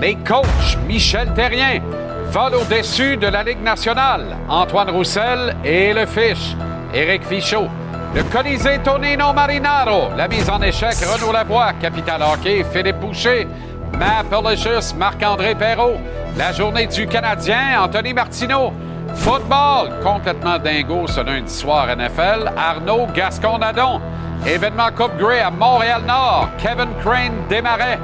les 0.00 0.14
coachs 0.16 0.78
Michel 0.86 1.32
Terrien 1.34 1.80
volent 2.30 2.58
au-dessus 2.58 3.16
de 3.16 3.26
la 3.26 3.42
Ligue 3.42 3.62
nationale. 3.62 4.36
Antoine 4.48 4.90
Roussel 4.90 5.56
et 5.64 5.92
le 5.92 6.06
Fish, 6.06 6.54
Éric 6.94 7.24
Fichot. 7.24 7.68
Le 8.14 8.22
Colisée 8.24 8.78
Tonino 8.82 9.32
Marinaro, 9.32 10.08
la 10.16 10.28
mise 10.28 10.48
en 10.48 10.62
échec 10.62 10.94
Renaud 10.94 11.32
Lavoie, 11.32 11.72
Capital 11.80 12.22
Hockey 12.22 12.64
Philippe 12.72 13.00
Boucher, 13.00 13.46
Matt 13.98 14.26
Marc-André 14.96 15.54
Perrault, 15.54 15.98
la 16.36 16.52
journée 16.52 16.86
du 16.86 17.06
Canadien 17.06 17.82
Anthony 17.82 18.14
Martineau, 18.14 18.72
Football, 19.14 19.90
complètement 20.02 20.58
dingo 20.58 21.06
ce 21.06 21.20
lundi 21.20 21.52
soir 21.52 21.88
NFL, 21.94 22.52
Arnaud 22.56 23.08
Gascon-Nadon, 23.14 24.00
événement 24.46 24.90
Coupe 24.96 25.18
Grey 25.18 25.40
à 25.40 25.50
Montréal-Nord, 25.50 26.48
Kevin 26.58 26.88
Crane 27.02 27.34
Desmarais, 27.50 27.98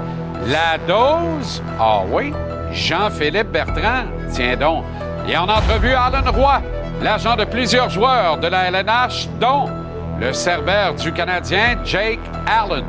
la 0.47 0.79
dose, 0.87 1.63
ah 1.79 2.03
oui, 2.11 2.33
Jean-Philippe 2.73 3.51
Bertrand, 3.51 4.05
tiens 4.33 4.57
donc, 4.57 4.85
et 5.29 5.37
en 5.37 5.49
entrevue 5.49 5.95
Alan 5.95 6.31
Roy, 6.31 6.61
l'agent 7.03 7.37
de 7.37 7.45
plusieurs 7.45 7.91
joueurs 7.91 8.39
de 8.39 8.49
la 8.49 8.71
LNH, 8.71 9.29
dont 9.41 9.69
le 10.21 10.33
cerbère 10.33 10.95
du 10.95 11.13
Canadien, 11.13 11.79
Jake 11.85 12.21
Allen. 12.47 12.85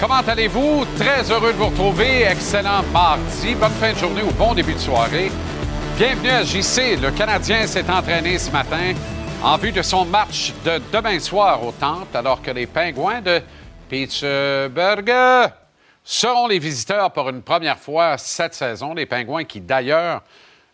Comment 0.00 0.20
allez-vous? 0.26 0.84
Très 0.98 1.30
heureux 1.30 1.52
de 1.52 1.58
vous 1.58 1.66
retrouver. 1.66 2.24
Excellent 2.24 2.82
mardi. 2.92 3.54
Bonne 3.54 3.70
fin 3.80 3.92
de 3.92 3.98
journée 3.98 4.22
ou 4.22 4.32
bon 4.32 4.52
début 4.52 4.74
de 4.74 4.78
soirée. 4.78 5.30
Bienvenue 5.96 6.30
à 6.30 6.42
JC. 6.42 7.00
Le 7.00 7.12
Canadien 7.12 7.68
s'est 7.68 7.88
entraîné 7.88 8.36
ce 8.36 8.50
matin 8.50 8.94
en 9.44 9.56
vue 9.56 9.72
de 9.72 9.82
son 9.82 10.04
match 10.04 10.52
de 10.64 10.80
demain 10.92 11.18
soir 11.18 11.64
au 11.64 11.72
Temple, 11.72 12.16
alors 12.16 12.40
que 12.40 12.52
les 12.52 12.66
Pingouins 12.66 13.20
de 13.20 13.40
Pittsburgh 13.88 15.12
seront 16.04 16.46
les 16.46 16.60
visiteurs 16.60 17.10
pour 17.10 17.28
une 17.28 17.42
première 17.42 17.78
fois 17.78 18.18
cette 18.18 18.54
saison. 18.54 18.94
Les 18.94 19.04
Pingouins 19.06 19.44
qui, 19.44 19.60
d'ailleurs, 19.60 20.22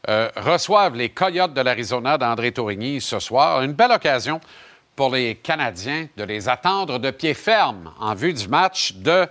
euh, 0.09 0.29
reçoivent 0.37 0.97
les 0.97 1.09
Coyotes 1.09 1.55
de 1.55 1.63
l'Arizona 1.63 2.19
d'André 2.19 2.53
Tourigny 2.53 3.01
ce 3.01 3.19
soir. 3.19 3.63
Une 3.63 3.73
belle 3.73 3.93
occasion 3.93 4.39
pour 4.95 5.11
les 5.15 5.37
Canadiens 5.37 6.07
de 6.17 6.25
les 6.25 6.47
attendre 6.49 6.99
de 6.99 7.11
pied 7.11 7.33
ferme 7.33 7.91
en 7.99 8.15
vue 8.15 8.35
du 8.35 8.49
match 8.49 8.93
de 8.95 9.27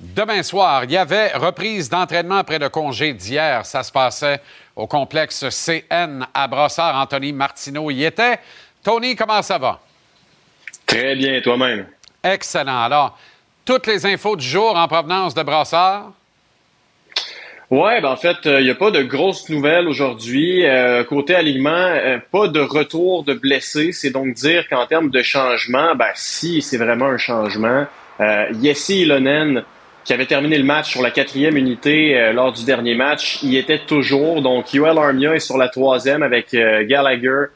demain 0.00 0.42
soir. 0.42 0.84
Il 0.84 0.90
y 0.90 0.96
avait 0.96 1.32
reprise 1.32 1.88
d'entraînement 1.88 2.36
après 2.36 2.58
le 2.58 2.68
congé 2.68 3.14
d'hier. 3.14 3.64
Ça 3.64 3.82
se 3.82 3.92
passait 3.92 4.40
au 4.76 4.86
complexe 4.86 5.48
CN 5.48 6.26
à 6.34 6.46
Brossard. 6.48 6.96
Anthony 6.96 7.32
Martineau 7.32 7.90
y 7.90 8.04
était. 8.04 8.38
Tony, 8.84 9.16
comment 9.16 9.40
ça 9.40 9.56
va? 9.56 9.80
Très 10.84 11.16
bien, 11.16 11.40
toi-même. 11.40 11.86
Excellent. 12.22 12.82
Alors, 12.82 13.18
toutes 13.64 13.86
les 13.86 14.04
infos 14.04 14.36
du 14.36 14.46
jour 14.46 14.76
en 14.76 14.86
provenance 14.86 15.34
de 15.34 15.42
Brossard? 15.42 16.12
Ouais, 17.70 18.02
ben 18.02 18.10
en 18.10 18.16
fait, 18.16 18.36
il 18.44 18.50
euh, 18.50 18.62
n'y 18.62 18.68
a 18.68 18.74
pas 18.74 18.90
de 18.90 19.02
grosses 19.02 19.48
nouvelles 19.48 19.88
aujourd'hui. 19.88 20.66
Euh, 20.66 21.02
côté 21.02 21.34
alignement, 21.34 21.70
euh, 21.70 22.18
pas 22.30 22.46
de 22.46 22.60
retour 22.60 23.24
de 23.24 23.32
blessés. 23.32 23.92
C'est 23.92 24.10
donc 24.10 24.34
dire 24.34 24.68
qu'en 24.68 24.86
termes 24.86 25.08
de 25.08 25.22
changement, 25.22 25.94
ben 25.94 26.10
si 26.14 26.60
c'est 26.60 26.76
vraiment 26.76 27.06
un 27.06 27.18
changement, 27.18 27.86
Yessi 28.60 29.00
Ilonen, 29.00 29.64
qui 30.04 30.12
avait 30.12 30.26
terminé 30.26 30.58
le 30.58 30.64
match 30.64 30.90
sur 30.90 31.00
la 31.00 31.10
quatrième 31.10 31.56
unité 31.56 32.30
lors 32.32 32.52
du 32.52 32.64
dernier 32.64 32.94
match, 32.94 33.42
y 33.42 33.56
était 33.56 33.80
toujours. 33.80 34.40
Donc, 34.40 34.72
Yoel 34.72 34.98
Armia 34.98 35.34
est 35.34 35.40
sur 35.40 35.56
la 35.56 35.68
troisième 35.68 36.22
avec 36.22 36.52
Gallagher 36.52 37.46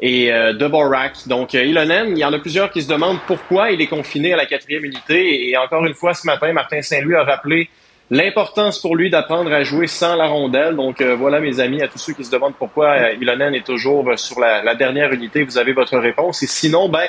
et 0.00 0.30
Deborak. 0.54 1.26
Donc, 1.26 1.54
Ilonen, 1.54 2.10
il 2.10 2.18
y 2.18 2.24
en 2.24 2.32
a 2.32 2.38
plusieurs 2.38 2.70
qui 2.70 2.82
se 2.82 2.88
demandent 2.88 3.18
pourquoi 3.26 3.70
il 3.70 3.80
est 3.80 3.86
confiné 3.86 4.32
à 4.32 4.36
la 4.36 4.46
quatrième 4.46 4.84
unité. 4.84 5.48
Et 5.48 5.56
encore 5.56 5.84
une 5.86 5.94
fois, 5.94 6.14
ce 6.14 6.26
matin, 6.26 6.52
Martin 6.52 6.82
Saint-Louis 6.82 7.16
a 7.16 7.24
rappelé 7.24 7.68
L'importance 8.10 8.80
pour 8.80 8.96
lui 8.96 9.10
d'apprendre 9.10 9.52
à 9.52 9.62
jouer 9.64 9.86
sans 9.86 10.16
la 10.16 10.26
rondelle. 10.26 10.76
Donc 10.76 11.00
euh, 11.00 11.14
voilà, 11.14 11.40
mes 11.40 11.60
amis, 11.60 11.82
à 11.82 11.88
tous 11.88 11.98
ceux 11.98 12.14
qui 12.14 12.24
se 12.24 12.30
demandent 12.30 12.54
pourquoi 12.58 12.92
euh, 12.92 13.14
Ilonen 13.20 13.54
est 13.54 13.66
toujours 13.66 14.08
euh, 14.08 14.16
sur 14.16 14.40
la, 14.40 14.74
dernière 14.74 15.12
unité, 15.12 15.44
vous 15.44 15.58
avez 15.58 15.74
votre 15.74 15.98
réponse. 15.98 16.42
Et 16.42 16.46
sinon, 16.46 16.88
ben, 16.88 17.06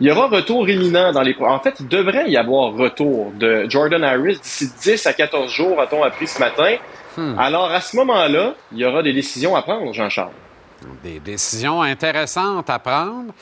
il 0.00 0.08
y 0.08 0.10
aura 0.10 0.26
retour 0.26 0.68
imminent 0.68 1.12
dans 1.12 1.22
les... 1.22 1.36
En 1.40 1.60
fait, 1.60 1.74
il 1.78 1.86
devrait 1.86 2.28
y 2.28 2.36
avoir 2.36 2.72
retour 2.72 3.32
de 3.38 3.66
Jordan 3.68 4.02
Harris 4.02 4.40
d'ici 4.42 4.68
10 4.82 5.06
à 5.06 5.12
14 5.12 5.52
jours, 5.52 5.80
a-t-on 5.80 6.02
appris 6.02 6.26
ce 6.26 6.40
matin. 6.40 6.76
Hmm. 7.16 7.38
Alors, 7.38 7.70
à 7.70 7.80
ce 7.80 7.96
moment-là, 7.96 8.54
il 8.72 8.78
y 8.78 8.84
aura 8.84 9.04
des 9.04 9.12
décisions 9.12 9.54
à 9.54 9.62
prendre, 9.62 9.92
Jean-Charles. 9.92 10.32
Des 11.02 11.20
décisions 11.20 11.82
intéressantes 11.82 12.70
à 12.70 12.78
prendre. 12.78 13.32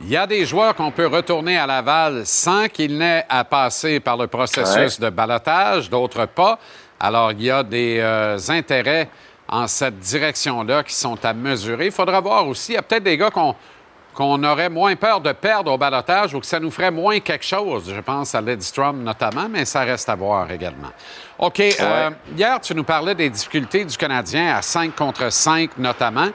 Il 0.00 0.10
y 0.10 0.16
a 0.16 0.26
des 0.26 0.44
joueurs 0.44 0.74
qu'on 0.74 0.90
peut 0.90 1.06
retourner 1.06 1.56
à 1.56 1.66
Laval 1.66 2.26
sans 2.26 2.68
qu'il 2.68 2.98
n'ait 2.98 3.24
à 3.28 3.44
passer 3.44 3.98
par 3.98 4.16
le 4.16 4.26
processus 4.26 5.00
de 5.00 5.08
balotage, 5.08 5.88
d'autres 5.88 6.26
pas. 6.26 6.58
Alors, 7.00 7.32
il 7.32 7.42
y 7.42 7.50
a 7.50 7.62
des 7.62 7.98
euh, 8.00 8.38
intérêts 8.48 9.08
en 9.48 9.66
cette 9.66 9.98
direction-là 9.98 10.82
qui 10.82 10.94
sont 10.94 11.22
à 11.24 11.32
mesurer. 11.32 11.86
Il 11.86 11.92
faudra 11.92 12.20
voir 12.20 12.46
aussi, 12.46 12.72
il 12.72 12.74
y 12.74 12.78
a 12.78 12.82
peut-être 12.82 13.04
des 13.04 13.16
gars 13.16 13.30
qu'on 13.30 14.44
aurait 14.44 14.68
moins 14.68 14.96
peur 14.96 15.20
de 15.20 15.32
perdre 15.32 15.72
au 15.72 15.78
balotage 15.78 16.34
ou 16.34 16.40
que 16.40 16.46
ça 16.46 16.60
nous 16.60 16.70
ferait 16.70 16.90
moins 16.90 17.20
quelque 17.20 17.44
chose. 17.44 17.92
Je 17.94 18.00
pense 18.00 18.34
à 18.34 18.40
Lidstrom 18.40 19.02
notamment, 19.02 19.48
mais 19.48 19.64
ça 19.64 19.80
reste 19.80 20.08
à 20.08 20.14
voir 20.14 20.50
également. 20.50 20.90
OK. 21.38 21.60
Euh, 21.60 22.10
hier, 22.36 22.60
tu 22.60 22.74
nous 22.74 22.84
parlais 22.84 23.14
des 23.14 23.30
difficultés 23.30 23.84
du 23.84 23.96
Canadien 23.96 24.56
à 24.56 24.62
5 24.62 24.94
contre 24.94 25.30
5 25.30 25.78
notamment. 25.78 26.28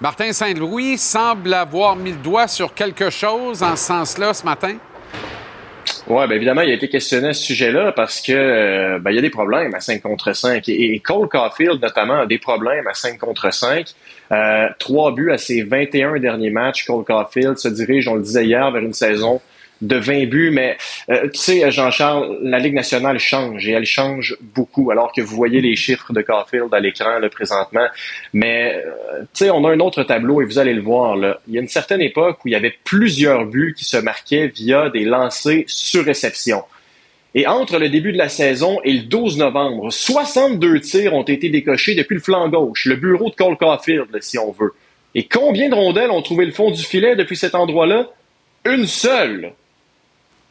Martin 0.00 0.30
Saint-Louis 0.32 0.98
semble 0.98 1.54
avoir 1.54 1.96
mis 1.96 2.10
le 2.10 2.18
doigt 2.18 2.48
sur 2.48 2.74
quelque 2.74 3.08
chose 3.08 3.62
en 3.62 3.76
ce 3.76 3.86
sens-là 3.86 4.34
ce 4.34 4.44
matin. 4.44 4.76
Oui, 6.06 6.26
bien 6.26 6.36
évidemment, 6.36 6.60
il 6.60 6.70
a 6.70 6.74
été 6.74 6.88
questionné 6.88 7.28
à 7.28 7.32
ce 7.32 7.42
sujet-là 7.44 7.92
parce 7.92 8.20
que 8.20 8.32
euh, 8.32 8.98
ben, 8.98 9.10
il 9.10 9.16
y 9.16 9.18
a 9.18 9.22
des 9.22 9.30
problèmes 9.30 9.74
à 9.74 9.80
5 9.80 10.02
contre 10.02 10.34
5. 10.34 10.68
Et, 10.68 11.00
Cole 11.00 11.28
Caulfield, 11.28 11.80
notamment, 11.80 12.20
a 12.20 12.26
des 12.26 12.38
problèmes 12.38 12.86
à 12.86 12.92
5 12.92 13.18
contre 13.18 13.52
5. 13.52 13.86
Euh, 14.32 14.68
trois 14.78 15.14
buts 15.14 15.32
à 15.32 15.38
ses 15.38 15.62
21 15.62 16.18
derniers 16.20 16.50
matchs. 16.50 16.84
Cole 16.84 17.04
Caulfield 17.04 17.56
se 17.56 17.68
dirige, 17.68 18.06
on 18.06 18.16
le 18.16 18.22
disait 18.22 18.44
hier, 18.44 18.70
vers 18.70 18.82
une 18.82 18.92
saison 18.92 19.40
de 19.82 19.96
20 19.96 20.26
buts, 20.26 20.50
mais 20.50 20.76
euh, 21.10 21.28
tu 21.28 21.38
sais, 21.38 21.70
Jean-Charles, 21.70 22.38
la 22.42 22.58
Ligue 22.58 22.74
nationale 22.74 23.18
change 23.18 23.68
et 23.68 23.72
elle 23.72 23.84
change 23.84 24.36
beaucoup, 24.40 24.90
alors 24.90 25.12
que 25.12 25.20
vous 25.20 25.36
voyez 25.36 25.60
les 25.60 25.76
chiffres 25.76 26.12
de 26.12 26.22
Caulfield 26.22 26.72
à 26.72 26.80
l'écran 26.80 27.18
là, 27.18 27.28
présentement. 27.28 27.86
Mais 28.32 28.74
euh, 28.74 29.20
tu 29.34 29.44
sais, 29.44 29.50
on 29.50 29.64
a 29.64 29.70
un 29.70 29.80
autre 29.80 30.02
tableau 30.02 30.40
et 30.40 30.44
vous 30.44 30.58
allez 30.58 30.74
le 30.74 30.82
voir. 30.82 31.16
Il 31.46 31.54
y 31.54 31.58
a 31.58 31.60
une 31.60 31.68
certaine 31.68 32.00
époque 32.00 32.38
où 32.44 32.48
il 32.48 32.52
y 32.52 32.56
avait 32.56 32.74
plusieurs 32.84 33.44
buts 33.46 33.74
qui 33.76 33.84
se 33.84 33.96
marquaient 33.96 34.48
via 34.48 34.88
des 34.90 35.04
lancers 35.04 35.64
sur 35.66 36.04
réception. 36.04 36.62
Et 37.34 37.46
entre 37.46 37.78
le 37.78 37.90
début 37.90 38.12
de 38.12 38.18
la 38.18 38.30
saison 38.30 38.80
et 38.82 38.94
le 38.94 39.02
12 39.02 39.36
novembre, 39.36 39.92
62 39.92 40.80
tirs 40.80 41.12
ont 41.12 41.22
été 41.22 41.50
décochés 41.50 41.94
depuis 41.94 42.14
le 42.14 42.20
flanc 42.20 42.48
gauche, 42.48 42.86
le 42.86 42.96
bureau 42.96 43.28
de 43.28 43.34
Cole 43.34 43.58
Caulfield, 43.58 44.08
si 44.22 44.38
on 44.38 44.52
veut. 44.52 44.72
Et 45.14 45.24
combien 45.24 45.68
de 45.68 45.74
rondelles 45.74 46.10
ont 46.10 46.22
trouvé 46.22 46.46
le 46.46 46.52
fond 46.52 46.70
du 46.70 46.82
filet 46.82 47.14
depuis 47.14 47.36
cet 47.36 47.54
endroit-là? 47.54 48.08
Une 48.64 48.86
seule. 48.86 49.52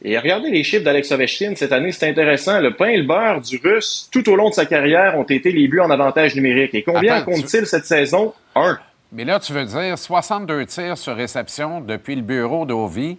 Et 0.02 0.18
regardez 0.18 0.50
les 0.50 0.62
chiffres 0.62 0.84
d'Alex 0.84 1.10
Ovechkin 1.10 1.54
cette 1.56 1.72
année, 1.72 1.90
c'est 1.90 2.08
intéressant. 2.08 2.60
Le 2.60 2.74
pain 2.74 2.88
et 2.88 2.98
le 2.98 3.04
beurre 3.04 3.40
du 3.40 3.60
Russe, 3.62 4.08
tout 4.12 4.28
au 4.28 4.36
long 4.36 4.50
de 4.50 4.54
sa 4.54 4.66
carrière, 4.66 5.16
ont 5.16 5.24
été 5.24 5.50
les 5.50 5.68
buts 5.68 5.80
en 5.80 5.90
avantage 5.90 6.36
numérique. 6.36 6.74
Et 6.74 6.82
combien 6.82 7.22
compte-t-il 7.22 7.66
cette 7.66 7.86
saison? 7.86 8.34
Un. 8.54 8.78
Mais 9.12 9.24
là, 9.24 9.40
tu 9.40 9.52
veux 9.52 9.64
dire 9.64 9.98
62 9.98 10.66
tirs 10.66 10.98
sur 10.98 11.16
réception 11.16 11.80
depuis 11.80 12.14
le 12.14 12.22
bureau 12.22 12.66
d'Ovi 12.66 13.16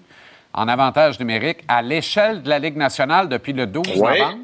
en 0.54 0.68
avantage 0.68 1.20
numérique 1.20 1.60
à 1.68 1.82
l'échelle 1.82 2.44
de 2.44 2.50
la 2.50 2.60
Ligue 2.60 2.78
nationale 2.78 3.28
depuis 3.28 3.54
le 3.54 3.66
12 3.66 3.96
novembre? 3.96 4.38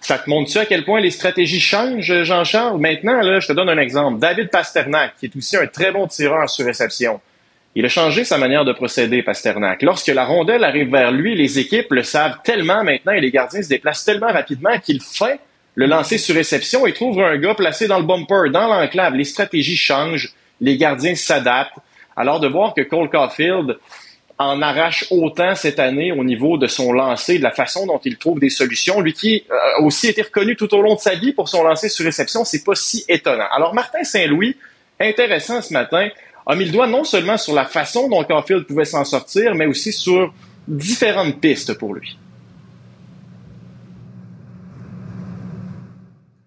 Ça 0.00 0.18
te 0.18 0.30
montre-tu 0.30 0.58
à 0.58 0.66
quel 0.66 0.84
point 0.84 1.00
les 1.00 1.10
stratégies 1.10 1.58
changent, 1.58 2.22
Jean-Charles? 2.22 2.78
Maintenant, 2.78 3.20
là, 3.22 3.40
je 3.40 3.48
te 3.48 3.52
donne 3.52 3.68
un 3.68 3.78
exemple. 3.78 4.20
David 4.20 4.50
Pasternak, 4.50 5.16
qui 5.18 5.26
est 5.26 5.36
aussi 5.36 5.56
un 5.56 5.66
très 5.66 5.90
bon 5.90 6.06
tireur 6.06 6.48
sur 6.48 6.64
réception. 6.64 7.20
Il 7.78 7.84
a 7.84 7.90
changé 7.90 8.24
sa 8.24 8.38
manière 8.38 8.64
de 8.64 8.72
procéder, 8.72 9.22
Pasternak. 9.22 9.82
Lorsque 9.82 10.06
la 10.06 10.24
rondelle 10.24 10.64
arrive 10.64 10.90
vers 10.90 11.12
lui, 11.12 11.36
les 11.36 11.58
équipes 11.58 11.92
le 11.92 12.02
savent 12.02 12.38
tellement 12.42 12.82
maintenant 12.82 13.12
et 13.12 13.20
les 13.20 13.30
gardiens 13.30 13.62
se 13.62 13.68
déplacent 13.68 14.06
tellement 14.06 14.32
rapidement 14.32 14.78
qu'il 14.78 15.02
fait 15.02 15.38
le 15.74 15.84
lancer 15.84 16.16
sur 16.16 16.34
réception 16.34 16.86
et 16.86 16.94
trouve 16.94 17.20
un 17.20 17.36
gars 17.36 17.54
placé 17.54 17.86
dans 17.86 17.98
le 17.98 18.06
bumper, 18.06 18.48
dans 18.50 18.66
l'enclave. 18.66 19.14
Les 19.14 19.24
stratégies 19.24 19.76
changent, 19.76 20.32
les 20.62 20.78
gardiens 20.78 21.14
s'adaptent. 21.14 21.76
Alors 22.16 22.40
de 22.40 22.48
voir 22.48 22.72
que 22.72 22.80
Cole 22.80 23.10
Caulfield 23.10 23.76
en 24.38 24.62
arrache 24.62 25.04
autant 25.10 25.54
cette 25.54 25.78
année 25.78 26.12
au 26.12 26.24
niveau 26.24 26.56
de 26.56 26.68
son 26.68 26.94
lancer, 26.94 27.36
de 27.36 27.42
la 27.42 27.50
façon 27.50 27.84
dont 27.84 28.00
il 28.02 28.16
trouve 28.16 28.40
des 28.40 28.48
solutions, 28.48 29.02
lui 29.02 29.12
qui 29.12 29.44
a 29.50 29.82
aussi 29.82 30.08
été 30.08 30.22
reconnu 30.22 30.56
tout 30.56 30.74
au 30.74 30.80
long 30.80 30.94
de 30.94 31.00
sa 31.00 31.14
vie 31.14 31.34
pour 31.34 31.50
son 31.50 31.62
lancer 31.62 31.90
sur 31.90 32.06
réception, 32.06 32.46
c'est 32.46 32.64
pas 32.64 32.74
si 32.74 33.04
étonnant. 33.06 33.48
Alors 33.54 33.74
Martin 33.74 34.02
Saint-Louis, 34.02 34.56
intéressant 34.98 35.60
ce 35.60 35.74
matin, 35.74 36.08
a 36.46 36.54
mis 36.54 36.64
le 36.64 36.72
doigt 36.72 36.86
non 36.86 37.02
seulement 37.04 37.36
sur 37.36 37.54
la 37.54 37.64
façon 37.64 38.08
dont 38.08 38.22
Caulfield 38.22 38.66
pouvait 38.66 38.84
s'en 38.84 39.04
sortir, 39.04 39.54
mais 39.54 39.66
aussi 39.66 39.92
sur 39.92 40.32
différentes 40.68 41.40
pistes 41.40 41.74
pour 41.74 41.94
lui. 41.94 42.16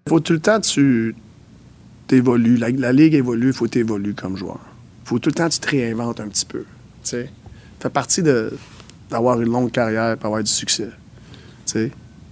Il 0.06 0.10
faut 0.10 0.22
tout 0.22 0.34
le 0.34 0.40
temps 0.40 0.60
tu 0.60 1.16
évolues. 2.10 2.58
La, 2.58 2.92
ligue 2.92 3.14
évolue, 3.14 3.48
il 3.48 3.54
faut 3.54 3.68
t'évoluer 3.68 4.14
comme 4.14 4.38
joueur. 4.38 4.60
Faut 5.04 5.20
tout 5.20 5.30
le 5.30 5.36
temps 5.36 5.48
que 5.48 5.54
tu 5.54 5.60
te 5.60 5.70
réinventes 5.70 6.20
un 6.20 6.28
petit 6.28 6.46
peu. 6.46 6.66
Ça 7.04 7.18
fait 7.80 7.90
partie 7.90 8.24
d'avoir 8.24 9.42
une 9.42 9.52
longue 9.52 9.72
carrière 9.72 10.18
et 10.20 10.26
avoir 10.26 10.42
du 10.42 10.52
succès. 10.52 10.90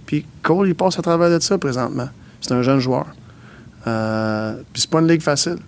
Puis 0.06 0.26
Cole, 0.42 0.68
il 0.68 0.74
passe 0.74 0.98
à 0.98 1.02
travers 1.02 1.30
de 1.30 1.38
ça 1.38 1.58
présentement. 1.58 2.08
C'est 2.40 2.52
un 2.52 2.62
jeune 2.62 2.80
joueur. 2.80 3.06
Euh, 3.86 4.56
puis 4.72 4.82
c'est 4.82 4.90
pas 4.90 5.00
une 5.00 5.08
ligue 5.08 5.22
facile. 5.22 5.58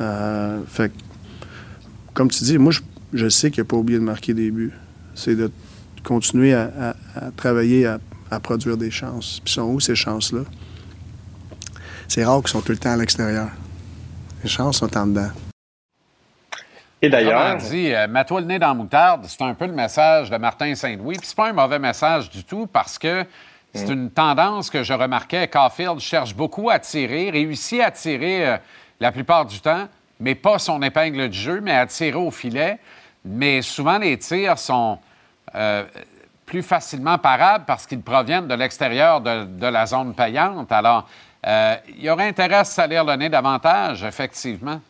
Euh, 0.00 0.60
fait 0.66 0.92
comme 2.14 2.30
tu 2.30 2.44
dis, 2.44 2.58
moi, 2.58 2.72
je, 3.12 3.28
sais 3.28 3.50
qu'il 3.50 3.62
n'a 3.62 3.68
pas 3.68 3.76
oublié 3.76 3.98
de 3.98 4.04
marquer 4.04 4.34
des 4.34 4.50
buts. 4.50 4.72
C'est 5.14 5.36
de 5.36 5.50
continuer 6.02 6.54
à, 6.54 6.94
travailler, 7.36 7.86
à, 7.86 8.40
produire 8.40 8.76
des 8.76 8.90
chances. 8.90 9.40
Puis 9.44 9.54
sont 9.54 9.62
où 9.62 9.80
ces 9.80 9.94
chances-là? 9.94 10.42
C'est 12.08 12.24
rare 12.24 12.40
qu'ils 12.40 12.50
sont 12.50 12.62
tout 12.62 12.72
le 12.72 12.78
temps 12.78 12.92
à 12.92 12.96
l'extérieur. 12.96 13.48
Les 14.42 14.48
chances 14.48 14.78
sont 14.78 14.96
en 14.96 15.06
dedans. 15.06 15.30
Et 17.02 17.08
d'ailleurs. 17.08 17.56
dit, 17.56 17.94
euh, 17.94 18.08
mets-toi 18.08 18.40
le 18.40 18.46
nez 18.46 18.58
dans 18.58 18.68
la 18.68 18.74
moutarde, 18.74 19.24
c'est 19.26 19.42
un 19.42 19.54
peu 19.54 19.66
le 19.66 19.72
message 19.72 20.28
de 20.28 20.36
Martin 20.36 20.74
Saint-Louis. 20.74 21.16
Puis 21.16 21.26
c'est 21.28 21.36
pas 21.36 21.48
un 21.48 21.52
mauvais 21.52 21.78
message 21.78 22.28
du 22.28 22.44
tout 22.44 22.66
parce 22.66 22.98
que 22.98 23.24
c'est 23.72 23.88
mm. 23.88 23.92
une 23.92 24.10
tendance 24.10 24.68
que 24.68 24.82
je 24.82 24.92
remarquais. 24.92 25.48
Caulfield 25.48 26.00
cherche 26.00 26.34
beaucoup 26.34 26.68
à 26.68 26.78
tirer, 26.78 27.30
réussit 27.30 27.80
à 27.80 27.90
tirer 27.90 28.46
euh, 28.46 28.56
la 29.00 29.12
plupart 29.12 29.46
du 29.46 29.60
temps, 29.60 29.88
mais 30.20 30.34
pas 30.34 30.58
son 30.58 30.82
épingle 30.82 31.28
du 31.28 31.38
jeu, 31.38 31.60
mais 31.60 31.72
à 31.72 31.86
tirer 31.86 32.16
au 32.16 32.30
filet. 32.30 32.78
Mais 33.24 33.62
souvent, 33.62 33.98
les 33.98 34.18
tirs 34.18 34.58
sont 34.58 34.98
euh, 35.54 35.84
plus 36.46 36.62
facilement 36.62 37.18
parables 37.18 37.64
parce 37.66 37.86
qu'ils 37.86 38.02
proviennent 38.02 38.48
de 38.48 38.54
l'extérieur 38.54 39.20
de, 39.20 39.66
la 39.66 39.86
zone 39.86 40.14
payante. 40.14 40.70
Alors, 40.72 41.08
il 41.44 42.02
y 42.02 42.10
aurait 42.10 42.28
intérêt 42.28 42.56
à 42.56 42.64
salir 42.64 43.04
le 43.04 43.16
nez 43.16 43.28
davantage, 43.28 44.04
effectivement. 44.04 44.80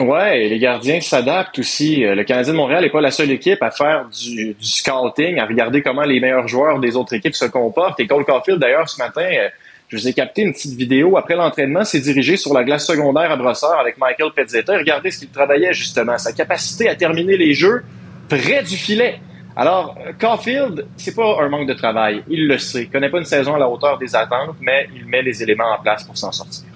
Ouais, 0.00 0.48
les 0.48 0.58
gardiens 0.58 1.00
s'adaptent 1.00 1.58
aussi. 1.58 2.04
Euh, 2.04 2.14
le 2.14 2.24
Canadien 2.24 2.54
de 2.54 2.56
Montréal 2.56 2.82
n'est 2.82 2.90
pas 2.90 3.02
la 3.02 3.10
seule 3.10 3.30
équipe 3.30 3.62
à 3.62 3.70
faire 3.70 4.06
du, 4.08 4.56
scouting, 4.58 5.38
à 5.38 5.44
regarder 5.44 5.82
comment 5.82 6.02
les 6.02 6.20
meilleurs 6.20 6.48
joueurs 6.48 6.78
des 6.78 6.96
autres 6.96 7.12
équipes 7.14 7.34
se 7.34 7.44
comportent. 7.44 8.00
Et 8.00 8.06
Cole 8.06 8.24
Caulfield, 8.24 8.58
d'ailleurs, 8.58 8.88
ce 8.88 8.96
matin, 8.96 9.20
euh, 9.20 9.50
je 9.90 9.96
vous 9.96 10.06
ai 10.06 10.12
capté 10.12 10.42
une 10.42 10.52
petite 10.52 10.76
vidéo 10.78 11.16
après 11.16 11.34
l'entraînement, 11.34 11.84
s'est 11.84 12.00
dirigé 12.00 12.36
sur 12.36 12.54
la 12.54 12.62
glace 12.62 12.86
secondaire 12.86 13.32
à 13.32 13.36
Brossard 13.36 13.78
avec 13.80 13.98
Michael 13.98 14.30
Pezzetta. 14.32 14.78
Regardez 14.78 15.10
ce 15.10 15.18
qu'il 15.18 15.30
travaillait 15.30 15.72
justement, 15.72 16.16
sa 16.16 16.32
capacité 16.32 16.88
à 16.88 16.94
terminer 16.94 17.36
les 17.36 17.54
jeux 17.54 17.82
près 18.28 18.62
du 18.62 18.76
filet. 18.76 19.18
Alors, 19.56 19.98
Caulfield, 20.20 20.86
c'est 20.96 21.14
pas 21.14 21.42
un 21.42 21.48
manque 21.48 21.66
de 21.66 21.74
travail, 21.74 22.22
il 22.28 22.46
le 22.46 22.56
sait. 22.58 22.84
Il 22.84 22.90
connaît 22.90 23.10
pas 23.10 23.18
une 23.18 23.24
saison 23.24 23.56
à 23.56 23.58
la 23.58 23.68
hauteur 23.68 23.98
des 23.98 24.14
attentes, 24.14 24.54
mais 24.60 24.88
il 24.94 25.06
met 25.06 25.22
les 25.22 25.42
éléments 25.42 25.72
en 25.76 25.82
place 25.82 26.04
pour 26.04 26.16
s'en 26.16 26.30
sortir. 26.30 26.68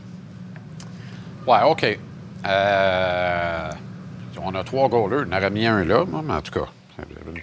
Ouais, 1.46 1.62
OK. 1.64 1.86
Euh, 2.46 3.70
on 4.42 4.54
a 4.56 4.64
trois 4.64 4.88
goalers. 4.88 5.24
On 5.30 5.36
aurait 5.36 5.50
mis 5.50 5.66
un 5.66 5.84
là, 5.84 6.04
mais 6.04 6.34
en 6.34 6.42
tout 6.42 6.50
cas. 6.50 6.66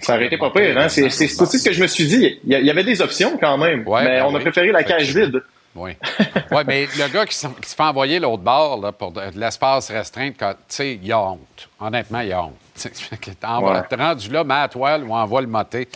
Ça 0.00 0.16
aurait 0.16 0.26
été 0.26 0.36
pas 0.36 0.50
pire, 0.50 0.76
hein? 0.78 0.88
C'est 0.88 1.04
aussi 1.04 1.28
ce 1.28 1.64
que 1.64 1.72
je 1.72 1.82
me 1.82 1.86
suis 1.86 2.06
dit. 2.06 2.38
Il 2.44 2.52
y 2.52 2.70
avait 2.70 2.84
des 2.84 3.00
options 3.00 3.38
quand 3.40 3.56
même, 3.56 3.84
mais 3.86 4.04
ben 4.04 4.24
on 4.26 4.34
a 4.34 4.40
préféré 4.40 4.70
la 4.70 4.82
cage 4.82 5.14
vide. 5.16 5.42
Oui. 5.74 5.96
oui, 6.50 6.62
mais 6.66 6.86
le 6.98 7.08
gars 7.08 7.24
qui, 7.24 7.34
se 7.34 7.46
fait 7.48 7.82
envoyer 7.82 8.18
l'autre 8.18 8.42
bord 8.42 8.78
là, 8.80 8.92
pour 8.92 9.10
de, 9.10 9.22
l'espace 9.34 9.90
restreint, 9.90 10.30
tu 10.30 10.44
sais, 10.68 10.98
il 11.02 11.12
a 11.12 11.18
honte. 11.18 11.68
Honnêtement, 11.80 12.20
il 12.20 12.32
a 12.32 12.42
honte. 12.42 12.56
T'es 12.76 13.96
rendu 13.96 14.30
là, 14.30 14.44
mets 14.44 14.54
à 14.54 14.68
toile 14.68 15.04
ou 15.04 15.14
envoie 15.14 15.40
le 15.40 15.46
moté. 15.46 15.88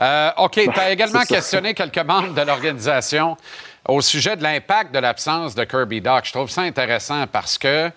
Euh, 0.00 0.30
OK, 0.38 0.52
tu 0.54 0.80
as 0.80 0.90
également 0.92 1.22
questionné 1.22 1.74
quelques 1.74 1.98
membres 1.98 2.34
de 2.34 2.42
l'organisation 2.42 3.36
au 3.86 4.00
sujet 4.00 4.36
de 4.36 4.42
l'impact 4.42 4.92
de 4.92 4.98
l'absence 4.98 5.54
de 5.54 5.64
Kirby 5.64 6.00
Doc. 6.00 6.24
Je 6.24 6.32
trouve 6.32 6.50
ça 6.50 6.62
intéressant 6.62 7.26
parce 7.26 7.56
que 7.56 7.90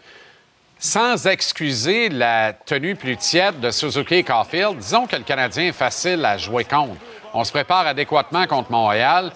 sans 0.80 1.28
excuser 1.28 2.10
la 2.10 2.54
tenue 2.54 2.96
plus 2.96 3.16
tiède 3.16 3.60
de 3.60 3.72
Suzuki 3.72 4.16
et 4.16 4.24
Caulfield, 4.24 4.78
disons 4.78 5.08
que 5.08 5.16
le 5.16 5.24
Canadien 5.24 5.68
est 5.68 5.72
facile 5.72 6.26
à 6.26 6.38
jouer 6.38 6.66
contre. 6.66 7.00
On 7.34 7.44
se 7.44 7.52
prépare 7.52 7.88
adéquatement 7.88 8.46
contre 8.48 8.72
Montréal. 8.72 9.32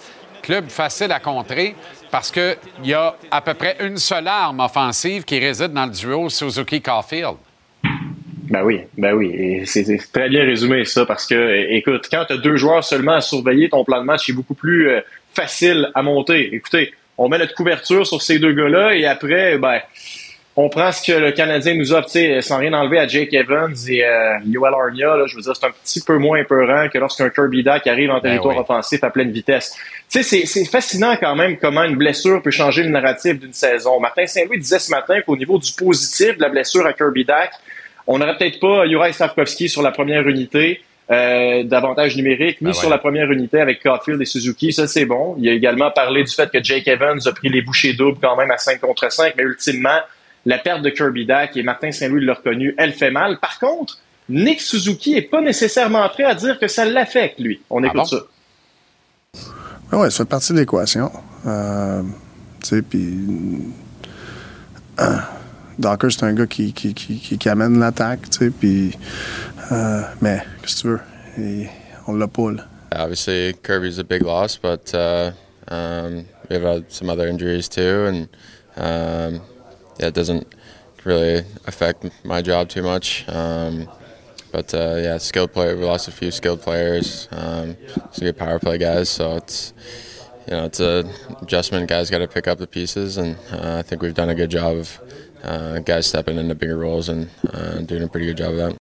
Club 0.47 0.69
facile 0.69 1.11
à 1.11 1.19
contrer 1.19 1.75
parce 2.09 2.31
qu'il 2.31 2.55
y 2.85 2.93
a 2.93 3.17
à 3.29 3.41
peu 3.41 3.53
près 3.53 3.75
une 3.81 3.97
seule 3.97 4.29
arme 4.29 4.61
offensive 4.61 5.25
qui 5.25 5.39
réside 5.39 5.73
dans 5.73 5.85
le 5.85 5.91
duo 5.91 6.29
Suzuki-Caulfield. 6.29 7.35
Ben 8.49 8.63
oui, 8.63 8.79
ben 8.97 9.13
oui. 9.13 9.63
C'est 9.65 9.83
très 10.13 10.29
bien 10.29 10.45
résumé 10.45 10.85
ça 10.85 11.05
parce 11.05 11.25
que, 11.25 11.69
écoute, 11.73 12.07
quand 12.09 12.23
tu 12.23 12.31
as 12.31 12.37
deux 12.37 12.55
joueurs 12.55 12.81
seulement 12.81 13.15
à 13.15 13.19
surveiller, 13.19 13.67
ton 13.67 13.83
plan 13.83 13.99
de 13.99 14.05
match 14.05 14.29
est 14.29 14.33
beaucoup 14.33 14.53
plus 14.53 14.89
euh, 14.89 15.01
facile 15.33 15.91
à 15.93 16.01
monter. 16.01 16.55
Écoutez, 16.55 16.93
on 17.17 17.27
met 17.27 17.39
notre 17.39 17.53
couverture 17.53 18.07
sur 18.07 18.21
ces 18.21 18.39
deux 18.39 18.53
gars-là 18.53 18.95
et 18.95 19.05
après, 19.05 19.57
ben, 19.57 19.81
on 20.59 20.69
prend 20.69 20.91
ce 20.91 21.05
que 21.05 21.15
le 21.15 21.31
Canadien 21.31 21.75
nous 21.75 21.93
offre, 21.93 22.09
sans 22.41 22.57
rien 22.57 22.73
enlever 22.73 22.97
à 22.97 23.07
Jake 23.07 23.31
Evans 23.31 23.75
et 23.87 24.03
euh, 24.03 24.39
Yoel 24.43 24.73
Armia. 24.73 25.15
je 25.27 25.35
veux 25.35 25.41
dire, 25.43 25.55
c'est 25.55 25.67
un 25.67 25.71
petit 25.71 26.01
peu 26.01 26.17
moins 26.17 26.43
peurant 26.45 26.89
que 26.91 26.97
lorsqu'un 26.97 27.29
Kirby 27.29 27.61
Dack 27.61 27.85
arrive 27.85 28.09
en 28.09 28.15
ben 28.15 28.21
territoire 28.21 28.57
offensif 28.57 29.03
à 29.03 29.11
pleine 29.11 29.29
vitesse. 29.29 29.77
Tu 30.09 30.23
sais, 30.23 30.45
c'est 30.47 30.65
fascinant 30.65 31.15
quand 31.15 31.35
même 31.35 31.57
comment 31.57 31.83
une 31.83 31.95
blessure 31.95 32.41
peut 32.41 32.49
changer 32.49 32.81
le 32.81 32.89
narratif 32.89 33.39
d'une 33.39 33.53
saison. 33.53 33.99
Martin 33.99 34.25
Saint-Louis 34.25 34.57
disait 34.57 34.79
ce 34.79 34.89
matin 34.89 35.21
qu'au 35.21 35.37
niveau 35.37 35.59
du 35.59 35.71
positif 35.73 36.37
de 36.37 36.41
la 36.41 36.49
blessure 36.49 36.87
à 36.87 36.93
Kirby 36.93 37.23
Dack, 37.23 37.51
on 38.07 38.17
n'aurait 38.17 38.35
peut-être 38.35 38.59
pas 38.59 38.87
Juraj 38.87 39.13
Stavkovski 39.13 39.69
sur 39.69 39.83
la 39.83 39.91
première 39.91 40.27
unité. 40.27 40.81
Euh, 41.09 41.63
d'avantage 41.63 42.17
numérique, 42.17 42.59
ni 42.59 42.65
ben 42.65 42.73
sur 42.73 42.89
la 42.89 42.97
première 42.97 43.31
unité 43.31 43.61
avec 43.61 43.81
Caulfield 43.81 44.21
et 44.21 44.25
Suzuki. 44.25 44.73
Ça, 44.73 44.87
c'est 44.87 45.05
bon. 45.05 45.37
Il 45.39 45.47
a 45.47 45.53
également 45.53 45.89
parlé 45.89 46.21
du 46.21 46.33
fait 46.33 46.51
que 46.51 46.61
Jake 46.61 46.85
Evans 46.85 47.17
a 47.25 47.31
pris 47.31 47.47
les 47.47 47.61
bouchées 47.61 47.93
doubles 47.93 48.17
quand 48.21 48.35
même 48.35 48.51
à 48.51 48.57
5 48.57 48.81
contre 48.81 49.09
5, 49.09 49.33
mais 49.37 49.43
ultimement, 49.43 50.01
la 50.47 50.57
perte 50.57 50.81
de 50.81 50.89
Kirby 50.89 51.25
Dack, 51.25 51.57
et 51.57 51.63
Martin 51.63 51.91
Saint-Louis 51.91 52.23
l'a 52.23 52.33
reconnu, 52.33 52.73
elle 52.77 52.93
fait 52.93 53.11
mal. 53.11 53.37
Par 53.39 53.59
contre, 53.59 53.99
Nick 54.29 54.61
Suzuki 54.61 55.13
n'est 55.13 55.21
pas 55.21 55.41
nécessairement 55.41 56.07
prêt 56.07 56.23
à 56.23 56.35
dire 56.35 56.57
que 56.57 56.69
ça 56.69 56.85
l'affecte, 56.85 57.37
lui. 57.37 57.59
On 57.69 57.83
ah 57.83 57.87
écoute 57.87 58.05
ça. 58.05 58.17
Oui, 59.91 60.09
ça 60.09 60.23
fait 60.23 60.29
partie 60.29 60.53
de 60.53 60.59
l'équation. 60.59 61.11
Euh, 61.45 62.01
tu 62.63 62.67
sais, 62.69 62.81
puis. 62.81 63.17
Euh, 65.01 65.17
Docker, 65.77 66.11
c'est 66.11 66.23
un 66.23 66.33
gars 66.33 66.47
qui, 66.47 66.71
qui, 66.71 66.93
qui, 66.93 67.37
qui 67.37 67.49
amène 67.49 67.77
l'attaque, 67.77 68.29
tu 68.29 68.37
sais, 68.37 68.49
puis. 68.49 68.97
Euh, 69.73 70.01
mais, 70.21 70.41
qu'est-ce 70.61 70.75
que 70.75 70.81
tu 70.81 70.87
veux? 70.87 70.99
Et 71.39 71.67
on 72.07 72.15
l'a 72.15 72.27
pas, 72.27 72.51
là. 72.51 72.63
Obviously, 72.95 73.53
Kirby's 73.65 73.99
a 73.99 74.03
big 74.05 74.23
loss, 74.23 74.55
but 74.55 74.93
uh, 74.93 75.31
um, 75.69 76.23
we 76.49 76.55
have 76.55 76.63
uh, 76.63 76.81
some 76.87 77.09
other 77.09 77.27
injuries 77.27 77.67
too, 77.67 78.05
and 78.07 78.29
um, 78.77 79.41
yeah, 79.99 80.07
it 80.07 80.13
doesn't 80.13 80.53
really 81.03 81.45
affect 81.65 82.05
my 82.23 82.41
job 82.41 82.69
too 82.69 82.83
much. 82.83 83.27
Um, 83.29 83.89
but 84.51 84.73
uh, 84.73 84.95
yeah, 84.97 85.17
skilled 85.17 85.53
player. 85.53 85.75
We 85.75 85.85
lost 85.85 86.07
a 86.07 86.11
few 86.11 86.31
skilled 86.31 86.61
players. 86.61 87.27
Um, 87.31 87.77
some 88.11 88.25
good 88.25 88.37
power 88.37 88.59
play 88.59 88.77
guys. 88.77 89.09
So 89.09 89.35
it's 89.35 89.73
you 90.47 90.53
know 90.53 90.65
it's 90.65 90.79
a 90.79 91.09
adjustment. 91.41 91.87
Guys 91.87 92.09
got 92.09 92.19
to 92.19 92.27
pick 92.27 92.47
up 92.47 92.57
the 92.57 92.67
pieces, 92.67 93.17
and 93.17 93.37
uh, 93.51 93.77
I 93.79 93.81
think 93.81 94.01
we've 94.01 94.13
done 94.13 94.29
a 94.29 94.35
good 94.35 94.51
job 94.51 94.77
of 94.77 94.99
uh, 95.43 95.79
guys 95.79 96.07
stepping 96.07 96.37
into 96.37 96.55
bigger 96.55 96.77
roles 96.77 97.09
and 97.09 97.29
uh, 97.53 97.79
doing 97.79 98.03
a 98.03 98.07
pretty 98.07 98.27
good 98.27 98.37
job 98.37 98.51
of 98.51 98.57
that. 98.57 98.77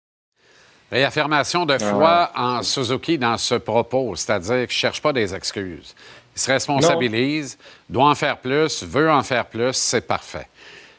Réaffirmation 0.91 1.65
de 1.65 1.79
foi 1.79 2.31
en 2.35 2.63
Suzuki 2.63 3.17
dans 3.17 3.37
ce 3.37 3.55
propos, 3.55 4.15
c'est-à-dire 4.15 4.67
qu'il 4.67 4.75
ne 4.77 4.81
cherche 4.81 5.01
pas 5.01 5.11
des 5.11 5.33
excuses. 5.33 5.95
Il 6.35 6.41
se 6.41 6.51
responsabilise, 6.51 7.57
non. 7.89 8.01
doit 8.01 8.09
en 8.11 8.15
faire 8.15 8.37
plus, 8.37 8.83
veut 8.83 9.09
en 9.09 9.23
faire 9.23 9.45
plus, 9.45 9.73
c'est 9.73 10.05
parfait. 10.05 10.47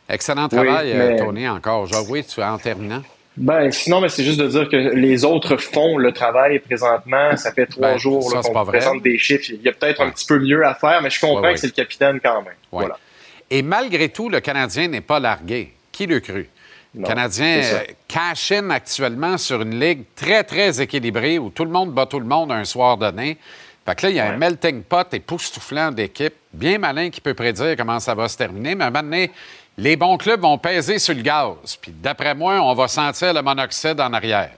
Excellent 0.09 0.49
travail, 0.49 0.93
euh, 0.93 1.19
Tony, 1.19 1.49
encore. 1.49 1.89
Oui, 2.09 2.25
tu 2.25 2.43
en 2.43 2.59
terminant. 2.59 3.03
Ben, 3.37 3.71
sinon, 3.71 4.01
mais 4.01 4.09
c'est 4.09 4.25
juste 4.25 4.41
de 4.41 4.49
dire 4.49 4.69
que 4.69 4.77
les 4.77 5.25
autres 5.25 5.57
font 5.59 5.99
le 5.99 6.13
travail 6.13 6.59
présentement. 6.61 7.37
Ça 7.37 7.53
fait 7.53 7.67
trois 7.67 7.93
ben, 7.93 7.99
jours 7.99 8.33
qu'on 8.33 8.65
présente 8.65 9.03
des 9.03 9.19
chiffres. 9.19 9.51
Il 9.51 9.63
y 9.63 9.69
a 9.69 9.73
peut-être 9.73 10.01
un 10.01 10.11
petit 10.11 10.27
peu 10.27 10.39
mieux 10.39 10.65
à 10.65 10.75
faire, 10.75 11.03
mais 11.03 11.11
je 11.11 11.21
comprends 11.21 11.53
que 11.53 11.59
c'est 11.59 11.67
le 11.67 11.73
capitaine 11.73 12.19
quand 12.23 12.43
même. 12.43 12.55
Voilà. 12.73 12.99
Et 13.51 13.63
malgré 13.63 14.09
tout, 14.09 14.29
le 14.29 14.41
Canadien 14.41 14.89
n'est 14.89 15.03
pas 15.03 15.21
largué. 15.21 15.73
Qui 15.93 16.07
le 16.07 16.21
cru? 16.21 16.49
Le 16.95 17.05
Canadien 17.05 17.61
cash 18.09 18.53
in 18.53 18.71
actuellement 18.71 19.37
sur 19.37 19.61
une 19.61 19.79
ligue 19.79 20.05
très, 20.15 20.45
très 20.45 20.81
équilibrée 20.81 21.39
où 21.39 21.51
tout 21.51 21.65
le 21.65 21.71
monde 21.71 21.93
bat 21.93 22.07
tout 22.07 22.21
le 22.21 22.27
monde 22.27 22.51
un 22.53 22.65
soir 22.65 22.97
donné. 22.97 23.37
Fait 23.85 23.95
que 23.95 24.07
là, 24.07 24.11
il 24.11 24.17
y 24.17 24.21
a 24.21 24.33
un 24.33 24.37
melting 24.37 24.83
pot 24.83 25.07
époustouflant 25.13 25.93
d'équipe, 25.93 26.35
bien 26.53 26.79
malin 26.79 27.11
qui 27.11 27.21
peut 27.21 27.35
prédire 27.35 27.77
comment 27.77 28.01
ça 28.01 28.15
va 28.15 28.29
se 28.29 28.37
terminer. 28.37 28.75
Mais 28.75 28.91
maintenant, 28.91 29.27
les 29.79 29.97
bons 29.97 30.17
clubs 30.17 30.41
vont 30.41 30.59
peser 30.59 30.99
sur 30.99 31.15
le 31.15 31.23
gaz. 31.23 31.77
Puis 31.81 31.93
d'après 31.93 32.35
moi, 32.35 32.61
on 32.61 32.75
va 32.75 32.89
sentir 32.89 33.33
le 33.35 33.43
monoxyde 33.43 34.01
en 34.01 34.13
arrière. 34.13 34.51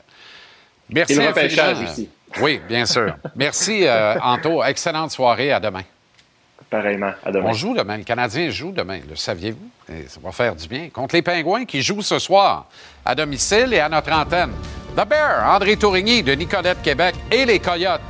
Merci. 0.88 1.14
Et 1.14 1.16
le 1.16 1.84
ici. 1.84 2.08
Oui, 2.40 2.60
bien 2.68 2.86
sûr. 2.86 3.16
Merci, 3.34 3.86
euh, 3.86 4.18
Anto. 4.20 4.62
Excellente 4.64 5.10
soirée. 5.10 5.52
À 5.52 5.60
demain. 5.60 5.82
Pareillement. 6.70 7.12
À 7.24 7.32
demain. 7.32 7.48
On 7.48 7.52
joue 7.52 7.74
demain. 7.74 7.96
Le 7.96 8.04
Canadien 8.04 8.50
joue 8.50 8.72
demain. 8.72 9.00
Le 9.08 9.16
saviez-vous? 9.16 9.70
Ça 10.08 10.20
va 10.22 10.32
faire 10.32 10.54
du 10.54 10.68
bien. 10.68 10.88
Contre 10.90 11.14
les 11.14 11.22
Pingouins 11.22 11.64
qui 11.64 11.82
jouent 11.82 12.02
ce 12.02 12.18
soir 12.18 12.66
à 13.04 13.14
domicile 13.14 13.72
et 13.72 13.80
à 13.80 13.88
notre 13.88 14.12
antenne. 14.12 14.52
The 14.96 15.06
Bear, 15.06 15.50
André 15.50 15.76
Tourigny 15.76 16.22
de 16.22 16.32
Nicolette 16.32 16.82
Québec 16.82 17.14
et 17.30 17.46
les 17.46 17.58
Coyotes. 17.58 18.02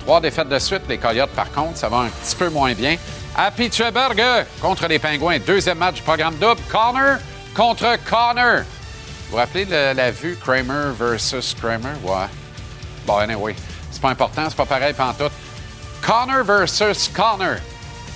Trois 0.00 0.20
défaites 0.20 0.48
de 0.48 0.58
suite. 0.58 0.82
Les 0.88 0.98
Coyotes, 0.98 1.30
par 1.30 1.50
contre, 1.52 1.78
ça 1.78 1.88
va 1.88 1.98
un 1.98 2.08
petit 2.08 2.36
peu 2.36 2.50
moins 2.50 2.74
bien 2.74 2.96
à 3.36 3.50
Pittsburgh 3.50 4.22
contre 4.60 4.86
les 4.86 4.98
Pingouins. 4.98 5.38
Deuxième 5.38 5.78
match 5.78 5.96
du 5.96 6.02
programme 6.02 6.36
double. 6.36 6.60
Connor 6.70 7.18
contre 7.54 7.96
Connor. 8.08 8.60
Vous 8.60 9.30
vous 9.30 9.36
rappelez 9.36 9.64
la 9.64 10.10
vue 10.10 10.36
Kramer 10.36 10.92
versus 10.98 11.54
Kramer? 11.54 11.94
Ouais. 12.02 12.26
Bon, 13.06 13.16
anyway, 13.16 13.54
c'est 13.90 14.00
pas 14.00 14.10
important, 14.10 14.44
c'est 14.48 14.56
pas 14.56 14.66
pareil 14.66 14.94
tout. 14.94 15.30
Connor 16.06 16.44
versus 16.44 17.08
Connor. 17.08 17.56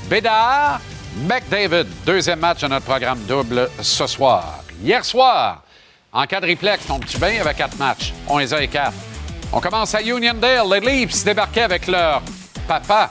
Bédard, 0.09 0.81
McDavid. 1.17 1.87
Deuxième 2.05 2.41
match 2.41 2.61
de 2.61 2.69
notre 2.69 2.85
programme 2.85 3.21
double 3.25 3.71
ce 3.81 4.07
soir. 4.07 4.61
Hier 4.83 5.05
soir, 5.05 5.63
en 6.13 6.27
quadriplex, 6.27 6.87
tombes-tu 6.87 7.19
bien 7.19 7.41
avec 7.41 7.57
quatre 7.57 7.79
matchs? 7.79 8.13
On 8.29 8.39
les 8.39 8.53
a 8.53 8.63
et 8.63 8.69
quatre. 8.69 8.93
On 9.53 9.61
commence 9.61 9.95
à 9.95 10.03
Uniondale. 10.03 10.69
Les 10.71 10.81
Leafs 10.81 11.25
débarquaient 11.25 11.63
avec 11.63 11.87
leur 11.87 12.23
papa 12.69 13.09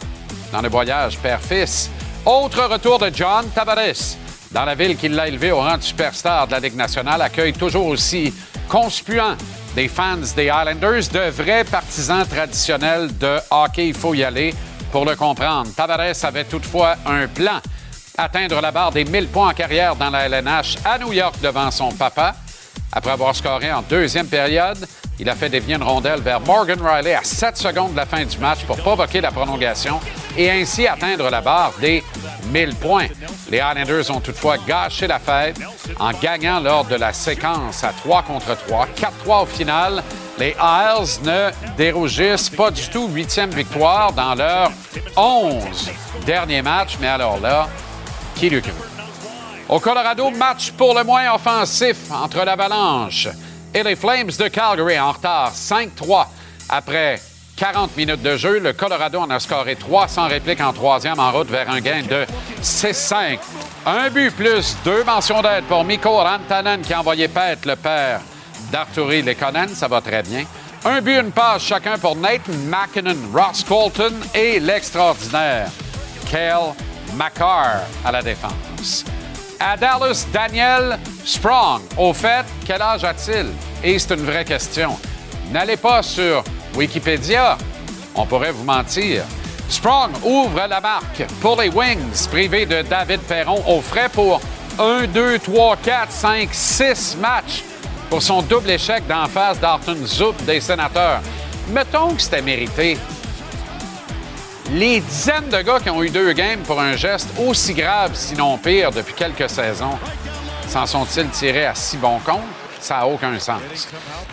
dans 0.51 0.62
le 0.62 0.69
voyage 0.69 1.17
père-fils. 1.17 1.89
Autre 2.25 2.63
retour 2.63 2.98
de 2.98 3.12
John 3.13 3.48
Tavares 3.53 4.17
dans 4.51 4.65
la 4.65 4.74
ville 4.74 4.98
qui 4.98 5.10
l'a 5.10 5.27
élevé 5.27 5.51
au 5.51 5.60
rang 5.60 5.77
de 5.77 5.84
superstar 5.84 6.48
de 6.48 6.53
la 6.53 6.60
Ligue 6.60 6.75
nationale, 6.75 7.22
accueille 7.22 7.53
toujours 7.53 7.86
aussi 7.86 8.34
conspuant 8.67 9.36
des 9.75 9.88
fans 9.88 10.17
des 10.36 10.46
Islanders, 10.46 11.08
de 11.12 11.29
vrais 11.29 11.63
partisans 11.63 12.25
traditionnels 12.25 13.15
de 13.20 13.38
hockey. 13.51 13.89
Il 13.89 13.94
faut 13.94 14.15
y 14.15 14.24
aller 14.24 14.55
pour 14.91 15.05
le 15.05 15.15
comprendre. 15.15 15.70
Tavares 15.75 16.15
avait 16.24 16.46
toutefois 16.46 16.96
un 17.05 17.27
plan 17.27 17.60
atteindre 18.17 18.60
la 18.60 18.72
barre 18.72 18.91
des 18.91 19.05
1000 19.05 19.27
points 19.27 19.50
en 19.50 19.53
carrière 19.53 19.96
dans 19.96 20.10
la 20.10 20.27
LNH 20.27 20.77
à 20.84 20.98
New 20.98 21.13
York 21.13 21.36
devant 21.44 21.70
son 21.70 21.91
papa. 21.91 22.34
Après 22.91 23.12
avoir 23.12 23.36
scoré 23.36 23.72
en 23.72 23.84
deuxième 23.84 24.27
période, 24.27 24.88
il 25.19 25.29
a 25.29 25.36
fait 25.36 25.50
dévier 25.50 25.75
une 25.75 25.84
rondelle 25.84 26.22
vers 26.22 26.41
Morgan 26.41 26.79
Riley 26.81 27.15
à 27.15 27.24
7 27.24 27.57
secondes 27.57 27.91
de 27.91 27.98
la 27.98 28.05
fin 28.05 28.24
du 28.25 28.38
match 28.38 28.63
pour 28.65 28.77
provoquer 28.77 29.22
la 29.22 29.31
prolongation 29.31 30.00
et 30.38 30.51
ainsi 30.51 30.88
atteindre 30.88 31.29
la 31.29 31.41
barre 31.41 31.74
des 31.79 32.03
1000 32.51 32.75
points. 32.75 33.07
Les 33.50 33.57
Islanders 33.57 34.12
ont 34.12 34.19
toutefois 34.19 34.57
gâché 34.57 35.07
la 35.07 35.19
fête 35.19 35.60
en 36.00 36.12
gagnant 36.12 36.60
lors 36.60 36.86
de 36.86 36.95
la 36.95 37.13
séquence 37.13 37.84
à 37.84 37.89
3 37.89 38.24
contre 38.24 38.57
3, 38.67 38.88
4-3 39.25 39.43
au 39.43 39.45
final. 39.45 40.03
Les 40.38 40.55
Isles 40.60 41.22
ne 41.24 41.50
dérougissent 41.77 42.50
pas 42.50 42.69
du 42.72 42.88
tout 42.89 43.07
huitième 43.07 43.51
victoire 43.51 44.12
dans 44.12 44.36
leur 44.36 44.72
11 45.15 45.63
derniers 46.25 46.62
matchs, 46.62 46.98
mais 47.00 47.07
alors 47.07 47.39
là, 47.39 47.69
qui 48.36 48.50
le 48.50 48.60
cru? 48.60 48.74
Au 49.69 49.79
Colorado, 49.79 50.29
match 50.29 50.72
pour 50.72 50.93
le 50.93 51.03
moins 51.03 51.34
offensif 51.34 52.12
entre 52.12 52.43
l'Avalanche 52.43 53.29
et 53.75 53.84
les 53.84 53.96
Flames 53.98 54.32
de 54.39 54.48
Calgary 54.48 54.98
en 54.98 55.12
retard 55.12 55.51
5-3 55.53 56.27
après 56.70 57.20
40 57.58 57.96
minutes 57.98 58.22
de 58.22 58.38
jeu. 58.38 58.60
Le 58.60 58.72
Colorado 58.72 59.20
en 59.20 59.29
a 59.29 59.39
scoré 59.39 59.75
300 59.75 60.27
répliques 60.27 60.62
en 60.62 60.72
troisième 60.72 61.20
en 61.20 61.32
route 61.32 61.50
vers 61.50 61.70
un 61.70 61.82
gain 61.82 62.01
de 62.01 62.25
6-5. 62.63 63.38
Un 63.86 64.10
but 64.10 64.34
plus 64.34 64.77
deux 64.86 65.03
mentions 65.03 65.41
d'aide 65.41 65.65
pour 65.65 65.84
Mikko 65.84 66.10
Rantanen 66.10 66.82
qui 66.82 66.94
a 66.94 67.01
envoyé 67.01 67.27
pète 67.27 67.65
le 67.65 67.75
père 67.75 68.22
d'Arturi 68.72 69.22
Lekonen. 69.22 69.67
Ça 69.70 69.89
va 69.89 70.00
très 70.00 70.24
bien. 70.24 70.46
Un 70.86 71.01
but, 71.01 71.20
une 71.20 71.32
passe 71.32 71.63
chacun 71.63 71.98
pour 71.98 72.15
Nathan 72.15 72.53
McKinnon, 72.67 73.17
Ross 73.34 73.63
Colton 73.63 74.13
et 74.34 74.60
l'extraordinaire 74.60 75.70
Kale 76.32 76.74
McCarr 77.13 77.82
à 78.05 78.12
la 78.12 78.22
défense 78.22 79.03
à 79.60 79.77
Dallas, 79.77 80.27
Daniel 80.32 81.00
Sprong. 81.25 81.82
Au 81.98 82.13
fait, 82.13 82.46
quel 82.65 82.82
âge 82.82 83.03
a-t-il? 83.03 83.48
Et 83.84 83.98
c'est 83.98 84.13
une 84.13 84.25
vraie 84.25 84.46
question. 84.46 84.98
N'allez 85.51 85.75
pas 85.75 86.03
sur 86.03 86.44
Wikipédia. 86.75 87.58
On 88.13 88.25
pourrait 88.25 88.51
vous 88.51 88.63
mentir. 88.63 89.24
Sprong 89.67 90.12
ouvre 90.24 90.67
la 90.70 90.79
marque 90.79 91.25
pour 91.41 91.60
les 91.60 91.70
Wings, 91.70 92.27
privés 92.29 92.67
de 92.67 92.84
David 92.84 93.22
Perron, 93.22 93.63
au 93.67 93.82
frais 93.82 94.10
pour 94.10 94.39
1, 94.77 95.08
2, 95.08 95.39
3, 95.39 95.77
4, 95.77 96.12
5, 96.12 96.50
6 96.51 97.17
matchs 97.20 97.63
pour 98.10 98.22
son 98.22 98.44
double 98.44 98.70
échec 98.70 99.08
d'en 99.08 99.25
face 99.25 99.60
d'Arton 99.60 99.98
Zoop 100.05 100.36
des 100.46 100.62
sénateurs. 100.62 101.22
Mettons 101.70 102.13
que 102.13 102.22
c'était 102.22 102.44
mérité 102.44 102.98
les 104.72 105.00
dizaines 105.00 105.50
de 105.50 105.62
gars 105.62 105.79
qui 105.79 105.89
ont 105.89 106.01
eu 106.03 106.10
deux 106.10 106.34
games 106.34 106.62
pour 106.62 106.79
un 106.79 106.96
geste 106.96 107.29
aussi 107.39 107.74
grave, 107.74 108.12
sinon 108.13 108.58
pire, 108.58 108.91
depuis 108.91 109.13
quelques 109.13 109.50
saisons, 109.50 109.98
s'en 110.67 110.86
sont-ils 110.86 111.29
tirés 111.29 111.65
à 111.65 111.75
si 111.75 111.98
bon 111.98 112.19
compte? 112.19 112.41
Ça 112.79 112.98
n'a 112.98 113.07
aucun 113.07 113.38
sens. 113.39 113.62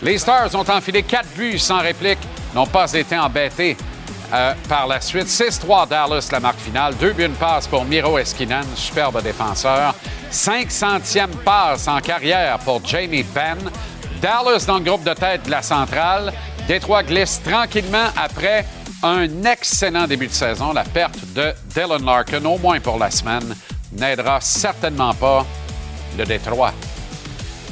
Les 0.02 0.18
Stars 0.18 0.54
ont 0.54 0.68
enfilé 0.68 1.02
quatre 1.02 1.28
buts 1.34 1.58
sans 1.58 1.80
réplique, 1.80 2.18
n'ont 2.54 2.66
pas 2.66 2.92
été 2.92 3.16
embêtés 3.16 3.76
euh, 4.32 4.52
par 4.68 4.86
la 4.86 5.00
suite. 5.00 5.26
6-3 5.26 5.88
Dallas, 5.88 6.28
la 6.30 6.40
marque 6.40 6.60
finale. 6.60 6.94
Deux 6.96 7.12
buts, 7.12 7.24
une 7.24 7.32
passe 7.32 7.66
pour 7.66 7.84
Miro 7.84 8.18
Eskinen, 8.18 8.64
superbe 8.74 9.22
défenseur. 9.22 9.94
500e 10.30 11.28
passe 11.44 11.88
en 11.88 12.00
carrière 12.00 12.58
pour 12.58 12.84
Jamie 12.84 13.22
Benn. 13.22 13.70
Dallas 14.20 14.64
dans 14.66 14.78
le 14.78 14.84
groupe 14.84 15.04
de 15.04 15.14
tête 15.14 15.44
de 15.46 15.50
la 15.50 15.62
centrale. 15.62 16.32
Détroit 16.66 17.02
glisse 17.02 17.40
tranquillement 17.42 18.08
après 18.16 18.66
un 19.02 19.28
excellent 19.44 20.06
début 20.06 20.28
de 20.28 20.32
saison. 20.32 20.72
La 20.72 20.84
perte 20.84 21.18
de 21.34 21.52
Dylan 21.74 22.04
Larkin, 22.04 22.44
au 22.44 22.58
moins 22.58 22.80
pour 22.80 22.98
la 22.98 23.10
semaine, 23.10 23.54
n'aidera 23.92 24.40
certainement 24.40 25.12
pas 25.14 25.44
le 26.16 26.24
Détroit. 26.24 26.72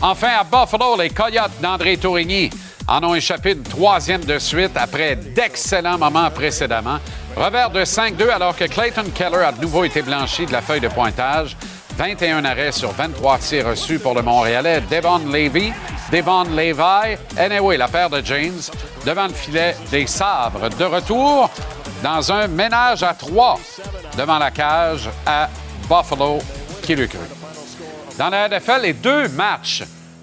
Enfin, 0.02 0.30
à 0.40 0.44
Buffalo, 0.44 0.96
les 0.98 1.10
Coyotes 1.10 1.60
d'André 1.60 1.96
Tourigny 1.96 2.50
en 2.88 3.04
ont 3.04 3.14
échappé 3.14 3.52
une 3.52 3.62
troisième 3.62 4.24
de 4.24 4.38
suite 4.38 4.72
après 4.76 5.16
d'excellents 5.16 5.98
moments 5.98 6.30
précédemment. 6.30 6.98
Revers 7.36 7.70
de 7.70 7.84
5-2 7.84 8.30
alors 8.30 8.56
que 8.56 8.64
Clayton 8.64 9.04
Keller 9.14 9.44
a 9.44 9.52
de 9.52 9.60
nouveau 9.60 9.84
été 9.84 10.02
blanchi 10.02 10.46
de 10.46 10.52
la 10.52 10.62
feuille 10.62 10.80
de 10.80 10.88
pointage. 10.88 11.56
21 11.96 12.44
arrêts 12.44 12.72
sur 12.72 12.92
23 12.92 13.38
tirs 13.38 13.68
reçus 13.68 13.98
pour 13.98 14.14
le 14.14 14.22
Montréalais. 14.22 14.82
Devon 14.90 15.18
Levy, 15.18 15.72
Devon 16.10 16.44
Levi, 16.44 17.16
anyway, 17.36 17.76
la 17.76 17.88
paire 17.88 18.08
de 18.08 18.22
James, 18.24 18.60
devant 19.04 19.26
le 19.26 19.34
filet 19.34 19.76
des 19.90 20.06
sabres. 20.06 20.70
De 20.70 20.84
retour 20.84 21.50
dans 22.02 22.32
un 22.32 22.48
ménage 22.48 23.02
à 23.02 23.14
trois 23.14 23.60
devant 24.16 24.38
la 24.38 24.50
cage 24.50 25.10
à 25.26 25.48
Buffalo, 25.88 26.38
qui 26.82 26.94
Dans 28.20 28.28
la 28.28 28.50
NFL, 28.50 28.82
les 28.82 28.92
deux 28.92 29.28
matchs 29.28 29.82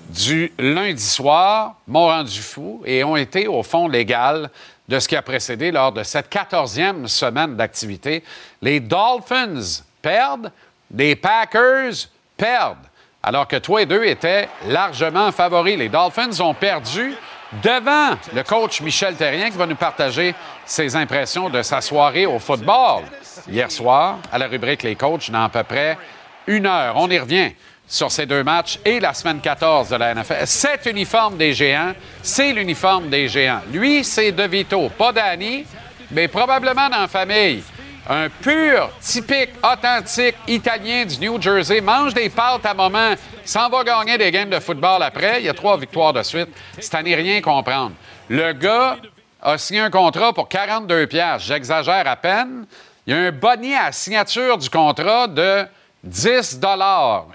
du 0.09 0.53
lundi 0.59 1.03
soir 1.03 1.77
m'ont 1.87 2.05
rendu 2.05 2.39
fou 2.41 2.83
et 2.85 3.03
ont 3.03 3.15
été, 3.15 3.47
au 3.47 3.63
fond, 3.63 3.87
légal 3.87 4.51
de 4.87 4.99
ce 4.99 5.07
qui 5.07 5.15
a 5.15 5.23
précédé 5.23 5.71
lors 5.71 5.91
de 5.91 6.03
cette 6.03 6.29
quatorzième 6.29 7.07
semaine 7.07 7.55
d'activité. 7.55 8.23
Les 8.61 8.79
Dolphins 8.79 9.81
perdent, 9.99 10.51
les 10.93 11.15
Packers 11.15 12.07
perdent. 12.37 12.85
Alors 13.23 13.47
que 13.47 13.55
toi 13.55 13.81
et 13.81 13.87
deux 13.87 14.03
étaient 14.03 14.47
largement 14.67 15.31
favoris. 15.31 15.75
Les 15.75 15.89
Dolphins 15.89 16.39
ont 16.41 16.53
perdu 16.53 17.15
devant 17.63 18.15
le 18.31 18.43
coach 18.43 18.79
Michel 18.81 19.15
Terrien 19.15 19.49
qui 19.49 19.57
va 19.57 19.65
nous 19.65 19.75
partager 19.75 20.35
ses 20.67 20.95
impressions 20.95 21.49
de 21.49 21.63
sa 21.63 21.81
soirée 21.81 22.27
au 22.27 22.37
football 22.37 23.05
hier 23.49 23.71
soir 23.71 24.19
à 24.31 24.37
la 24.37 24.45
rubrique 24.45 24.83
Les 24.83 24.95
coachs 24.95 25.31
dans 25.31 25.45
à 25.45 25.49
peu 25.49 25.63
près 25.63 25.97
une 26.45 26.67
heure. 26.67 26.93
On 26.97 27.09
y 27.09 27.17
revient 27.17 27.53
sur 27.87 28.11
ces 28.11 28.25
deux 28.25 28.43
matchs 28.43 28.79
et 28.83 28.99
la 28.99 29.13
semaine 29.13 29.39
14 29.39 29.89
de 29.89 29.95
la 29.95 30.13
NFL. 30.13 30.45
Cet 30.45 30.85
uniforme 30.85 31.37
des 31.37 31.53
géants, 31.53 31.93
c'est 32.21 32.51
l'uniforme 32.51 33.09
des 33.09 33.27
géants. 33.27 33.61
Lui, 33.71 34.03
c'est 34.03 34.31
De 34.31 34.43
Vito, 34.43 34.89
pas 34.89 35.11
Danny, 35.13 35.65
mais 36.11 36.27
probablement 36.27 36.89
dans 36.89 37.01
la 37.01 37.07
famille 37.07 37.63
un 38.09 38.29
pur, 38.29 38.89
typique, 39.01 39.49
authentique 39.61 40.35
italien 40.47 41.05
du 41.05 41.19
New 41.19 41.41
Jersey, 41.41 41.81
mange 41.81 42.13
des 42.13 42.29
pâtes 42.29 42.65
à 42.65 42.73
moment, 42.73 43.13
s'en 43.43 43.69
va 43.69 43.83
gagner 43.83 44.17
des 44.17 44.31
games 44.31 44.49
de 44.49 44.59
football 44.59 45.03
après. 45.03 45.41
Il 45.41 45.45
y 45.45 45.49
a 45.49 45.53
trois 45.53 45.77
victoires 45.77 46.13
de 46.13 46.23
suite. 46.23 46.49
C'est 46.79 46.95
à 46.95 47.03
n'y 47.03 47.13
rien 47.13 47.41
comprendre. 47.41 47.91
Le 48.29 48.53
gars 48.53 48.97
a 49.41 49.57
signé 49.57 49.81
un 49.81 49.89
contrat 49.89 50.31
pour 50.31 50.47
42 50.47 51.07
pièces. 51.07 51.43
J'exagère 51.43 52.07
à 52.07 52.15
peine. 52.15 52.65
Il 53.05 53.13
y 53.13 53.17
a 53.17 53.19
un 53.27 53.31
bonnet 53.31 53.75
à 53.75 53.91
signature 53.91 54.57
du 54.57 54.69
contrat 54.69 55.27
de 55.27 55.65
10 56.07 56.59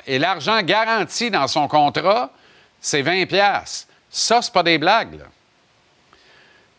et 0.07 0.19
l'argent 0.19 0.61
garanti 0.62 1.31
dans 1.31 1.47
son 1.47 1.69
contrat, 1.69 2.31
c'est 2.81 3.02
20 3.02 3.26
pièces. 3.26 3.87
Ça, 4.11 4.43
c'est 4.43 4.52
pas 4.52 4.62
des 4.62 4.79
blagues. 4.79 5.21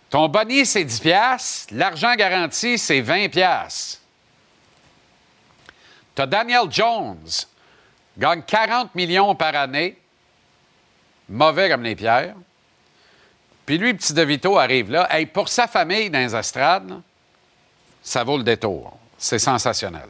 Ton 0.10 0.28
bonnet, 0.28 0.66
c'est 0.66 0.84
10 0.84 1.00
pièces. 1.00 1.68
L'argent 1.72 2.14
garanti, 2.16 2.78
c'est 2.78 3.02
20 3.02 3.30
pièces. 3.30 4.02
Tu 6.16 6.22
as 6.22 6.28
Daniel 6.28 6.70
Jones, 6.70 7.28
gagne 8.18 8.44
40 8.44 8.94
millions 8.94 9.34
par 9.34 9.56
année, 9.56 9.98
mauvais 11.28 11.70
comme 11.70 11.84
les 11.84 11.96
pierres. 11.96 12.36
Puis 13.66 13.78
lui, 13.78 13.94
petit 13.94 14.14
DeVito 14.14 14.58
arrive 14.58 14.92
là. 14.92 15.08
Hey, 15.10 15.26
pour 15.26 15.50
sa 15.50 15.68
famille 15.68 16.10
dans 16.10 16.20
les 16.20 16.36
estrades, 16.36 17.02
ça 18.04 18.24
vaut 18.24 18.38
le 18.38 18.44
détour. 18.44 18.98
C'est 19.18 19.40
sensationnel. 19.40 20.10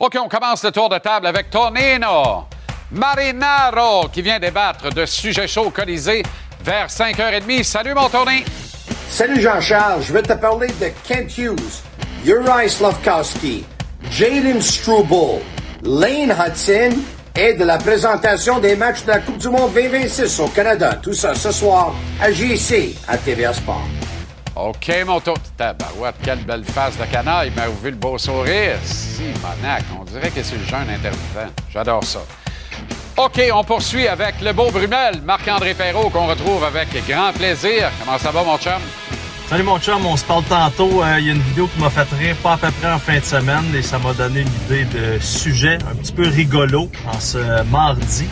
OK, 0.00 0.16
on 0.18 0.28
commence 0.28 0.64
le 0.64 0.72
tour 0.72 0.88
de 0.88 0.96
table 0.96 1.26
avec 1.26 1.50
Tonino 1.50 2.46
Marinaro 2.90 4.08
qui 4.08 4.22
vient 4.22 4.38
débattre 4.38 4.88
de 4.88 5.04
sujets 5.04 5.46
chauds 5.46 5.68
colisés 5.68 6.22
vers 6.64 6.86
5h30. 6.86 7.62
Salut, 7.62 7.92
mon 7.92 8.08
Tony! 8.08 8.42
Salut 9.10 9.38
Jean-Charles, 9.42 10.02
je 10.02 10.14
vais 10.14 10.22
te 10.22 10.32
parler 10.32 10.68
de 10.68 10.90
Kent 11.06 11.36
Hughes, 11.36 11.82
Uri 12.24 12.70
Slavkowski, 12.70 13.66
Jaden 14.10 14.62
Struble, 14.62 15.42
Lane 15.82 16.32
Hudson 16.32 16.96
et 17.36 17.52
de 17.52 17.64
la 17.64 17.76
présentation 17.76 18.58
des 18.58 18.76
matchs 18.76 19.02
de 19.04 19.08
la 19.08 19.18
Coupe 19.18 19.36
du 19.36 19.50
Monde 19.50 19.74
2026 19.74 20.40
au 20.40 20.48
Canada. 20.48 20.94
Tout 20.94 21.12
ça 21.12 21.34
ce 21.34 21.52
soir 21.52 21.92
à 22.22 22.32
JC 22.32 22.96
à 23.06 23.18
TVA 23.18 23.52
Sport. 23.52 23.86
OK, 24.68 24.92
mon 25.06 25.20
tour. 25.20 25.36
Tabarouette, 25.56 26.16
quelle 26.22 26.44
belle 26.44 26.64
face 26.64 26.98
de 26.98 27.04
canaille. 27.04 27.50
Vous 27.50 27.82
vu 27.82 27.90
le 27.90 27.96
beau 27.96 28.18
sourire? 28.18 28.76
Si, 28.84 29.22
monac, 29.42 29.84
on 29.98 30.04
dirait 30.04 30.30
que 30.30 30.42
c'est 30.42 30.56
le 30.56 30.64
jeune 30.64 30.90
intermittent. 30.90 31.52
J'adore 31.72 32.04
ça. 32.04 32.20
OK, 33.16 33.40
on 33.54 33.64
poursuit 33.64 34.06
avec 34.06 34.40
le 34.42 34.52
beau 34.52 34.70
Brumel, 34.70 35.20
Marc-André 35.24 35.74
Perrault, 35.74 36.10
qu'on 36.10 36.26
retrouve 36.26 36.62
avec 36.64 36.88
grand 37.08 37.32
plaisir. 37.32 37.90
Comment 37.98 38.18
ça 38.18 38.30
va, 38.30 38.42
mon 38.42 38.58
chum? 38.58 38.80
Salut 39.48 39.64
mon 39.64 39.78
chum, 39.78 40.04
on 40.06 40.16
se 40.16 40.24
parle 40.24 40.44
tantôt. 40.44 41.02
Euh, 41.02 41.18
il 41.18 41.26
y 41.26 41.30
a 41.30 41.32
une 41.32 41.42
vidéo 41.42 41.66
qui 41.66 41.80
m'a 41.80 41.90
fait 41.90 42.06
rire 42.16 42.36
pas 42.42 42.52
à 42.52 42.56
peu 42.56 42.70
près 42.70 42.92
en 42.92 42.98
fin 42.98 43.18
de 43.18 43.24
semaine 43.24 43.64
et 43.74 43.82
ça 43.82 43.98
m'a 43.98 44.12
donné 44.12 44.42
une 44.42 44.54
idée 44.66 44.84
de 44.84 45.18
sujet 45.18 45.78
un 45.90 45.96
petit 45.96 46.12
peu 46.12 46.28
rigolo 46.28 46.88
en 47.12 47.18
ce 47.18 47.62
mardi. 47.64 48.26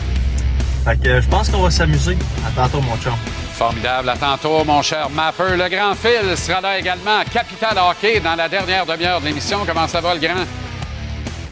Fait 0.85 0.97
que 0.97 1.09
euh, 1.09 1.21
je 1.21 1.27
pense 1.27 1.49
qu'on 1.49 1.61
va 1.61 1.71
s'amuser. 1.71 2.17
À 2.47 2.51
tantôt 2.51 2.81
mon 2.81 2.95
chum. 2.97 3.13
Formidable. 3.59 4.07
À 4.07 4.15
tantôt, 4.15 4.63
mon 4.63 4.81
cher 4.81 5.09
Mapper. 5.09 5.57
Le 5.57 5.67
grand 5.67 5.93
Phil 5.93 6.37
sera 6.37 6.61
là 6.61 6.79
également. 6.79 7.19
Capital 7.29 7.77
Hockey 7.77 8.21
dans 8.21 8.35
la 8.35 8.47
dernière 8.47 8.85
demi-heure 8.85 9.19
de 9.19 9.25
l'émission. 9.25 9.59
Comment 9.67 9.85
ça 9.85 9.99
va, 9.99 10.13
le 10.13 10.21
grand? 10.21 10.45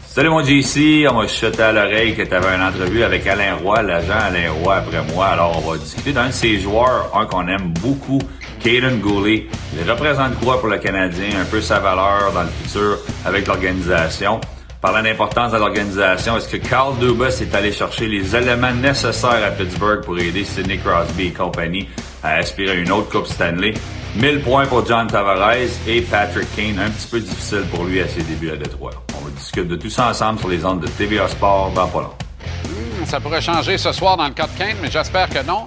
Salut 0.06 0.30
mon 0.30 0.42
JC, 0.42 1.06
on 1.06 1.20
m'a 1.20 1.28
chuté 1.28 1.62
à 1.62 1.70
l'oreille 1.70 2.16
que 2.16 2.22
tu 2.22 2.34
avais 2.34 2.56
une 2.56 2.62
entrevue 2.62 3.02
avec 3.02 3.26
Alain 3.26 3.56
Roy, 3.56 3.82
l'agent 3.82 4.18
Alain 4.18 4.50
Roy 4.50 4.76
après 4.76 5.02
moi. 5.12 5.26
Alors 5.26 5.62
on 5.62 5.70
va 5.70 5.76
discuter 5.76 6.14
d'un 6.14 6.28
de 6.28 6.32
ces 6.32 6.58
joueurs, 6.58 7.10
un 7.14 7.26
qu'on 7.26 7.46
aime 7.46 7.74
beaucoup, 7.78 8.18
Caden 8.58 9.00
Gooley. 9.00 9.46
Il 9.78 9.88
représente 9.88 10.40
quoi 10.40 10.58
pour 10.60 10.70
le 10.70 10.78
Canadien, 10.78 11.42
un 11.42 11.44
peu 11.44 11.60
sa 11.60 11.78
valeur 11.78 12.32
dans 12.32 12.42
le 12.42 12.48
futur 12.48 12.96
avec 13.26 13.46
l'organisation. 13.46 14.40
Parlant 14.80 15.02
d'importance 15.02 15.50
de 15.50 15.56
l'organisation, 15.56 16.36
est-ce 16.36 16.46
que 16.46 16.56
Carl 16.56 16.96
Dubas 17.00 17.40
est 17.40 17.52
allé 17.52 17.72
chercher 17.72 18.06
les 18.06 18.36
éléments 18.36 18.72
nécessaires 18.72 19.44
à 19.44 19.50
Pittsburgh 19.50 20.04
pour 20.04 20.16
aider 20.20 20.44
Sidney 20.44 20.78
Crosby 20.78 21.26
et 21.26 21.32
compagnie 21.32 21.88
à 22.22 22.34
aspirer 22.34 22.80
une 22.80 22.92
autre 22.92 23.10
Coupe 23.10 23.26
Stanley? 23.26 23.74
1000 24.14 24.40
points 24.40 24.66
pour 24.66 24.86
John 24.86 25.08
Tavares 25.08 25.56
et 25.88 26.00
Patrick 26.02 26.46
Kane, 26.54 26.78
un 26.78 26.90
petit 26.90 27.08
peu 27.08 27.18
difficile 27.18 27.64
pour 27.72 27.86
lui 27.86 28.00
à 28.00 28.06
ses 28.06 28.22
débuts 28.22 28.52
à 28.52 28.56
Détroit. 28.56 28.92
On 29.20 29.24
va 29.24 29.30
discuter 29.30 29.66
de 29.66 29.74
tout 29.74 29.90
ça 29.90 30.10
ensemble 30.10 30.38
sur 30.38 30.48
les 30.48 30.64
ondes 30.64 30.80
de 30.80 30.86
TVA 30.86 31.26
Sport 31.26 31.72
dans 31.74 31.88
pas. 31.88 32.16
Hmm, 32.64 33.04
ça 33.04 33.18
pourrait 33.18 33.40
changer 33.40 33.78
ce 33.78 33.90
soir 33.90 34.16
dans 34.16 34.28
le 34.28 34.34
cas 34.34 34.46
de 34.46 34.56
Kane, 34.56 34.76
mais 34.80 34.92
j'espère 34.92 35.28
que 35.28 35.44
non. 35.44 35.66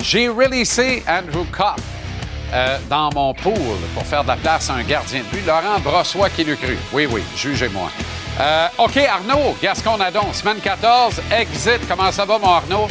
J'ai 0.00 0.26
releasé 0.28 1.04
Andrew 1.08 1.46
Kopp 1.52 1.80
euh, 2.52 2.76
dans 2.90 3.10
mon 3.14 3.34
pool 3.34 3.54
pour 3.94 4.04
faire 4.04 4.24
de 4.24 4.28
la 4.28 4.36
place 4.36 4.68
à 4.68 4.74
un 4.74 4.82
gardien 4.82 5.20
de 5.20 5.36
but. 5.36 5.46
Laurent 5.46 5.78
Brossois 5.78 6.30
qui 6.30 6.42
l'eût 6.42 6.56
cru. 6.56 6.76
Oui, 6.92 7.06
oui, 7.08 7.22
jugez-moi. 7.36 7.88
Euh, 8.40 8.68
OK, 8.78 8.96
Arnaud, 8.98 9.56
Gascon-Nadon, 9.60 10.32
semaine 10.32 10.58
14, 10.62 11.20
exit. 11.38 11.80
Comment 11.88 12.12
ça 12.12 12.24
va, 12.24 12.38
mon 12.38 12.48
Arnaud? 12.48 12.86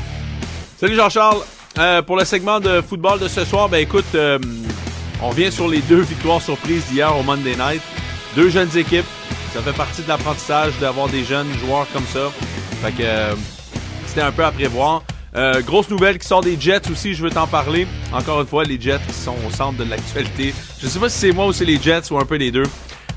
Salut 0.79 0.95
Jean-Charles. 0.95 1.39
Euh, 1.77 2.01
pour 2.01 2.17
le 2.17 2.25
segment 2.25 2.59
de 2.59 2.81
football 2.81 3.19
de 3.19 3.27
ce 3.27 3.45
soir, 3.45 3.69
ben 3.69 3.77
écoute, 3.77 4.17
on 5.21 5.29
vient 5.29 5.51
sur 5.51 5.67
les 5.67 5.79
deux 5.81 6.01
victoires 6.01 6.41
surprises 6.41 6.85
d'hier 6.87 7.15
au 7.17 7.23
Monday 7.23 7.55
Night. 7.55 7.81
Deux 8.35 8.49
jeunes 8.49 8.75
équipes. 8.75 9.05
Ça 9.53 9.61
fait 9.61 9.73
partie 9.73 10.01
de 10.01 10.07
l'apprentissage 10.07 10.73
d'avoir 10.79 11.07
des 11.07 11.23
jeunes 11.23 11.51
joueurs 11.59 11.87
comme 11.93 12.05
ça. 12.05 12.31
Fait 12.83 12.91
que 12.91 13.37
c'était 14.05 14.21
un 14.21 14.31
peu 14.31 14.43
à 14.43 14.51
prévoir. 14.51 15.03
Euh, 15.35 15.61
grosse 15.61 15.89
nouvelle 15.89 16.17
qui 16.17 16.27
sort 16.27 16.41
des 16.41 16.59
Jets 16.59 16.89
aussi, 16.91 17.13
je 17.13 17.21
veux 17.21 17.29
t'en 17.29 17.47
parler. 17.47 17.85
Encore 18.11 18.41
une 18.41 18.47
fois, 18.47 18.63
les 18.63 18.79
Jets 18.79 18.99
qui 19.07 19.13
sont 19.13 19.35
au 19.47 19.51
centre 19.51 19.77
de 19.77 19.83
l'actualité. 19.83 20.53
Je 20.81 20.87
sais 20.87 20.99
pas 20.99 21.09
si 21.09 21.19
c'est 21.19 21.31
moi 21.31 21.45
ou 21.45 21.53
c'est 21.53 21.65
les 21.65 21.79
Jets 21.79 22.11
ou 22.11 22.17
un 22.17 22.25
peu 22.25 22.35
les 22.35 22.49
deux. 22.49 22.63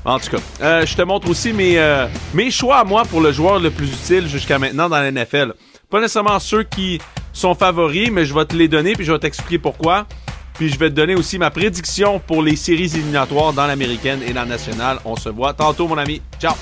En 0.03 0.19
tout 0.19 0.31
cas, 0.31 0.37
euh, 0.61 0.85
je 0.85 0.95
te 0.95 1.01
montre 1.03 1.29
aussi 1.29 1.53
mes, 1.53 1.77
euh, 1.77 2.07
mes 2.33 2.49
choix 2.49 2.77
à 2.77 2.83
moi 2.83 3.03
pour 3.03 3.21
le 3.21 3.31
joueur 3.31 3.59
le 3.59 3.69
plus 3.69 3.87
utile 3.87 4.27
jusqu'à 4.27 4.57
maintenant 4.57 4.89
dans 4.89 4.97
la 4.97 5.11
NFL. 5.11 5.53
Pas 5.89 5.99
nécessairement 5.99 6.39
ceux 6.39 6.63
qui 6.63 6.99
sont 7.33 7.53
favoris, 7.53 8.09
mais 8.11 8.25
je 8.25 8.33
vais 8.33 8.45
te 8.45 8.55
les 8.55 8.67
donner 8.67 8.93
puis 8.93 9.05
je 9.05 9.11
vais 9.11 9.19
t'expliquer 9.19 9.59
pourquoi. 9.59 10.07
Puis 10.55 10.69
je 10.69 10.79
vais 10.79 10.89
te 10.89 10.95
donner 10.95 11.15
aussi 11.15 11.37
ma 11.37 11.51
prédiction 11.51 12.19
pour 12.19 12.41
les 12.41 12.55
séries 12.55 12.91
éliminatoires 12.95 13.53
dans 13.53 13.67
l'américaine 13.67 14.21
et 14.25 14.33
dans 14.33 14.41
la 14.41 14.47
nationale. 14.47 14.99
On 15.05 15.15
se 15.15 15.29
voit 15.29 15.53
tantôt, 15.53 15.87
mon 15.87 15.97
ami. 15.97 16.21
Ciao! 16.39 16.53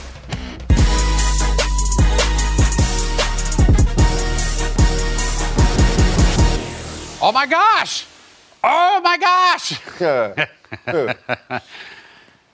Oh 7.22 7.32
my 7.34 7.48
gosh! 7.48 8.06
Oh 8.64 9.00
my 9.04 9.18
gosh! 9.18 9.80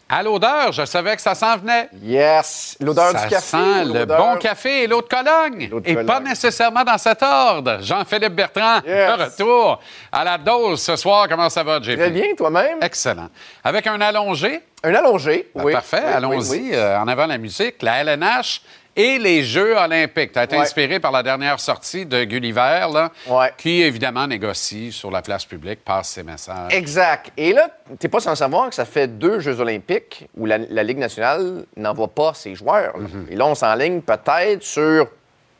à 0.08 0.22
l'odeur, 0.22 0.72
je 0.72 0.86
savais 0.86 1.15
que 1.15 1.22
ça 1.22 1.34
s'en 1.34 1.58
venait. 1.58 1.89
Yes! 2.02 2.78
L'odeur 2.80 3.10
du 3.10 3.22
café. 3.22 3.36
Ça 3.36 3.39
sent 3.41 3.86
le 3.86 4.06
bon 4.06 4.38
café 4.38 4.84
et 4.84 4.88
l'eau 4.88 5.02
de 5.02 5.08
Cologne. 5.08 5.70
Et 5.84 5.96
pas 5.96 6.20
nécessairement 6.20 6.84
dans 6.84 6.98
cet 6.98 7.24
ordre. 7.24 7.80
Jean-Philippe 7.82 8.34
Bertrand, 8.36 8.82
de 8.82 9.24
retour 9.24 9.82
à 10.12 10.24
la 10.24 10.38
dose 10.38 10.82
ce 10.82 10.96
soir. 10.96 11.28
Comment 11.28 11.50
ça 11.50 11.63
va, 11.63 11.82
JP? 11.82 11.96
Très 11.98 12.10
bien, 12.12 12.36
toi-même? 12.38 12.78
Excellent. 12.82 13.30
Avec 13.63 13.88
un 13.88 14.00
allongé. 14.00 14.62
Un 14.84 14.94
allongé, 14.94 15.50
ben, 15.56 15.63
oui. 15.63 15.74
Parfait, 15.74 15.98
allons-y. 15.98 16.76
Euh, 16.76 17.00
en 17.00 17.08
avant 17.08 17.26
la 17.26 17.39
musique, 17.39 17.82
la 17.82 18.04
LNH 18.04 18.62
et 18.95 19.17
les 19.19 19.43
Jeux 19.43 19.75
olympiques. 19.77 20.31
Tu 20.31 20.39
as 20.39 20.43
été 20.45 20.58
inspiré 20.58 20.99
par 20.99 21.12
la 21.12 21.23
dernière 21.23 21.60
sortie 21.60 22.05
de 22.05 22.23
Gulliver, 22.23 22.88
là, 22.93 23.12
qui, 23.58 23.81
évidemment, 23.81 24.27
négocie 24.27 24.91
sur 24.91 25.12
la 25.12 25.21
place 25.21 25.45
publique, 25.45 25.84
passe 25.84 26.10
ses 26.10 26.23
messages. 26.23 26.73
Exact. 26.73 27.31
Et 27.38 27.53
là, 27.53 27.69
tu 27.99 28.10
pas 28.10 28.19
sans 28.19 28.36
savoir 28.36 28.69
que 28.69 28.75
ça 28.75 28.86
fait 28.86 29.08
deux 29.08 29.39
Jeux 29.39 29.60
olympiques 29.60 30.27
où 30.38 30.45
la, 30.45 30.58
Ligue 30.58 30.99
nationale 30.99 31.65
n'envoie 31.75 32.08
pas 32.08 32.34
ses 32.34 32.53
joueurs. 32.53 32.95
Mm-hmm. 32.97 33.31
Et 33.31 33.36
là, 33.36 33.47
on 33.47 33.55
s'enligne 33.55 34.01
peut-être 34.01 34.62
sur 34.62 35.08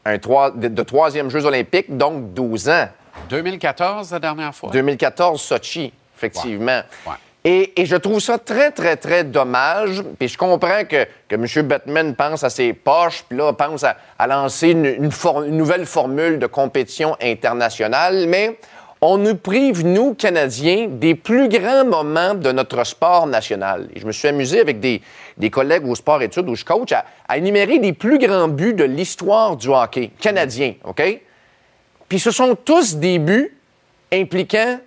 un 0.05 0.17
de, 0.17 0.83
troisième 0.83 1.29
Jeux 1.29 1.45
olympiques, 1.45 1.95
donc 1.95 2.33
12 2.33 2.69
ans. 2.69 2.87
2014, 3.29 4.11
la 4.11 4.19
dernière 4.19 4.53
fois. 4.53 4.69
2014, 4.71 5.41
Sochi, 5.41 5.91
effectivement. 6.15 6.81
Et, 7.47 7.86
je 7.86 7.95
trouve 7.95 8.19
ça 8.19 8.39
très, 8.39 8.71
très, 8.71 8.97
très 8.97 9.23
dommage. 9.23 10.01
Puis 10.17 10.29
je 10.29 10.38
comprends 10.38 10.84
que, 10.89 11.05
que 11.27 11.36
M. 11.36 11.67
Batman 11.67 12.15
pense 12.15 12.43
à 12.43 12.49
ses 12.49 12.73
poches, 12.73 13.23
puis 13.29 13.38
là, 13.38 13.53
pense 13.53 13.84
à, 13.84 14.27
lancer 14.27 14.69
une, 14.69 15.12
nouvelle 15.51 15.86
formule 15.86 16.39
de 16.39 16.47
compétition 16.47 17.15
internationale, 17.21 18.25
mais 18.27 18.58
on 18.99 19.19
nous 19.19 19.36
prive, 19.36 19.86
nous, 19.86 20.15
Canadiens, 20.15 20.88
des 20.89 21.13
plus 21.13 21.47
grands 21.47 21.86
moments 21.86 22.34
de 22.34 22.51
notre 22.51 22.84
sport 22.84 23.27
national. 23.27 23.89
Et 23.95 23.99
je 23.99 24.08
me 24.08 24.12
suis 24.12 24.27
amusé 24.27 24.60
avec 24.60 24.79
des, 24.79 25.01
collègues 25.51 25.88
au 25.88 25.93
sport 25.93 26.23
études 26.23 26.49
où 26.49 26.55
je 26.55 26.65
coach 26.65 26.93
à, 26.93 27.05
à 27.27 27.38
énumérer 27.38 27.77
les 27.77 27.93
plus 27.93 28.17
grands 28.17 28.47
buts 28.47 28.73
de 28.73 28.86
l'histoire 28.86 29.55
du 29.55 29.67
hockey 29.67 30.10
canadien, 30.19 30.73
OK? 30.84 31.21
Puis 32.10 32.19
ce 32.19 32.31
sont 32.31 32.55
tous 32.55 32.95
des 32.95 33.19
buts 33.19 33.55
impliquant 34.12 34.79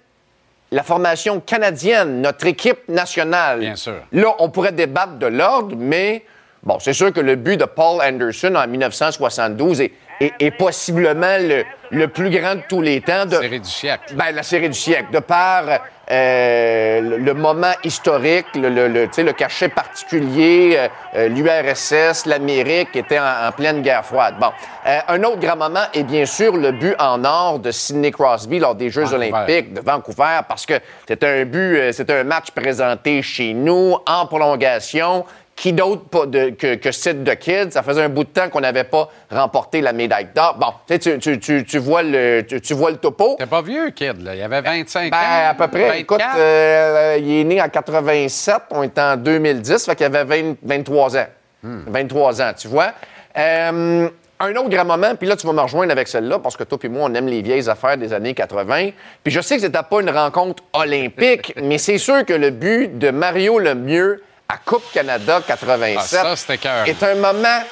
la 0.70 0.83
formation 0.83 1.40
canadienne, 1.40 2.20
notre 2.20 2.46
équipe 2.46 2.88
nationale. 2.88 3.61
Bien 3.61 3.76
sûr. 3.76 4.00
Là, 4.12 4.35
on 4.38 4.50
pourrait 4.50 4.72
débattre 4.72 5.14
de 5.14 5.26
l'ordre, 5.26 5.74
mais 5.76 6.24
bon, 6.62 6.78
c'est 6.78 6.92
sûr 6.92 7.12
que 7.12 7.20
le 7.20 7.37
but 7.37 7.57
de 7.57 7.64
Paul 7.64 8.02
Anderson 8.02 8.54
en 8.54 8.66
1972 8.66 9.81
est, 9.81 9.92
est, 10.20 10.50
possiblement 10.50 11.38
le, 11.40 11.64
le, 11.90 12.09
plus 12.09 12.31
grand 12.31 12.57
de 12.57 12.62
tous 12.68 12.83
les 12.83 13.00
temps. 13.00 13.24
De, 13.24 13.37
la 13.37 13.40
série 13.40 13.61
du 13.61 13.70
siècle. 13.70 14.14
Ben, 14.14 14.33
la 14.33 14.42
série 14.42 14.68
du 14.68 14.78
siècle. 14.78 15.12
De 15.12 15.20
par 15.20 15.64
euh, 16.11 17.18
le, 17.18 17.35
moment 17.35 17.73
historique, 17.85 18.47
le, 18.55 18.71
le, 18.71 18.88
le 18.88 19.33
cachet 19.33 19.68
particulier, 19.68 20.75
euh, 20.79 20.88
euh, 21.16 21.29
l'URSS, 21.29 22.25
l'Amérique 22.25 22.97
était 22.97 23.18
en, 23.18 23.53
pleine 23.53 23.83
guerre 23.83 24.05
froide. 24.05 24.37
Bon. 24.40 24.51
un 24.87 25.23
autre 25.25 25.40
grand 25.40 25.57
moment 25.57 25.85
est 25.92 26.05
bien 26.05 26.25
sûr 26.25 26.57
le 26.57 26.73
but 26.73 26.94
en 26.99 27.25
or 27.25 27.59
de 27.59 27.71
Sidney 27.71 28.11
Crosby 28.11 28.59
lors 28.59 28.75
des 28.75 28.88
Jeux 28.88 29.12
olympiques 29.12 29.75
de 29.75 29.81
Vancouver 29.81 30.40
parce 30.49 30.64
que 30.64 30.75
c'était 31.07 31.42
un 31.42 31.44
but, 31.44 31.92
c'était 31.92 32.14
un 32.14 32.25
match 32.25 32.51
présenté 32.53 33.21
chez 33.21 33.53
nous 33.53 33.97
en 34.07 34.27
prolongation 34.27 35.27
qui 35.59 35.73
d'autre 35.73 36.05
que, 36.31 36.77
que 36.77 36.92
Sid 36.92 37.25
the 37.25 37.37
Kid? 37.37 37.73
Ça 37.73 37.83
faisait 37.83 38.03
un 38.03 38.09
bout 38.09 38.25
de 38.25 38.29
temps 38.29 38.49
qu'on 38.49 38.61
n'avait 38.61 38.85
pas 38.85 39.11
remporté 39.31 39.81
la 39.81 39.92
médaille 39.92 40.29
d'or. 40.35 40.57
Bon, 40.59 40.73
tu, 40.87 41.18
tu, 41.18 41.38
tu, 41.40 41.64
tu, 41.64 41.79
vois 41.79 42.03
le, 42.03 42.42
tu, 42.42 42.75
vois 42.75 42.90
le 42.90 42.97
topo. 42.97 43.37
T'es 43.38 43.47
pas 43.47 43.62
vieux, 43.62 43.90
Kid, 43.90 44.23
là. 44.23 44.35
Il 44.37 44.42
avait 44.42 44.61
25 44.61 45.11
ben, 45.11 45.16
ans. 45.16 45.51
à 45.51 45.55
peu 45.55 45.68
près. 45.68 46.01
Écoute, 46.01 46.21
euh, 46.37 47.18
il 47.21 47.40
est 47.40 47.44
né 47.44 47.61
en 47.61 47.68
87, 47.68 48.55
on 48.71 48.85
est 48.85 48.99
en 48.99 49.16
2010, 49.16 49.85
fait 49.85 49.97
qu'il 49.97 50.07
avait 50.07 50.57
23 50.62 51.16
ans. 51.16 51.27
23 51.62 52.33
hmm. 52.33 52.40
ans, 52.40 52.53
tu 52.57 52.68
vois. 52.68 52.92
Euh, 53.37 54.09
un 54.40 54.55
autre 54.55 54.68
grand 54.68 54.85
moment, 54.85 55.16
puis 55.16 55.27
là, 55.27 55.35
tu 55.37 55.47
vas 55.47 55.53
me 55.53 55.61
rejoindre 55.61 55.90
avec 55.90 56.07
celle-là, 56.07 56.38
parce 56.38 56.57
que 56.57 56.62
toi 56.62 56.79
et 56.81 56.88
moi, 56.88 57.09
on 57.11 57.14
aime 57.14 57.27
les 57.27 57.42
vieilles 57.42 57.68
affaires 57.68 57.97
des 57.97 58.12
années 58.12 58.35
80. 58.35 58.90
Puis 59.25 59.33
je 59.33 59.40
sais 59.40 59.57
que 59.57 59.62
c'était 59.62 59.79
pas 59.83 60.01
une 60.01 60.11
rencontre 60.11 60.62
olympique, 60.73 61.53
mais 61.62 61.79
c'est 61.79 61.99
sûr 61.99 62.25
que 62.25 62.33
le 62.33 62.51
but 62.51 62.97
de 62.97 63.11
Mario 63.11 63.59
Lemieux 63.59 64.23
à 64.50 64.56
Coupe 64.56 64.90
Canada 64.92 65.42
87 65.46 66.20
ah, 66.64 66.84
est 66.87 67.02
un 67.02 67.14
moment 67.16 67.62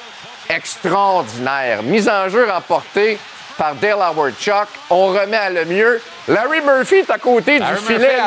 extraordinaire. 0.47 1.81
Mise 1.81 2.07
en 2.07 2.29
jeu 2.29 2.47
remportée 2.47 3.17
par 3.57 3.73
Dale 3.73 3.99
Howard 3.99 4.35
Chuck. 4.39 4.67
On 4.91 5.07
remet 5.07 5.37
à 5.37 5.49
le 5.49 5.65
mieux. 5.65 5.99
Larry 6.27 6.61
Murphy 6.61 6.97
est 6.97 7.09
à 7.09 7.17
côté 7.17 7.59
du 7.59 7.75
filet. 7.77 8.17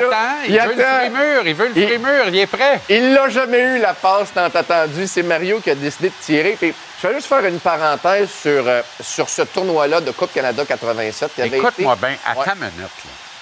Il, 0.48 0.58
veut 0.60 0.74
le 0.74 0.82
frémur, 0.82 1.46
il 1.46 1.54
veut 1.54 1.68
le 1.68 1.86
frémur, 1.86 2.24
il, 2.26 2.38
est 2.38 2.46
prêt. 2.48 2.80
Il 2.88 3.14
l'a 3.14 3.28
jamais 3.28 3.60
eu, 3.60 3.78
la 3.78 3.94
passe 3.94 4.32
tant 4.34 4.46
attendue. 4.46 5.06
C'est 5.06 5.22
Mario 5.22 5.60
qui 5.60 5.70
a 5.70 5.76
décidé 5.76 6.08
de 6.08 6.14
tirer. 6.20 6.56
Puis, 6.58 6.74
je 7.00 7.06
vais 7.06 7.14
juste 7.14 7.28
faire 7.28 7.44
une 7.44 7.60
parenthèse 7.60 8.30
sur, 8.30 8.66
euh, 8.66 8.82
sur 9.00 9.28
ce 9.28 9.42
tournoi-là 9.42 10.00
de 10.00 10.10
Coupe 10.10 10.32
Canada 10.34 10.64
87. 10.66 11.30
Écoute-moi 11.38 11.96
bien, 12.02 12.16
à 12.26 12.34
ta 12.44 12.56
minute. 12.56 12.72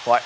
Ouais. 0.06 0.18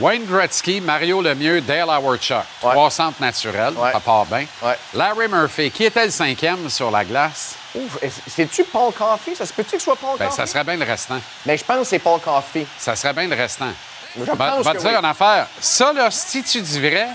Wayne 0.00 0.24
Gretzky, 0.26 0.80
Mario 0.80 1.20
Lemieux, 1.22 1.60
Dale 1.60 1.88
Howard 1.90 2.18
Chuck. 2.20 2.38
Ouais. 2.62 2.70
Trois 2.72 2.90
centres 2.90 3.20
naturels, 3.20 3.74
Ouais. 3.76 3.92
ça 3.92 4.00
part 4.00 4.26
bien. 4.26 4.44
Ouais. 4.62 4.76
Larry 4.92 5.28
Murphy, 5.28 5.70
qui 5.70 5.84
était 5.84 6.04
le 6.06 6.10
cinquième 6.10 6.68
sur 6.68 6.90
la 6.90 7.04
glace? 7.04 7.54
Ouf, 7.76 7.98
c'est-tu 8.26 8.64
Paul 8.64 8.92
Coffey? 8.92 9.34
Ça 9.36 9.46
se 9.46 9.52
peut-tu 9.52 9.72
que 9.72 9.78
ce 9.78 9.84
soit 9.84 9.96
Paul 9.96 10.18
Ben, 10.18 10.26
Coffey? 10.26 10.36
ça 10.36 10.46
serait 10.46 10.64
bien 10.64 10.76
le 10.76 10.84
restant. 10.84 11.20
Mais 11.46 11.56
je 11.56 11.64
pense 11.64 11.78
que 11.78 11.84
c'est 11.84 11.98
Paul 12.00 12.20
Coffey. 12.20 12.66
Ça 12.78 12.96
serait 12.96 13.12
bien 13.12 13.28
le 13.28 13.36
restant. 13.36 13.70
Je 14.16 14.22
Va, 14.24 14.36
pense 14.36 14.64
va 14.64 14.72
que 14.72 14.76
te 14.78 14.82
dire 14.82 14.92
oui. 14.92 14.98
une 14.98 15.04
affaire. 15.04 15.46
Ça, 15.60 15.92
là, 15.92 16.08
si 16.10 16.42
tu 16.42 16.60
dis 16.60 16.80
vrai. 16.80 17.08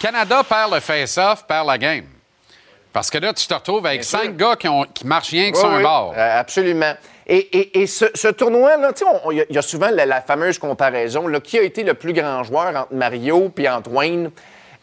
Canada 0.00 0.42
perd 0.44 0.72
le 0.74 0.80
face-off, 0.80 1.44
perd 1.46 1.66
la 1.66 1.78
game. 1.78 2.04
Parce 2.92 3.08
que 3.08 3.18
là, 3.18 3.32
tu 3.32 3.46
te 3.46 3.54
retrouves 3.54 3.86
avec 3.86 4.00
Bien 4.00 4.08
cinq 4.08 4.22
sûr. 4.24 4.34
gars 4.36 4.56
qui, 4.56 4.66
ont, 4.66 4.84
qui 4.92 5.06
marchent 5.06 5.30
rien 5.30 5.50
que 5.52 5.56
Oui, 5.56 5.60
sur 5.62 5.70
un 5.70 5.80
bord. 5.80 6.12
euh, 6.16 6.40
absolument. 6.40 6.92
Et, 7.32 7.36
et- 7.58 7.80
et 7.82 7.86
ce, 7.86 8.06
ce 8.14 8.28
tournoi-là, 8.28 8.90
il 9.30 9.36
y 9.36 9.40
a- 9.40 9.44
il 9.48 9.54
y, 9.54 9.58
a 9.58 9.62
souvent 9.62 9.88
la, 9.92 10.04
la 10.04 10.20
fameuse 10.20 10.58
comparaison, 10.58 11.28
là, 11.28 11.38
qui 11.40 11.58
a 11.58 11.62
été 11.62 11.84
le 11.84 11.94
plus 11.94 12.12
grand 12.12 12.42
joueur 12.42 12.74
entre 12.76 12.92
Mario 12.92 13.52
et 13.56 13.68
Wayne? 13.88 14.30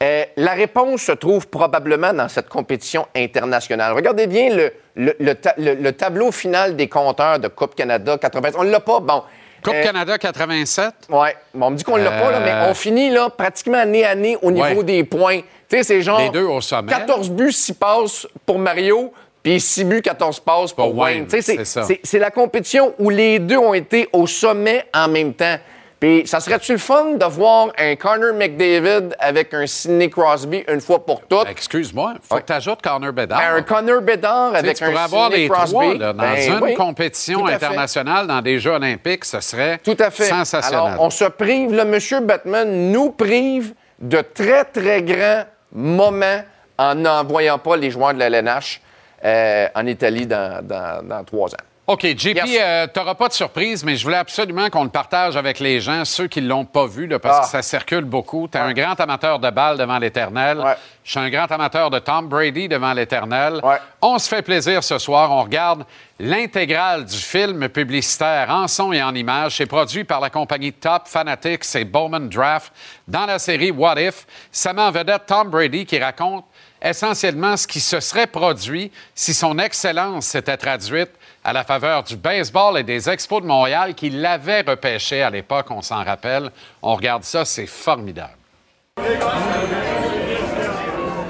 Euh, 0.01 0.23
la 0.37 0.51
réponse 0.53 1.01
se 1.01 1.11
trouve 1.11 1.47
probablement 1.47 2.13
dans 2.13 2.29
cette 2.29 2.47
compétition 2.49 3.05
internationale. 3.15 3.93
Regardez 3.93 4.27
bien 4.27 4.55
le, 4.55 4.71
le- 4.95 5.15
le 5.19 5.35
ta- 5.35 5.55
le- 5.57 5.73
le 5.73 5.91
tableau 5.91 6.31
final 6.31 6.75
des 6.75 6.87
compteurs 6.87 7.39
de 7.39 7.47
Coupe 7.49 7.75
Canada 7.75 8.17
80. 8.17 8.51
On 8.57 8.63
l'a 8.63 8.79
pas, 8.79 8.99
bon. 8.99 9.23
Coupe 9.63 9.73
Euh, 9.73 9.83
Canada 9.83 10.17
87. 10.19 10.93
Ouais. 11.09 11.35
Bon, 11.53 11.65
on 11.67 11.69
me 11.71 11.75
dit 11.75 11.83
qu'on 11.83 11.95
l'a 11.97 12.11
pas, 12.11 12.31
là, 12.31 12.39
mais 12.39 12.51
Euh. 12.51 12.69
on 12.69 12.73
finit 12.75 13.09
là, 13.09 13.29
pratiquement 13.31 13.79
année 13.79 14.05
à 14.05 14.11
année 14.11 14.37
au 14.41 14.51
niveau 14.51 14.67
Ouais. 14.67 14.83
des 14.83 15.03
points. 15.03 15.39
Tu 15.67 15.77
sais, 15.77 15.83
c'est 15.83 16.01
genre. 16.01 16.19
Les 16.19 16.29
deux 16.29 16.45
au 16.45 16.61
sommet. 16.61 16.91
14 16.93 17.29
buts, 17.31 17.51
6 17.51 17.73
passes 17.73 18.27
pour 18.45 18.59
Mario, 18.59 19.11
puis 19.47 19.61
6 19.61 19.85
buts, 19.85 20.01
14 20.01 20.41
passes 20.41 20.73
pour, 20.73 20.87
Pour 20.91 20.97
Wayne. 20.97 21.25
C'est 21.29 21.41
ça. 21.63 21.83
c'est- 21.83 22.01
c'est 22.03 22.19
la 22.19 22.31
compétition 22.31 22.93
où 22.99 23.09
les 23.09 23.39
deux 23.39 23.57
ont 23.57 23.73
été 23.73 24.09
au 24.11 24.27
sommet 24.27 24.83
en 24.93 25.07
même 25.07 25.33
temps. 25.33 25.55
Puis 26.01 26.23
ça 26.27 26.41
serait-tu 26.41 26.73
le 26.73 26.77
fun 26.77 27.13
de 27.15 27.25
voir 27.25 27.69
un 27.77 27.95
Connor 27.95 28.33
McDavid 28.35 29.15
avec 29.19 29.53
un 29.53 29.65
Sidney 29.65 30.09
Crosby 30.09 30.63
une 30.67 30.81
fois 30.81 31.03
pour 31.03 31.21
toutes? 31.21 31.47
Excuse-moi, 31.49 32.13
il 32.15 32.19
faut 32.27 32.35
Ouais. 32.35 32.41
que 32.41 32.45
tu 32.47 32.53
ajoutes 32.53 32.81
Connor 32.83 33.13
Bedard. 33.13 33.39
un 33.55 33.61
Connor 33.61 34.01
Bedard 34.01 34.53
avec 34.53 34.75
tu 34.75 34.83
un 34.83 34.95
avoir 34.95 35.27
Sidney 35.31 35.43
les 35.43 35.49
Crosby? 35.49 35.71
trois 35.71 35.93
là, 35.95 36.13
dans 36.13 36.23
Ben 36.23 36.35
une 36.57 36.63
oui, 36.63 36.73
compétition 36.75 37.47
internationale, 37.47 38.27
dans 38.27 38.41
des 38.41 38.59
Jeux 38.59 38.71
olympiques, 38.73 39.23
ce 39.23 39.39
serait 39.39 39.77
Tout 39.81 39.95
à 39.97 40.11
fait. 40.11 40.25
sensationnel. 40.25 40.87
Alors, 40.91 41.01
on 41.01 41.09
se 41.09 41.23
prive, 41.25 41.73
le 41.73 41.85
monsieur 41.85 42.19
Batman 42.19 42.91
nous 42.91 43.11
prive 43.11 43.73
de 43.99 44.19
très, 44.21 44.65
très 44.65 45.01
grands 45.01 45.45
moments 45.71 46.41
en 46.77 46.93
n'envoyant 46.95 47.57
pas 47.57 47.77
les 47.77 47.89
joueurs 47.91 48.13
de 48.13 48.19
la 48.19 48.27
LNH 48.27 48.81
euh, 49.23 49.67
en 49.75 49.85
Italie 49.85 50.27
dans, 50.27 50.65
dans- 50.65 51.05
dans 51.07 51.23
trois 51.23 51.49
ans. 51.49 51.57
OK, 51.89 52.01
JP, 52.05 52.35
Yes. 52.45 52.89
tu 52.93 52.99
n'auras 52.99 53.15
pas 53.15 53.29
de 53.29 53.33
surprise, 53.33 53.85
mais 53.85 53.95
je 53.95 54.03
voulais 54.03 54.17
absolument 54.17 54.69
qu'on 54.69 54.83
le 54.83 54.89
partage 54.89 55.37
avec 55.37 55.61
les 55.61 55.79
gens, 55.79 56.03
ceux 56.03 56.27
qui 56.27 56.41
ne 56.41 56.47
l'ont 56.49 56.65
pas 56.65 56.85
vu, 56.85 57.07
là, 57.07 57.17
parce 57.17 57.37
Ah. 57.37 57.41
que 57.43 57.47
ça 57.47 57.61
circule 57.61 58.03
beaucoup. 58.03 58.49
Tu 58.51 58.57
es 58.57 58.61
un 58.61 58.73
grand 58.73 58.99
amateur 58.99 59.39
de 59.39 59.49
balles 59.49 59.77
devant 59.77 59.97
l'Éternel. 59.97 60.57
Ouais. 60.59 60.75
Je 61.05 61.11
suis 61.11 61.19
un 61.21 61.29
grand 61.29 61.49
amateur 61.49 61.89
de 61.89 61.99
Tom 61.99 62.27
Brady 62.27 62.67
devant 62.67 62.91
l'Éternel. 62.91 63.61
Ouais. 63.63 63.77
On 64.01 64.19
se 64.19 64.27
fait 64.27 64.41
plaisir 64.41 64.83
ce 64.83 64.97
soir. 64.97 65.31
On 65.31 65.43
regarde 65.43 65.85
l'intégrale 66.19 67.05
du 67.05 67.15
film 67.15 67.69
publicitaire 67.69 68.49
en 68.49 68.67
son 68.67 68.91
et 68.91 69.01
en 69.01 69.15
images. 69.15 69.55
C'est 69.55 69.65
produit 69.65 70.03
par 70.03 70.19
la 70.19 70.29
compagnie 70.29 70.73
Top 70.73 71.03
Fanatics 71.07 71.73
et 71.75 71.85
Bowman 71.85 72.27
Draft 72.27 72.73
dans 73.07 73.25
la 73.25 73.39
série 73.39 73.71
What 73.71 73.95
If. 74.01 74.25
Ça 74.51 74.73
met 74.73 74.81
en 74.81 74.91
vedette 74.91 75.25
Tom 75.27 75.49
Brady 75.49 75.85
qui 75.85 75.97
raconte 75.99 76.43
essentiellement 76.89 77.57
ce 77.57 77.67
qui 77.67 77.79
se 77.79 77.99
serait 77.99 78.27
produit 78.27 78.91
si 79.15 79.33
son 79.33 79.57
excellence 79.59 80.25
s'était 80.25 80.57
traduite 80.57 81.11
à 81.43 81.53
la 81.53 81.63
faveur 81.63 82.03
du 82.03 82.17
baseball 82.17 82.77
et 82.77 82.83
des 82.83 83.09
Expos 83.09 83.41
de 83.41 83.47
Montréal 83.47 83.95
qui 83.95 84.09
l'avaient 84.09 84.61
repêché 84.61 85.21
à 85.21 85.29
l'époque, 85.29 85.67
on 85.69 85.81
s'en 85.81 86.03
rappelle. 86.03 86.51
On 86.81 86.95
regarde 86.95 87.23
ça, 87.23 87.45
c'est 87.45 87.67
formidable. 87.67 88.33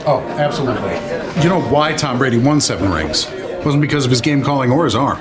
Oh, 0.08 0.22
absolutely. 0.40 0.96
You 1.44 1.50
know 1.50 1.60
why 1.70 1.94
Tom 1.94 2.18
Brady 2.18 2.38
won 2.38 2.62
seven 2.62 2.92
rings? 2.92 3.28
It 3.30 3.66
wasn't 3.66 3.82
because 3.82 4.06
of 4.06 4.12
his 4.12 4.22
game 4.22 4.42
calling 4.42 4.72
or 4.72 4.86
his 4.86 4.96
arm. 4.96 5.20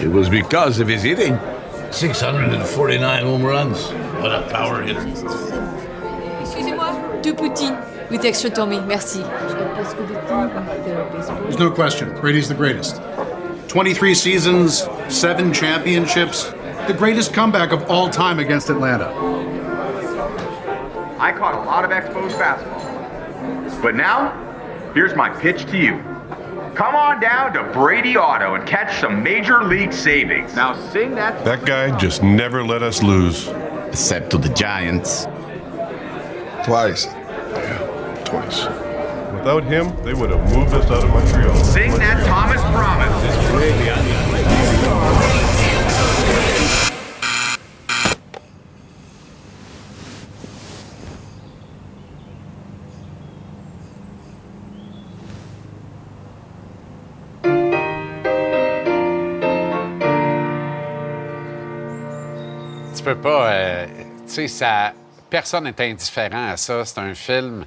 It 0.00 0.08
was 0.08 0.28
because 0.28 0.78
of 0.78 0.88
his 0.88 1.02
hitting. 1.02 1.38
649 1.90 3.24
home 3.24 3.42
runs. 3.42 3.90
What 4.20 4.32
a 4.32 4.42
power 4.50 4.82
hitter. 4.82 5.06
Excusez-moi, 6.42 6.92
deux 7.22 7.34
poutines 7.34 7.76
with 8.16 8.24
extra 8.24 8.48
Tommy, 8.48 8.78
merci. 8.78 9.22
There's 9.22 9.88
no 11.58 11.68
question. 11.68 12.14
Brady's 12.20 12.48
the 12.48 12.54
greatest. 12.54 13.00
23 13.66 14.14
seasons, 14.14 14.86
seven 15.08 15.52
championships, 15.52 16.44
the 16.86 16.94
greatest 16.96 17.34
comeback 17.34 17.72
of 17.72 17.82
all 17.90 18.08
time 18.08 18.38
against 18.38 18.70
Atlanta. 18.70 19.08
I 21.18 21.32
caught 21.32 21.54
a 21.54 21.66
lot 21.66 21.84
of 21.84 21.90
Expos 21.90 22.30
fastballs. 22.30 23.82
But 23.82 23.96
now, 23.96 24.30
here's 24.94 25.16
my 25.16 25.28
pitch 25.28 25.64
to 25.72 25.76
you. 25.76 25.98
Come 26.76 26.94
on 26.94 27.20
down 27.20 27.52
to 27.54 27.64
Brady 27.72 28.16
Auto 28.16 28.54
and 28.54 28.64
catch 28.64 29.00
some 29.00 29.24
major 29.24 29.64
league 29.64 29.92
savings. 29.92 30.54
Now 30.54 30.74
sing 30.90 31.16
that. 31.16 31.44
That 31.44 31.66
guy 31.66 31.98
just 31.98 32.22
never 32.22 32.64
let 32.64 32.84
us 32.84 33.02
lose. 33.02 33.48
Except 33.88 34.30
to 34.30 34.38
the 34.38 34.50
Giants. 34.50 35.26
Twice. 36.64 37.06
Yeah, 37.06 37.83
twice. 38.34 38.66
Without 39.32 39.64
him, 39.64 39.92
they 40.04 40.14
would 40.14 40.30
have 40.30 40.54
moved 40.54 40.74
us 40.74 40.90
out 40.90 41.04
of 41.04 41.10
Montreal. 41.10 41.54
Sing 41.64 41.90
that 41.98 42.24
Thomas 42.26 42.62
Promise. 42.72 43.14
Tu 62.96 63.02
peux 63.02 63.16
pas. 63.16 63.50
euh, 63.52 63.86
tu 64.26 64.32
sais, 64.32 64.48
ça. 64.48 64.94
Personne 65.28 65.64
n'est 65.64 65.80
indifférent 65.80 66.52
à 66.52 66.56
ça. 66.56 66.84
C'est 66.84 66.98
un 67.00 67.14
film 67.14 67.66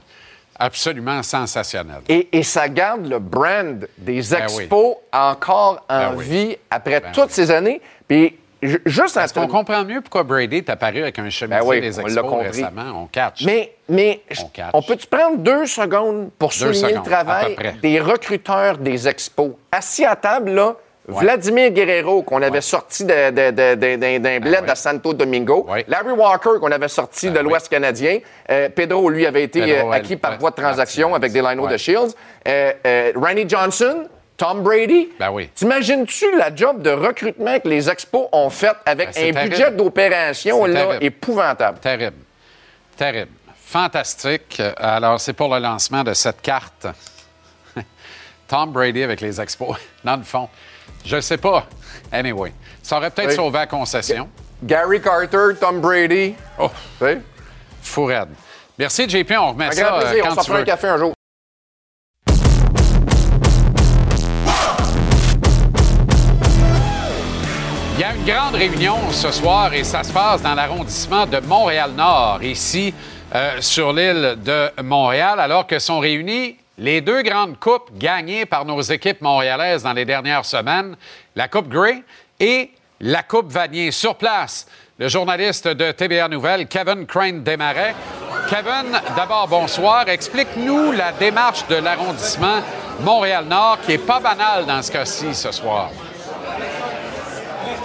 absolument 0.59 1.21
sensationnel. 1.23 2.01
Et, 2.09 2.27
et 2.31 2.43
ça 2.43 2.67
garde 2.69 3.05
le 3.07 3.19
brand 3.19 3.87
des 3.97 4.21
Ben 4.29 4.43
expos 4.43 4.95
encore 5.11 5.85
en 5.89 5.97
Ben 6.11 6.13
oui. 6.17 6.25
vie 6.25 6.57
après 6.69 6.99
Ben 6.99 7.11
toutes 7.11 7.25
oui. 7.25 7.31
ces 7.33 7.51
années. 7.51 7.81
Puis 8.07 8.37
ju- 8.61 8.81
juste 8.85 9.33
qu'on 9.33 9.47
comprend 9.47 9.83
mieux 9.85 10.01
pourquoi 10.01 10.23
Brady 10.23 10.57
est 10.57 10.69
apparu 10.69 11.01
avec 11.01 11.19
un 11.19 11.29
chemisier 11.29 11.81
des 11.81 11.99
Expos 11.99 12.41
récemment? 12.43 13.03
On 13.03 13.05
catch. 13.07 13.43
Mais, 13.45 13.73
mais 13.89 14.21
On 14.41 14.47
catch. 14.47 14.69
on 14.73 14.81
peut-tu 14.81 15.07
prendre 15.07 15.37
deux 15.37 15.65
secondes 15.65 16.29
pour 16.39 16.49
Deux 16.49 16.55
souligner 16.73 16.89
secondes, 16.89 17.05
le 17.05 17.11
travail 17.11 17.57
des 17.81 17.99
recruteurs 17.99 18.77
des 18.77 19.07
expos? 19.07 19.51
Assis 19.71 20.05
à 20.05 20.15
table, 20.15 20.51
là, 20.51 20.75
Ouais. 21.07 21.21
Vladimir 21.21 21.69
Guerrero, 21.71 22.21
qu'on 22.21 22.41
avait 22.41 22.59
sorti 22.59 23.05
de- 23.05 23.29
de- 23.31 23.51
de- 23.51 23.75
de- 23.75 23.95
d'un 23.95 24.19
d'un 24.19 24.39
bled 24.41 24.63
ouais. 24.63 24.69
à 24.69 24.75
Santo 24.75 25.13
Domingo. 25.13 25.65
Ouais. 25.69 25.85
Larry 25.87 26.11
Walker, 26.11 26.59
qu'on 26.59 26.71
avait 26.71 26.89
sorti 26.89 27.29
Ben 27.29 27.35
de 27.35 27.39
l'Ouest 27.39 27.69
canadien. 27.69 28.19
Euh, 28.51 28.67
Pedro, 28.67 29.09
lui, 29.09 29.25
avait 29.25 29.43
été 29.43 29.61
Pedro, 29.61 29.89
euh, 29.89 29.93
acquis 29.95 30.13
elle- 30.13 30.19
par 30.19 30.37
voie 30.37 30.49
de 30.51 30.55
transaction 30.55 31.15
avec 31.15 31.31
des 31.31 31.41
ouais. 31.65 31.71
de 31.71 31.77
Shields. 31.77 32.13
Euh, 32.45 32.73
euh, 32.85 33.11
Randy 33.15 33.45
Johnson, 33.47 34.05
Tom 34.35 34.63
Brady. 34.63 35.09
Ben 35.17 35.31
oui. 35.31 35.49
T'imagines-tu 35.55 36.37
la 36.37 36.53
job 36.53 36.81
de 36.81 36.89
recrutement 36.91 37.57
que 37.59 37.69
les 37.69 37.89
expos 37.89 38.27
ont 38.33 38.49
fait 38.49 38.73
avec 38.85 39.13
Ben, 39.15 39.29
un 39.29 39.31
terrible. 39.33 39.49
budget 39.49 39.71
d'opération 39.71 40.65
épouvantable? 40.99 41.79
Terrible. 41.79 42.17
Terrible. 42.97 43.31
Fantastique. 43.63 44.61
Alors, 44.77 45.19
c'est 45.21 45.33
pour 45.33 45.53
le 45.55 45.61
lancement 45.61 46.03
de 46.03 46.13
cette 46.13 46.41
carte. 46.41 46.85
Tom 48.47 48.71
Brady 48.71 49.03
avec 49.03 49.21
les 49.21 49.39
expos. 49.41 49.77
Dans 50.03 50.15
le 50.17 50.23
fond, 50.23 50.49
je 51.05 51.19
sais 51.21 51.37
pas. 51.37 51.65
Anyway, 52.11 52.53
ça 52.81 52.97
aurait 52.97 53.09
peut-être 53.11 53.29
Oui. 53.29 53.35
sauvé 53.35 53.59
la 53.59 53.67
concession. 53.67 54.29
Gary 54.63 55.01
Carter, 55.01 55.55
Tom 55.59 55.79
Brady. 55.81 56.35
Oh, 56.59 56.69
Tu 56.99 57.05
sais? 57.05 57.21
fou 57.81 58.05
raide. 58.05 58.29
Merci, 58.77 59.07
JP. 59.09 59.31
On 59.39 59.51
remet 59.51 59.65
Un 59.65 59.71
ça 59.71 59.81
grand 59.83 59.97
euh, 59.97 60.01
plaisir. 60.01 60.23
quand 60.23 60.31
On 60.31 60.35
s'en 60.35 60.41
tu 60.41 60.47
prend 60.49 60.55
un 60.55 60.59
veux. 60.59 60.65
café 60.65 60.87
un 60.87 60.97
jour. 60.97 61.13
Il 67.95 68.01
y 68.01 68.03
a 68.03 68.13
une 68.13 68.25
grande 68.25 68.53
réunion 68.55 68.97
ce 69.11 69.31
soir 69.31 69.73
et 69.73 69.83
ça 69.83 70.03
se 70.03 70.13
passe 70.13 70.41
dans 70.43 70.53
l'arrondissement 70.53 71.25
de 71.25 71.39
Montréal-Nord, 71.39 72.43
ici 72.43 72.93
euh, 73.33 73.59
sur 73.59 73.91
l'île 73.91 74.37
de 74.43 74.69
Montréal, 74.83 75.39
alors 75.39 75.65
que 75.65 75.79
sont 75.79 75.99
réunies 75.99 76.57
les 76.77 77.01
deux 77.01 77.23
grandes 77.23 77.59
coupes 77.59 77.89
gagnées 77.97 78.45
par 78.45 78.65
nos 78.65 78.81
équipes 78.81 79.21
montréalaises 79.21 79.83
dans 79.83 79.93
les 79.93 80.05
dernières 80.05 80.45
semaines, 80.45 80.95
la 81.35 81.47
Coupe 81.47 81.69
Grey 81.69 82.03
et 82.39 82.71
la 82.99 83.23
Coupe 83.23 83.51
Vanier. 83.51 83.91
Sur 83.91 84.15
place, 84.15 84.67
le 84.99 85.07
journaliste 85.07 85.67
de 85.67 85.91
TVA 85.91 86.27
Nouvelles, 86.27 86.67
Kevin 86.67 87.05
Crane 87.05 87.43
Desmarais. 87.43 87.95
Kevin, 88.49 88.99
d'abord, 89.15 89.47
bonsoir. 89.47 90.07
Explique-nous 90.07 90.91
la 90.91 91.11
démarche 91.11 91.67
de 91.67 91.75
l'arrondissement 91.75 92.61
Montréal-Nord 93.01 93.79
qui 93.85 93.93
est 93.93 93.97
pas 94.05 94.19
banale 94.19 94.65
dans 94.65 94.81
ce 94.81 94.91
cas-ci 94.91 95.33
ce 95.33 95.51
soir. 95.51 95.89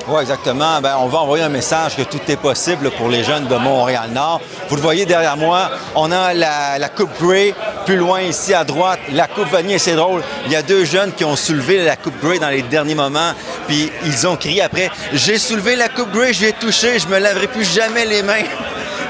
Oui, 0.08 0.20
exactement. 0.20 0.80
Ben, 0.80 0.96
on 0.98 1.06
va 1.06 1.18
envoyer 1.18 1.44
un 1.44 1.48
message 1.48 1.96
que 1.96 2.02
tout 2.02 2.20
est 2.28 2.36
possible 2.36 2.90
pour 2.92 3.08
les 3.08 3.22
jeunes 3.22 3.46
de 3.46 3.54
Montréal-Nord. 3.54 4.40
Vous 4.68 4.76
le 4.76 4.82
voyez 4.82 5.06
derrière 5.06 5.36
moi, 5.36 5.70
on 5.94 6.10
a 6.10 6.34
la, 6.34 6.88
Coupe 6.88 7.10
Grey. 7.20 7.54
Plus 7.86 7.96
loin, 7.96 8.20
ici 8.20 8.54
à 8.54 8.64
droite, 8.64 9.00
la 9.12 9.26
Coupe 9.26 9.48
Vanier. 9.50 9.78
C'est 9.78 9.94
drôle. 9.94 10.22
Il 10.46 10.52
y 10.52 10.56
a 10.56 10.62
deux 10.62 10.84
jeunes 10.84 11.12
qui 11.12 11.24
ont 11.24 11.36
soulevé 11.36 11.84
la 11.84 11.96
Coupe 11.96 12.18
Grey 12.20 12.38
dans 12.38 12.48
les 12.48 12.62
derniers 12.62 12.94
moments. 12.94 13.32
Puis 13.68 13.90
ils 14.04 14.26
ont 14.26 14.36
crié 14.36 14.62
après 14.62 14.90
J'ai 15.12 15.38
soulevé 15.38 15.76
la 15.76 15.88
Coupe 15.88 16.10
Grey, 16.12 16.32
j'ai 16.32 16.52
touché, 16.52 16.98
je 16.98 17.06
me 17.08 17.18
laverai 17.18 17.46
plus 17.46 17.64
jamais 17.64 18.04
les 18.04 18.22
mains. 18.22 18.44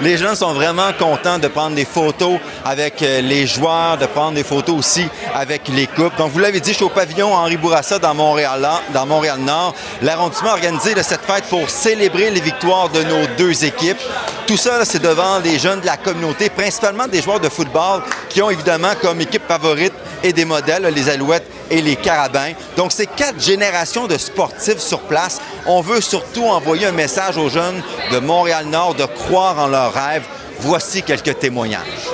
Les 0.03 0.17
gens 0.17 0.35
sont 0.35 0.53
vraiment 0.53 0.93
contents 0.99 1.39
de 1.39 1.47
prendre 1.47 1.77
des 1.77 1.85
photos 1.85 2.41
avec 2.65 3.01
euh, 3.03 3.21
les 3.21 3.47
joueurs, 3.47 3.97
de 3.97 4.07
prendre 4.07 4.33
des 4.33 4.43
photos 4.43 4.77
aussi 4.77 5.07
avec 5.33 5.69
les 5.69 5.87
coupes. 5.87 6.17
Donc, 6.19 6.33
vous 6.33 6.41
l'avez 6.41 6.59
dit, 6.59 6.71
je 6.71 6.77
suis 6.77 6.85
au 6.85 6.89
pavillon 6.89 7.33
Henri 7.33 7.57
Bourassa 7.57 8.01
dans 8.01 8.13
Montréal, 8.13 8.69
dans 8.93 9.07
Montréal-Nord. 9.07 9.77
L'arrondissement 10.03 10.51
a 10.51 10.55
organisé 10.55 10.95
de 10.95 11.03
cette 11.03 11.21
fête 11.21 11.45
pour 11.45 11.71
célébrer 11.71 12.31
les 12.31 12.41
victoires 12.41 12.89
de 12.89 13.01
nos 13.05 13.29
deux 13.39 13.65
équipes. 13.65 14.01
Tout 14.49 14.57
ça, 14.57 14.85
c'est 14.85 15.01
devant 15.01 15.39
les 15.39 15.61
jeunes 15.61 15.81
de 15.81 15.87
la 15.87 15.97
communauté, 15.97 16.51
principalement 16.51 17.07
des 17.07 17.23
joueurs 17.23 17.39
de 17.39 17.49
football 17.49 18.03
qui 18.29 18.43
ont 18.43 18.51
évidemment 18.51 18.95
comme 19.01 19.21
équipe 19.21 19.47
favorite 19.47 19.95
et 20.25 20.33
des 20.33 20.45
modèles, 20.45 20.83
les 20.93 21.09
Alouettes 21.11 21.47
et 21.73 21.81
les 21.81 21.97
Carabins. 21.97 22.53
Donc, 22.77 22.93
c'est 22.93 23.07
quatre 23.07 23.41
générations 23.41 24.07
de 24.07 24.19
sportifs 24.19 24.79
sur 24.79 25.01
place. 25.01 25.41
On 25.67 25.81
veut 25.81 26.01
surtout 26.01 26.45
envoyer 26.45 26.87
un 26.87 26.93
message 26.93 27.39
aux 27.39 27.49
jeunes 27.49 27.83
de 28.13 28.19
Montréal-Nord 28.19 28.95
de 28.95 29.07
croire 29.07 29.59
en 29.59 29.67
leurs 29.67 29.93
rêves. 29.93 30.27
Voici 30.61 31.03
quelques 31.03 31.39
témoignages. 31.41 32.09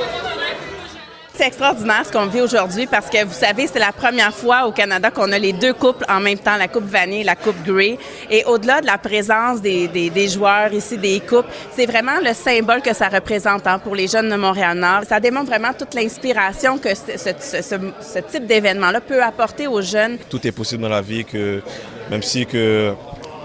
C'est 1.38 1.46
extraordinaire 1.46 2.02
ce 2.04 2.10
qu'on 2.10 2.26
vit 2.26 2.40
aujourd'hui 2.40 2.88
parce 2.88 3.08
que 3.08 3.24
vous 3.24 3.32
savez, 3.32 3.68
c'est 3.68 3.78
la 3.78 3.92
première 3.92 4.34
fois 4.34 4.66
au 4.66 4.72
Canada 4.72 5.12
qu'on 5.12 5.30
a 5.30 5.38
les 5.38 5.52
deux 5.52 5.72
couples 5.72 6.04
en 6.08 6.18
même 6.18 6.38
temps, 6.38 6.56
la 6.56 6.66
Coupe 6.66 6.86
Vanille 6.86 7.20
et 7.20 7.24
la 7.24 7.36
Coupe 7.36 7.62
Grey. 7.64 7.96
Et 8.28 8.44
au-delà 8.44 8.80
de 8.80 8.86
la 8.86 8.98
présence 8.98 9.60
des, 9.62 9.86
des, 9.86 10.28
joueurs 10.28 10.72
ici, 10.72 10.98
des 10.98 11.20
coupes, 11.20 11.46
c'est 11.76 11.86
vraiment 11.86 12.18
le 12.20 12.34
symbole 12.34 12.82
que 12.82 12.92
ça 12.92 13.08
représente 13.08 13.68
hein, 13.68 13.78
pour 13.78 13.94
les 13.94 14.08
jeunes 14.08 14.28
de 14.28 14.34
Montréal-Nord. 14.34 15.02
Ça 15.08 15.20
démontre 15.20 15.46
vraiment 15.46 15.72
toute 15.78 15.94
l'inspiration 15.94 16.76
que 16.76 16.88
ce 16.92 18.18
type 18.18 18.44
d'événement-là 18.44 19.00
peut 19.00 19.22
apporter 19.22 19.68
aux 19.68 19.80
jeunes. 19.80 20.18
Tout 20.28 20.44
est 20.44 20.50
possible 20.50 20.82
dans 20.82 20.88
la 20.88 21.02
vie, 21.02 21.24
que 21.24 21.62
même 22.10 22.24
si 22.24 22.46
que 22.46 22.92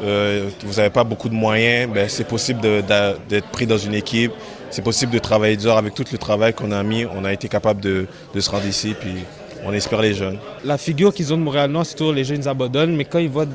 euh, 0.03 0.49
vous 0.65 0.73
n'avez 0.77 0.89
pas 0.89 1.03
beaucoup 1.03 1.29
de 1.29 1.35
moyens, 1.35 1.93
ben, 1.93 2.09
c'est 2.09 2.27
possible 2.27 2.59
d'être 2.59 3.49
pris 3.51 3.67
dans 3.67 3.77
une 3.77 3.93
équipe. 3.93 4.31
C'est 4.73 4.81
possible 4.81 5.11
de 5.11 5.19
travailler 5.19 5.55
dur 5.55 5.77
avec 5.77 5.93
tout 5.93 6.03
le 6.11 6.17
travail 6.17 6.51
qu'on 6.51 6.71
a 6.71 6.81
mis. 6.81 7.05
On 7.05 7.25
a 7.25 7.31
été 7.31 7.47
capable 7.47 7.79
de, 7.79 8.07
de, 8.33 8.39
se 8.39 8.49
rendre 8.49 8.65
ici, 8.65 8.95
puis 8.99 9.23
on 9.63 9.71
espère 9.71 10.01
les 10.01 10.15
jeunes. 10.15 10.39
La 10.63 10.79
figure 10.79 11.13
qu'ils 11.13 11.31
ont 11.31 11.37
de 11.37 11.43
Montréal-Nord, 11.43 11.85
c'est 11.85 11.93
toujours 11.93 12.11
les 12.11 12.23
jeunes 12.23 12.47
abandonnent, 12.47 12.95
mais 12.95 13.05
quand 13.05 13.19
ils 13.19 13.29
voient 13.29 13.45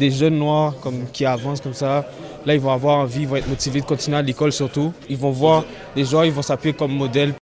des 0.00 0.10
jeunes 0.10 0.36
noirs 0.36 0.74
comme, 0.82 1.04
qui 1.12 1.24
avancent 1.26 1.60
comme 1.60 1.74
ça, 1.74 2.04
là, 2.44 2.54
ils 2.54 2.60
vont 2.60 2.72
avoir 2.72 2.98
envie, 2.98 3.20
ils 3.20 3.28
vont 3.28 3.36
être 3.36 3.46
motivés 3.46 3.82
de 3.82 3.86
continuer 3.86 4.16
à 4.16 4.22
l'école 4.22 4.50
surtout. 4.50 4.92
Ils 5.08 5.16
vont 5.16 5.30
voir 5.30 5.62
des 5.94 6.04
joueurs, 6.04 6.24
ils 6.24 6.32
vont 6.32 6.42
s'appuyer 6.42 6.74
comme 6.74 6.90
modèle. 6.90 7.34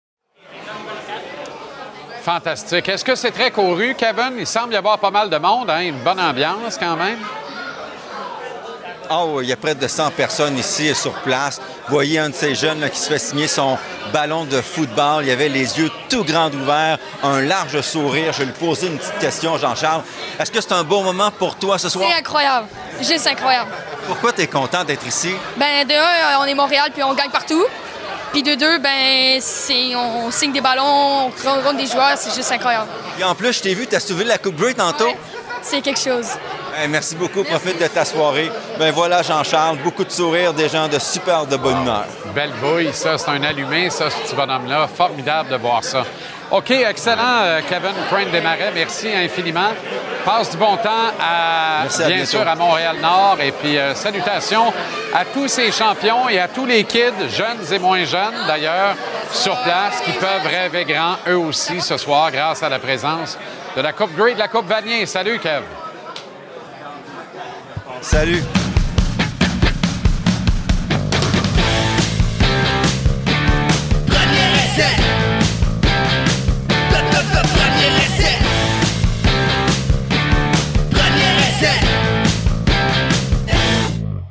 Fantastique. 2.23 2.89
Est-ce 2.89 3.05
que 3.05 3.15
c'est 3.15 3.31
très 3.31 3.49
couru, 3.49 3.95
Kevin? 3.97 4.33
Il 4.39 4.45
semble 4.45 4.73
y 4.73 4.75
avoir 4.75 4.99
pas 4.99 5.09
mal 5.09 5.29
de 5.29 5.37
monde, 5.37 5.69
hein? 5.69 5.79
une 5.79 6.03
bonne 6.03 6.19
ambiance 6.19 6.77
quand 6.77 6.97
même. 6.97 7.19
Oh, 9.13 9.41
il 9.41 9.49
y 9.49 9.51
a 9.51 9.57
près 9.57 9.75
de 9.75 9.87
100 9.87 10.11
personnes 10.11 10.57
ici 10.57 10.95
sur 10.95 11.11
place. 11.11 11.59
Vous 11.87 11.93
voyez 11.93 12.17
un 12.17 12.29
de 12.29 12.33
ces 12.35 12.55
jeunes 12.55 12.79
là, 12.79 12.89
qui 12.89 12.97
se 12.97 13.09
fait 13.09 13.19
signer 13.19 13.47
son 13.47 13.77
ballon 14.13 14.45
de 14.45 14.61
football. 14.61 15.25
Il 15.25 15.31
avait 15.31 15.49
les 15.49 15.77
yeux 15.79 15.91
tout 16.07 16.23
grands 16.23 16.49
ouverts, 16.49 16.97
un 17.21 17.41
large 17.41 17.81
sourire. 17.81 18.31
Je 18.31 18.43
lui 18.43 18.53
poser 18.53 18.87
une 18.87 18.97
petite 18.97 19.19
question, 19.19 19.57
Jean-Charles. 19.57 20.03
Est-ce 20.39 20.49
que 20.49 20.61
c'est 20.61 20.71
un 20.71 20.85
bon 20.85 21.03
moment 21.03 21.29
pour 21.29 21.55
toi 21.55 21.77
ce 21.77 21.89
soir? 21.89 22.07
C'est 22.09 22.19
incroyable. 22.19 22.67
Juste 23.01 23.27
incroyable. 23.27 23.71
Pourquoi 24.07 24.31
tu 24.31 24.41
es 24.43 24.47
content 24.47 24.85
d'être 24.85 25.05
ici? 25.05 25.35
Ben, 25.57 25.85
de 25.85 25.93
un, 25.93 26.39
on 26.39 26.45
est 26.45 26.55
Montréal 26.55 26.89
puis 26.93 27.03
on 27.03 27.13
gagne 27.13 27.31
partout. 27.31 27.65
Puis 28.31 28.43
de 28.43 28.55
deux, 28.55 28.77
ben, 28.79 29.41
on, 29.93 30.27
on 30.27 30.31
signe 30.31 30.53
des 30.53 30.61
ballons, 30.61 30.83
on 30.85 31.49
rencontre 31.49 31.75
des 31.75 31.87
joueurs, 31.87 32.13
c'est 32.15 32.33
juste 32.33 32.49
incroyable. 32.53 32.87
Et 33.19 33.25
en 33.25 33.35
plus, 33.35 33.51
je 33.51 33.61
t'ai 33.61 33.73
vu, 33.73 33.87
tu 33.87 33.95
as 33.97 33.99
soulevé 33.99 34.23
la 34.23 34.37
Coupe 34.37 34.55
Grey 34.55 34.73
tantôt. 34.73 35.07
Ouais, 35.07 35.17
c'est 35.61 35.81
quelque 35.81 35.99
chose. 35.99 36.27
Hey, 36.77 36.87
merci 36.87 37.15
beaucoup. 37.15 37.43
Profite 37.43 37.81
de 37.81 37.87
ta 37.87 38.05
soirée. 38.05 38.49
Ben 38.79 38.91
voilà, 38.91 39.21
Jean-Charles, 39.21 39.77
beaucoup 39.83 40.05
de 40.05 40.11
sourires, 40.11 40.53
des 40.53 40.69
gens 40.69 40.87
de 40.87 40.99
super 40.99 41.45
de 41.45 41.57
bonne 41.57 41.81
humeur. 41.81 42.05
Belle 42.33 42.53
bouille, 42.61 42.93
ça, 42.93 43.17
c'est 43.17 43.29
un 43.29 43.43
allumé, 43.43 43.89
ça, 43.89 44.09
ce 44.09 44.15
petit 44.17 44.35
bonhomme-là. 44.35 44.87
Formidable 44.87 45.49
de 45.49 45.57
voir 45.57 45.83
ça. 45.83 46.03
OK, 46.49 46.71
excellent, 46.71 47.41
euh, 47.43 47.61
Kevin 47.67 47.93
Crane 48.09 48.31
Desmarais. 48.31 48.71
Merci 48.73 49.09
infiniment. 49.13 49.69
Passe 50.25 50.51
du 50.51 50.57
bon 50.57 50.77
temps 50.77 51.11
à, 51.19 51.83
bien 52.07 52.25
sûr, 52.25 52.47
à 52.47 52.55
Montréal-Nord. 52.55 53.37
Et 53.41 53.51
puis, 53.51 53.77
euh, 53.77 53.93
salutations 53.93 54.73
à 55.13 55.25
tous 55.25 55.47
ces 55.47 55.71
champions 55.71 56.29
et 56.29 56.39
à 56.39 56.47
tous 56.47 56.65
les 56.65 56.83
kids, 56.83 57.29
jeunes 57.29 57.73
et 57.73 57.79
moins 57.79 58.05
jeunes, 58.05 58.35
d'ailleurs, 58.47 58.95
sur 59.31 59.57
place, 59.61 60.01
qui 60.05 60.11
peuvent 60.13 60.45
rêver 60.45 60.85
grand, 60.85 61.17
eux 61.27 61.37
aussi, 61.37 61.81
ce 61.81 61.97
soir, 61.97 62.31
grâce 62.31 62.63
à 62.63 62.69
la 62.69 62.79
présence 62.79 63.37
de 63.75 63.81
la 63.81 63.93
Coupe 63.93 64.15
Grey, 64.15 64.33
de 64.33 64.39
la 64.39 64.47
Coupe 64.47 64.67
Vanier. 64.67 65.05
Salut, 65.05 65.39
Kev. 65.39 65.63
Salut. 68.01 68.41
Premier 74.07 74.47
essai. 74.57 74.91
Premier 76.89 77.91
essai. 78.01 78.37
Premier 80.89 81.31
essai. 81.47 81.79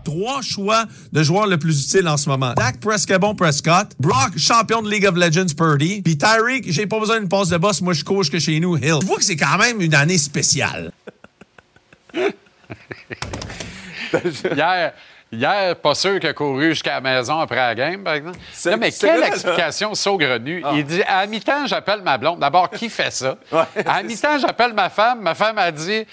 Trois 0.05 0.43
choix 0.43 0.85
de 1.13 1.23
joueurs 1.23 1.47
le 1.47 1.57
plus 1.57 1.85
utile 1.85 2.09
en 2.09 2.17
ce 2.17 2.29
moment. 2.29 2.55
Dak 2.55 2.81
Prescott, 2.81 3.37
Prescott. 3.37 3.87
Brock, 4.01 4.37
champion 4.37 4.83
de 4.83 4.91
League 4.91 5.07
of 5.07 5.15
Legends, 5.15 5.55
Purdy. 5.57 6.03
Puis 6.03 6.19
Tyreek, 6.19 6.73
j'ai 6.73 6.89
pas 6.89 6.99
besoin 6.99 7.21
d'une 7.21 7.29
passe 7.29 7.51
de 7.51 7.57
boss, 7.57 7.81
moi 7.83 7.93
je 7.93 8.03
coach 8.03 8.31
que 8.31 8.41
chez 8.41 8.59
nous, 8.59 8.77
Hill. 8.77 8.99
Je 9.01 9.07
vois 9.07 9.19
que 9.19 9.25
c'est 9.25 9.37
quand 9.37 9.59
même 9.59 9.81
une 9.81 9.95
année 9.95 10.19
spéciale. 10.19 10.91
Hier, 14.55 14.93
hier, 15.33 15.77
pas 15.77 15.95
sûr 15.95 16.19
qu'il 16.19 16.29
a 16.29 16.33
couru 16.33 16.71
jusqu'à 16.71 16.95
la 16.95 17.01
maison 17.01 17.39
après 17.39 17.55
la 17.57 17.75
game, 17.77 18.03
par 18.03 18.15
exemple. 18.15 18.39
Non, 18.67 18.77
mais 18.77 18.91
quelle 18.91 19.19
vrai, 19.19 19.29
explication 19.29 19.95
saugrenue. 19.95 20.63
Ah. 20.65 20.73
Il 20.75 20.85
dit 20.85 21.03
à 21.07 21.25
mi-temps, 21.27 21.67
j'appelle 21.67 22.03
ma 22.03 22.19
blonde. 22.19 22.41
D'abord, 22.41 22.69
qui 22.71 22.89
fait 22.89 23.13
ça? 23.13 23.37
à 23.87 24.03
mi-temps, 24.03 24.39
j'appelle 24.41 24.73
ma 24.73 24.91
femme. 24.91 25.21
Ma 25.21 25.37
femme 25.37 25.59
a 25.59 25.71
dit 25.71 26.05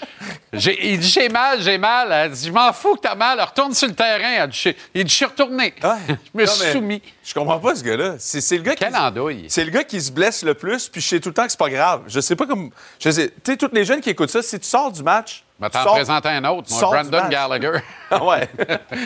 j'ai- 0.52 0.92
Il 0.92 1.00
dit 1.00 1.08
j'ai 1.08 1.28
mal, 1.28 1.60
j'ai 1.60 1.76
mal. 1.78 2.12
Elle 2.12 2.30
dit 2.30 2.46
Je 2.46 2.52
m'en 2.52 2.72
fous 2.72 2.94
que 2.94 3.00
t'as 3.00 3.16
mal. 3.16 3.40
Retourne 3.40 3.74
sur 3.74 3.88
le 3.88 3.94
terrain. 3.94 4.44
Elle 4.44 4.50
dit, 4.50 4.76
il 4.94 5.02
dit 5.04 5.10
Je 5.10 5.16
suis 5.16 5.24
retourné. 5.24 5.74
je 5.82 6.12
me 6.34 6.44
Non, 6.44 6.52
suis 6.52 6.70
soumis. 6.72 7.02
Je 7.24 7.34
comprends 7.34 7.58
pas 7.58 7.74
ce 7.74 7.82
gars-là. 7.82 8.14
C'est 8.18 8.56
le 8.56 8.62
gars 8.62 8.76
Quelle 8.76 8.92
qui. 8.92 8.96
andouille. 8.96 9.46
C'est 9.48 9.64
le 9.64 9.70
gars 9.72 9.82
qui 9.82 10.00
se 10.00 10.12
blesse 10.12 10.44
le 10.44 10.54
plus, 10.54 10.88
puis 10.88 11.00
je 11.00 11.08
sais 11.08 11.20
tout 11.20 11.30
le 11.30 11.34
temps 11.34 11.44
que 11.44 11.50
c'est 11.50 11.58
pas 11.58 11.70
grave. 11.70 12.02
Je 12.06 12.20
sais 12.20 12.36
pas 12.36 12.46
comme. 12.46 12.70
Je 13.00 13.10
sais. 13.10 13.32
Tu 13.42 13.50
sais, 13.52 13.56
tous 13.56 13.70
les 13.72 13.84
jeunes 13.84 14.00
qui 14.00 14.10
écoutent 14.10 14.30
ça, 14.30 14.42
si 14.42 14.60
tu 14.60 14.66
sors 14.68 14.92
du 14.92 15.02
match. 15.02 15.42
Tu 15.60 15.70
t'en 15.70 15.84
présenter 15.94 16.28
un 16.28 16.44
autre, 16.44 16.68
moi, 16.70 16.80
Brandon. 16.82 17.28
Gallagher. 17.28 17.78
Ah 18.10 18.24
ouais. 18.24 18.48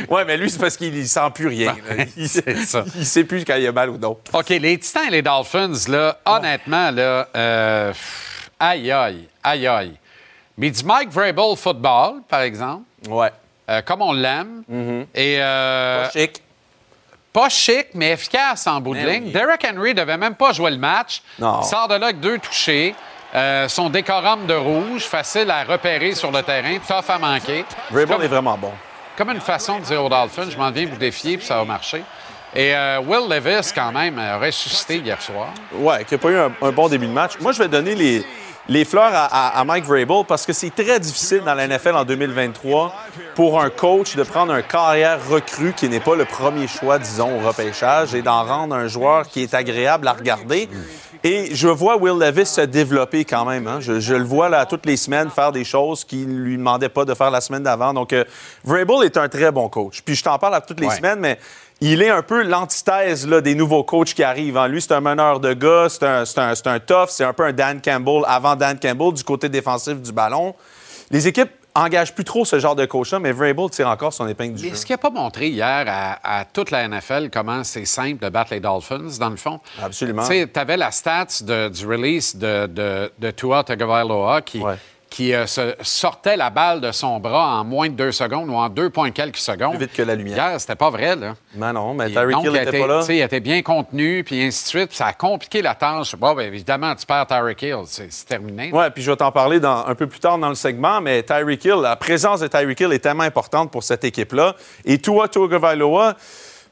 ouais, 0.08 0.24
mais 0.24 0.36
lui, 0.36 0.48
c'est 0.48 0.60
parce 0.60 0.76
qu'il 0.76 1.08
sent 1.08 1.20
plus 1.34 1.48
rien. 1.48 1.74
là. 1.88 2.04
Il, 2.16 2.28
c'est 2.28 2.56
ça. 2.58 2.84
il 2.94 3.04
sait 3.06 3.24
plus 3.24 3.44
quand 3.44 3.56
il 3.56 3.66
a 3.66 3.72
mal 3.72 3.90
ou 3.90 3.98
non. 3.98 4.16
OK, 4.32 4.48
les 4.50 4.78
Titans 4.78 5.02
et 5.08 5.10
les 5.10 5.22
Dolphins, 5.22 5.72
là, 5.88 6.18
honnêtement, 6.24 6.90
là, 6.92 7.26
euh, 7.34 7.92
aïe, 8.60 8.92
aïe, 8.92 9.28
aïe, 9.42 9.66
aïe. 9.66 9.98
Mais 10.56 10.70
du 10.70 10.84
Mike 10.84 11.10
Vrabel 11.10 11.56
football, 11.56 12.20
par 12.28 12.42
exemple. 12.42 12.82
Ouais. 13.08 13.30
comme 13.86 14.02
on 14.02 14.12
l'aime. 14.12 14.62
Et. 15.14 15.38
euh, 15.40 16.04
Pas 16.04 16.10
chic. 16.10 16.42
Pas 17.32 17.48
chic, 17.48 17.86
mais 17.94 18.10
efficace 18.12 18.66
en 18.66 18.78
bout 18.80 18.94
de 18.94 19.00
Mais 19.00 19.14
ligne. 19.14 19.24
oui. 19.28 19.32
Derek 19.32 19.66
Henry 19.66 19.94
devait 19.94 20.18
même 20.18 20.34
pas 20.34 20.52
jouer 20.52 20.70
le 20.70 20.76
match. 20.76 21.22
Non. 21.38 21.60
Il 21.62 21.66
sort 21.66 21.88
de 21.88 21.94
là 21.94 22.06
avec 22.08 22.20
deux 22.20 22.38
touchés. 22.38 22.94
Euh, 23.34 23.66
son 23.68 23.88
décorum 23.88 24.46
de 24.46 24.54
rouge, 24.54 25.02
facile 25.04 25.50
à 25.50 25.64
repérer 25.64 26.14
sur 26.14 26.30
le 26.30 26.42
terrain, 26.42 26.76
tough 26.86 27.08
à 27.08 27.18
manquer. 27.18 27.64
Vrabel 27.90 28.22
est 28.24 28.28
vraiment 28.28 28.58
bon. 28.58 28.72
comme 29.16 29.30
une 29.30 29.40
façon 29.40 29.78
de 29.78 29.84
dire 29.84 30.04
aux 30.04 30.08
Dolphins, 30.08 30.50
je 30.50 30.56
m'en 30.58 30.70
viens 30.70 30.86
vous 30.86 30.96
défier, 30.96 31.38
puis 31.38 31.46
ça 31.46 31.56
va 31.56 31.64
marcher. 31.64 32.02
Et 32.54 32.74
euh, 32.76 33.00
Will 33.00 33.30
Levis, 33.30 33.72
quand 33.74 33.90
même, 33.92 34.18
a 34.18 34.36
ressuscité 34.38 34.96
hier 34.98 35.20
soir. 35.22 35.48
Ouais, 35.72 36.04
qui 36.04 36.12
n'a 36.14 36.18
pas 36.18 36.28
eu 36.28 36.36
un, 36.36 36.52
un 36.60 36.70
bon 36.72 36.88
début 36.88 37.06
de 37.06 37.12
match. 37.12 37.32
Moi, 37.40 37.52
je 37.52 37.58
vais 37.60 37.68
donner 37.68 37.94
les, 37.94 38.22
les 38.68 38.84
fleurs 38.84 39.14
à, 39.14 39.24
à- 39.24 39.58
à 39.60 39.64
Mike 39.64 39.86
Vrabel 39.86 40.24
parce 40.28 40.44
que 40.44 40.52
c'est 40.52 40.68
très 40.68 41.00
difficile 41.00 41.40
dans 41.46 41.54
la 41.54 41.66
NFL 41.66 41.96
en 41.96 42.04
2023 42.04 42.94
pour 43.34 43.58
un 43.62 43.70
coach 43.70 44.14
de 44.16 44.22
prendre 44.24 44.52
un 44.52 44.60
carrière 44.60 45.18
recru 45.30 45.72
qui 45.74 45.88
n'est 45.88 46.00
pas 46.00 46.14
le 46.14 46.26
premier 46.26 46.68
choix, 46.68 46.98
disons, 46.98 47.40
au 47.40 47.46
repêchage 47.48 48.14
et 48.14 48.20
d'en 48.20 48.44
rendre 48.44 48.74
un 48.74 48.86
joueur 48.88 49.26
qui 49.26 49.42
est 49.42 49.54
agréable 49.54 50.06
à 50.06 50.12
regarder. 50.12 50.68
Et 51.24 51.54
je 51.54 51.68
vois 51.68 51.96
Will 51.98 52.18
Levis 52.18 52.46
se 52.46 52.62
développer 52.62 53.24
quand 53.24 53.44
même. 53.44 53.66
hein. 53.68 53.78
Je, 53.80 54.00
je 54.00 54.14
le 54.14 54.24
vois 54.24 54.48
là, 54.48 54.66
toutes 54.66 54.86
les 54.86 54.96
semaines 54.96 55.30
faire 55.30 55.52
des 55.52 55.62
choses 55.64 56.04
qu'il 56.04 56.26
ne 56.28 56.40
lui 56.40 56.56
demandait 56.56 56.88
pas 56.88 57.04
de 57.04 57.14
faire 57.14 57.30
la 57.30 57.40
semaine 57.40 57.62
d'avant. 57.62 57.94
Donc, 57.94 58.12
euh, 58.12 58.24
Vrabel 58.64 59.04
est 59.04 59.16
un 59.16 59.28
très 59.28 59.52
bon 59.52 59.68
coach. 59.68 60.02
Puis 60.04 60.16
je 60.16 60.24
t'en 60.24 60.36
parle 60.38 60.56
à 60.56 60.60
toutes 60.60 60.80
les 60.80 60.88
Ouais. 60.88 60.96
semaines, 60.96 61.20
mais 61.20 61.38
il 61.80 62.02
est 62.02 62.10
un 62.10 62.22
peu 62.22 62.42
l'antithèse 62.42 63.26
là, 63.28 63.40
des 63.40 63.54
nouveaux 63.54 63.84
coachs 63.84 64.14
qui 64.14 64.22
arrivent. 64.24 64.56
hein. 64.56 64.66
Lui, 64.66 64.82
c'est 64.82 64.92
un 64.94 65.00
meneur 65.00 65.38
de 65.38 65.52
gars, 65.52 65.86
c'est 65.88 66.02
un, 66.04 66.24
c'est 66.24 66.38
un- 66.40 66.54
c'est 66.56 66.66
un 66.66 66.80
tough, 66.80 67.08
c'est 67.08 67.24
un 67.24 67.32
peu 67.32 67.44
un 67.44 67.52
Dan 67.52 67.80
Campbell 67.80 68.22
avant 68.26 68.56
Dan 68.56 68.78
Campbell 68.80 69.12
du 69.12 69.22
côté 69.22 69.48
défensif 69.48 70.00
du 70.00 70.10
ballon. 70.12 70.54
Les 71.10 71.28
équipes 71.28 71.50
engage 71.74 72.14
plus 72.14 72.24
trop 72.24 72.44
ce 72.44 72.58
genre 72.58 72.76
de 72.76 72.84
coach-là, 72.84 73.18
mais 73.18 73.32
Vrabel 73.32 73.70
tire 73.70 73.88
encore 73.88 74.12
son 74.12 74.26
épingle 74.28 74.54
du 74.56 74.62
Mais 74.62 74.68
jeu. 74.68 74.74
est-ce 74.74 74.84
qu'il 74.86 74.92
n'a 74.94 74.98
pas 74.98 75.10
montré 75.10 75.48
hier 75.48 75.84
à, 75.88 76.40
à 76.40 76.44
toute 76.44 76.70
la 76.70 76.86
NFL 76.86 77.30
comment 77.32 77.64
c'est 77.64 77.84
simple 77.86 78.22
de 78.22 78.28
battre 78.28 78.52
les 78.52 78.60
Dolphins, 78.60 79.08
dans 79.18 79.30
le 79.30 79.36
fond? 79.36 79.58
Absolument. 79.82 80.26
Tu 80.28 80.46
avais 80.54 80.76
la 80.76 80.90
stats 80.90 81.42
de- 81.42 81.68
du 81.68 81.86
release 81.86 82.36
de, 82.36 82.66
de, 82.66 83.12
de 83.18 83.30
Tua 83.30 83.64
Tagovailoa 83.64 84.42
qui, 84.42 84.60
qui 85.12 85.34
euh, 85.34 85.46
se 85.46 85.74
sortait 85.82 86.36
la 86.36 86.48
balle 86.50 86.80
de 86.80 86.90
son 86.90 87.20
bras 87.20 87.60
en 87.60 87.64
moins 87.64 87.88
de 87.88 87.94
deux 87.94 88.12
secondes 88.12 88.48
ou 88.48 88.54
en 88.54 88.68
deux 88.70 88.88
points 88.88 89.10
quelques 89.10 89.36
secondes. 89.36 89.76
Plus 89.76 89.86
vite 89.86 89.92
que 89.92 90.02
la 90.02 90.14
lumière. 90.14 90.36
Hier, 90.50 90.60
c'était 90.60 90.74
pas 90.74 90.88
vrai, 90.90 91.14
là. 91.14 91.34
Mais 91.54 91.72
non, 91.72 91.92
mais 91.92 92.08
Hill 92.10 92.18
il 92.44 92.50
n'était 92.50 92.68
était- 92.70 92.80
pas 92.80 92.86
là. 92.86 93.04
Il 93.08 93.20
était 93.20 93.40
bien 93.40 93.60
contenu, 93.62 94.24
puis 94.24 94.42
ainsi 94.42 94.64
de 94.64 94.68
suite. 94.68 94.88
puis 94.88 94.96
ça 94.96 95.06
a 95.06 95.12
compliqué 95.12 95.60
la 95.60 95.74
tâche. 95.74 96.16
Bon, 96.16 96.34
ben, 96.34 96.46
évidemment, 96.46 96.94
tu 96.94 97.04
perds 97.04 97.26
Tyreek 97.26 97.60
Hill. 97.62 97.82
C'est 97.86 98.08
terminé. 98.26 98.70
Oui, 98.72 98.84
puis 98.94 99.02
je 99.02 99.10
vais 99.10 99.16
t'en 99.16 99.30
parler 99.30 99.60
dans- 99.60 99.86
un 99.86 99.94
peu 99.94 100.06
plus 100.06 100.18
tard 100.20 100.38
dans 100.38 100.48
le 100.48 100.54
segment, 100.54 101.00
mais 101.02 101.22
Tyreek 101.22 101.64
Hill, 101.64 101.80
la 101.82 101.94
présence 101.96 102.40
de 102.40 102.46
Tyreek 102.46 102.80
Hill 102.80 102.92
est 102.92 102.98
tellement 102.98 103.24
importante 103.24 103.70
pour 103.70 103.82
cette 103.82 104.04
équipe-là. 104.04 104.56
Et 104.84 104.98
Tua 104.98 105.28
Tagovailoa, 105.28 106.14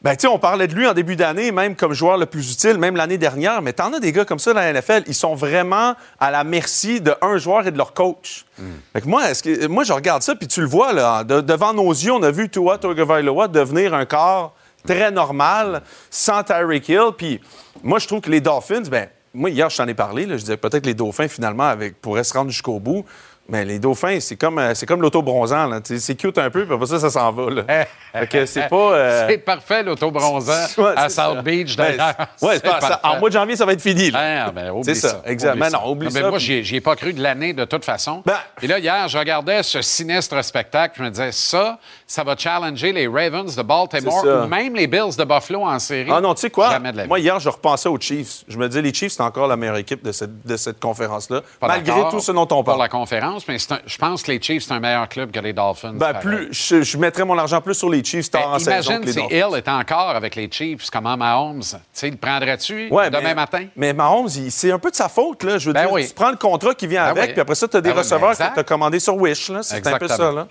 ben, 0.02 0.12
tu 0.16 0.22
sais, 0.22 0.26
on 0.28 0.38
parlait 0.38 0.66
de 0.66 0.74
lui 0.74 0.86
en 0.86 0.94
début 0.94 1.14
d'année, 1.16 1.52
même 1.52 1.76
comme 1.76 1.92
joueur 1.92 2.16
le 2.16 2.24
plus 2.26 2.52
utile, 2.52 2.78
même 2.78 2.96
l'année 2.96 3.18
dernière, 3.18 3.60
mais 3.60 3.72
t'en 3.74 3.92
as 3.92 4.00
des 4.00 4.12
gars 4.12 4.24
comme 4.24 4.38
ça 4.38 4.54
dans 4.54 4.60
la 4.60 4.72
NFL, 4.72 5.02
ils 5.06 5.14
sont 5.14 5.34
vraiment 5.34 5.94
à 6.18 6.30
la 6.30 6.42
merci 6.42 7.00
d'un 7.02 7.36
joueur 7.36 7.66
et 7.66 7.70
de 7.70 7.76
leur 7.76 7.92
coach. 7.92 8.46
Fait 8.94 9.02
que 9.02 9.06
moi, 9.08 9.30
est-ce 9.30 9.42
que, 9.42 9.66
moi, 9.66 9.84
je 9.84 9.92
regarde 9.92 10.22
ça, 10.22 10.34
puis 10.34 10.48
tu 10.48 10.60
le 10.62 10.66
vois, 10.66 10.92
là, 10.94 11.22
de- 11.24 11.42
devant 11.42 11.74
nos 11.74 11.90
yeux, 11.90 12.12
on 12.12 12.22
a 12.22 12.30
vu 12.30 12.48
Tua 12.48 12.78
Tagovailoa 12.78 13.48
devenir 13.48 13.92
un 13.94 14.06
corps 14.06 14.54
très 14.86 15.10
normal, 15.10 15.82
sans 16.10 16.42
Tyreek 16.42 16.88
Hill, 16.88 17.10
puis 17.16 17.38
moi, 17.82 17.98
je 17.98 18.06
trouve 18.06 18.22
que 18.22 18.30
les 18.30 18.40
Dolphins, 18.40 18.82
ben, 18.90 19.08
moi, 19.34 19.50
hier, 19.50 19.68
je 19.70 19.76
t'en 19.76 19.86
ai 19.86 19.94
parlé, 19.94 20.24
là, 20.26 20.36
je 20.36 20.40
disais 20.42 20.56
peut-être 20.56 20.80
que 20.82 20.88
les 20.88 20.94
Dauphins, 20.94 21.28
finalement, 21.28 21.64
avec, 21.68 22.00
pourraient 22.00 22.24
se 22.24 22.32
rendre 22.34 22.50
jusqu'au 22.50 22.80
bout. 22.80 23.04
Mais 23.50 23.64
les 23.64 23.78
dauphins, 23.78 24.18
c'est 24.20 24.36
comme, 24.36 24.58
euh, 24.58 24.74
c'est 24.74 24.86
comme 24.86 25.02
l'auto 25.02 25.22
bronzant. 25.22 25.66
là. 25.66 25.80
Tu 25.80 25.94
sais, 25.94 26.00
C'est 26.00 26.14
cute 26.14 26.38
un 26.38 26.50
peu, 26.50 26.64
puis 26.64 26.74
après 26.74 26.86
ça, 26.86 26.98
ça 27.00 27.10
s'en 27.10 27.32
va. 27.32 27.50
là. 27.50 27.62
fait 28.12 28.26
que 28.28 28.46
c'est 28.46 28.68
pas. 28.68 28.76
euh, 28.76 29.26
C'est 29.28 29.38
parfait, 29.38 29.82
l'auto-bronzant 29.82 30.52
Ouais, 30.78 30.92
à 30.96 31.08
South 31.08 31.36
ça. 31.36 31.42
Beach, 31.42 31.76
Ben, 31.76 31.96
d'ailleurs. 31.96 32.14
ouais, 32.42 32.60
en 33.02 33.18
mois 33.18 33.28
de 33.28 33.34
janvier, 33.34 33.56
ça 33.56 33.64
va 33.66 33.72
être 33.72 33.80
fini. 33.82 34.10
Ah, 34.14 34.50
ben, 34.52 34.72
C'est 34.82 34.94
ça, 34.94 35.22
exact. 35.26 35.54
oublie 35.56 35.70
non, 35.72 35.90
oublie 35.90 36.08
ben, 36.08 36.22
ça, 36.22 36.30
Moi, 36.30 36.38
j'y 36.38 36.54
ai- 36.54 36.74
ai 36.76 36.80
pas 36.80 36.96
cru 36.96 37.12
de 37.12 37.22
l'année 37.22 37.52
de 37.52 37.64
toute 37.64 37.84
façon. 37.84 38.22
Ben- 38.24 38.34
Et 38.62 38.66
là, 38.66 38.78
hier, 38.78 39.08
je 39.08 39.18
regardais 39.18 39.62
ce 39.62 39.82
sinistre 39.82 40.42
spectacle. 40.44 40.94
Je 40.98 41.02
me 41.02 41.10
disais, 41.10 41.32
ça, 41.32 41.78
ça 42.06 42.22
va 42.24 42.36
challenger 42.36 42.92
les 42.92 43.06
Ravens 43.08 43.54
de 43.54 43.62
Baltimore 43.62 44.24
ou 44.44 44.46
même 44.48 44.74
les 44.74 44.86
Bills 44.86 45.16
de 45.18 45.24
Buffalo 45.24 45.62
en 45.64 45.78
série. 45.78 46.10
Ah 46.12 46.20
non, 46.20 46.34
tu 46.34 46.42
sais 46.42 46.50
quoi? 46.50 46.78
Moi, 47.08 47.18
hier, 47.20 47.38
je 47.40 47.48
repensais 47.48 47.88
aux 47.88 47.98
Chiefs. 48.00 48.44
Je 48.48 48.56
me 48.58 48.68
disais, 48.68 48.82
les 48.82 48.94
Chiefs, 48.94 49.12
c'est 49.12 49.22
encore 49.22 49.46
la 49.48 49.56
meilleure 49.56 49.76
équipe 49.76 50.04
de 50.04 50.12
cette, 50.12 50.46
de 50.46 50.56
cette 50.56 50.78
conférence-là, 50.80 51.40
malgré 51.60 52.08
tout 52.10 52.20
ce 52.20 52.32
dont 52.32 52.42
on 52.42 52.46
Pour 52.46 52.64
parle. 52.64 52.78
la 52.80 52.88
conférence, 52.88 53.39
mais 53.48 53.57
un- 53.72 53.79
je 53.87 53.96
pense 53.98 54.22
que 54.22 54.31
les 54.33 54.40
Chiefs, 54.42 54.64
c'est 54.64 54.72
un 54.72 54.81
meilleur 54.81 55.09
club 55.09 55.31
que 55.31 55.40
les 55.40 55.53
Dolphins. 55.53 55.92
Ben, 55.94 56.14
plus, 56.14 56.48
je, 56.53 56.83
je 56.83 56.96
mettrais 56.98 57.24
mon 57.24 57.37
argent 57.38 57.61
plus 57.61 57.74
sur 57.74 57.88
les 57.90 58.03
Chiefs 58.05 58.31
tard 58.31 58.48
en 58.50 58.59
saison 58.59 58.70
Imagine 58.92 59.00
que 59.00 59.07
les 59.07 59.12
si 59.12 59.18
Dolphins. 59.18 59.37
Hill 59.53 59.59
était 59.59 59.70
encore 59.70 60.11
avec 60.11 60.35
les 60.37 60.48
Chiefs, 60.50 60.90
comment 60.90 61.16
Mahomes, 61.16 61.62
il 62.03 62.11
le 62.11 62.16
prendrais-tu 62.16 62.88
Ouais, 62.90 63.11
demain 63.11 63.22
mais- 63.22 63.35
matin? 63.35 63.66
Mais 63.76 63.92
Mahomes, 63.92 64.29
c'est 64.29 64.72
un 64.72 64.79
peu 64.79 64.90
de 64.90 64.96
sa 64.96 65.09
faute. 65.09 65.42
Là. 65.44 65.59
Je 65.59 65.66
veux 65.68 65.72
Ben 65.72 65.83
dire, 65.85 65.92
oui. 65.92 66.09
tu 66.09 66.14
prends 66.14 66.31
le 66.31 66.37
contrat 66.37 66.74
qui 66.74 66.87
vient 66.87 67.05
Ben 67.05 67.11
avec, 67.11 67.24
oui. 67.26 67.33
puis 67.33 67.40
après 67.40 67.55
ça, 67.55 67.68
tu 67.68 67.76
as 67.76 67.81
des 67.81 67.90
Ben 67.90 67.98
receveurs 67.98 68.35
ben 68.38 68.48
que 68.48 68.55
tu 68.55 68.61
as 68.61 68.64
commandés 68.64 69.00
sur 69.00 69.16
Wish. 69.16 69.50
C'est 69.62 69.87
un 69.87 69.98
peu 69.98 70.09
ça. 70.09 70.33
Là. 70.33 70.46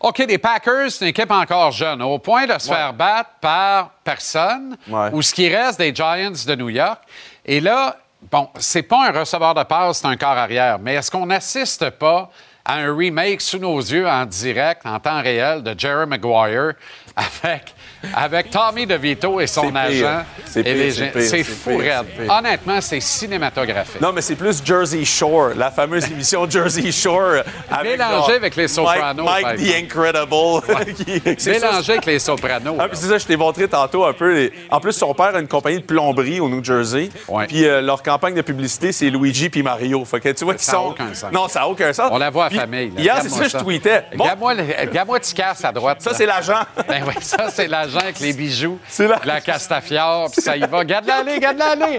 OK, 0.00 0.18
les 0.28 0.38
Packers, 0.38 0.90
c'est 0.90 1.04
une 1.04 1.10
équipe 1.10 1.30
encore 1.30 1.72
jeune, 1.72 2.00
au 2.02 2.18
point 2.18 2.46
de 2.46 2.56
se 2.58 2.68
faire 2.68 2.92
battre 2.92 3.30
par 3.40 3.90
personne, 4.04 4.76
Ouais. 4.88 5.08
ou 5.12 5.22
ce 5.22 5.34
qui 5.34 5.48
reste 5.54 5.78
des 5.78 5.92
Giants 5.94 6.30
de 6.46 6.54
New 6.54 6.68
York. 6.68 7.00
Et 7.44 7.60
là, 7.60 7.96
bon, 8.30 8.48
c'est 8.58 8.82
pas 8.82 9.08
un 9.08 9.20
receveur 9.20 9.54
de 9.54 9.62
passe, 9.62 9.98
c'est 9.98 10.06
un 10.06 10.16
corps 10.16 10.30
arrière, 10.30 10.78
mais 10.78 10.94
est-ce 10.94 11.10
qu'on 11.10 11.26
n'assiste 11.26 11.90
pas 11.90 12.30
à 12.64 12.74
un 12.74 12.94
remake 12.94 13.40
sous 13.40 13.58
nos 13.58 13.78
yeux 13.78 14.06
en 14.06 14.26
direct, 14.26 14.84
en 14.84 14.98
temps 15.00 15.22
réel, 15.22 15.62
de 15.62 15.74
Jerry 15.78 16.06
Maguire 16.06 16.74
avec, 17.16 17.74
avec 18.14 18.50
Tommy 18.50 18.86
DeVito 18.86 19.40
et 19.40 19.46
son 19.46 19.74
agent? 19.74 20.22
C'est 20.46 21.44
fou, 21.44 21.76
raide. 21.78 22.06
Honnêtement, 22.28 22.80
c'est 22.80 23.00
cinématographique. 23.00 24.00
Non, 24.00 24.12
mais 24.12 24.20
c'est 24.20 24.34
plus 24.36 24.62
Jersey 24.64 25.04
Shore, 25.04 25.50
la 25.56 25.70
fameuse 25.70 26.04
émission 26.10 26.48
Jersey 26.50 26.90
Shore. 26.92 27.42
Avec, 27.70 27.98
Mélangé 27.98 28.32
avec 28.34 28.56
les 28.56 28.68
Sopranos, 28.68 29.24
Mike, 29.24 29.56
the 29.58 29.74
Incredible. 29.84 30.94
Qui- 31.34 31.40
ça, 31.40 31.50
Mélangé 31.50 31.92
avec 31.92 32.06
les 32.06 32.18
Sopranos. 32.18 32.76
Ah, 32.78 32.86
c'est 32.92 33.06
ça, 33.06 33.18
je 33.18 33.26
t'ai 33.26 33.36
montré 33.36 33.68
tantôt 33.68 34.04
un 34.04 34.12
peu. 34.12 34.32
les- 34.34 34.52
En 34.70 34.80
plus, 34.80 34.92
son 34.92 35.12
père 35.14 35.34
a 35.34 35.40
une 35.40 35.48
compagnie 35.48 35.78
de 35.78 35.84
plomberie 35.84 36.40
au 36.40 36.48
New 36.48 36.62
Jersey. 36.64 37.10
Puis 37.48 37.64
euh, 37.66 37.80
leur 37.80 38.02
campagne 38.02 38.34
de 38.34 38.42
publicité, 38.42 38.92
c'est 38.92 39.10
Luigi 39.10 39.48
puis 39.50 39.62
Mario. 39.62 40.04
Fait 40.04 40.20
que 40.20 40.28
tu 40.30 40.44
vois 40.44 40.54
qu'ils 40.54 40.62
Ça 40.64 40.72
n'a 40.72 40.78
sont. 40.78 40.84
aucun 40.90 41.14
sens. 41.14 41.32
Non, 41.32 41.48
ça 41.48 41.60
n'a 41.60 41.68
aucun 41.68 41.92
sens. 41.92 42.08
On 42.12 42.18
la 42.18 42.30
voit 42.30 42.46
à 42.46 42.50
famille. 42.50 42.90
là. 42.94 43.00
Hier, 43.00 43.14
c'est 43.16 43.28
Regarde-moi 43.28 43.48
ça, 43.48 43.58
je 43.58 43.64
tweetais. 43.64 44.04
Bon, 44.16 44.24
Regarde-moi 44.24 44.54
le- 44.54 44.64
regarde-moi 44.80 45.20
Ticasse 45.20 45.64
à 45.64 45.72
droite. 45.72 46.00
ça, 46.00 46.14
c'est 46.14 46.26
l'agent. 46.26 46.62
Ben 46.88 47.02
oui, 47.06 47.14
ça, 47.20 47.48
c'est 47.52 47.66
l'agent 47.68 47.87
avec 47.96 48.20
les 48.20 48.32
bijoux, 48.32 48.78
la- 49.06 49.20
la 49.24 49.40
Castafiore, 49.40 50.30
puis 50.30 50.42
ça 50.42 50.56
y 50.56 50.60
va. 50.60 50.84
Garde-la 50.84 51.16
aller, 51.18 51.38
garde-la 51.38 51.70
aller. 51.72 51.98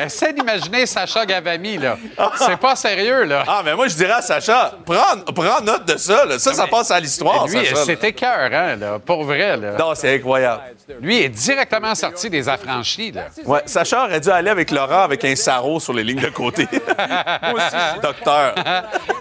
Essaie 0.00 0.32
d'imaginer 0.32 0.86
Sacha 0.86 1.24
Gavami, 1.26 1.78
là. 1.78 1.96
C'est 2.36 2.56
pas 2.56 2.76
sérieux, 2.76 3.24
là. 3.24 3.44
Ah, 3.46 3.62
mais 3.64 3.74
moi, 3.74 3.88
je 3.88 3.94
dirais 3.96 4.12
à 4.12 4.22
Sacha, 4.22 4.72
prends, 4.84 5.32
prends 5.34 5.60
note 5.62 5.86
de 5.86 5.96
ça. 5.96 6.24
là. 6.24 6.38
Ça, 6.38 6.54
ça 6.54 6.66
passe 6.66 6.90
à 6.90 7.00
l'histoire. 7.00 7.46
Lui, 7.46 7.58
c'est 7.84 8.02
écœurant, 8.04 8.76
là. 8.78 8.98
Pour 9.04 9.24
vrai, 9.24 9.56
là. 9.56 9.72
Non, 9.78 9.92
c'est 9.94 10.14
incroyable. 10.14 10.62
Lui 11.00 11.18
est 11.22 11.28
directement 11.28 11.94
sorti 11.94 12.30
des 12.30 12.48
affranchis, 12.48 13.12
là. 13.12 13.26
Ouais, 13.44 13.60
Sacha 13.66 14.04
aurait 14.04 14.20
dû 14.20 14.30
aller 14.30 14.50
avec 14.50 14.70
Laurent 14.70 15.02
avec 15.02 15.24
un 15.24 15.34
sarrau 15.36 15.80
sur 15.80 15.92
les 15.92 16.04
lignes 16.04 16.20
de 16.20 16.28
côté. 16.30 16.66
moi 16.72 17.52
aussi, 17.54 17.66
je 17.72 17.90
suis 17.92 18.00
docteur. 18.02 18.54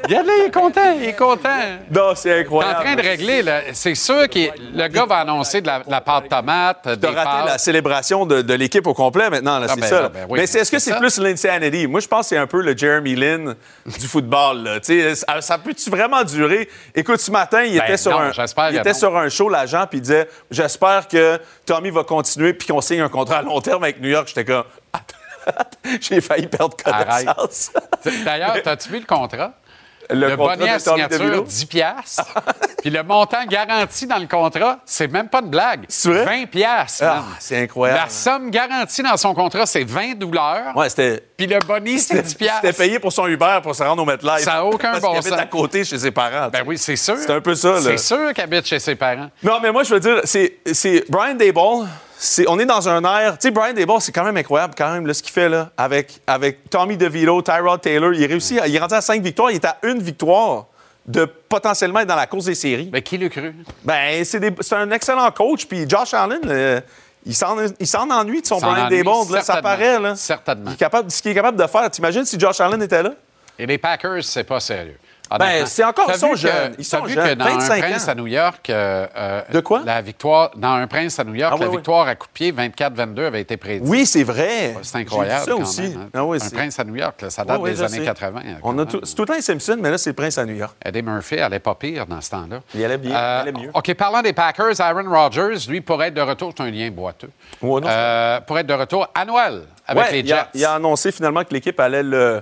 Regarde-le, 0.04 0.32
il 0.40 0.46
est 0.48 0.54
content, 0.54 0.96
il 0.98 1.04
est 1.06 1.14
content. 1.18 1.50
Non, 1.92 2.14
c'est 2.16 2.30
T'es 2.30 2.38
en 2.38 2.42
incroyable. 2.42 2.80
train 2.84 2.96
de 2.96 3.02
régler, 3.02 3.42
là. 3.42 3.62
C'est 3.74 3.96
sûr 3.96 4.30
que 4.30 4.40
le 4.74 4.88
gars 4.88 5.06
va 5.06 5.18
annoncer 5.18 5.62
de 5.62 5.68
la, 5.68 5.80
de 5.80 5.90
la 5.92 6.02
pâte 6.02 6.30
tomate, 6.30 6.88
des 6.88 7.08
raté 7.08 7.24
pâtes. 7.24 7.46
la 7.46 7.58
célébration 7.58 8.26
de, 8.26 8.42
de 8.42 8.54
l'équipe 8.54 8.86
au 8.88 8.94
complet 8.94 9.30
maintenant, 9.30 9.60
là, 9.60 9.68
Ah, 9.70 9.74
c'est 9.76 9.82
ben, 9.82 9.88
ça. 9.88 9.98
ah, 9.98 10.02
là. 10.04 10.10
ben 10.10 10.26
oui, 10.30 10.40
Mais 10.40 10.48
c'est- 10.48 10.67
est-ce 10.76 10.86
que 10.86 10.92
c'est 10.92 10.98
plus 10.98 11.18
l'insanity? 11.20 11.88
Moi, 11.88 12.00
je 12.00 12.08
pense 12.08 12.22
que 12.26 12.30
c'est 12.30 12.38
un 12.38 12.48
peu 12.48 12.62
le 12.62 12.76
Jeremy 12.78 13.16
Lin 13.16 13.56
du 13.86 14.08
football. 14.08 14.64
là. 14.64 14.80
Ça, 15.16 15.42
ça 15.42 15.58
peut-tu 15.58 15.90
vraiment 15.90 16.24
durer? 16.24 16.70
Écoute, 16.96 17.20
ce 17.20 17.32
matin, 17.32 17.64
il 17.64 17.78
Ben, 17.78 17.84
était, 17.86 17.98
sur, 17.98 18.12
non, 18.12 18.20
un, 18.20 18.70
il 18.72 18.78
était 18.78 18.94
sur 18.94 19.16
un 19.18 19.30
show, 19.30 19.50
l'agent, 19.50 19.86
puis 19.88 20.00
il 20.00 20.02
disait 20.02 20.28
J'espère 20.52 21.08
que 21.08 21.40
Tommy 21.66 21.90
va 21.90 22.04
continuer 22.04 22.54
puis 22.54 22.68
qu'on 22.68 22.82
signe 22.82 23.02
un 23.02 23.10
contrat 23.10 23.38
à 23.38 23.42
long 23.42 23.60
terme 23.62 23.84
avec 23.84 24.00
New 24.02 24.10
York. 24.10 24.28
J'étais 24.28 24.46
comme 24.46 24.64
J'ai 26.02 26.20
failli 26.22 26.48
perdre 26.48 26.76
connaissance. 26.76 27.72
D'ailleurs, 28.26 28.62
t'as-tu 28.64 28.90
vu 28.90 29.00
le 29.00 29.06
contrat? 29.06 29.54
Le 30.10 30.30
Le, 30.30 30.36
bonnet 30.36 30.70
à 30.70 30.80
signature, 30.80 31.20
DeVito? 31.20 31.42
10 31.44 31.66
piastres. 31.66 32.26
Puis 32.82 32.90
le 32.90 33.04
montant 33.04 33.46
garanti 33.46 34.08
dans 34.08 34.18
le 34.18 34.28
contrat, 34.28 34.80
c'est 34.86 35.12
même 35.12 35.28
pas 35.28 35.42
de 35.42 35.48
blague. 35.48 35.86
C'est 35.90 36.10
vrai? 36.10 36.26
20 36.26 36.46
piastres. 36.46 37.04
Ah, 37.06 37.24
c'est 37.40 37.64
incroyable. 37.64 38.02
La 38.04 38.10
somme 38.10 38.50
garantie 38.50 39.04
dans 39.04 39.18
son 39.18 39.34
contrat, 39.34 39.66
c'est 39.66 39.84
20 39.84 40.16
dollars. 40.18 40.76
Ouais, 40.76 40.90
c'était. 40.90 41.24
Puis 41.36 41.48
le 41.48 41.60
bonnet, 41.60 41.98
c'est 41.98 42.22
10 42.22 42.36
piastres. 42.36 42.62
C'était 42.64 42.78
payé 42.84 43.00
pour 43.00 43.12
son 43.12 43.28
Uber 43.28 43.60
pour 43.62 43.76
se 43.76 43.84
rendre 43.84 44.02
au 44.02 44.06
MetLife. 44.06 44.40
Ça 44.44 44.56
a 44.56 44.64
aucun 44.64 44.92
Parce 44.92 45.02
bon 45.02 45.10
qu'il 45.10 45.18
habite 45.18 45.30
sens. 45.32 45.40
à 45.40 45.46
côté 45.46 45.84
chez 45.84 45.98
ses 45.98 46.12
parents. 46.12 46.50
Ben 46.50 46.64
oui, 46.66 46.78
c'est 46.78 46.96
sûr. 46.96 47.18
C'est 47.18 47.32
un 47.32 47.42
peu 47.42 47.56
ça, 47.56 47.74
là. 47.74 47.82
C'est 47.82 47.98
sûr 47.98 48.34
qu'il 48.34 48.44
habite 48.44 48.66
chez 48.66 48.80
ses 48.80 48.96
parents. 48.96 49.30
Non, 49.44 49.60
mais 49.62 49.72
moi, 49.72 49.84
je 49.84 49.94
veux 49.94 50.00
dire, 50.00 50.22
c'est, 50.24 50.58
c'est 50.72 51.04
Brian 51.10 51.36
Dayball. 51.36 51.88
On 52.48 52.60
est 52.60 52.66
dans 52.66 52.90
un 52.90 53.04
air. 53.04 53.38
Tu 53.38 53.48
sais, 53.48 53.52
Brian 53.52 53.74
Dayball, 53.74 54.02
c'est 54.02 54.12
quand 54.12 54.24
même 54.24 54.38
incroyable, 54.38 54.74
quand 54.78 54.92
même, 54.92 55.06
là, 55.06 55.14
ce 55.14 55.22
qu'il 55.22 55.34
fait, 55.34 55.50
là, 55.50 55.70
avec, 55.78 56.20
avec 56.26 56.70
Tommy 56.70 56.98
DeVito, 56.98 57.42
Tyrod 57.42 57.82
Taylor. 57.82 58.14
Il 58.14 58.26
réussit, 58.26 58.60
à- 58.60 58.68
il 58.68 58.76
est 58.76 58.80
rendu 58.80 58.96
à 58.96 59.02
cinq 59.02 59.22
victoires. 59.22 59.52
Il 59.52 59.56
est 59.56 59.66
à 59.66 59.78
une 59.84 60.02
victoire 60.02 60.66
de 61.06 61.26
potentiellement 61.26 62.00
être 62.00 62.08
dans 62.08 62.16
la 62.16 62.28
course 62.28 62.46
des 62.46 62.56
séries. 62.56 62.90
Ben, 62.92 63.02
qui 63.02 63.18
l'a 63.18 63.30
cru? 63.30 63.54
Ben, 63.84 64.24
c'est, 64.26 64.74
un 64.74 64.92
excellent 64.92 65.30
coach. 65.32 65.66
Puis 65.68 65.88
Josh 65.88 66.14
Allen, 66.14 66.42
euh, 66.46 66.82
il, 67.26 67.36
s'en, 67.36 67.58
ennuie 68.10 68.42
de 68.42 68.48
son 68.48 68.60
Brian 68.60 68.90
Dayball. 68.90 69.32
Là, 69.32 69.42
ça 69.42 69.62
paraît, 69.62 70.00
là. 70.00 70.16
Certainement. 70.16 70.72
Il 70.72 70.74
est 70.74 70.78
capable, 70.78 71.12
ce 71.12 71.22
qu'il 71.22 71.32
est 71.32 71.36
capable 71.36 71.62
de 71.62 71.68
faire. 71.68 71.90
T'imagines 71.92 72.26
si 72.26 72.40
Josh 72.40 72.60
Allen 72.60 72.82
était 72.82 73.04
là? 73.04 73.14
Et 73.60 73.66
les 73.66 73.78
Packers, 73.78 74.24
c'est 74.24 74.44
pas 74.44 74.60
sérieux. 74.60 74.98
Ben, 75.30 75.36
Honnêtement. 75.46 75.66
c'est 75.68 75.84
encore- 75.84 76.06
ils 76.10 76.16
sont 76.20 76.36
jeunes, 76.36 76.74
ils 76.80 76.86
sont 76.86 77.04
vu 77.04 77.14
jeunes, 77.14 77.30
que 77.30 77.34
dans 77.34 77.46
25 77.46 77.84
un 77.84 77.88
prince 77.90 78.08
ans. 78.08 78.12
à 78.12 78.16
New 78.16 78.28
York, 78.28 78.70
euh, 78.70 79.08
euh, 79.18 79.42
De 79.52 79.60
quoi? 79.60 79.82
La 79.86 80.02
victoire, 80.02 80.52
dans 80.56 80.74
un 80.74 80.88
prince 80.88 81.20
à 81.20 81.24
New 81.24 81.36
York, 81.36 81.52
Ah, 81.54 81.56
oui, 81.58 81.62
la 81.66 81.70
oui. 81.70 81.76
victoire 81.78 82.08
à 82.08 82.16
coup 82.16 82.28
de 82.28 82.32
pied 82.32 82.52
24-22 82.52 83.26
avait 83.26 83.42
été 83.42 83.58
prédite. 83.58 83.84
Oui, 83.88 84.06
c'est 84.06 84.24
vrai. 84.24 84.76
C'est 84.84 84.98
incroyable. 85.00 85.46
Ça 85.46 85.52
quand 85.52 85.62
aussi. 85.62 85.82
même, 85.82 85.98
hein. 85.98 86.10
Ah 86.14 86.24
oui, 86.24 86.38
un 86.42 86.50
prince 86.50 86.80
à 86.80 86.84
New 86.84 86.96
York, 86.96 87.22
là, 87.22 87.30
ça 87.30 87.44
date 87.44 87.62
des 87.64 87.82
années 87.84 87.98
sais. 88.00 88.06
80. 88.06 88.42
On 88.64 88.78
a 88.80 88.86
tout, 88.86 89.02
c'est 89.04 89.16
tout 89.16 89.24
le 89.24 89.28
temps 89.28 89.34
les 89.36 89.42
Simpsons, 89.42 89.78
mais 89.82 89.92
là, 89.92 89.98
c'est 89.98 90.12
le 90.12 90.16
prince 90.16 90.38
à 90.38 90.46
New 90.46 90.56
York. 90.56 90.76
Eddie 90.84 91.02
Murphy, 91.02 91.36
elle 91.36 91.50
n'est 91.52 91.60
pas 91.60 91.76
pire 91.76 92.06
dans 92.06 92.22
ce 92.22 92.30
temps-là. 92.32 92.60
Il 92.74 92.84
allait 92.86 92.98
bien, 92.98 93.16
Euh, 93.16 93.42
il 93.44 93.50
allait 93.50 93.60
mieux. 93.60 93.72
OK, 93.74 93.94
parlant 93.96 94.22
des 94.22 94.34
Packers, 94.34 94.80
Aaron 94.80 95.10
Rodgers, 95.10 95.58
lui, 95.68 95.82
pourrait 95.82 96.08
être 96.08 96.14
de 96.14 96.22
retour. 96.22 96.54
C'est 96.56 96.64
un 96.64 96.72
lien 96.72 96.90
boiteux. 96.92 97.30
Ouais, 97.62 97.82
non, 97.82 97.88
Euh, 97.90 98.40
pour 98.42 98.58
être 98.60 98.68
de 98.68 98.74
retour 98.74 99.08
à 99.14 99.26
Noël 99.26 99.64
avec 99.86 100.12
les 100.12 100.26
Jets. 100.26 100.46
il 100.54 100.64
a 100.66 100.74
annoncé 100.76 101.12
finalement 101.12 101.44
que 101.44 101.54
l'équipe 101.54 101.80
allait 101.80 102.04
le, 102.04 102.42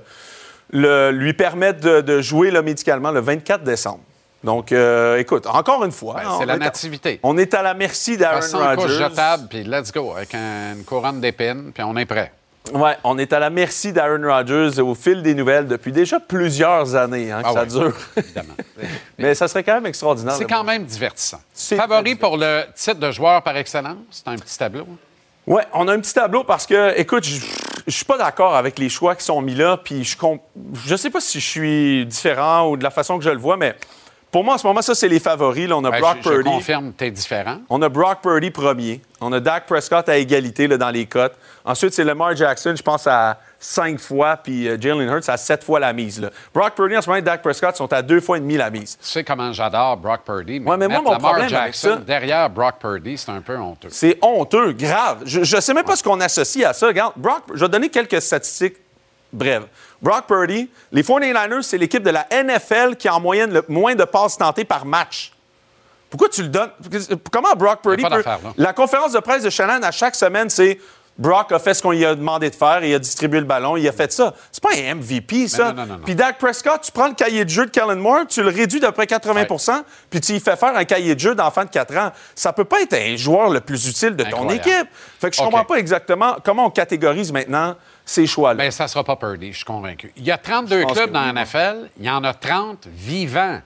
le- 0.71 1.11
lui 1.11 1.33
permettre 1.33 1.79
de, 1.79 2.01
de 2.01 2.21
jouer 2.21 2.51
médicalement 2.61 3.11
le 3.11 3.19
24 3.21 3.63
décembre. 3.63 3.99
Donc, 4.43 4.71
euh, 4.71 5.17
écoute, 5.17 5.47
encore 5.47 5.83
une 5.85 5.91
fois. 5.91 6.15
Ben, 6.21 6.29
on 6.29 6.39
c'est 6.39 6.45
la 6.45 6.53
à- 6.53 6.57
nativité. 6.57 7.19
on 7.23 7.37
est 7.37 7.53
à 7.55 7.63
la 7.63 7.73
merci 7.73 8.15
d'Aaron 8.15 8.41
Rodgers. 8.75 8.93
jetable, 8.93 9.47
puis 9.49 9.63
let's 9.63 9.91
go, 9.91 10.13
avec 10.15 10.35
un- 10.35 10.73
une 10.77 10.83
couronne 10.83 11.19
d'épines, 11.19 11.71
puis 11.73 11.83
on 11.83 11.97
est 11.97 12.05
prêt. 12.05 12.31
Ouais, 12.73 12.97
on 13.03 13.17
est 13.19 13.31
à 13.31 13.37
la 13.39 13.49
merci 13.51 13.93
d'Aaron 13.93 14.21
Rodgers 14.27 14.79
au 14.81 14.95
fil 14.95 15.21
des 15.21 15.35
nouvelles 15.35 15.67
depuis 15.67 15.91
déjà 15.91 16.19
plusieurs 16.19 16.95
années 16.95 17.31
hein, 17.31 17.41
que 17.43 17.47
Ah 17.49 17.53
ça 17.53 17.59
ouais, 17.61 17.67
dure. 17.67 17.97
Mais 19.19 19.35
ça 19.35 19.47
serait 19.47 19.63
quand 19.63 19.75
même 19.75 19.85
extraordinaire. 19.85 20.33
C'est 20.35 20.45
quand 20.45 20.63
même 20.63 20.83
divertissant. 20.83 21.39
Favori 21.53 22.15
pour 22.15 22.37
le 22.37 22.63
titre 22.75 22.99
de 22.99 23.11
joueur 23.11 23.41
par 23.43 23.55
excellence? 23.57 23.97
C'est 24.11 24.27
un 24.27 24.35
petit 24.35 24.57
tableau. 24.57 24.87
Ouais, 25.47 25.63
on 25.73 25.87
a 25.87 25.93
un 25.93 25.99
petit 25.99 26.13
tableau 26.13 26.43
parce 26.43 26.65
que, 26.65 26.97
écoute, 26.97 27.23
je 27.23 27.39
je 27.87 27.91
suis 27.91 28.05
pas 28.05 28.17
d'accord 28.17 28.55
avec 28.55 28.79
les 28.79 28.89
choix 28.89 29.15
qui 29.15 29.23
sont 29.23 29.41
mis 29.41 29.53
là, 29.53 29.77
puis 29.77 30.03
je 30.03 30.17
je 30.85 30.95
sais 30.95 31.09
pas 31.09 31.21
si 31.21 31.39
je 31.39 31.45
suis 31.45 32.05
différent 32.05 32.69
ou 32.69 32.77
de 32.77 32.83
la 32.83 32.89
façon 32.89 33.17
que 33.17 33.23
je 33.23 33.29
le 33.29 33.37
vois, 33.37 33.57
mais 33.57 33.75
pour 34.35 34.43
moi, 34.43 34.55
en 34.55 34.57
ce 34.57 34.67
moment, 34.67 34.81
ça, 34.81 34.93
c'est 34.93 35.07
les 35.07 35.21
favoris. 35.21 35.65
Là, 35.69 35.77
on 35.77 35.85
a 35.85 35.91
Ben, 35.91 36.01
Brock 36.01 36.17
je, 36.17 36.23
je 36.23 36.29
Purdy. 36.29 36.49
confirme, 36.49 36.91
tu 36.97 37.05
es 37.05 37.11
différent. 37.11 37.59
On 37.69 37.81
a 37.81 37.87
Brock 37.87 38.19
Purdy 38.21 38.51
premier. 38.51 38.99
On 39.21 39.31
a 39.31 39.39
Dak 39.39 39.65
Prescott 39.65 40.09
à 40.09 40.17
égalité 40.17 40.67
là, 40.67 40.77
dans 40.77 40.89
les 40.89 41.05
cotes. 41.05 41.35
Ensuite, 41.63 41.93
c'est 41.93 42.03
Lamar 42.03 42.35
Jackson, 42.35 42.73
je 42.75 42.83
pense, 42.83 43.07
à 43.07 43.39
cinq 43.61 43.97
fois, 43.97 44.35
puis 44.35 44.67
euh, 44.67 44.75
Jalen 44.77 45.07
Hurts 45.07 45.29
à 45.29 45.37
sept 45.37 45.63
fois 45.63 45.79
la 45.79 45.93
mise. 45.93 46.19
là. 46.19 46.31
Brock 46.53 46.75
Purdy, 46.75 46.97
en 46.97 47.01
ce 47.01 47.07
moment, 47.07 47.17
et 47.19 47.21
Dak 47.21 47.41
Prescott 47.41 47.77
sont 47.77 47.93
à 47.93 48.01
deux 48.01 48.19
fois 48.19 48.35
et 48.35 48.41
demi 48.41 48.57
la 48.57 48.69
mise. 48.69 48.97
Tu 49.01 49.07
sais 49.07 49.23
comment 49.23 49.53
j'adore 49.53 49.95
Brock 49.95 50.23
Purdy, 50.25 50.59
mais, 50.59 50.69
Ouais, 50.69 50.75
mais 50.77 50.89
moi, 50.89 51.01
mon 51.01 51.11
Lamar 51.11 51.31
problème 51.31 51.53
avec 51.55 51.73
Jackson 51.73 51.95
ça- 51.99 52.03
derrière 52.05 52.49
Brock 52.49 52.75
Purdy, 52.81 53.17
c'est 53.17 53.31
un 53.31 53.39
peu 53.39 53.55
honteux. 53.57 53.87
C'est 53.89 54.17
honteux, 54.21 54.73
grave. 54.73 55.21
Je 55.23 55.39
ne 55.55 55.61
sais 55.61 55.73
même 55.73 55.85
pas 55.85 55.95
ce 55.95 56.03
qu'on 56.03 56.19
associe 56.19 56.65
à 56.65 56.73
ça. 56.73 56.87
Regarde, 56.87 57.13
Brock, 57.15 57.43
je 57.53 57.61
vais 57.63 57.69
donner 57.69 57.87
quelques 57.87 58.21
statistiques 58.21 58.75
brèves. 59.31 59.65
Brock 60.01 60.27
Purdy, 60.27 60.69
les 60.91 61.03
49ers, 61.03 61.61
c'est 61.61 61.77
l'équipe 61.77 62.03
de 62.03 62.09
la 62.09 62.27
NFL 62.31 62.95
qui 62.95 63.07
a 63.07 63.15
en 63.15 63.19
moyenne 63.19 63.53
le 63.53 63.63
moins 63.67 63.95
de 63.95 64.03
passes 64.03 64.37
tentées 64.37 64.65
par 64.65 64.85
match. 64.85 65.31
Pourquoi 66.09 66.29
tu 66.29 66.43
le 66.43 66.49
donnes? 66.49 66.69
Comment 67.31 67.53
Brock 67.55 67.81
Purdy 67.81 68.03
peut... 68.03 68.23
La 68.57 68.73
conférence 68.73 69.11
de 69.13 69.19
presse 69.19 69.43
de 69.43 69.49
Shannon 69.49 69.83
à 69.83 69.91
chaque 69.91 70.15
semaine, 70.15 70.49
c'est 70.49 70.79
Brock 71.17 71.51
a 71.53 71.59
fait 71.59 71.73
ce 71.73 71.81
qu'on 71.81 71.91
lui 71.91 72.05
a 72.05 72.13
demandé 72.13 72.49
de 72.49 72.55
faire, 72.55 72.83
il 72.83 72.93
a 72.93 72.99
distribué 72.99 73.39
le 73.39 73.45
ballon, 73.45 73.77
il 73.77 73.87
a 73.87 73.93
fait 73.93 74.11
ça. 74.11 74.33
C'est 74.51 74.61
pas 74.61 74.71
un 74.75 74.95
MVP, 74.95 75.47
ça. 75.47 75.71
non, 75.71 75.85
non. 75.85 75.99
Puis 76.03 76.13
Dak 76.13 76.37
Prescott, 76.37 76.81
tu 76.81 76.91
prends 76.91 77.07
le 77.07 77.13
cahier 77.13 77.45
de 77.45 77.49
jeu 77.49 77.65
de 77.65 77.71
Kellen 77.71 77.99
Moore, 77.99 78.27
tu 78.27 78.43
le 78.43 78.49
réduis 78.49 78.81
d'à 78.81 78.91
près 78.91 79.05
80% 79.05 79.83
puis 80.09 80.19
tu 80.19 80.33
y 80.33 80.39
fais 80.41 80.57
faire 80.57 80.75
un 80.75 80.83
cahier 80.83 81.15
de 81.15 81.19
jeu 81.19 81.33
d'enfant 81.33 81.63
de 81.63 81.69
4 81.69 81.97
ans. 81.97 82.11
Ça 82.35 82.51
peut 82.51 82.65
pas 82.65 82.81
être 82.81 82.93
un 82.93 83.15
joueur 83.15 83.49
le 83.49 83.61
plus 83.61 83.87
utile 83.87 84.17
de 84.17 84.25
ton 84.25 84.49
équipe. 84.49 84.87
Fait 85.21 85.29
que 85.29 85.35
je 85.35 85.41
OK. 85.41 85.47
comprends 85.47 85.63
pas 85.63 85.75
exactement 85.75 86.35
comment 86.43 86.65
on 86.65 86.69
catégorise 86.69 87.31
maintenant 87.31 87.75
ces 88.05 88.27
choix-là. 88.27 88.63
Bien, 88.63 88.71
ça 88.71 88.83
ne 88.83 88.89
sera 88.89 89.03
pas 89.03 89.15
Purdy, 89.15 89.51
je 89.51 89.57
suis 89.57 89.65
convaincu. 89.65 90.13
Il 90.15 90.23
y 90.23 90.31
a 90.31 90.37
32 90.37 90.79
Je 90.79 90.83
pense 90.83 90.93
clubs 90.93 91.11
dans 91.11 91.27
oui, 91.27 91.33
la 91.33 91.43
NFL, 91.43 91.89
il 91.99 92.05
y 92.05 92.09
en 92.09 92.23
a 92.23 92.33
30 92.33 92.87
vivants 92.87 93.59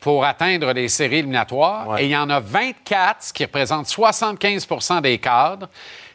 pour 0.00 0.24
atteindre 0.24 0.72
les 0.72 0.88
séries 0.88 1.20
éliminatoires, 1.20 1.98
et 1.98 2.04
il 2.04 2.10
y 2.10 2.16
en 2.16 2.28
a 2.28 2.38
24, 2.38 3.22
ce 3.22 3.32
qui 3.32 3.44
représente 3.44 3.86
75% 3.86 5.00
des 5.00 5.16
cadres, 5.16 5.68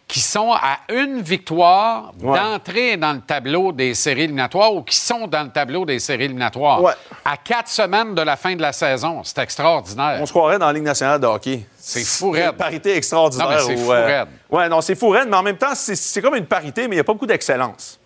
qui 0.10 0.20
sont 0.22 0.52
à 0.52 0.80
une 0.92 1.22
victoire 1.22 2.12
Ouais. 2.22 2.36
d'entrer 2.38 2.98
dans 2.98 3.14
le 3.14 3.22
tableau 3.22 3.72
des 3.72 3.94
séries 3.94 4.24
éliminatoires 4.24 4.74
ou 4.74 4.82
qui 4.82 4.96
sont 4.96 5.28
dans 5.28 5.44
le 5.44 5.50
tableau 5.52 5.86
des 5.86 6.00
séries 6.00 6.24
éliminatoires. 6.26 6.82
Ouais. 6.82 6.94
À 7.24 7.38
quatre 7.38 7.68
semaines 7.70 8.16
de 8.16 8.22
la 8.24 8.36
fin 8.36 8.56
de 8.56 8.62
la 8.62 8.74
saison, 8.74 9.22
c'est 9.24 9.38
extraordinaire. 9.38 10.18
On 10.20 10.26
se 10.26 10.32
croirait 10.32 10.58
dans 10.58 10.66
la 10.66 10.74
Ligue 10.74 10.84
nationale 10.84 11.20
de 11.22 11.28
hockey. 11.28 11.64
C'est 11.78 12.04
fou 12.04 12.36
Une 12.36 12.42
raide. 12.44 12.52
parité 12.54 12.98
extraordinaire. 12.98 13.50
Non, 13.50 13.56
mais 13.56 13.62
c'est 13.62 13.78
fou 13.78 13.92
euh, 13.94 14.06
raide. 14.06 14.28
Ouais, 14.50 14.68
non, 14.68 14.82
c'est 14.82 14.96
fou 14.96 15.10
raide, 15.10 15.28
mais 15.30 15.38
en 15.38 15.44
même 15.44 15.58
temps, 15.58 15.76
c'est- 15.76 15.96
c'est 15.96 16.22
comme 16.24 16.36
une 16.36 16.46
parité, 16.48 16.88
mais 16.88 16.96
il 16.96 16.98
n'y 16.98 17.02
a 17.02 17.04
pas 17.04 17.14
beaucoup 17.14 17.28
d'excellence. 17.28 17.99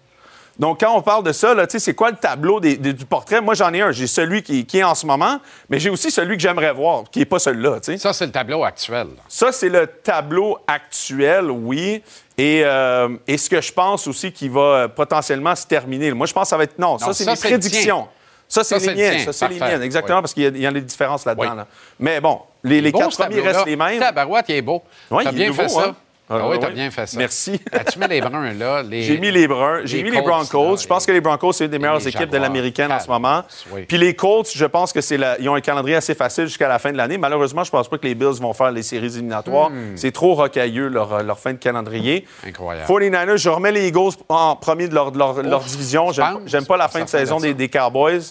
Donc, 0.59 0.81
quand 0.81 0.95
on 0.95 1.01
parle 1.01 1.23
de 1.23 1.31
ça, 1.31 1.55
c'est 1.67 1.95
quoi 1.95 2.11
le 2.11 2.15
tableau 2.17 2.59
des- 2.59 2.77
des- 2.77 2.93
du 2.93 3.05
portrait? 3.05 3.41
Moi, 3.41 3.55
j'en 3.55 3.73
ai 3.73 3.81
un. 3.81 3.91
J'ai 3.91 4.05
celui 4.05 4.43
qui, 4.43 4.65
qui 4.65 4.77
est 4.79 4.83
en 4.83 4.93
ce 4.93 5.05
moment, 5.05 5.39
mais 5.67 5.79
j'ai 5.79 5.89
aussi 5.89 6.11
celui 6.11 6.35
que 6.37 6.41
j'aimerais 6.43 6.71
voir, 6.73 7.03
qui 7.11 7.19
n'est 7.19 7.25
pas 7.25 7.39
celui-là. 7.39 7.79
Ça, 7.97 8.13
c'est 8.13 8.25
le 8.27 8.31
tableau 8.31 8.63
actuel. 8.63 9.07
Ça, 9.27 9.51
c'est 9.51 9.69
le 9.69 9.87
tableau 9.87 10.57
actuel, 10.67 11.49
oui. 11.49 12.03
Et, 12.37 12.61
euh, 12.63 13.09
et 13.27 13.37
ce 13.37 13.49
que 13.49 13.61
je 13.61 13.71
pense 13.73 14.07
aussi 14.07 14.31
qui 14.31 14.47
va 14.49 14.61
euh, 14.61 14.87
potentiellement 14.87 15.55
se 15.55 15.65
terminer. 15.65 16.11
Moi, 16.13 16.27
je 16.27 16.33
pense 16.33 16.43
que 16.43 16.49
ça 16.49 16.57
va 16.57 16.63
être. 16.65 16.77
Non, 16.79 16.97
ça, 16.99 17.13
c'est 17.13 17.23
ça, 17.23 17.31
mes 17.31 17.35
c'est 17.35 17.49
le 17.49 17.57
prédictions. 17.59 18.07
Ça, 18.47 18.63
c'est 18.63 18.77
les 18.79 18.93
miennes. 18.93 19.19
Ça, 19.25 19.33
c'est 19.33 19.47
les 19.47 19.57
Parfait. 19.57 19.73
miennes. 19.75 19.83
Exactement, 19.83 20.17
Oui. 20.17 20.21
parce 20.21 20.33
qu'il 20.35 20.55
y, 20.55 20.59
y 20.61 20.67
en 20.67 20.71
a 20.71 20.73
des 20.73 20.81
différences 20.81 21.25
là-dedans. 21.25 21.49
Oui. 21.49 21.57
là. 21.57 21.67
Mais 21.99 22.21
bon, 22.21 22.41
les, 22.63 22.81
les 22.81 22.91
quatre 22.91 23.17
premiers 23.17 23.41
restent 23.41 23.65
les 23.65 23.75
mêmes. 23.75 23.99
Tabarouette, 23.99 24.45
il 24.49 24.55
est 24.55 24.61
beau. 24.61 24.83
T'as 25.09 25.21
est 25.21 25.31
bien 25.31 25.47
nouveau, 25.47 25.63
fait 25.63 25.69
ça. 25.69 25.85
hein? 25.87 25.95
Ah 26.39 26.43
Ah, 26.45 26.49
oui, 26.49 26.57
t'as 26.59 26.69
bien 26.69 26.89
fait 26.91 27.05
ça. 27.07 27.17
Merci. 27.17 27.59
Ah, 27.71 27.83
tu 27.83 27.99
mets 27.99 28.07
les 28.07 28.21
bruns, 28.21 28.53
là. 28.53 28.83
les- 28.83 29.03
J'ai 29.03 29.17
mis 29.17 29.31
les 29.31 29.47
Bruns, 29.47 29.81
j'ai 29.85 30.03
mis 30.03 30.11
les 30.11 30.21
Broncos. 30.21 30.71
là, 30.71 30.75
Je 30.81 30.87
pense 30.87 31.05
que 31.05 31.11
les 31.11 31.21
Broncos, 31.21 31.53
c'est 31.53 31.65
une 31.65 31.71
des 31.71 31.79
meilleures 31.79 32.05
équipes 32.07 32.29
de 32.29 32.37
l'américaine 32.37 32.91
en 32.91 32.99
ce 32.99 33.07
moment. 33.07 33.43
Oui. 33.71 33.83
Puis 33.87 33.97
les 33.97 34.13
Colts, 34.15 34.49
je 34.53 34.65
pense 34.65 34.91
que 34.93 35.01
c'est 35.01 35.17
la- 35.17 35.39
ils 35.39 35.47
ont 35.49 35.55
un 35.55 35.61
calendrier 35.61 35.95
assez 35.95 36.15
facile 36.15 36.45
jusqu'à 36.45 36.67
la 36.67 36.79
fin 36.79 36.91
de 36.91 36.97
l'année. 36.97 37.17
Malheureusement, 37.17 37.63
je 37.63 37.71
pense 37.71 37.87
pas 37.87 37.97
que 37.97 38.05
les 38.07 38.15
Bills 38.15 38.39
vont 38.41 38.53
faire 38.53 38.71
les 38.71 38.83
séries 38.83 39.05
éliminatoires. 39.15 39.69
Hmm. 39.69 39.95
C'est 39.95 40.11
trop 40.11 40.33
rocailleux 40.35 40.87
leur, 40.87 41.23
leur 41.23 41.39
fin 41.39 41.53
de 41.53 41.57
calendrier. 41.57 42.25
Incroyable. 42.47 42.87
49ers, 42.87 43.37
je 43.37 43.49
remets 43.49 43.71
les 43.71 43.87
Eagles 43.87 44.11
en 44.29 44.55
premier 44.55 44.87
de 44.87 44.95
leur, 44.95 45.11
de 45.11 45.17
leur- 45.17 45.41
leur 45.43 45.61
division. 45.61 46.11
J'aime 46.45 46.65
pas 46.65 46.77
la 46.77 46.87
fin 46.87 47.03
de 47.03 47.09
saison 47.09 47.39
des, 47.39 47.53
des 47.53 47.69
Cowboys. 47.69 48.21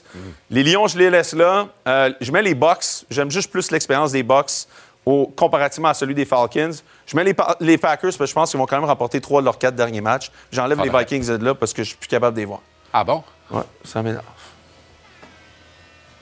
Les 0.51 0.63
Lions, 0.63 0.87
je 0.87 0.99
les 0.99 1.11
laisse 1.11 1.35
là. 1.35 1.69
Euh, 1.89 2.11
je 2.21 2.31
mets 2.33 2.43
les 2.43 2.55
Bucks. 2.55 3.05
J'aime 3.11 3.31
juste 3.31 3.51
plus 3.51 3.71
l'expérience 3.71 4.13
des 4.13 4.23
Bucks 4.23 4.67
au, 5.05 5.27
comparativement 5.35 5.89
à 5.89 5.95
celui 5.95 6.15
des 6.15 6.25
Falcons. 6.25 6.71
Je 7.07 7.17
mets 7.17 7.25
les, 7.25 7.35
Pa- 7.35 7.57
les 7.61 7.79
Packers 7.79 8.11
parce 8.11 8.17
que 8.19 8.27
je 8.27 8.33
pense 8.33 8.51
qu'ils 8.51 8.59
vont 8.61 8.67
quand 8.67 8.77
même 8.77 8.89
remporter 8.89 9.21
trois 9.21 9.41
de 9.41 9.45
leurs 9.47 9.59
quatre 9.59 9.75
derniers 9.75 10.01
matchs. 10.01 10.31
J'enlève 10.53 10.79
les 10.81 10.87
Faudrait. 10.89 11.05
Vikings 11.05 11.27
de 11.39 11.45
là 11.45 11.55
parce 11.55 11.73
que 11.73 11.83
je 11.83 11.89
suis 11.89 11.97
plus 11.97 12.09
capable 12.09 12.35
de 12.35 12.41
les 12.41 12.47
voir. 12.47 12.61
Ah 12.93 13.05
bon? 13.05 13.23
Ouais, 13.51 13.63
ça 13.85 14.03
m'énerve. 14.03 14.23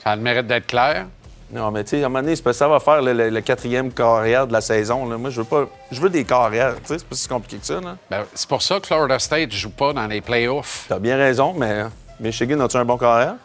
Ça 0.03 0.11
a 0.11 0.15
le 0.15 0.21
mérite 0.21 0.47
d'être 0.47 0.67
clair? 0.67 1.05
Non, 1.51 1.69
mais 1.69 1.83
tu 1.83 1.91
sais, 1.91 2.03
à 2.03 2.05
un 2.05 2.09
moment 2.09 2.21
donné, 2.23 2.35
ça 2.35 2.67
va 2.67 2.79
faire 2.79 3.01
le, 3.01 3.13
le- 3.13 3.29
le 3.29 3.41
quatrième 3.41 3.91
carrière 3.91 4.47
de 4.47 4.53
la 4.53 4.61
saison. 4.61 5.07
là. 5.09 5.17
Moi, 5.17 5.29
je 5.29 5.41
veux 5.41 5.47
pas. 5.47 5.65
Je 5.91 5.99
veux 5.99 6.09
des 6.09 6.23
carrières. 6.23 6.75
Tu 6.77 6.87
sais, 6.87 6.99
c'est 6.99 7.07
pas 7.07 7.15
si 7.15 7.27
compliqué 7.27 7.57
que 7.57 7.65
ça. 7.65 7.79
Ben, 8.09 8.25
c'est 8.33 8.47
pour 8.47 8.61
ça 8.61 8.79
que 8.79 8.87
Florida 8.87 9.19
State 9.19 9.49
ne 9.51 9.55
joue 9.55 9.69
pas 9.69 9.91
dans 9.93 10.07
les 10.07 10.21
playoffs. 10.21 10.85
T'as 10.87 10.97
bien 10.99 11.17
raison, 11.17 11.53
mais 11.53 11.83
Michigan, 12.19 12.59
as-tu 12.61 12.77
un 12.77 12.85
bon 12.85 12.97
carrière? 12.97 13.35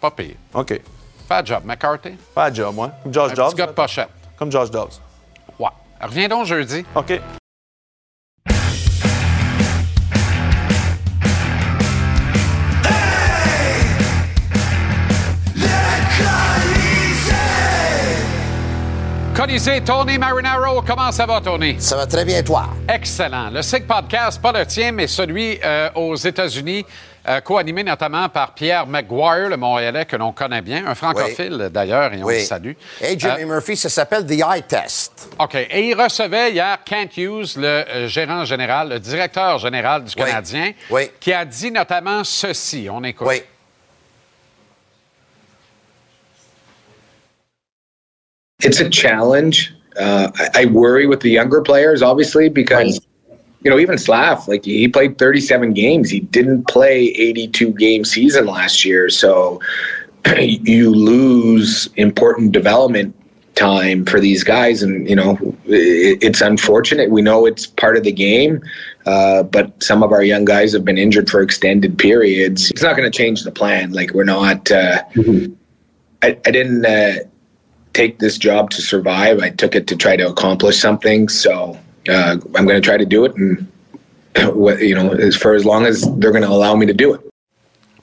Pas 0.00 0.10
pire. 0.10 0.34
OK. 0.54 0.80
Fais 1.28 1.40
le 1.40 1.46
job, 1.46 1.62
McCarthy? 1.64 2.16
Pas 2.34 2.50
de 2.50 2.56
job, 2.56 2.74
moi. 2.74 2.90
Comme 3.02 3.14
Josh 3.14 3.30
Un 3.32 3.34
Dobbs. 3.34 3.46
petit 3.50 3.56
gars 3.56 3.66
de 3.66 3.72
pochette. 3.72 4.08
Comme 4.38 4.50
Josh 4.52 4.70
Dobbs. 4.70 5.00
Reviens 6.00 6.28
donc 6.28 6.46
jeudi. 6.46 6.84
OK. 6.94 7.20
Colisée, 19.34 19.82
Tony 19.82 20.16
Marinaro, 20.16 20.80
comment 20.80 21.12
ça 21.12 21.26
va, 21.26 21.42
Tony? 21.42 21.76
Ça 21.78 21.94
va 21.94 22.06
très 22.06 22.24
bien, 22.24 22.42
toi? 22.42 22.68
Excellent. 22.88 23.50
Le 23.50 23.60
SIG 23.60 23.86
Podcast, 23.86 24.40
pas 24.40 24.50
le 24.50 24.64
tien, 24.64 24.92
mais 24.92 25.06
celui 25.06 25.58
euh, 25.62 25.90
aux 25.94 26.16
États-Unis, 26.16 26.86
euh, 27.28 27.40
co-animé 27.40 27.82
notamment 27.82 28.28
par 28.28 28.52
Pierre 28.54 28.86
McGuire, 28.86 29.48
le 29.48 29.56
Montréalais 29.56 30.04
que 30.06 30.16
l'on 30.16 30.32
connaît 30.32 30.62
bien, 30.62 30.86
un 30.86 30.94
francophile 30.94 31.70
d'ailleurs, 31.72 32.12
et 32.12 32.22
on 32.22 32.28
le 32.28 32.38
salue. 32.40 32.72
Hey, 33.00 33.18
Jimmy 33.18 33.42
Euh, 33.42 33.46
Murphy, 33.46 33.76
ça 33.76 33.88
s'appelle 33.88 34.24
The 34.26 34.32
Eye 34.40 34.62
Test. 34.66 35.28
OK. 35.38 35.54
Et 35.54 35.88
il 35.88 35.94
recevait 36.00 36.52
hier 36.52 36.78
Kent 36.84 37.16
Hughes, 37.16 37.56
le 37.56 37.66
euh, 37.66 38.08
gérant 38.08 38.44
général, 38.44 38.88
le 38.90 39.00
directeur 39.00 39.58
général 39.58 40.04
du 40.04 40.12
Oui. 40.16 40.24
Canadien, 40.24 40.72
Oui. 40.90 41.10
qui 41.20 41.32
a 41.32 41.44
dit 41.44 41.70
notamment 41.70 42.22
ceci. 42.24 42.88
On 42.90 43.02
écoute. 43.04 43.26
Oui. 43.28 43.42
it's 48.62 48.80
a 48.80 48.90
challenge. 48.90 49.72
Uh, 49.98 50.30
I, 50.36 50.62
I 50.62 50.64
worry 50.66 51.06
with 51.06 51.20
the 51.20 51.30
younger 51.30 51.62
players, 51.62 52.02
obviously, 52.02 52.48
because 52.48 53.00
you 53.62 53.70
know 53.70 53.78
even 53.78 53.98
Slav, 53.98 54.46
like 54.48 54.64
he 54.64 54.88
played 54.88 55.18
37 55.18 55.72
games. 55.72 56.10
He 56.10 56.20
didn't 56.20 56.68
play 56.68 57.06
82 57.06 57.72
game 57.72 58.04
season 58.04 58.46
last 58.46 58.84
year, 58.84 59.08
so 59.10 59.60
you 60.38 60.90
lose 60.90 61.88
important 61.96 62.52
development 62.52 63.14
time 63.54 64.04
for 64.04 64.20
these 64.20 64.44
guys, 64.44 64.82
and 64.82 65.08
you 65.08 65.16
know 65.16 65.38
it's 65.66 66.40
unfortunate. 66.40 67.10
We 67.10 67.22
know 67.22 67.46
it's 67.46 67.66
part 67.66 67.96
of 67.96 68.04
the 68.04 68.12
game. 68.12 68.62
Uh, 69.06 69.44
but 69.44 69.80
some 69.82 70.02
of 70.02 70.10
our 70.12 70.22
young 70.22 70.44
guys 70.44 70.72
have 70.72 70.84
been 70.84 70.98
injured 70.98 71.30
for 71.30 71.40
extended 71.40 71.96
periods. 71.96 72.70
It's 72.70 72.82
not 72.82 72.96
going 72.96 73.10
to 73.10 73.16
change 73.16 73.44
the 73.44 73.52
plan. 73.52 73.92
Like 73.92 74.12
we're 74.12 74.24
not. 74.24 74.70
Uh, 74.70 75.02
I, 76.22 76.38
I 76.44 76.50
didn't 76.50 76.84
uh, 76.84 77.20
take 77.92 78.18
this 78.18 78.36
job 78.36 78.70
to 78.70 78.82
survive. 78.82 79.38
I 79.40 79.50
took 79.50 79.74
it 79.74 79.86
to 79.88 79.96
try 79.96 80.16
to 80.16 80.28
accomplish 80.28 80.78
something. 80.78 81.28
So 81.28 81.78
uh, 82.08 82.36
I'm 82.54 82.66
going 82.66 82.80
to 82.80 82.80
try 82.80 82.96
to 82.98 83.04
do 83.06 83.24
it, 83.24 83.32
and 83.36 83.66
you 84.80 84.94
know, 84.94 85.12
as 85.12 85.36
for 85.36 85.54
as 85.54 85.64
long 85.64 85.86
as 85.86 86.02
they're 86.18 86.32
going 86.32 86.42
to 86.44 86.50
allow 86.50 86.74
me 86.76 86.86
to 86.86 86.94
do 86.94 87.14
it. 87.14 87.20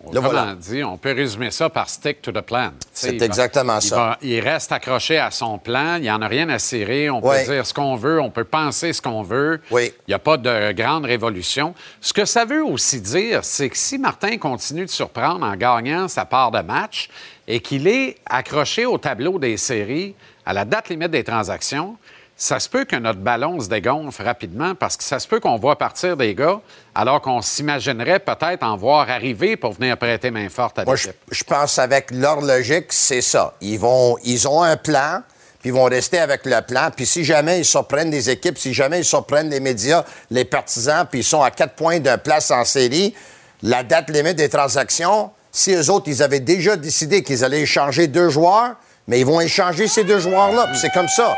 Autrement 0.06 0.54
dit, 0.60 0.84
on 0.84 0.98
peut 0.98 1.14
résumer 1.14 1.50
ça 1.50 1.70
par 1.70 1.90
stick 1.90 2.22
to 2.22 2.32
the 2.32 2.42
plan. 2.42 2.72
C'est 2.92 3.18
va- 3.18 3.26
exactement 3.26 3.78
il 3.80 3.82
ça. 3.82 3.96
va- 3.96 4.18
il 4.22 4.40
reste 4.42 4.72
accroché 4.74 5.18
à 5.18 5.32
son 5.32 5.58
plan. 5.58 5.96
Il 5.96 6.02
n'y 6.02 6.12
en 6.12 6.22
a 6.22 6.28
rien 6.28 6.50
à 6.50 6.60
cirer. 6.60 7.10
On 7.10 7.26
Oui. 7.26 7.38
peut 7.46 7.54
dire 7.54 7.66
ce 7.66 7.74
qu'on 7.74 7.96
veut. 7.96 8.20
On 8.20 8.30
peut 8.30 8.44
penser 8.44 8.92
ce 8.92 9.02
qu'on 9.02 9.24
veut. 9.24 9.62
Oui. 9.72 9.94
Il 10.08 10.12
n'y 10.12 10.14
a 10.14 10.20
pas 10.20 10.36
de 10.36 10.74
grande 10.74 11.06
révolution. 11.06 11.74
Ce 12.02 12.12
que 12.12 12.26
ça 12.26 12.44
veut 12.44 12.64
aussi 12.64 13.00
dire, 13.00 13.40
c'est 13.46 13.70
que 13.70 13.78
si 13.78 13.98
Martin 13.98 14.38
continue 14.38 14.84
de 14.86 14.90
surprendre 14.92 15.46
en 15.46 15.56
gagnant 15.56 16.08
sa 16.10 16.26
part 16.26 16.52
de 16.52 16.60
match 16.60 17.08
et 17.48 17.62
qu'il 17.62 17.88
est 17.88 18.18
accroché 18.26 18.86
au 18.86 18.98
tableau 18.98 19.40
des 19.40 19.56
séries 19.56 20.16
à 20.46 20.52
la 20.52 20.66
date 20.66 20.90
limite 20.90 21.12
des 21.12 21.24
transactions, 21.24 21.96
ça 22.36 22.60
se 22.60 22.68
peut 22.68 22.84
que 22.86 22.96
notre 22.96 23.20
ballon 23.20 23.60
se 23.60 23.70
dégonfle 23.70 24.24
rapidement 24.24 24.74
parce 24.76 24.98
que 24.98 25.04
ça 25.04 25.20
se 25.20 25.28
peut 25.28 25.40
qu'on 25.40 25.58
voit 25.58 25.78
partir 25.78 26.18
des 26.18 26.34
gars 26.34 26.60
alors 26.96 27.22
qu'on 27.22 27.42
s'imaginerait 27.42 28.20
peut-être 28.20 28.64
en 28.64 28.76
voir 28.76 29.10
arriver 29.10 29.56
pour 29.56 29.74
venir 29.74 29.98
prêter 29.98 30.32
main 30.32 30.50
forte 30.50 30.80
à 30.80 30.86
Moi, 30.86 30.96
je, 30.96 31.08
l'équipe. 31.08 31.22
je 31.32 31.44
pense 31.44 31.78
avec 31.80 32.12
leur 32.12 32.42
logique, 32.42 32.88
c'est 32.90 33.22
ça. 33.22 33.54
Ils 33.62 33.80
vont, 33.80 34.18
ils 34.24 34.48
ont 34.48 34.64
un 34.64 34.78
plan, 34.78 35.22
puis 35.60 35.70
ils 35.70 35.74
vont 35.74 35.86
rester 35.86 36.20
avec 36.20 36.46
le 36.46 36.60
plan. 36.62 36.90
Puis 36.96 37.06
si 37.06 37.24
jamais 37.24 37.60
ils 37.60 37.66
surprennent 37.66 38.10
des 38.10 38.30
équipes, 38.30 38.58
si 38.58 38.74
jamais 38.74 39.00
ils 39.00 39.06
surprennent 39.06 39.50
les 39.50 39.60
médias, 39.60 40.04
les 40.32 40.44
partisans, 40.44 41.06
puis 41.10 41.20
ils 41.20 41.24
sont 41.24 41.42
à 41.42 41.52
quatre 41.52 41.76
points 41.76 42.00
d'un 42.00 42.18
place 42.18 42.52
en 42.52 42.66
série, 42.66 43.14
la 43.62 43.84
date 43.84 44.10
limite 44.10 44.36
des 44.36 44.50
transactions, 44.50 45.32
si 45.52 45.72
eux 45.72 45.90
autres, 45.92 46.08
ils 46.08 46.24
avaient 46.24 46.40
déjà 46.40 46.76
décidé 46.76 47.22
qu'ils 47.22 47.46
allaient 47.46 47.62
échanger 47.62 48.08
deux 48.08 48.30
joueurs, 48.30 48.76
mais 49.08 49.20
ils 49.20 49.26
vont 49.26 49.40
échanger 49.40 49.88
ces 49.88 50.04
deux 50.04 50.20
joueurs-là. 50.20 50.66
Puis 50.68 50.80
c'est 50.80 50.92
comme 50.92 51.08
ça. 51.08 51.38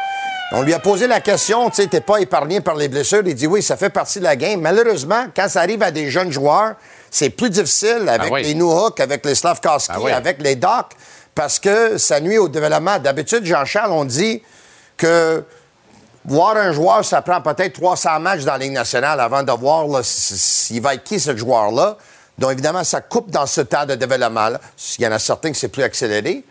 On 0.51 0.61
lui 0.61 0.73
a 0.73 0.79
posé 0.79 1.07
la 1.07 1.21
question, 1.21 1.69
tu 1.69 1.77
sais, 1.81 1.87
t'es 1.87 2.01
pas 2.01 2.17
épargné 2.17 2.61
par 2.61 2.75
les 2.75 2.87
blessures. 2.87 3.23
Il 3.25 3.33
dit 3.33 3.47
oui, 3.47 3.63
ça 3.63 3.77
fait 3.77 3.89
partie 3.89 4.19
de 4.19 4.23
la 4.23 4.35
game. 4.35 4.61
Malheureusement, 4.61 5.25
quand 5.35 5.49
ça 5.49 5.61
arrive 5.61 5.81
à 5.81 5.89
des 5.91 6.09
jeunes 6.11 6.31
joueurs, 6.31 6.75
c'est 7.09 7.31
plus 7.31 7.49
difficile 7.49 8.07
avec 8.07 8.31
oui. 8.31 8.43
les 8.43 8.53
Newhook, 8.53 8.99
avec 8.99 9.25
les 9.25 9.33
Slavkowski, 9.35 9.91
Ah 9.95 10.01
oui. 10.01 10.11
avec 10.11 10.41
les 10.41 10.55
Doc, 10.55 10.91
parce 11.33 11.59
que 11.59 11.97
ça 11.97 12.19
nuit 12.19 12.37
au 12.37 12.47
développement. 12.47 12.99
D'habitude, 12.99 13.43
Jean-Charles, 13.43 13.91
on 13.91 14.05
dit 14.05 14.43
que 14.97 15.43
voir 16.25 16.57
un 16.57 16.71
joueur, 16.71 17.03
ça 17.03 17.21
prend 17.21 17.41
peut-être 17.41 17.73
300 17.73 18.19
matchs 18.19 18.43
dans 18.43 18.53
la 18.53 18.57
Ligue 18.59 18.73
nationale 18.73 19.19
avant 19.19 19.41
de 19.43 19.51
voir 19.51 19.87
s'il 20.03 20.81
va 20.81 20.93
être 20.93 21.03
qui 21.03 21.19
ce 21.19 21.35
joueur-là. 21.35 21.97
Donc, 22.37 22.51
évidemment, 22.51 22.83
ça 22.83 23.01
coupe 23.01 23.31
dans 23.31 23.45
ce 23.45 23.61
temps 23.61 23.85
de 23.85 23.95
développement-là. 23.95 24.59
Il 24.99 25.03
y 25.05 25.07
en 25.07 25.11
a 25.11 25.19
certains 25.19 25.51
que 25.51 25.57
c'est 25.57 25.69
plus 25.69 25.83
accéléré. 25.83 26.43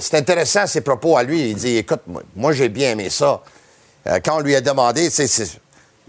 C'est 0.00 0.16
intéressant, 0.18 0.66
ses 0.66 0.80
propos 0.80 1.16
à 1.16 1.22
lui. 1.22 1.50
Il 1.50 1.54
dit, 1.56 1.76
écoute, 1.78 2.00
moi, 2.06 2.22
moi, 2.36 2.52
j'ai 2.52 2.68
bien 2.68 2.92
aimé 2.92 3.10
ça. 3.10 3.42
Euh, 4.06 4.18
quand 4.24 4.36
on 4.36 4.40
lui 4.40 4.54
a 4.54 4.60
demandé, 4.60 5.08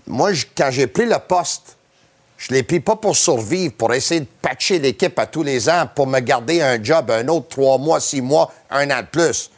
moi, 0.08 0.34
je- 0.34 0.46
quand 0.56 0.70
j'ai 0.72 0.88
pris 0.88 1.06
le 1.06 1.18
poste, 1.28 1.76
je 2.38 2.54
l'ai 2.54 2.64
pris 2.64 2.80
pas 2.80 2.96
pour 2.96 3.16
survivre, 3.18 3.74
pour 3.74 3.94
essayer 3.94 4.22
de 4.22 4.28
patcher 4.42 4.80
l'équipe 4.80 5.18
à 5.20 5.26
tous 5.26 5.44
les 5.44 5.68
ans, 5.70 5.90
pour 5.94 6.08
me 6.08 6.20
garder 6.20 6.62
un 6.62 6.82
job, 6.82 7.12
un 7.12 7.28
autre 7.28 7.48
trois 7.50 7.78
mois, 7.78 8.00
six 8.00 8.22
mois, 8.22 8.52
un 8.70 8.90
an 8.92 9.02
de 9.02 9.08
plus. 9.08 9.50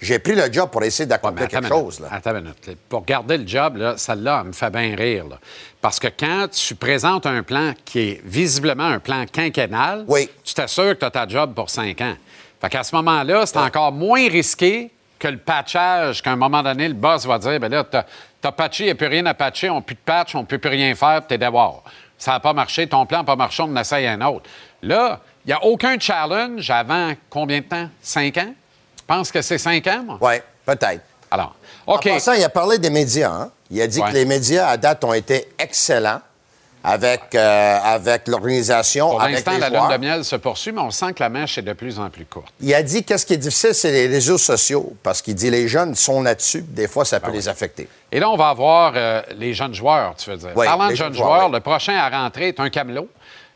J'ai 0.00 0.18
pris 0.18 0.34
le 0.34 0.50
job 0.52 0.68
pour 0.70 0.82
essayer 0.82 1.06
d'accomplir 1.06 1.46
quelque 1.46 1.62
minute, 1.62 1.72
chose. 1.78 2.00
Là. 2.00 2.08
Attends 2.10 2.30
une 2.34 2.40
minute. 2.42 2.76
Pour 2.88 3.04
garder 3.04 3.38
le 3.38 3.46
job, 3.46 3.76
là, 3.76 3.94
celle-là, 3.96 4.40
elle 4.40 4.48
me 4.48 4.52
fait 4.52 4.70
bien 4.70 4.96
rire. 4.96 5.28
là. 5.28 5.38
Parce 5.80 6.00
que 6.00 6.08
quand 6.08 6.48
tu 6.50 6.74
présentes 6.74 7.26
un 7.26 7.42
plan 7.44 7.72
qui 7.84 8.00
est 8.00 8.20
visiblement 8.24 8.86
un 8.86 8.98
plan 8.98 9.26
quinquennal, 9.30 10.04
tu 10.42 10.54
t'assures 10.54 10.94
que 10.94 11.00
tu 11.00 11.04
as 11.04 11.10
ta 11.10 11.28
job 11.28 11.54
pour 11.54 11.70
cinq 11.70 12.00
ans. 12.00 12.14
Fait 12.62 12.68
qu'à 12.70 12.82
ce 12.84 12.94
moment-là, 12.94 13.44
c'est 13.44 13.58
encore 13.58 13.92
moins 13.92 14.26
risqué 14.28 14.90
que 15.18 15.28
le 15.28 15.36
patchage, 15.36 16.22
qu'à 16.22 16.30
un 16.30 16.36
moment 16.36 16.62
donné, 16.62 16.88
le 16.88 16.94
boss 16.94 17.26
va 17.26 17.38
dire, 17.38 17.60
ben 17.60 17.70
là, 17.70 17.84
t'as 17.84 18.04
as 18.44 18.52
patché, 18.52 18.84
il 18.84 18.86
n'y 18.86 18.92
a 18.92 18.94
plus 18.94 19.06
rien 19.08 19.26
à 19.26 19.34
patcher, 19.34 19.68
on 19.68 19.76
n'a 19.76 19.80
plus 19.82 19.94
de 19.96 20.00
patch, 20.04 20.34
on 20.34 20.40
ne 20.40 20.46
peut 20.46 20.58
plus 20.58 20.70
rien 20.70 20.94
faire, 20.94 21.18
puis 21.20 21.28
t'es 21.28 21.38
d'abord. 21.38 21.82
Ça 22.18 22.30
n'a 22.32 22.40
pas 22.40 22.52
marché, 22.52 22.86
ton 22.86 23.04
plan 23.04 23.18
n'a 23.18 23.24
pas 23.24 23.36
marché, 23.36 23.62
on 23.62 23.66
en 23.66 23.76
essaye 23.76 24.06
un 24.06 24.20
autre. 24.22 24.48
Là, 24.82 25.20
il 25.44 25.48
n'y 25.48 25.52
a 25.52 25.62
aucun 25.64 25.98
challenge 25.98 26.70
avant 26.70 27.12
combien 27.28 27.58
de 27.58 27.64
temps? 27.64 27.88
Cinq 28.00 28.36
ans? 28.38 28.54
Je 28.96 29.02
pense 29.06 29.30
que 29.32 29.42
c'est 29.42 29.58
cinq 29.58 29.86
ans, 29.88 30.02
moi? 30.06 30.18
Oui, 30.20 30.34
peut-être. 30.64 31.02
Alors, 31.30 31.54
OK. 31.86 32.06
En 32.06 32.14
passant, 32.14 32.32
il 32.34 32.44
a 32.44 32.48
parlé 32.48 32.78
des 32.78 32.90
médias. 32.90 33.30
hein. 33.30 33.50
Il 33.70 33.80
a 33.80 33.86
dit 33.86 34.00
Ouais. 34.00 34.08
que 34.08 34.14
les 34.14 34.24
médias, 34.24 34.68
à 34.68 34.76
date, 34.76 35.02
ont 35.04 35.12
été 35.14 35.48
excellents 35.58 36.20
avec, 36.84 37.34
euh, 37.34 37.78
avec 37.82 38.26
l'organisation, 38.28 39.10
Pour 39.10 39.20
l'instant, 39.20 39.56
la 39.58 39.70
lune 39.70 39.88
de 39.90 39.96
miel 39.98 40.24
se 40.24 40.36
poursuit, 40.36 40.72
mais 40.72 40.80
on 40.80 40.90
sent 40.90 41.12
que 41.12 41.22
la 41.22 41.28
mèche 41.28 41.58
est 41.58 41.62
de 41.62 41.72
plus 41.72 41.98
en 41.98 42.10
plus 42.10 42.24
courte. 42.24 42.52
Il 42.60 42.74
a 42.74 42.82
dit 42.82 43.04
qu'est-ce 43.04 43.24
qui 43.24 43.34
est 43.34 43.38
difficile, 43.38 43.74
c'est 43.74 43.92
les 43.92 44.06
réseaux 44.08 44.38
sociaux. 44.38 44.92
Parce 45.02 45.22
qu'il 45.22 45.34
dit 45.34 45.50
les 45.50 45.68
jeunes 45.68 45.94
sont 45.94 46.22
là-dessus, 46.22 46.62
des 46.68 46.88
fois, 46.88 47.04
ça 47.04 47.20
peut 47.20 47.28
Ben 47.28 47.34
les 47.34 47.48
affecter. 47.48 47.88
Et 48.10 48.18
là, 48.18 48.28
on 48.30 48.36
va 48.36 48.48
avoir 48.48 48.92
euh, 48.96 49.22
les 49.36 49.54
jeunes 49.54 49.74
joueurs, 49.74 50.14
tu 50.16 50.30
veux 50.30 50.36
dire. 50.36 50.50
Oui, 50.56 50.66
Parlant 50.66 50.88
de 50.88 50.94
jeunes 50.94 51.06
jeunes 51.06 51.14
joueurs, 51.14 51.34
joueurs, 51.36 51.46
oui. 51.46 51.52
le 51.54 51.60
prochain 51.60 51.94
à 51.96 52.08
rentrer 52.08 52.48
est 52.48 52.60
un 52.60 52.68
camelot 52.68 53.08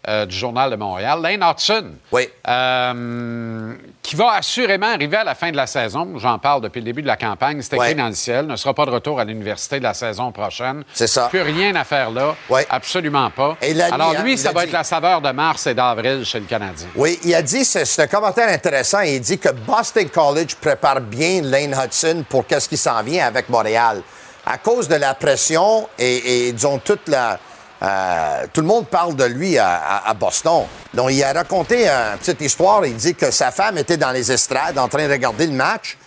euh, 0.08 0.26
du 0.26 0.36
Journal 0.36 0.70
de 0.70 0.76
Montréal, 0.76 1.20
Lane 1.22 1.42
Hudson. 1.42 1.92
Oui. 2.12 2.28
Euh, 2.48 3.74
qui 4.02 4.14
va 4.14 4.34
assurément 4.34 4.86
arriver 4.92 5.16
à 5.16 5.24
la 5.24 5.34
fin 5.34 5.50
de 5.50 5.56
la 5.56 5.66
saison. 5.66 6.18
J'en 6.18 6.38
parle 6.38 6.60
depuis 6.62 6.80
le 6.80 6.84
début 6.84 7.02
de 7.02 7.06
la 7.08 7.16
campagne. 7.16 7.60
C'est 7.62 7.74
écrit 7.74 7.94
dans 7.94 8.06
le 8.06 8.14
ciel. 8.14 8.46
Ne 8.46 8.54
sera 8.56 8.72
pas 8.72 8.86
de 8.86 8.90
retour 8.90 9.18
à 9.18 9.24
l'université 9.24 9.78
de 9.78 9.84
la 9.84 9.94
saison 9.94 10.30
prochaine. 10.30 10.84
C'est 10.92 11.08
ça. 11.08 11.28
Plus 11.28 11.42
rien 11.42 11.74
à 11.74 11.82
faire 11.84 12.10
là. 12.10 12.36
Absolument 12.70 13.30
pas. 13.30 13.56
Et 13.60 13.74
dit, 13.74 13.82
Alors 13.82 14.14
hein, 14.16 14.22
lui, 14.22 14.38
ça 14.38 14.52
va 14.52 14.60
dit. 14.60 14.66
être 14.68 14.72
la 14.72 14.84
saveur 14.84 15.20
de 15.20 15.30
mars 15.32 15.66
et 15.66 15.74
d'avril 15.74 16.24
chez 16.24 16.38
le 16.38 16.46
Canadien. 16.46 16.86
Oui, 16.94 17.18
il 17.24 17.34
a 17.34 17.42
dit, 17.42 17.64
c'est 17.64 17.84
c'est 17.84 18.02
un 18.02 18.06
commentaire 18.06 18.48
intéressant, 18.48 19.00
il 19.00 19.20
dit 19.20 19.38
que 19.38 19.48
Boston 19.50 20.08
College 20.08 20.54
prépare 20.60 21.00
bien 21.00 21.40
Lane 21.42 21.74
Hudson 21.74 22.24
pour 22.28 22.46
qu'est-ce 22.46 22.68
qui 22.68 22.76
s'en 22.76 23.02
vient 23.02 23.26
avec 23.26 23.48
Montréal. 23.48 24.02
À 24.44 24.58
cause 24.58 24.86
de 24.86 24.94
la 24.94 25.14
pression 25.14 25.88
et, 25.98 26.48
et 26.48 26.52
disons, 26.52 26.78
toute 26.78 27.08
la... 27.08 27.38
euh, 27.82 28.46
tout 28.52 28.60
le 28.62 28.66
monde 28.66 28.86
parle 28.86 29.14
de 29.16 29.24
lui 29.24 29.58
à, 29.58 29.68
à- 29.76 30.10
à 30.10 30.14
Boston. 30.14 30.64
Donc, 30.94 31.10
il 31.12 31.22
a 31.22 31.32
raconté 31.32 31.86
une 31.86 32.18
petite 32.18 32.40
histoire. 32.40 32.84
Il 32.86 32.96
dit 32.96 33.14
que 33.14 33.30
sa 33.30 33.50
femme 33.50 33.76
était 33.78 33.96
dans 33.98 34.12
les 34.12 34.32
estrades 34.32 34.78
en 34.78 34.88
train 34.88 35.06
de 35.06 35.12
regarder 35.12 35.46
le 35.46 35.52
match. 35.52 35.98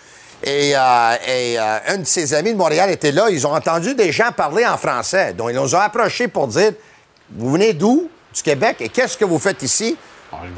Et, 0.44 0.72
euh, 0.76 1.16
et, 1.28 1.60
euh, 1.60 1.78
un 1.90 1.98
de 1.98 2.06
ses 2.08 2.34
amis 2.34 2.54
de 2.54 2.58
Montréal 2.58 2.90
était 2.90 3.12
là. 3.12 3.30
Ils 3.30 3.46
ont 3.46 3.54
entendu 3.54 3.94
des 3.94 4.12
gens 4.12 4.32
parler 4.32 4.66
en 4.66 4.78
français. 4.78 5.34
Donc, 5.34 5.50
ils 5.52 5.56
nous 5.56 5.76
ont 5.76 5.80
approchés 5.80 6.28
pour 6.28 6.48
dire 6.48 6.72
Vous 7.36 7.52
venez 7.52 7.74
d'où? 7.74 8.10
Du 8.34 8.42
Québec? 8.42 8.78
Et 8.80 8.90
qu'est-ce 8.90 9.18
que 9.18 9.26
vous 9.26 9.40
faites 9.40 9.62
ici? 9.64 9.98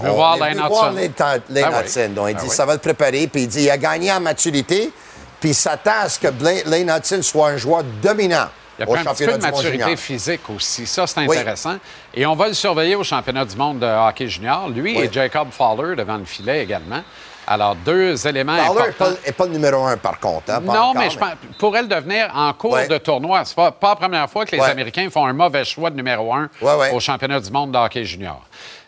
Veut 0.03 0.09
voir 0.11 0.37
voir 0.67 1.83
Hudson. 1.83 2.01
Ah. 2.05 2.07
Donc, 2.09 2.29
il 2.29 2.35
Ah 2.37 2.41
dit. 2.41 2.49
Ça 2.49 2.65
va 2.65 2.73
le 2.73 2.79
préparer. 2.79 3.27
Puis 3.27 3.43
il 3.43 3.47
dit 3.47 3.63
Il 3.63 3.69
a 3.71 3.77
gagné 3.77 4.11
en 4.11 4.19
maturité. 4.19 4.91
Puis 5.39 5.49
il 5.49 5.55
s'attend 5.55 6.01
à 6.03 6.09
ce 6.09 6.19
que 6.19 6.27
Lane 6.69 6.89
Hudson 6.95 7.21
soit 7.23 7.49
un 7.49 7.57
joueur 7.57 7.83
dominant. 8.03 8.47
Il 8.85 8.89
y 8.89 8.93
a 8.93 8.97
pris 9.03 9.07
un 9.07 9.13
petit 9.13 9.25
peu 9.25 9.37
de 9.37 9.41
maturité 9.41 9.95
physique 9.95 10.41
aussi. 10.55 10.85
Ça, 10.87 11.05
c'est 11.07 11.19
Oui. 11.27 11.37
intéressant. 11.37 11.77
Et 12.13 12.25
on 12.25 12.35
va 12.35 12.47
le 12.47 12.53
surveiller 12.53 12.95
au 12.95 13.03
championnat 13.03 13.45
du 13.45 13.55
monde 13.55 13.79
de 13.79 13.85
hockey 13.85 14.27
junior. 14.27 14.69
Lui 14.69 14.97
Oui. 14.97 15.03
et 15.05 15.11
Jacob 15.11 15.49
Fowler 15.51 15.95
devant 15.95 16.17
le 16.17 16.25
filet 16.25 16.63
également. 16.63 17.01
Alors, 17.47 17.75
deux 17.75 18.27
éléments 18.27 18.55
Fowler 18.55 18.81
n'est 18.81 18.87
importants. 18.89 19.15
pas, 19.37 19.45
le 19.45 19.51
numéro 19.51 19.83
un, 19.85 19.97
par 19.97 20.19
contre. 20.19 20.51
hein, 20.51 20.59
non, 20.63 20.71
encore, 20.73 20.95
mais 20.95 21.09
je 21.09 21.17
pense, 21.17 21.29
pourrait 21.57 21.81
le 21.81 21.87
devenir 21.87 22.29
en 22.35 22.53
cours 22.53 22.77
de 22.87 22.97
tournoi. 22.99 23.43
C'est 23.45 23.55
pas, 23.55 23.71
pas 23.71 23.89
la 23.89 23.95
première 23.95 24.29
fois 24.29 24.45
que 24.45 24.55
les 24.55 24.61
Ouais. 24.61 24.69
Américains 24.69 25.09
font 25.09 25.25
un 25.25 25.33
mauvais 25.33 25.65
choix 25.65 25.89
de 25.89 25.95
numéro 25.95 26.31
un 26.33 26.49
ouais. 26.61 26.91
au 26.93 26.99
championnat 26.99 27.39
du 27.39 27.51
monde 27.51 27.71
de 27.71 27.77
hockey 27.77 28.05
junior. 28.05 28.41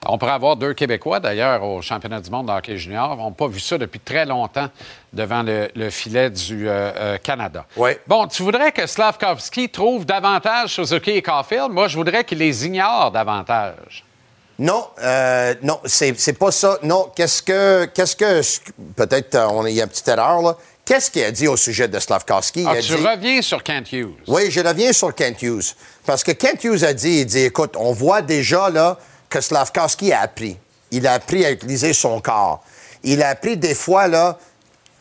On 0.05 0.17
pourrait 0.17 0.33
avoir 0.33 0.55
deux 0.55 0.73
Québécois, 0.73 1.19
d'ailleurs, 1.19 1.63
au 1.63 1.81
championnat 1.81 2.19
du 2.19 2.29
monde 2.29 2.47
de 2.47 2.51
hockey 2.51 2.77
junior. 2.77 3.17
On 3.19 3.29
n'a 3.29 3.35
pas 3.35 3.47
vu 3.47 3.59
ça 3.59 3.77
depuis 3.77 3.99
très 3.99 4.25
longtemps 4.25 4.69
devant 5.13 5.43
le, 5.43 5.69
le 5.75 5.89
filet 5.89 6.29
du 6.29 6.67
euh, 6.67 6.91
euh, 6.95 7.17
Canada. 7.17 7.65
Bon, 8.07 8.27
tu 8.27 8.43
voudrais 8.43 8.71
que 8.71 8.85
Slavkovski 8.85 9.69
trouve 9.69 10.05
davantage 10.05 10.71
Suzuki 10.75 11.11
et 11.11 11.21
Caulfield? 11.21 11.71
Moi, 11.71 11.87
je 11.87 11.95
voudrais 11.97 12.23
qu'il 12.23 12.39
les 12.39 12.65
ignore 12.65 13.11
davantage. 13.11 14.03
Non, 14.59 14.85
euh, 15.01 15.55
non, 15.63 15.79
c'est 15.85 16.17
c'est 16.19 16.33
pas 16.37 16.51
ça. 16.51 16.77
Non, 16.83 17.09
qu'est-ce 17.15 17.41
que, 17.41 17.85
qu'est-ce 17.85 18.15
que, 18.15 18.41
peut-être 18.95 19.35
on- 19.51 19.65
y 19.65 19.79
a 19.81 19.83
une 19.83 19.89
petite 19.89 20.07
erreur 20.07 20.41
là. 20.41 20.55
Qu'est-ce 20.85 21.09
qu'il 21.09 21.23
a 21.23 21.31
dit 21.31 21.47
au 21.47 21.55
sujet 21.55 21.87
de 21.87 21.97
Slavkovski? 21.97 22.65
Ah, 22.67 22.75
tu 22.75 22.81
dit- 22.81 22.93
reviens 22.95 23.41
sur 23.41 23.63
Kent 23.63 23.91
Hughes. 23.93 24.13
Oui, 24.27 24.51
je 24.51 24.59
reviens 24.59 24.91
sur 24.91 25.15
Kent 25.15 25.41
Hughes. 25.41 25.73
Parce 26.05 26.23
que 26.25 26.33
Kent 26.33 26.61
Hughes 26.65 26.83
a 26.83 26.93
dit, 26.93 27.19
il 27.21 27.25
dit, 27.25 27.39
écoute, 27.45 27.75
on 27.77 27.93
voit 27.93 28.21
déjà 28.21 28.69
là 28.69 28.97
que 29.33 29.41
Slavkovski 29.41 30.13
a 30.13 30.21
appris. 30.21 30.57
Il 30.91 31.07
a 31.07 31.13
appris 31.13 31.43
à 31.43 31.49
utiliser 31.51 31.91
son 31.93 32.21
corps. 32.21 32.63
Il 33.03 33.23
a 33.23 33.29
appris 33.29 33.57
des 33.57 33.73
fois 33.73 34.07
là, 34.07 34.37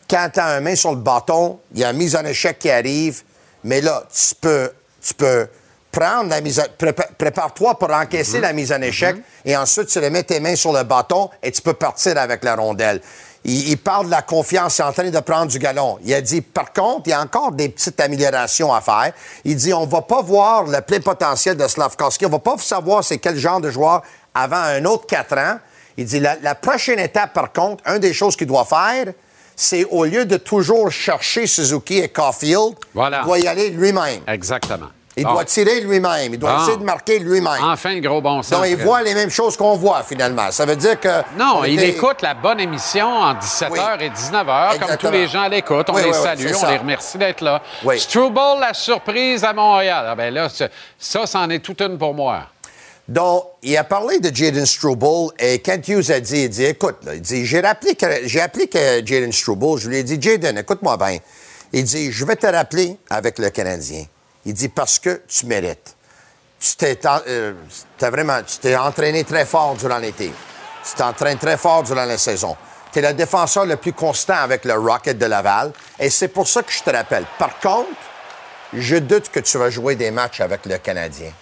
quand 0.08 0.30
tu 0.32 0.40
as 0.40 0.46
un 0.46 0.60
main 0.60 0.74
sur 0.74 0.90
le 0.90 0.96
bâton, 0.96 1.58
il 1.74 1.80
y 1.80 1.84
a 1.84 1.90
une 1.90 1.98
mise 1.98 2.16
en 2.16 2.24
échec 2.24 2.58
qui 2.58 2.70
arrive, 2.70 3.22
mais 3.62 3.80
là, 3.82 4.02
tu 4.10 4.34
peux, 4.34 4.72
tu 5.02 5.12
peux 5.14 5.48
prendre 5.90 6.30
la 6.30 6.40
mise 6.40 6.58
en... 6.60 6.64
prépa- 6.78 7.12
Prépare-toi 7.18 7.78
pour 7.78 7.90
encaisser 7.92 8.40
la 8.40 8.54
mise 8.54 8.72
en 8.72 8.80
échec 8.80 9.16
et 9.44 9.54
ensuite 9.54 9.88
tu 9.88 9.98
remets 9.98 10.22
tes 10.22 10.40
mains 10.40 10.56
sur 10.56 10.72
le 10.72 10.82
bâton 10.82 11.28
et 11.42 11.52
tu 11.52 11.60
peux 11.60 11.74
partir 11.74 12.16
avec 12.16 12.42
la 12.42 12.56
rondelle. 12.56 13.02
Il, 13.44 13.68
il 13.70 13.76
parle 13.76 14.06
de 14.06 14.10
la 14.12 14.22
confiance, 14.22 14.78
il 14.78 14.82
est 14.82 14.84
en 14.84 14.92
train 14.92 15.10
de 15.10 15.20
prendre 15.20 15.46
du 15.48 15.58
galon. 15.58 15.98
Il 16.04 16.14
a 16.14 16.20
dit, 16.20 16.40
par 16.40 16.72
contre, 16.72 17.02
il 17.06 17.10
y 17.10 17.12
a 17.12 17.20
encore 17.20 17.50
des 17.52 17.68
petites 17.68 18.00
améliorations 18.00 18.72
à 18.72 18.80
faire. 18.80 19.12
Il 19.44 19.56
dit, 19.56 19.74
on 19.74 19.84
va 19.84 20.00
pas 20.02 20.22
voir 20.22 20.62
le 20.64 20.80
plein 20.80 21.00
potentiel 21.00 21.56
de 21.56 21.66
Slavkovski. 21.66 22.24
On 22.26 22.30
va 22.30 22.38
pas 22.38 22.56
savoir 22.58 23.02
c'est 23.04 23.18
quel 23.18 23.36
genre 23.36 23.60
de 23.60 23.70
joueur 23.70 24.02
avant 24.34 24.56
un 24.62 24.84
autre 24.84 25.06
quatre 25.06 25.36
ans. 25.38 25.58
Il 25.96 26.06
dit, 26.06 26.20
la, 26.20 26.36
la 26.42 26.54
prochaine 26.54 26.98
étape, 26.98 27.32
par 27.34 27.52
contre, 27.52 27.82
une 27.88 27.98
des 27.98 28.14
choses 28.14 28.34
qu'il 28.36 28.46
doit 28.46 28.64
faire, 28.64 29.12
c'est 29.54 29.84
au 29.90 30.04
lieu 30.04 30.24
de 30.24 30.38
toujours 30.38 30.90
chercher 30.90 31.46
Suzuki 31.46 31.98
et 31.98 32.08
Caulfield, 32.08 32.74
Voilà. 32.94 33.20
il 33.22 33.26
doit 33.26 33.38
y 33.38 33.46
aller 33.48 33.68
lui-même. 33.70 34.20
Exactement. 34.26 34.86
Il 35.14 35.24
Bon. 35.24 35.32
doit 35.34 35.44
tirer 35.44 35.82
lui-même. 35.82 36.32
Il 36.32 36.38
doit 36.38 36.54
Bon. 36.56 36.62
essayer 36.62 36.76
de 36.78 36.84
marquer 36.84 37.18
lui-même. 37.18 37.62
Enfin, 37.62 37.92
le 37.94 38.00
gros 38.00 38.22
bon 38.22 38.42
sens. 38.42 38.52
Donc, 38.58 38.66
il 38.66 38.76
voit 38.78 39.02
les 39.02 39.12
mêmes 39.12 39.28
choses 39.28 39.58
qu'on 39.58 39.76
voit, 39.76 40.02
finalement. 40.02 40.50
Ça 40.50 40.64
veut 40.64 40.74
dire 40.76 40.98
que... 40.98 41.20
Non, 41.36 41.56
on 41.58 41.64
il 41.64 41.74
était- 41.74 41.90
écoute 41.90 42.22
la 42.22 42.32
bonne 42.32 42.60
émission 42.60 43.06
en 43.06 43.34
17h 43.34 44.00
et 44.00 44.08
19h, 44.08 44.78
comme 44.78 44.96
tous 44.96 45.10
les 45.10 45.28
gens 45.28 45.46
l'écoutent. 45.48 45.90
On 45.90 45.94
Oui, 45.96 46.04
les 46.04 46.08
oui, 46.08 46.14
salue, 46.14 46.46
on 46.54 46.58
ça. 46.58 46.70
les 46.70 46.78
remercie 46.78 47.18
d'être 47.18 47.42
là. 47.42 47.60
Struble, 47.98 48.40
la 48.58 48.72
surprise 48.72 49.44
à 49.44 49.52
Montréal. 49.52 50.06
Ah 50.08 50.14
ben 50.14 50.32
là, 50.32 50.48
ça, 50.98 51.26
c'en 51.26 51.50
est 51.50 51.58
toute 51.58 51.82
une 51.82 51.98
pour 51.98 52.14
moi. 52.14 52.44
Donc, 53.08 53.44
il 53.62 53.76
a 53.76 53.84
parlé 53.84 54.20
de 54.20 54.34
Jaden 54.34 54.64
Struble 54.64 55.32
et 55.38 55.58
Kent 55.58 55.88
Hughes 55.88 56.10
a 56.10 56.20
dit, 56.20 56.44
il 56.44 56.48
dit, 56.48 56.64
écoute, 56.64 56.98
là, 57.04 57.14
il 57.14 57.20
dit, 57.20 57.44
j'ai 57.44 57.60
rappelé 57.60 57.94
que, 57.94 58.06
j'ai 58.26 58.40
appelé 58.40 58.68
que 58.68 59.04
Jaden 59.04 59.32
Struble, 59.32 59.78
je 59.78 59.88
lui 59.88 59.98
ai 59.98 60.02
dit, 60.04 60.20
Jaden, 60.20 60.58
écoute-moi 60.58 60.96
bien. 60.96 61.18
Il 61.72 61.84
dit, 61.84 62.12
je 62.12 62.24
vais 62.24 62.36
te 62.36 62.46
rappeler 62.46 62.96
avec 63.10 63.38
le 63.38 63.50
Canadien. 63.50 64.04
Il 64.44 64.54
dit, 64.54 64.68
parce 64.68 64.98
que 64.98 65.22
tu 65.26 65.46
mérites. 65.46 65.96
Tu 66.60 66.76
t'es 66.76 66.98
euh, 67.26 67.54
vraiment, 68.00 68.40
tu 68.46 68.58
t'es 68.58 68.76
entraîné 68.76 69.24
très 69.24 69.46
fort 69.46 69.74
durant 69.74 69.98
l'été. 69.98 70.32
Tu 70.88 70.94
t'entraînes 70.96 71.38
très 71.38 71.56
fort 71.56 71.82
durant 71.82 72.04
la 72.04 72.18
saison. 72.18 72.56
Tu 72.92 73.00
es 73.00 73.02
le 73.02 73.14
défenseur 73.14 73.66
le 73.66 73.76
plus 73.76 73.92
constant 73.92 74.36
avec 74.36 74.64
le 74.64 74.74
Rocket 74.74 75.18
de 75.18 75.26
Laval. 75.26 75.72
Et 75.98 76.08
c'est 76.08 76.28
pour 76.28 76.46
ça 76.46 76.62
que 76.62 76.70
je 76.70 76.82
te 76.82 76.90
rappelle. 76.90 77.24
Par 77.36 77.58
contre, 77.58 77.88
je 78.72 78.96
doute 78.96 79.28
que 79.30 79.40
tu 79.40 79.58
vas 79.58 79.70
jouer 79.70 79.96
des 79.96 80.12
matchs 80.12 80.40
avec 80.40 80.64
le 80.66 80.78
Canadien. 80.78 81.32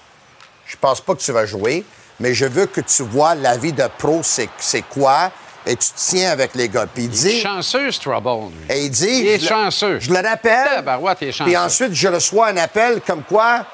Je 0.70 0.76
pense 0.80 1.00
pas 1.00 1.14
que 1.14 1.20
tu 1.20 1.32
vas 1.32 1.46
jouer, 1.46 1.84
mais 2.20 2.32
je 2.32 2.46
veux 2.46 2.66
que 2.66 2.80
tu 2.80 3.02
vois 3.02 3.34
la 3.34 3.56
vie 3.56 3.72
de 3.72 3.82
pro, 3.98 4.20
c'est 4.22 4.82
quoi, 4.82 5.32
et 5.66 5.74
tu 5.74 5.88
te 5.88 5.98
tiens 5.98 6.30
avec 6.30 6.54
les 6.54 6.68
gars. 6.68 6.86
Puis 6.86 7.04
il 7.04 7.10
Il 7.14 7.26
est 7.26 7.30
dit... 7.34 7.40
chanceux, 7.40 7.90
ce 7.90 8.00
lui. 8.08 8.54
Et 8.68 8.84
il 8.84 8.90
dit... 8.90 9.06
Il 9.08 9.26
est 9.26 9.38
je 9.38 9.42
le- 9.42 9.48
chanceux. 9.48 9.98
Je 9.98 10.10
le 10.12 10.20
rappelle. 10.20 10.84
Puis 11.44 11.56
ensuite, 11.56 11.92
je 11.92 12.06
reçois 12.06 12.48
un 12.48 12.56
appel 12.58 13.00
comme 13.04 13.24
quoi 13.24 13.66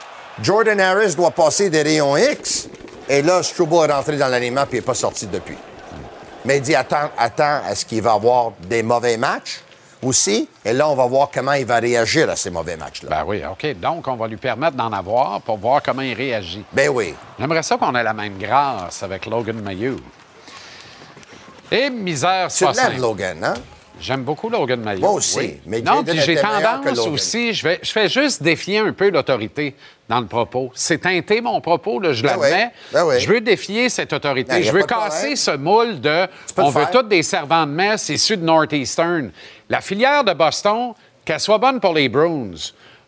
Jordan 0.42 0.80
Harris 0.80 1.14
doit 1.14 1.30
passer 1.32 1.68
des 1.68 1.82
rayons 1.82 2.16
X. 2.16 2.68
Et 3.10 3.20
là, 3.20 3.42
Struble 3.42 3.74
est 3.88 3.92
rentré 3.92 4.16
dans 4.16 4.28
l'aliment 4.28 4.62
puis 4.66 4.78
il 4.78 4.80
n'est 4.80 4.86
pas 4.86 4.94
sorti 4.94 5.26
depuis. 5.26 5.56
Mais 6.46 6.56
il 6.56 6.62
dit 6.62 6.74
attends, 6.74 7.10
attends, 7.18 7.60
est-ce 7.70 7.84
qu'il 7.84 8.00
va 8.02 8.12
avoir 8.14 8.52
des 8.68 8.82
mauvais 8.82 9.16
matchs? 9.18 9.60
Aussi? 10.02 10.48
Et 10.64 10.72
là, 10.72 10.88
on 10.88 10.94
va 10.94 11.06
voir 11.06 11.28
comment 11.32 11.52
il 11.52 11.66
va 11.66 11.76
réagir 11.76 12.28
à 12.30 12.36
ces 12.36 12.50
mauvais 12.50 12.76
matchs-là. 12.76 13.08
Ben 13.10 13.24
oui, 13.26 13.42
OK. 13.50 13.78
Donc, 13.80 14.06
on 14.08 14.16
va 14.16 14.28
lui 14.28 14.36
permettre 14.36 14.76
d'en 14.76 14.92
avoir 14.92 15.40
pour 15.40 15.58
voir 15.58 15.82
comment 15.82 16.02
il 16.02 16.14
réagit. 16.14 16.64
Ben 16.72 16.88
oui. 16.88 17.14
J'aimerais 17.38 17.62
ça 17.62 17.76
qu'on 17.76 17.94
ait 17.94 18.02
la 18.02 18.14
même 18.14 18.38
grâce 18.38 19.02
avec 19.02 19.26
Logan 19.26 19.60
Mayhew. 19.60 19.96
Et 21.70 21.90
misère, 21.90 22.50
c'est 22.50 22.66
Tu 22.66 22.76
l'aimes. 22.76 23.00
Logan, 23.00 23.44
hein? 23.44 23.54
J'aime 24.00 24.22
beaucoup 24.22 24.48
Logan 24.50 24.80
Mayhew. 24.80 25.00
Moi 25.00 25.12
aussi, 25.12 25.38
oui. 25.38 25.60
mais 25.66 25.80
non, 25.80 26.04
puis 26.04 26.18
j'ai 26.20 26.36
tendance 26.36 26.98
aussi, 27.06 27.54
je, 27.54 27.62
vais, 27.62 27.80
je 27.82 27.90
fais 27.90 28.08
juste 28.08 28.42
défier 28.42 28.78
un 28.78 28.92
peu 28.92 29.10
l'autorité 29.10 29.74
dans 30.08 30.20
le 30.20 30.26
propos. 30.26 30.70
C'est 30.74 30.98
teinté 30.98 31.40
mon 31.40 31.60
propos, 31.60 31.98
là, 31.98 32.12
je 32.12 32.22
Ben 32.22 32.38
l'admets. 32.38 32.70
ben 32.92 33.06
oui. 33.06 33.20
Je 33.20 33.28
veux 33.28 33.40
défier 33.40 33.88
cette 33.88 34.12
autorité. 34.12 34.52
Ben, 34.56 34.62
je 34.62 34.70
veux 34.70 34.82
casser 34.82 35.18
problème. 35.18 35.36
ce 35.36 35.50
moule 35.56 36.00
de 36.00 36.26
on 36.58 36.70
veut 36.70 36.86
tous 36.92 37.02
des 37.02 37.22
servants 37.22 37.66
de 37.66 37.72
messe 37.72 38.08
issus 38.08 38.36
de 38.36 38.44
Northeastern. 38.44 39.30
La 39.68 39.80
filière 39.80 40.24
de 40.24 40.32
Boston, 40.32 40.92
qu'elle 41.24 41.40
soit 41.40 41.58
bonne 41.58 41.80
pour 41.80 41.94
les 41.94 42.08
Bruins. 42.08 42.52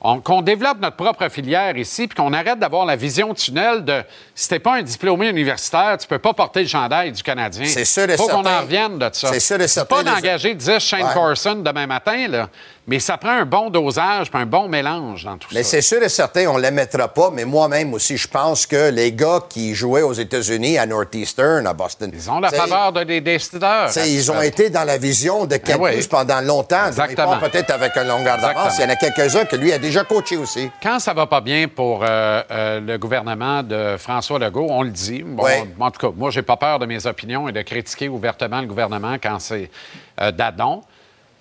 On- 0.00 0.20
qu'on 0.20 0.42
développe 0.42 0.78
notre 0.80 0.94
propre 0.96 1.28
filière 1.28 1.76
ici, 1.76 2.06
puis 2.06 2.14
qu'on 2.16 2.32
arrête 2.32 2.58
d'avoir 2.60 2.86
la 2.86 2.94
vision 2.94 3.34
tunnel 3.34 3.84
de 3.84 4.02
si 4.32 4.48
t'es 4.48 4.60
pas 4.60 4.76
un 4.76 4.82
diplômé 4.82 5.28
universitaire, 5.28 5.96
tu 5.98 6.06
peux 6.06 6.20
pas 6.20 6.32
porter 6.32 6.62
le 6.62 6.68
chandail 6.68 7.10
du 7.10 7.22
Canadien. 7.22 7.66
C'est 7.66 7.84
sûr 7.84 8.08
et 8.08 8.16
Faut 8.16 8.28
qu'on 8.28 8.46
en 8.46 8.60
revienne 8.60 8.96
de 8.98 9.08
ça. 9.12 9.32
C'est 9.32 9.40
sûr 9.40 9.60
et 9.60 9.66
certain, 9.66 9.96
pas 9.96 10.02
d'engager 10.04 10.54
10 10.54 10.78
Shane 10.78 11.02
Ouais. 11.02 11.12
Carson 11.12 11.56
demain 11.56 11.86
matin, 11.88 12.28
là. 12.28 12.48
Mais 12.88 13.00
ça 13.00 13.18
prend 13.18 13.32
un 13.32 13.44
bon 13.44 13.68
dosage 13.68 14.30
un 14.32 14.46
bon 14.46 14.68
mélange 14.68 15.24
dans 15.24 15.36
tout 15.36 15.48
Mais 15.52 15.62
ça. 15.62 15.70
c'est 15.70 15.80
sûr 15.82 16.02
et 16.02 16.08
certain, 16.08 16.46
on 16.46 16.56
ne 16.56 16.62
les 16.62 16.70
mettra 16.70 17.08
pas, 17.08 17.30
mais 17.32 17.44
moi-même 17.44 17.92
aussi, 17.92 18.16
je 18.16 18.28
pense 18.28 18.66
que 18.66 18.90
les 18.90 19.12
gars 19.12 19.40
qui 19.48 19.74
jouaient 19.74 20.02
aux 20.02 20.12
États-Unis, 20.12 20.78
à 20.78 20.86
Northeastern, 20.86 21.66
à 21.66 21.74
Boston. 21.74 22.10
Ils 22.14 22.30
ont 22.30 22.40
la 22.40 22.50
faveur 22.50 22.92
de 22.92 23.04
des 23.04 23.20
décideurs. 23.20 23.90
Ils 23.96 24.30
ont 24.30 24.40
été 24.40 24.70
dans 24.70 24.84
la 24.84 24.96
vision 24.96 25.44
de 25.44 25.58
oui. 25.78 25.98
Hughes 25.98 26.08
pendant 26.08 26.40
longtemps. 26.40 26.86
Exactement. 26.86 27.38
Peut-être 27.38 27.70
avec 27.70 27.96
un 27.96 28.04
longueur 28.04 28.38
d'avance. 28.38 28.78
Il 28.78 28.82
y 28.82 28.84
en 28.84 28.90
a 28.90 28.96
quelques-uns 28.96 29.44
que 29.44 29.56
lui 29.56 29.72
a 29.72 29.78
déjà 29.78 30.04
coaché 30.04 30.36
aussi. 30.36 30.70
Quand 30.82 30.98
ça 30.98 31.12
va 31.12 31.26
pas 31.26 31.40
bien 31.40 31.68
pour 31.68 32.02
euh, 32.02 32.42
euh, 32.50 32.80
le 32.80 32.96
gouvernement 32.96 33.62
de 33.62 33.96
François 33.98 34.38
Legault, 34.38 34.68
on 34.70 34.82
le 34.82 34.90
dit. 34.90 35.22
Bon, 35.22 35.44
Oui. 35.44 35.52
En 35.78 35.90
tout 35.90 36.00
cas, 36.06 36.12
moi, 36.16 36.30
j'ai 36.30 36.42
pas 36.42 36.56
peur 36.56 36.78
de 36.78 36.86
mes 36.86 37.06
opinions 37.06 37.48
et 37.48 37.52
de 37.52 37.62
critiquer 37.62 38.08
ouvertement 38.08 38.60
le 38.60 38.66
gouvernement 38.66 39.16
quand 39.22 39.38
c'est 39.40 39.70
euh, 40.20 40.30
d'adon. 40.30 40.82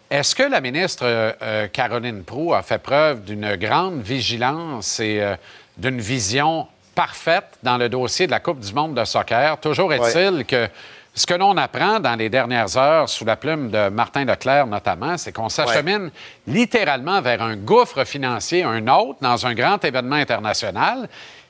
Est-ce 0.09 0.35
que 0.35 0.43
la 0.43 0.61
ministre 0.61 1.03
euh, 1.05 1.33
euh, 1.41 1.67
Caroline 1.67 2.23
Proux 2.23 2.53
a 2.53 2.61
fait 2.61 2.77
preuve 2.77 3.25
d'une 3.25 3.57
grande 3.57 4.01
vigilance 4.01 5.01
et 5.01 5.19
euh, 5.21 5.35
d'une 5.75 5.99
vision 5.99 6.65
parfaite 6.95 7.57
dans 7.61 7.77
le 7.77 7.89
dossier 7.89 8.25
de 8.25 8.31
la 8.31 8.39
Coupe 8.39 8.61
du 8.61 8.73
monde 8.73 8.95
de 8.95 9.03
soccer? 9.03 9.59
Toujours 9.59 9.93
est-il 9.93 10.45
que 10.45 10.69
ce 11.13 11.25
que 11.25 11.33
l'on 11.33 11.57
apprend 11.57 11.99
dans 11.99 12.15
les 12.15 12.29
dernières 12.29 12.77
heures, 12.77 13.09
sous 13.09 13.25
la 13.25 13.35
plume 13.35 13.69
de 13.69 13.89
Martin 13.89 14.23
Leclerc 14.23 14.67
notamment, 14.67 15.17
c'est 15.17 15.33
qu'on 15.33 15.49
s'achemine 15.49 16.09
littéralement 16.45 17.19
vers 17.19 17.41
un 17.41 17.57
gouffre 17.57 18.05
financier, 18.05 18.63
un 18.63 18.87
autre, 18.87 19.17
dans 19.19 19.45
un 19.45 19.53
grand 19.55 19.83
événement 19.83 20.15
international. 20.15 21.09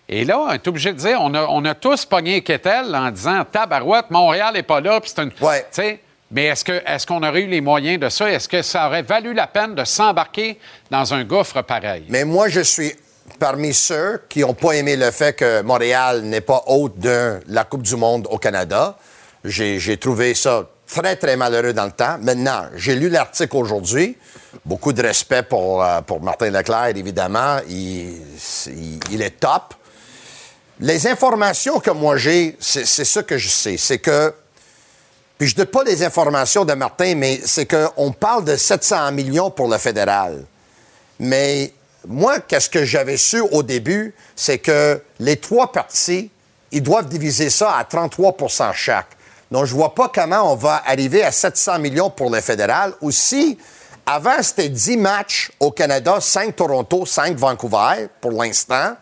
Et 0.10 0.26
là, 0.26 0.40
on 0.40 0.52
est 0.52 0.68
obligé 0.68 0.94
de 0.94 0.98
dire, 0.98 1.20
on 1.22 1.34
a, 1.36 1.46
on 1.48 1.64
a 1.66 1.76
tous 1.76 2.06
pogné 2.06 2.42
Kettel 2.42 2.96
en 2.96 3.12
disant 3.12 3.44
Tabarouette, 3.44 4.10
Montréal 4.10 4.54
n'est 4.54 4.64
pas 4.64 4.82
là, 4.82 5.00
puis 5.00 5.12
c'est 5.14 5.22
une. 5.22 5.32
Tu 5.32 5.46
sais, 5.70 6.00
mais 6.32 6.46
est-ce 6.46 6.66
que 6.66 6.82
est-ce 6.86 7.08
qu'on 7.08 7.24
aurait 7.24 7.42
eu 7.42 7.48
les 7.48 7.62
moyens 7.62 8.00
de 8.00 8.10
ça? 8.10 8.30
Est-ce 8.30 8.50
que 8.50 8.62
ça 8.62 8.88
aurait 8.88 9.04
valu 9.04 9.34
la 9.34 9.48
peine 9.48 9.76
de 9.76 9.86
s'embarquer 9.86 10.60
dans 10.92 11.14
un 11.14 11.24
gouffre 11.24 11.62
pareil? 11.62 12.06
Mais 12.10 12.26
moi, 12.26 12.50
je 12.50 12.62
suis 12.62 12.94
parmi 13.40 13.74
ceux 13.74 14.22
qui 14.28 14.42
n'ont 14.42 14.54
pas 14.54 14.74
aimé 14.74 14.96
le 14.96 15.12
fait 15.12 15.34
que 15.34 15.62
Montréal 15.62 16.22
n'est 16.24 16.42
pas 16.42 16.64
hôte 16.68 17.00
de 17.00 17.40
la 17.48 17.64
Coupe 17.64 17.84
du 17.84 17.96
Monde 17.96 18.28
au 18.30 18.38
Canada. 18.38 18.98
J'ai 19.44 19.98
trouvé 19.98 20.34
ça 20.34 20.68
très, 20.88 21.16
très 21.16 21.38
malheureux 21.38 21.74
dans 21.74 21.86
le 21.86 21.92
temps. 21.92 22.18
Maintenant, 22.22 22.66
j'ai 22.76 22.96
lu 22.96 23.10
l'article 23.10 23.56
aujourd'hui. 23.56 24.18
Beaucoup 24.66 24.92
de 24.92 25.02
respect 25.02 25.44
pour, 25.44 25.84
euh, 25.84 26.00
Martin 26.22 26.50
Leclerc, 26.50 26.88
évidemment. 26.96 27.58
Il, 27.70 29.22
est 29.22 29.40
top. 29.40 29.74
Les 30.80 31.08
informations 31.08 31.80
que 31.80 31.92
moi 31.92 32.18
j'ai, 32.18 32.56
c'est 32.60 32.86
ça 32.86 33.24
que 33.24 33.38
je 33.38 33.50
sais. 33.50 33.78
C'est 33.78 34.00
que 34.00 34.34
puis 35.38 35.48
je 35.48 35.54
ne 35.54 35.58
donne 35.58 35.68
pas 35.68 35.84
les 35.84 36.04
informations 36.04 36.66
de 36.66 36.74
Martin, 36.74 37.16
mais 37.16 37.40
c'est 37.46 37.66
qu'on 37.68 38.12
parle 38.12 38.44
de 38.46 38.56
700 38.56 39.12
millions 39.12 39.52
pour 39.52 39.68
le 39.68 39.78
fédéral. 39.78 40.46
Mais 41.20 41.74
moi, 42.08 42.40
qu'est-ce 42.40 42.70
que 42.70 42.86
j'avais 42.86 43.18
su 43.18 43.40
au 43.40 43.64
début, 43.64 44.16
c'est 44.36 44.58
que 44.58 45.02
les 45.20 45.38
trois 45.38 45.72
parties, 45.72 46.32
ils 46.72 46.82
doivent 46.82 47.08
diviser 47.08 47.50
ça 47.50 47.76
à 47.78 47.84
33% 47.84 48.74
chaque. 48.74 49.10
Donc, 49.52 49.66
je 49.66 49.74
vois 49.74 49.94
pas 49.94 50.12
comment 50.14 50.52
on 50.52 50.56
va 50.56 50.84
arriver 50.86 51.24
à 51.24 51.32
700 51.32 51.80
millions 51.80 52.10
pour 52.10 52.30
le 52.30 52.42
fédéral. 52.42 52.94
Aussi, 53.02 53.58
avant, 54.06 54.42
c'était 54.42 54.70
10 54.70 54.98
matchs 54.98 55.52
au 55.60 55.72
Canada, 55.72 56.18
5 56.20 56.56
Toronto, 56.56 57.06
5 57.06 57.36
Vancouver, 57.38 58.08
pour 58.20 58.32
l'instant 58.32 58.96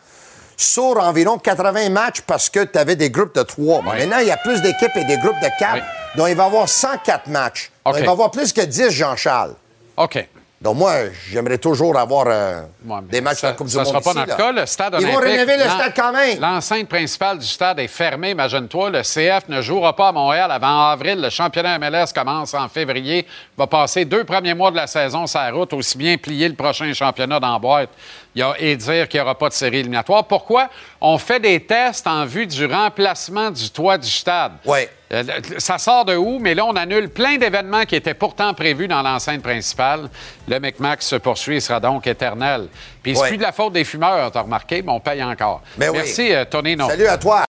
sur 0.57 0.97
environ 0.99 1.37
80 1.37 1.89
matchs 1.89 2.21
parce 2.21 2.49
que 2.49 2.63
tu 2.63 2.77
avais 2.77 2.95
des 2.95 3.09
groupes 3.09 3.35
de 3.35 3.43
3. 3.43 3.81
Maintenant, 3.81 4.19
il 4.19 4.27
y 4.27 4.31
a 4.31 4.37
plus 4.37 4.61
d'équipes 4.61 4.95
et 4.95 5.03
des 5.03 5.17
groupes 5.17 5.39
de 5.41 5.49
4. 5.59 5.83
Donc, 6.17 6.27
il 6.29 6.35
va 6.35 6.43
y 6.43 6.47
avoir 6.47 6.67
104 6.69 7.27
matchs. 7.27 7.71
Donc, 7.85 7.95
il 7.97 8.01
va 8.01 8.05
y 8.05 8.09
avoir 8.09 8.31
plus 8.31 8.51
que 8.53 8.61
10, 8.61 8.89
Jean-Charles. 8.91 9.55
OK. 9.97 10.27
Donc, 10.61 10.77
moi, 10.77 10.93
j'aimerais 11.29 11.59
toujours 11.59 11.95
avoir 11.95 12.25
euh, 12.27 12.61
des 13.03 13.21
matchs 13.21 13.41
de 13.41 13.47
la 13.47 13.53
Coupe 13.53 13.67
du 13.67 13.73
Ça 13.73 13.81
ne 13.81 13.83
Monde 13.85 13.91
sera 13.93 14.01
pas 14.01 14.09
ici, 14.11 14.19
notre 14.19 14.31
là. 14.31 14.35
cas. 14.37 14.51
Le 14.61 14.65
stade 14.65 14.95
Ils 14.99 15.05
vont 15.05 15.17
rénover 15.17 15.57
le 15.57 15.63
stade 15.63 15.93
quand 15.95 16.11
même. 16.13 16.39
L'enceinte 16.39 16.87
principale 16.89 17.37
du 17.37 17.45
stade 17.45 17.77
est 17.79 17.87
fermée, 17.87 18.31
imagine-toi. 18.31 18.89
Le 18.89 19.01
CF 19.01 19.47
ne 19.49 19.61
jouera 19.61 19.95
pas 19.95 20.07
à 20.07 20.11
Montréal 20.11 20.49
avant 20.51 20.87
avril. 20.87 21.21
Le 21.21 21.29
championnat 21.29 21.77
MLS 21.77 22.11
commence 22.15 22.53
en 22.55 22.67
février. 22.67 23.27
Va 23.55 23.67
passer 23.67 24.05
deux 24.05 24.23
premiers 24.23 24.55
mois 24.55 24.71
de 24.71 24.77
la 24.77 24.87
saison 24.87 25.27
sur 25.27 25.39
la 25.39 25.51
route, 25.51 25.71
aussi 25.73 25.97
bien 25.99 26.17
plier 26.17 26.47
le 26.49 26.55
prochain 26.55 26.91
championnat 26.93 27.39
dans 27.39 27.53
la 27.53 27.59
boîte 27.59 27.89
il 28.33 28.39
y 28.39 28.41
a- 28.41 28.55
et 28.57 28.75
dire 28.75 29.07
qu'il 29.07 29.19
n'y 29.19 29.23
aura 29.23 29.37
pas 29.37 29.49
de 29.49 29.53
série 29.53 29.79
éliminatoire. 29.79 30.23
Pourquoi? 30.25 30.69
On 30.99 31.17
fait 31.19 31.39
des 31.41 31.59
tests 31.63 32.07
en 32.07 32.25
vue 32.25 32.47
du 32.47 32.65
remplacement 32.65 33.51
du 33.51 33.69
toit 33.69 33.97
du 33.99 34.09
stade. 34.09 34.53
Oui. 34.65 34.79
Euh, 35.15 35.23
Ça 35.57 35.77
sort 35.77 36.05
de 36.05 36.15
où? 36.15 36.39
Mais 36.39 36.53
là, 36.53 36.65
on 36.65 36.75
annule 36.75 37.09
plein 37.09 37.37
d'événements 37.37 37.85
qui 37.85 37.95
étaient 37.95 38.13
pourtant 38.13 38.53
prévus 38.53 38.87
dans 38.87 39.01
l'enceinte 39.01 39.41
principale. 39.41 40.09
Le 40.47 40.59
McMax 40.59 41.07
se 41.07 41.15
poursuit 41.15 41.57
et 41.57 41.59
sera 41.61 41.79
donc 41.79 42.05
éternel. 42.07 42.67
Puis 43.01 43.15
c'est 43.15 43.21
Ouais. 43.21 43.27
plus 43.29 43.37
de 43.37 43.43
la 43.43 43.51
faute 43.51 43.73
des 43.73 43.83
fumeurs, 43.83 44.31
t'as 44.31 44.41
remarqué, 44.41 44.81
mais 44.81 44.91
on 44.91 44.99
paye 44.99 45.23
encore. 45.23 45.61
Ben 45.77 45.89
oui. 45.89 45.97
Merci, 45.97 46.33
euh, 46.33 46.45
Tonino. 46.45 46.87
Salut 46.89 47.07
à 47.07 47.17
toi. 47.17 47.45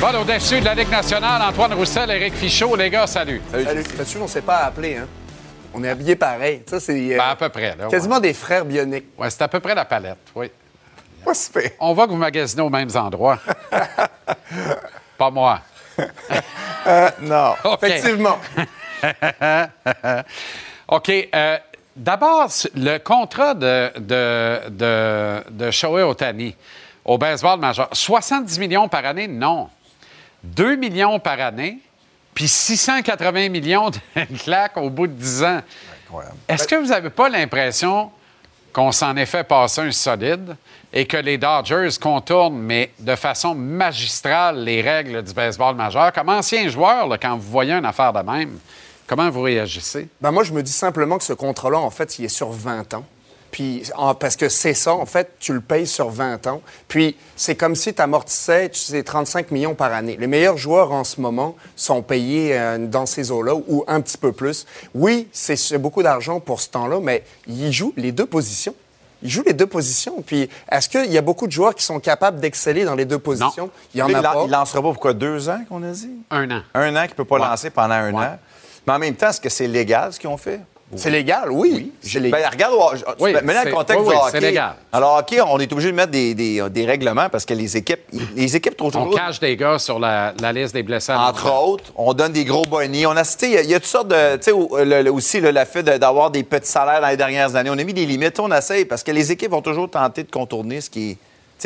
Bon, 0.00 0.18
au-dessus 0.22 0.60
de 0.60 0.64
la 0.64 0.74
Ligue 0.74 0.90
nationale, 0.90 1.42
Antoine 1.42 1.74
Roussel, 1.74 2.10
Éric 2.10 2.34
Fichaud. 2.34 2.74
Les 2.74 2.88
gars, 2.88 3.06
salut. 3.06 3.40
Salut. 3.52 3.64
Là-dessus, 3.98 4.16
on 4.18 4.22
ne 4.22 4.28
s'est 4.28 4.40
pas 4.40 4.58
appelé, 4.64 4.96
hein? 4.96 5.06
On 5.74 5.84
est 5.84 5.88
habillés 5.90 6.16
pareil. 6.16 6.62
Ça, 6.66 6.80
c'est 6.80 7.14
euh, 7.14 7.18
Ben, 7.18 7.28
à 7.30 7.36
peu 7.36 7.48
près. 7.50 7.76
Là, 7.78 7.86
quasiment 7.88 8.18
des 8.18 8.32
frères 8.32 8.64
bioniques. 8.64 9.04
Ouais, 9.18 9.28
c'est 9.30 9.42
à 9.42 9.48
peu 9.48 9.60
près 9.60 9.74
la 9.74 9.84
palette, 9.84 10.16
oui. 10.34 10.50
Pas. 11.24 11.32
On 11.80 11.92
voit 11.94 12.06
que 12.06 12.12
vous 12.12 12.16
magasinez 12.18 12.62
aux 12.62 12.70
mêmes 12.70 12.90
endroits. 12.94 13.38
Pas 15.18 15.30
moi. 15.30 15.60
non, 17.22 17.54
OK. 17.64 17.82
effectivement. 17.82 18.38
OK. 20.88 21.10
euh, 21.34 21.58
D'abord, 21.96 22.48
le 22.76 22.98
contrat 22.98 23.52
de, 23.54 23.90
de, 23.98 24.68
de, 24.70 25.42
de 25.50 25.70
Shohei 25.70 26.02
Ohtani 26.02 26.56
au 27.04 27.18
baseball 27.18 27.58
majeur. 27.58 27.88
70 27.92 28.58
millions 28.58 28.88
par 28.88 29.04
année? 29.04 29.26
Non. 29.28 29.68
2 30.44 30.76
millions 30.76 31.18
par 31.18 31.38
année, 31.40 31.78
puis 32.32 32.48
680 32.48 33.48
millions 33.50 33.90
de 33.90 33.98
claques 34.42 34.76
au 34.78 34.88
bout 34.88 35.08
de 35.08 35.12
10 35.12 35.42
ans. 35.44 35.60
Est-ce 36.48 36.66
que 36.66 36.76
vous 36.76 36.86
n'avez 36.86 37.10
pas 37.10 37.28
l'impression 37.28 38.10
qu'on 38.72 38.92
s'en 38.92 39.16
est 39.16 39.26
fait 39.26 39.44
passer 39.44 39.80
un 39.80 39.92
solide 39.92 40.56
et 40.92 41.06
que 41.06 41.16
les 41.16 41.38
Dodgers 41.38 41.90
contournent, 42.00 42.58
mais 42.58 42.92
de 42.98 43.14
façon 43.14 43.54
magistrale, 43.54 44.64
les 44.64 44.80
règles 44.82 45.22
du 45.22 45.32
baseball 45.32 45.74
majeur. 45.74 46.12
Comme 46.12 46.28
ancien 46.28 46.68
joueur, 46.68 47.08
quand 47.20 47.36
vous 47.36 47.50
voyez 47.50 47.72
une 47.72 47.84
affaire 47.84 48.12
de 48.12 48.20
même, 48.20 48.58
comment 49.06 49.30
vous 49.30 49.42
réagissez? 49.42 50.08
Ben 50.20 50.30
moi, 50.30 50.44
je 50.44 50.52
me 50.52 50.62
dis 50.62 50.72
simplement 50.72 51.18
que 51.18 51.24
ce 51.24 51.32
contrat-là, 51.32 51.78
en 51.78 51.90
fait, 51.90 52.18
il 52.18 52.24
est 52.24 52.28
sur 52.28 52.50
20 52.50 52.94
ans. 52.94 53.04
Puis, 53.50 53.82
en- 53.96 54.14
parce 54.14 54.36
que 54.36 54.48
c'est 54.48 54.74
ça, 54.74 54.94
en 54.94 55.06
fait, 55.06 55.32
tu 55.40 55.52
le 55.52 55.60
payes 55.60 55.86
sur 55.86 56.08
20 56.10 56.46
ans. 56.46 56.60
Puis, 56.88 57.16
c'est 57.36 57.54
comme 57.56 57.74
si 57.74 57.92
tu 57.94 58.00
amortissais 58.02 58.68
tu 58.70 58.78
sais, 58.78 59.02
35 59.02 59.50
millions 59.50 59.74
par 59.74 59.92
année. 59.92 60.16
Les 60.18 60.26
meilleurs 60.26 60.56
joueurs 60.58 60.92
en 60.92 61.04
ce 61.04 61.20
moment 61.20 61.56
sont 61.76 62.02
payés 62.02 62.58
euh, 62.58 62.78
dans 62.78 63.06
ces 63.06 63.30
eaux-là 63.30 63.54
ou 63.54 63.84
un 63.88 64.00
petit 64.00 64.18
peu 64.18 64.32
plus. 64.32 64.66
Oui, 64.94 65.28
c'est 65.32 65.78
beaucoup 65.78 66.02
d'argent 66.02 66.40
pour 66.40 66.60
ce 66.60 66.68
temps-là, 66.70 67.00
mais 67.02 67.24
ils 67.46 67.72
jouent 67.72 67.94
les 67.96 68.12
deux 68.12 68.26
positions. 68.26 68.74
Ils 69.22 69.28
jouent 69.28 69.44
les 69.44 69.52
deux 69.52 69.66
positions. 69.66 70.22
Puis, 70.22 70.48
est-ce 70.70 70.88
qu'il 70.88 71.12
y 71.12 71.18
a 71.18 71.22
beaucoup 71.22 71.46
de 71.46 71.52
joueurs 71.52 71.74
qui 71.74 71.84
sont 71.84 72.00
capables 72.00 72.40
d'exceller 72.40 72.84
dans 72.84 72.94
les 72.94 73.04
deux 73.04 73.18
positions? 73.18 73.70
Il 73.94 73.98
y 73.98 74.02
en 74.02 74.06
a 74.06 74.10
il, 74.12 74.22
pas. 74.22 74.42
il 74.46 74.50
lancera 74.50 74.80
pas 74.80 74.88
pourquoi 74.88 75.12
deux 75.12 75.48
ans 75.48 75.60
qu'on 75.68 75.82
a 75.82 75.90
dit? 75.90 76.10
Un 76.30 76.50
an. 76.50 76.62
Un 76.72 76.96
an 76.96 77.06
qu'il 77.06 77.16
peut 77.16 77.24
pas 77.26 77.38
lancer 77.38 77.68
pendant 77.70 77.94
un 77.94 78.14
an. 78.14 78.38
Mais 78.86 78.92
en 78.94 78.98
même 78.98 79.14
temps, 79.14 79.28
est-ce 79.28 79.40
que 79.40 79.50
c'est 79.50 79.66
légal 79.66 80.12
ce 80.12 80.18
qu'ils 80.18 80.30
ont 80.30 80.38
fait? 80.38 80.60
C'est 80.96 81.10
légal, 81.10 81.50
oui. 81.52 81.92
C'est 82.02 82.18
légal. 82.18 82.40
Ben, 82.42 82.50
regarde, 82.50 82.74
Oui, 83.20 83.32
maintenant 83.32 83.52
c'est- 83.62 83.68
le 83.70 83.74
contexte 83.76 84.00
oui, 84.04 84.08
du 84.08 84.12
oui, 84.12 84.16
hockey. 84.20 84.30
c'est 84.32 84.40
légal. 84.40 84.74
Alors, 84.92 85.18
hockey, 85.18 85.40
on 85.40 85.58
est 85.60 85.72
obligé 85.72 85.90
de 85.92 85.96
mettre 85.96 86.10
des, 86.10 86.34
des- 86.34 86.68
des 86.68 86.84
règlements 86.84 87.28
parce 87.28 87.44
que 87.44 87.54
les 87.54 87.76
équipes, 87.76 88.00
les 88.34 88.56
équipes 88.56 88.76
trouvent 88.76 88.96
On 88.96 89.04
toujours. 89.04 89.18
cache 89.20 89.38
des 89.38 89.56
gars 89.56 89.78
sur 89.78 89.98
la, 90.00 90.34
la 90.40 90.52
liste 90.52 90.74
des 90.74 90.82
blessés. 90.82 91.12
Entre 91.12 91.52
autres, 91.52 91.92
on 91.94 92.12
donne 92.12 92.32
des 92.32 92.44
gros 92.44 92.64
bonnies. 92.64 93.06
On 93.06 93.12
a 93.16 93.22
cité, 93.24 93.46
il 93.46 93.52
y 93.52 93.56
a- 93.58 93.62
il 93.62 93.70
y, 93.70 93.74
a 93.74 93.78
toutes 93.78 93.88
sortes 93.88 94.08
de. 94.08 94.36
Tu 94.36 94.50
sais, 94.50 94.84
le- 94.84 95.10
aussi, 95.12 95.40
le, 95.40 95.52
le 95.52 95.64
fait 95.64 95.82
de- 95.84 95.96
d'avoir 95.96 96.30
des 96.30 96.42
petits 96.42 96.70
salaires 96.70 97.00
dans 97.00 97.08
les 97.08 97.16
dernières 97.16 97.54
années. 97.54 97.70
On 97.70 97.78
a 97.78 97.84
mis 97.84 97.94
des 97.94 98.06
limites. 98.06 98.40
On 98.40 98.50
essaye 98.50 98.84
parce 98.84 99.02
que 99.04 99.12
les 99.12 99.30
équipes 99.30 99.52
vont 99.52 99.62
toujours 99.62 99.88
tenter 99.88 100.24
de 100.24 100.30
contourner 100.30 100.80
ce 100.80 100.90
qui 100.90 101.10
est. 101.12 101.16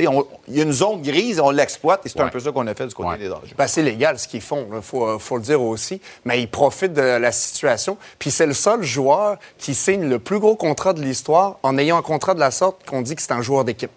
Il 0.03 0.57
y 0.57 0.61
a 0.61 0.63
une 0.65 0.73
zone 0.73 1.03
grise, 1.03 1.41
on 1.41 1.51
l'exploite 1.51 2.05
et 2.05 2.09
c'est 2.09 2.21
un 2.21 2.29
peu 2.29 2.41
ça 2.41 2.53
qu'on 2.53 2.67
a 2.67 2.75
fait 2.75 2.87
du 2.87 2.95
côté 2.95 3.19
des 3.19 3.29
Dodgers. 3.29 3.55
Ben, 3.57 3.67
c'est 3.67 3.83
légal 3.83 4.19
ce 4.19 4.29
qu'ils 4.29 4.41
font, 4.41 4.67
il 4.75 4.83
faut, 4.83 5.19
faut 5.19 5.37
le 5.37 5.43
dire 5.43 5.63
aussi. 5.63 6.01
Mais 6.25 6.41
ils 6.41 6.49
profitent 6.49 6.95
de 6.95 7.03
la 7.03 7.33
situation. 7.33 7.97
Puis 8.19 8.31
c'est 8.31 8.47
le 8.47 8.55
seul 8.55 8.83
joueur 8.83 9.39
qui 9.59 9.75
signe 9.75 10.09
le 10.09 10.19
plus 10.19 10.39
gros 10.39 10.57
contrat 10.57 10.93
de 10.93 11.03
l'histoire 11.03 11.59
en 11.63 11.79
ayant 11.79 11.97
un 11.97 12.03
contrat 12.03 12.35
de 12.35 12.41
la 12.41 12.51
sorte 12.51 12.89
qu'on 12.89 13.03
dit 13.03 13.15
que 13.15 13.23
c'est 13.23 13.33
un 13.33 13.43
joueur 13.43 13.65
d'équipe. 13.65 13.91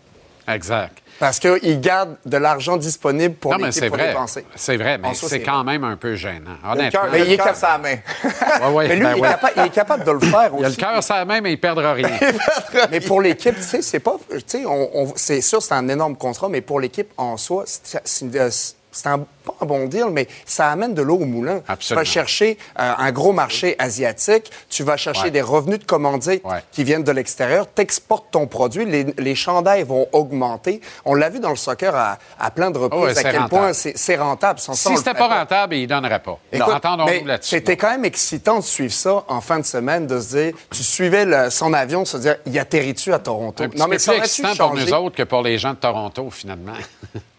Exact. 0.47 0.97
Parce 1.19 1.39
qu'il 1.39 1.81
garde 1.81 2.15
de 2.25 2.37
l'argent 2.37 2.77
disponible 2.77 3.33
pour 3.35 3.51
non, 3.51 3.57
mais 3.57 3.65
l'équipe 3.67 3.83
c'est 3.83 3.87
pour 3.89 3.97
vrai. 3.97 4.09
dépenser. 4.09 4.45
C'est 4.55 4.77
vrai, 4.77 4.97
mais 4.99 5.13
c'est 5.15 5.41
quand 5.41 5.63
même 5.63 5.83
un 5.83 5.95
peu 5.97 6.15
gênant. 6.15 6.51
Il 6.63 6.65
a 6.65 6.73
le 6.75 6.79
Honnêtement. 6.79 7.01
cœur- 7.01 7.09
mais 7.11 7.21
il 7.25 7.31
est 7.33 7.37
la 7.37 7.77
main. 7.79 7.95
Ouais, 8.67 8.73
ouais, 8.73 8.87
Mais 8.87 8.95
lui, 8.95 9.03
ben 9.03 9.11
il, 9.13 9.17
est 9.17 9.21
ouais. 9.21 9.27
capa- 9.29 9.51
il 9.57 9.63
est 9.63 9.69
capable 9.69 10.03
de 10.03 10.11
le 10.11 10.19
faire 10.19 10.53
aussi. 10.53 10.61
Il 10.61 10.65
a 10.65 10.69
le 10.69 10.75
cœur 10.75 11.01
la 11.15 11.25
main, 11.25 11.41
mais 11.41 11.53
il 11.53 11.59
perdra 11.59 11.93
rien. 11.93 12.09
mais 12.91 12.99
pour 13.01 13.21
l'équipe, 13.21 13.55
tu 13.55 13.63
sais, 13.63 13.81
c'est 13.81 13.99
pas. 13.99 14.15
Tu 14.29 14.41
sais, 14.45 14.65
on, 14.65 14.89
on- 14.93 15.13
c'est 15.15 15.41
sûr, 15.41 15.61
c'est 15.61 15.73
un 15.73 15.87
énorme 15.87 16.15
contrat, 16.15 16.49
mais 16.49 16.61
pour 16.61 16.79
l'équipe 16.79 17.11
en 17.17 17.35
soi, 17.37 17.63
c'est 17.65 19.07
un, 19.07 19.25
pas 19.47 19.55
un 19.61 19.65
bon 19.65 19.85
deal, 19.87 20.05
mais 20.11 20.27
ça 20.45 20.69
amène 20.69 20.93
de 20.93 21.01
l'eau 21.01 21.15
au 21.17 21.25
moulin. 21.25 21.61
Absolument. 21.67 21.79
Tu 21.79 21.93
vas 21.95 22.03
chercher 22.13 22.57
euh, 22.79 22.93
un 22.97 23.11
gros 23.11 23.33
marché 23.33 23.75
asiatique, 23.79 24.51
tu 24.69 24.83
vas 24.83 24.97
chercher 24.97 25.23
Ouais. 25.23 25.31
des 25.31 25.41
revenus 25.41 25.79
de 25.79 25.83
commandite 25.85 26.43
qui 26.71 26.83
viennent 26.83 27.03
de 27.03 27.11
l'extérieur, 27.11 27.67
t'exportes 27.67 28.27
ton 28.31 28.45
produit, 28.47 28.85
les, 28.85 29.05
les 29.17 29.35
chandails 29.35 29.83
vont 29.83 30.07
augmenter. 30.11 30.81
On 31.05 31.15
l'a 31.15 31.29
vu 31.29 31.39
dans 31.39 31.49
le 31.49 31.55
soccer 31.55 31.95
à, 31.95 32.17
à 32.39 32.51
plein 32.51 32.69
de 32.71 32.77
reprises, 32.77 32.99
Oh, 33.01 33.05
ouais, 33.05 33.11
à 33.11 33.15
c'est 33.15 33.23
quel 33.23 33.35
rentable. 33.37 33.49
point 33.49 33.73
c'est 33.73 33.97
c'est 33.97 34.15
rentable. 34.15 34.59
Sans 34.59 34.73
Si 34.73 34.95
c'était 34.97 35.13
pas 35.13 35.27
rentable, 35.27 35.75
il 35.75 35.81
ne 35.83 35.87
donnerait 35.87 36.19
pas. 36.21 36.37
Entendons-nous 36.59 37.05
mais 37.11 37.23
là-dessus. 37.23 37.49
C'était 37.51 37.77
quand 37.77 37.89
même 37.89 38.05
excitant 38.05 38.57
de 38.59 38.63
suivre 38.63 38.93
ça 38.93 39.23
en 39.27 39.41
fin 39.41 39.59
de 39.59 39.65
semaine, 39.65 40.07
de 40.07 40.19
se 40.19 40.35
dire, 40.35 40.53
tu 40.71 40.83
suivais 40.83 41.25
le- 41.25 41.49
son 41.49 41.73
avion, 41.73 42.05
se 42.05 42.17
dire, 42.17 42.37
y 42.45 42.59
atterrit-tu 42.59 43.13
à 43.13 43.19
Toronto? 43.19 43.63
Un 43.63 43.69
petit 43.69 43.77
ça 43.79 43.87
plus 43.87 44.09
aurait-tu 44.09 44.23
excitant 44.23 44.55
pour 44.67 44.75
nous 44.75 44.93
autres 44.93 45.15
que 45.15 45.23
pour 45.23 45.41
les 45.41 45.57
gens 45.57 45.71
de 45.71 45.77
Toronto, 45.77 46.29
finalement. 46.31 46.73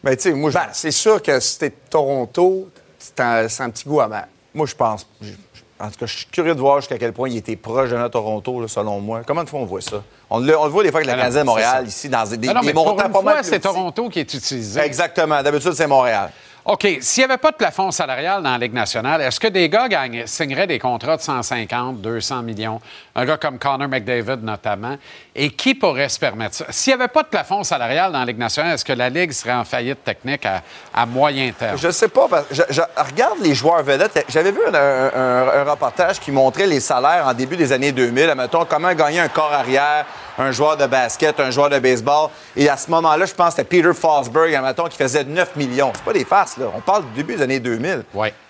Ben, 0.05 0.15
tu 0.15 0.23
sais, 0.23 0.33
moi, 0.33 0.53
c'est 0.73 0.93
sûr 0.93 1.21
que 1.21 1.41
si 1.41 1.59
de 1.59 1.73
Toronto, 2.03 2.69
c'est 2.99 3.19
un, 3.21 3.49
c'est 3.49 3.63
un 3.63 3.71
petit 3.71 3.85
goût 3.89 4.01
amer. 4.01 4.27
Moi, 4.55 4.67
je 4.67 4.75
pense. 4.75 5.07
je- 5.21 5.33
En 5.81 5.91
tout 5.91 5.99
cas, 6.01 6.07
je 6.07 6.17
suis 6.19 6.27
curieux 6.27 6.55
de 6.57 6.61
voir 6.61 6.81
jusqu'à 6.81 6.99
quel 6.99 7.13
point 7.13 7.29
il 7.29 7.37
était 7.37 7.55
proche 7.55 7.91
de 7.91 7.97
notre 7.97 8.15
Toronto, 8.15 8.61
là, 8.61 8.67
selon 8.67 8.99
moi. 9.01 9.21
Comment 9.25 9.45
de 9.45 9.49
fois 9.49 9.61
on 9.61 9.65
voit 9.65 9.81
ça? 9.81 10.03
On 10.29 10.41
le, 10.41 10.59
on 10.59 10.65
le 10.65 10.71
voit 10.71 10.83
des 10.83 10.91
fois 10.91 10.99
avec 10.99 11.07
la 11.07 11.13
Alors, 11.13 11.23
Canadienne 11.27 11.43
de 11.45 11.47
Montréal, 11.47 11.87
ici, 11.87 12.09
dans 12.09 12.25
des, 12.29 12.49
Non, 12.49 12.55
non, 12.55 12.61
mais 12.65 12.73
montants 12.73 12.95
pour 12.97 13.07
une 13.07 13.13
pas 13.13 13.23
mal 13.23 13.35
fois, 13.35 13.43
c'est. 13.45 13.61
Toronto 13.61 14.09
qui 14.09 14.19
est 14.21 14.35
utilisé. 14.35 14.81
Exactement. 14.81 15.41
D'habitude, 15.41 15.73
c'est 15.75 15.87
Montréal. 15.87 16.33
OK. 16.71 16.87
S'il 17.01 17.23
n'y 17.23 17.31
avait 17.31 17.39
pas 17.39 17.51
de 17.51 17.57
plafond 17.57 17.91
salarial 17.91 18.43
dans 18.43 18.51
la 18.51 18.59
Ligue 18.59 18.75
nationale, 18.75 19.23
est-ce 19.23 19.41
que 19.41 19.47
des 19.49 19.71
gars 19.71 19.89
gagnent- 19.89 20.27
signeraient 20.27 20.67
des 20.67 20.79
contrats 20.79 21.17
de 21.17 21.23
150, 21.23 22.03
200 22.03 22.43
millions? 22.43 22.79
Un 23.15 23.25
gars 23.25 23.39
comme 23.39 23.59
Connor 23.59 23.89
McDavid, 23.89 24.43
notamment. 24.43 24.99
Et 25.35 25.49
qui 25.49 25.75
pourrait 25.75 26.11
se 26.11 26.19
permettre 26.19 26.57
ça? 26.57 26.67
S'il 26.69 26.95
n'y 26.95 27.01
avait 27.01 27.09
pas 27.09 27.23
de 27.23 27.29
plafond 27.29 27.65
salarial 27.65 28.13
dans 28.13 28.19
la 28.19 28.27
Ligue 28.27 28.37
nationale, 28.37 28.75
est-ce 28.75 28.85
que 28.85 28.93
la 28.93 29.09
Ligue 29.09 29.33
serait 29.33 29.55
en 29.55 29.65
faillite 29.65 30.05
technique 30.05 30.45
à, 30.45 31.07
moyen 31.07 31.51
terme? 31.53 31.79
Je 31.79 31.91
sais 31.91 32.09
pas. 32.09 32.29
parce 32.29 32.45
que 32.49 32.55
je, 32.55 32.83
regarde 32.99 33.39
les 33.41 33.55
joueurs 33.55 33.83
vedettes. 33.83 34.27
J'avais 34.29 34.53
vu 34.53 34.61
un 34.67 35.65
reportage 35.65 36.21
qui 36.21 36.31
montrait 36.31 36.67
les 36.67 36.81
salaires 36.81 37.27
en 37.27 37.33
début 37.33 37.57
des 37.57 37.73
années 37.73 37.93
2000. 37.93 38.35
Mettons, 38.37 38.67
comment 38.67 38.93
gagner 38.93 39.21
un 39.21 39.29
corps 39.29 39.55
arrière, 39.55 40.05
un 40.39 40.53
joueur 40.53 40.77
de 40.77 40.87
basket, 40.87 41.39
un 41.41 41.51
joueur 41.51 41.69
de 41.71 41.79
baseball. 41.79 42.31
Et 42.57 42.69
à 42.69 42.77
ce 42.77 42.91
moment-là, 42.91 43.27
je 43.27 43.35
pense 43.35 43.55
que 43.55 43.63
c'était 43.63 43.83
Peter 43.83 43.93
Fosberg, 43.93 44.59
mettons, 44.63 44.85
qui 44.89 44.97
faisait 44.97 45.25
9 45.25 45.57
millions. 45.57 45.93
C'est 45.95 46.05
pas 46.05 46.13
des 46.13 46.25
farces, 46.25 46.57
là. 46.57 46.67
On 46.75 46.81
parle 46.81 47.05
du 47.07 47.11
début 47.17 47.35
des 47.37 47.43
années 47.43 47.61
2000. 47.61 48.05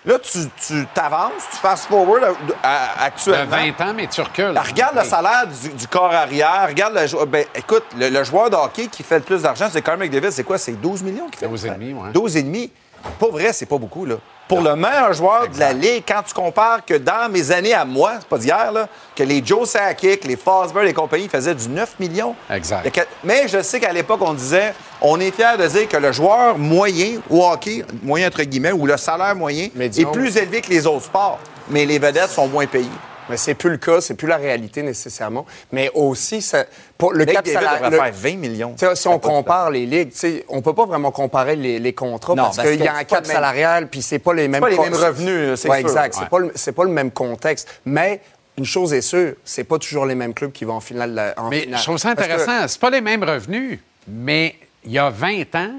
Là, 0.05 0.19
tu 0.19 0.39
tu 0.65 0.85
t'avances, 0.93 1.31
tu 1.51 1.57
fast 1.57 1.85
forward 1.87 2.23
à- 2.23 2.27
à- 2.27 2.97
De 2.99 3.03
actuellement. 3.05 3.57
20 3.57 3.81
ans, 3.81 3.93
mais 3.95 4.07
tu 4.07 4.21
recules. 4.21 4.57
Regarde 4.57 4.95
le 4.95 5.03
salaire 5.03 5.45
du, 5.47 5.69
du 5.69 5.87
corps 5.87 6.13
arrière. 6.13 6.65
Regarde 6.67 6.93
le 6.95 7.07
joueur. 7.07 7.25
Ben, 7.27 7.45
écoute, 7.55 7.83
le, 7.97 8.09
le 8.09 8.23
joueur 8.23 8.49
de 8.49 8.55
hockey 8.55 8.87
qui 8.87 9.03
fait 9.03 9.17
le 9.17 9.23
plus 9.23 9.41
d'argent, 9.41 9.67
c'est 9.71 9.81
Connor 9.81 9.99
McDavid. 9.99 10.31
C'est 10.31 10.43
quoi? 10.43 10.57
C'est 10.57 10.73
12 10.73 11.03
millions 11.03 11.27
qui 11.29 11.37
fait? 11.39 11.47
12 11.47 11.65
et 11.65 11.69
demi, 11.71 11.93
ouais. 11.93 12.11
12 12.13 12.37
et 12.37 12.43
demi. 12.43 12.71
Pas 13.19 13.27
vrai, 13.29 13.53
c'est 13.53 13.65
pas 13.65 13.77
beaucoup, 13.77 14.05
là. 14.05 14.15
Pour 14.49 14.61
le 14.61 14.75
meilleur 14.75 15.13
joueur 15.13 15.47
de 15.47 15.59
la 15.59 15.73
Ligue, 15.73 16.03
quand 16.07 16.23
tu 16.27 16.33
compares 16.33 16.83
que 16.83 16.95
dans 16.95 17.29
mes 17.31 17.51
années 17.51 17.75
à 17.75 17.85
moi, 17.85 18.13
c'est 18.17 18.27
pas 18.27 18.39
d'hier, 18.39 18.71
là, 18.71 18.87
que 19.15 19.21
les 19.21 19.45
Joe 19.45 19.69
Sakic, 19.69 20.25
les 20.25 20.35
Fosberg 20.35 20.87
et 20.87 20.93
compagnie 20.93 21.29
faisaient 21.29 21.53
du 21.53 21.69
9 21.69 21.99
millions. 21.99 22.35
Exact. 22.49 22.99
Mais 23.23 23.47
je 23.47 23.61
sais 23.61 23.79
qu'à 23.79 23.93
l'époque, 23.93 24.21
on 24.23 24.33
disait, 24.33 24.73
on 25.01 25.19
est 25.19 25.29
fiers 25.29 25.55
de 25.59 25.67
dire 25.67 25.87
que 25.87 25.97
le 25.97 26.11
joueur 26.11 26.57
moyen 26.57 27.19
au 27.29 27.45
hockey, 27.45 27.85
moyen 28.01 28.27
entre 28.27 28.41
guillemets, 28.41 28.71
ou 28.71 28.87
le 28.87 28.97
salaire 28.97 29.35
moyen, 29.35 29.67
Médium. 29.75 30.09
est 30.09 30.11
plus 30.11 30.35
élevé 30.35 30.61
que 30.61 30.69
les 30.71 30.87
autres 30.87 31.05
sports. 31.05 31.37
Mais 31.69 31.85
les 31.85 31.99
vedettes 31.99 32.31
sont 32.31 32.47
moins 32.47 32.65
payées. 32.65 32.89
Mais 33.29 33.37
c'est 33.37 33.53
plus 33.53 33.69
le 33.69 33.77
cas, 33.77 34.01
c'est 34.01 34.15
plus 34.15 34.27
la 34.27 34.37
réalité 34.37 34.81
nécessairement. 34.83 35.45
Mais 35.71 35.89
aussi, 35.93 36.41
ça, 36.41 36.65
pour 36.97 37.13
le 37.13 37.25
cap 37.25 37.47
salarial. 37.47 37.93
faire 37.93 38.11
20 38.13 38.35
millions. 38.37 38.75
Si 38.95 39.07
on 39.07 39.19
compare 39.19 39.69
les 39.71 39.85
ligues, 39.85 40.11
on 40.49 40.61
peut 40.61 40.73
pas 40.73 40.85
vraiment 40.85 41.11
comparer 41.11 41.55
les, 41.55 41.79
les 41.79 41.93
contrats 41.93 42.35
Non, 42.35 42.43
parce 42.43 42.57
parce 42.57 42.69
qu'il 42.69 42.83
y 42.83 42.87
a 42.87 42.95
un 42.95 43.03
cap 43.03 43.25
même- 43.27 43.35
salarial, 43.35 43.87
puis 43.87 44.01
c'est 44.01 44.19
pas 44.19 44.33
les 44.33 44.47
mêmes 44.47 44.61
pas 44.61 44.69
les 44.69 44.77
mêmes 44.77 44.93
revenus, 44.93 45.59
c'est 45.59 45.69
Ouais, 45.69 45.79
sûr. 45.79 45.87
exact. 45.89 46.15
Ouais. 46.15 46.21
C'est 46.23 46.29
pas, 46.29 46.39
le- 46.39 46.51
c'est 46.55 46.71
pas 46.71 46.83
le 46.83 46.89
même 46.91 47.11
contexte. 47.11 47.67
Mais 47.85 48.21
une 48.57 48.65
chose 48.65 48.93
est 48.93 49.01
sûre, 49.01 49.33
c'est 49.45 49.63
pas 49.63 49.77
toujours 49.77 50.05
les 50.05 50.15
mêmes 50.15 50.33
clubs 50.33 50.51
qui 50.51 50.65
vont 50.65 50.73
en 50.75 50.79
finale. 50.81 51.11
de 51.11 51.15
la- 51.15 51.33
en 51.37 51.49
Mais 51.49 51.61
finale. 51.61 51.79
je 51.79 51.83
trouve 51.85 51.97
ça 51.97 52.09
intéressant. 52.09 52.67
C'est 52.67 52.79
pas 52.81 52.89
les 52.89 53.01
mêmes 53.01 53.23
revenus, 53.23 53.79
mais 54.07 54.55
il 54.83 54.91
y 54.91 54.99
a 54.99 55.09
20 55.09 55.55
ans, 55.55 55.71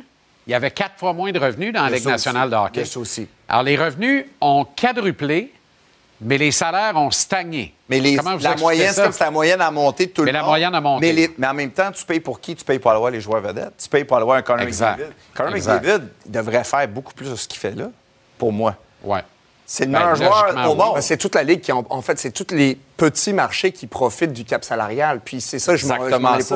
il 0.47 0.51
y 0.53 0.55
avait 0.55 0.71
quatre 0.71 0.99
fois 0.99 1.13
moins 1.13 1.31
de 1.33 1.39
revenus 1.39 1.73
dans 1.73 1.83
la 1.83 1.91
Ligue 1.91 2.07
nationale 2.07 2.49
aussi. 2.49 2.51
de 2.51 2.81
hockey. 2.81 2.97
Aussi. 2.99 3.29
Alors, 3.49 3.63
les 3.65 3.77
revenus 3.77 4.25
ont 4.41 4.65
quadruplé, 4.81 5.53
mais 6.21 6.39
les 6.39 6.51
salaires 6.53 6.97
ont 6.97 7.11
stagné. 7.11 7.75
Mais 7.89 7.99
les- 7.99 8.17
Comment 8.17 8.37
vous 8.37 8.43
la 8.43 8.57
moyenne, 8.57 8.93
c'est 8.93 9.03
comme 9.03 9.13
si 9.13 9.21
la 9.21 9.31
moyenne 9.31 9.61
a 9.61 9.71
monté 9.71 10.07
de 10.07 10.11
tout 10.13 10.23
Mais 10.23 10.31
le 10.33 10.35
la 10.35 10.41
monde. 10.41 10.49
moyenne 10.51 10.75
a 10.75 10.81
monté. 10.81 11.07
Mais, 11.07 11.13
les- 11.13 11.35
mais 11.39 11.47
en 11.47 11.55
même 11.55 11.71
temps, 11.71 11.91
tu 11.93 12.05
payes 12.05 12.21
pour 12.21 12.41
qui? 12.41 12.55
Tu 12.55 12.65
payes 12.65 12.79
pour 12.79 12.91
aller 12.91 13.01
voir 13.01 13.11
les 13.11 13.21
joueurs 13.21 13.41
vedettes. 13.41 13.75
Tu 13.83 13.89
payes 13.89 14.05
pour 14.05 14.17
aller 14.17 14.25
voir 14.27 14.37
un 14.39 14.59
Exact. 14.59 14.99
McDavid. 14.99 15.57
Exact. 15.57 15.75
McDavid 15.83 16.09
il 16.27 16.31
devrait 16.33 16.65
faire 16.65 16.87
beaucoup 16.89 17.13
plus 17.15 17.31
de 17.31 17.37
ce 17.37 17.49
qu'il 17.49 17.59
fait 17.59 17.75
là, 17.75 17.91
pour 18.39 18.53
moi. 18.53 18.75
Ouais. 19.03 19.23
C'est 19.73 19.85
le 19.87 19.93
Ben, 19.93 20.01
meilleur 20.01 20.17
joueur 20.17 20.69
au 20.69 20.75
monde. 20.75 21.01
C'est 21.01 21.17
toute 21.17 21.37
la 21.37 21.45
ligue 21.45 21.61
qui, 21.61 21.71
en, 21.71 21.85
en 21.91 22.03
fait, 22.03 22.19
c'est 22.19 22.33
tous 22.33 22.53
les 22.53 22.77
petits 22.97 23.33
marchés 23.33 23.71
qui 23.71 23.87
profitent 23.87 24.33
du 24.33 24.45
cap 24.45 24.65
salarial. 24.65 25.21
Puis 25.25 25.41
c'est 25.41 25.61
ça, 25.61 25.77
je 25.77 25.87
m'en 25.87 25.95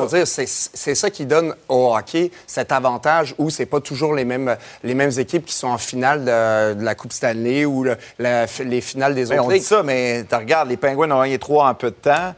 pour 0.01 0.07
dire, 0.07 0.27
c'est 0.27 0.95
ça 0.95 1.09
qui 1.09 1.25
donne 1.25 1.55
au 1.69 1.95
hockey 1.95 2.29
cet 2.45 2.73
avantage 2.73 3.33
où 3.37 3.49
c'est 3.49 3.65
pas 3.67 3.79
toujours 3.79 4.13
les 4.13 4.25
mêmes, 4.25 4.57
les 4.83 4.93
mêmes 4.95 5.17
équipes 5.17 5.45
qui 5.45 5.53
sont 5.53 5.69
en 5.69 5.77
finale 5.77 6.25
de, 6.25 6.73
de 6.77 6.83
la 6.83 6.93
Coupe 6.93 7.13
Stanley 7.13 7.63
ou 7.63 7.85
le- 7.85 7.95
la- 8.19 8.47
les 8.65 8.81
finales 8.81 9.15
des 9.15 9.27
Ben, 9.27 9.35
autres 9.39 9.45
on 9.45 9.47
dit 9.47 9.53
ligues. 9.55 9.63
ça, 9.63 9.81
mais 9.81 10.25
tu 10.29 10.35
regardes, 10.35 10.67
les 10.67 10.75
Penguins 10.77 11.09
ont 11.11 11.21
gagné 11.21 11.39
trois 11.39 11.69
en 11.69 11.73
peu 11.73 11.91
de 11.91 11.95
temps. 11.95 12.33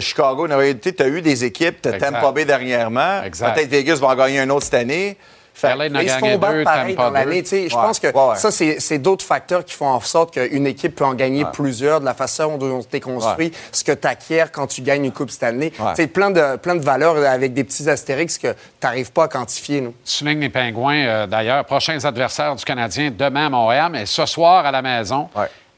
Chicago, 0.00 0.48
tu 0.48 1.02
as 1.02 1.06
eu 1.08 1.22
des 1.22 1.44
équipes, 1.44 1.80
tu 1.82 1.90
as. 1.90 1.92
Tampa 1.92 2.32
Bay 2.32 2.44
dernièrement. 2.44 3.20
Peut-être 3.54 3.68
Vegas 3.70 3.96
va 3.96 4.08
en 4.08 4.16
gagner 4.16 4.40
un 4.40 4.50
autre 4.50 4.64
cette 4.64 4.74
année. 4.74 5.16
Fait- 5.58 5.74
ils 6.02 6.08
se 6.10 6.18
font 6.18 6.38
battre 6.38 6.62
pareil 6.62 6.94
dans 6.94 7.10
l'année. 7.10 7.42
Je 7.44 7.56
Ouais, 7.64 7.68
pense 7.70 7.98
que 7.98 8.06
ouais, 8.06 8.36
ça, 8.36 8.50
c'est 8.52 8.98
d'autres 8.98 9.24
facteurs 9.24 9.64
qui 9.64 9.74
font 9.74 9.88
en 9.88 10.00
sorte 10.00 10.34
qu'une 10.34 10.66
équipe 10.66 10.94
peut 10.94 11.04
en 11.04 11.14
gagner 11.14 11.44
plusieurs 11.52 11.98
de 12.00 12.04
la 12.04 12.14
façon 12.14 12.56
dont 12.58 12.80
tu 12.88 12.96
es 12.96 13.00
construit, 13.00 13.50
ce 13.72 13.82
que 13.82 13.92
tu 13.92 14.06
acquiers 14.06 14.44
quand 14.52 14.66
tu 14.68 14.82
gagnes 14.82 15.06
une 15.06 15.12
Coupe 15.12 15.30
Stanley. 15.30 15.72
C'est 15.96 16.06
plein 16.06 16.30
de, 16.30 16.56
plein 16.56 16.76
de 16.76 16.84
valeurs 16.84 17.16
avec 17.26 17.52
des 17.54 17.64
petits 17.64 17.88
astérix 17.90 18.38
que 18.38 18.48
tu 18.52 18.56
n'arrives 18.82 19.10
pas 19.12 19.24
à 19.24 19.28
quantifier. 19.28 19.80
Nous. 19.80 19.90
Tu 20.04 20.12
soulignes 20.12 20.40
les 20.40 20.48
Pingouins, 20.48 21.06
euh, 21.06 21.26
d'ailleurs. 21.26 21.64
Prochains 21.64 22.04
adversaires 22.04 22.54
du 22.54 22.64
Canadien 22.64 23.10
demain 23.10 23.46
à 23.46 23.50
Montréal, 23.50 23.88
mais 23.92 24.06
ce 24.06 24.24
soir 24.26 24.64
à 24.64 24.70
la 24.70 24.82
maison. 24.82 25.28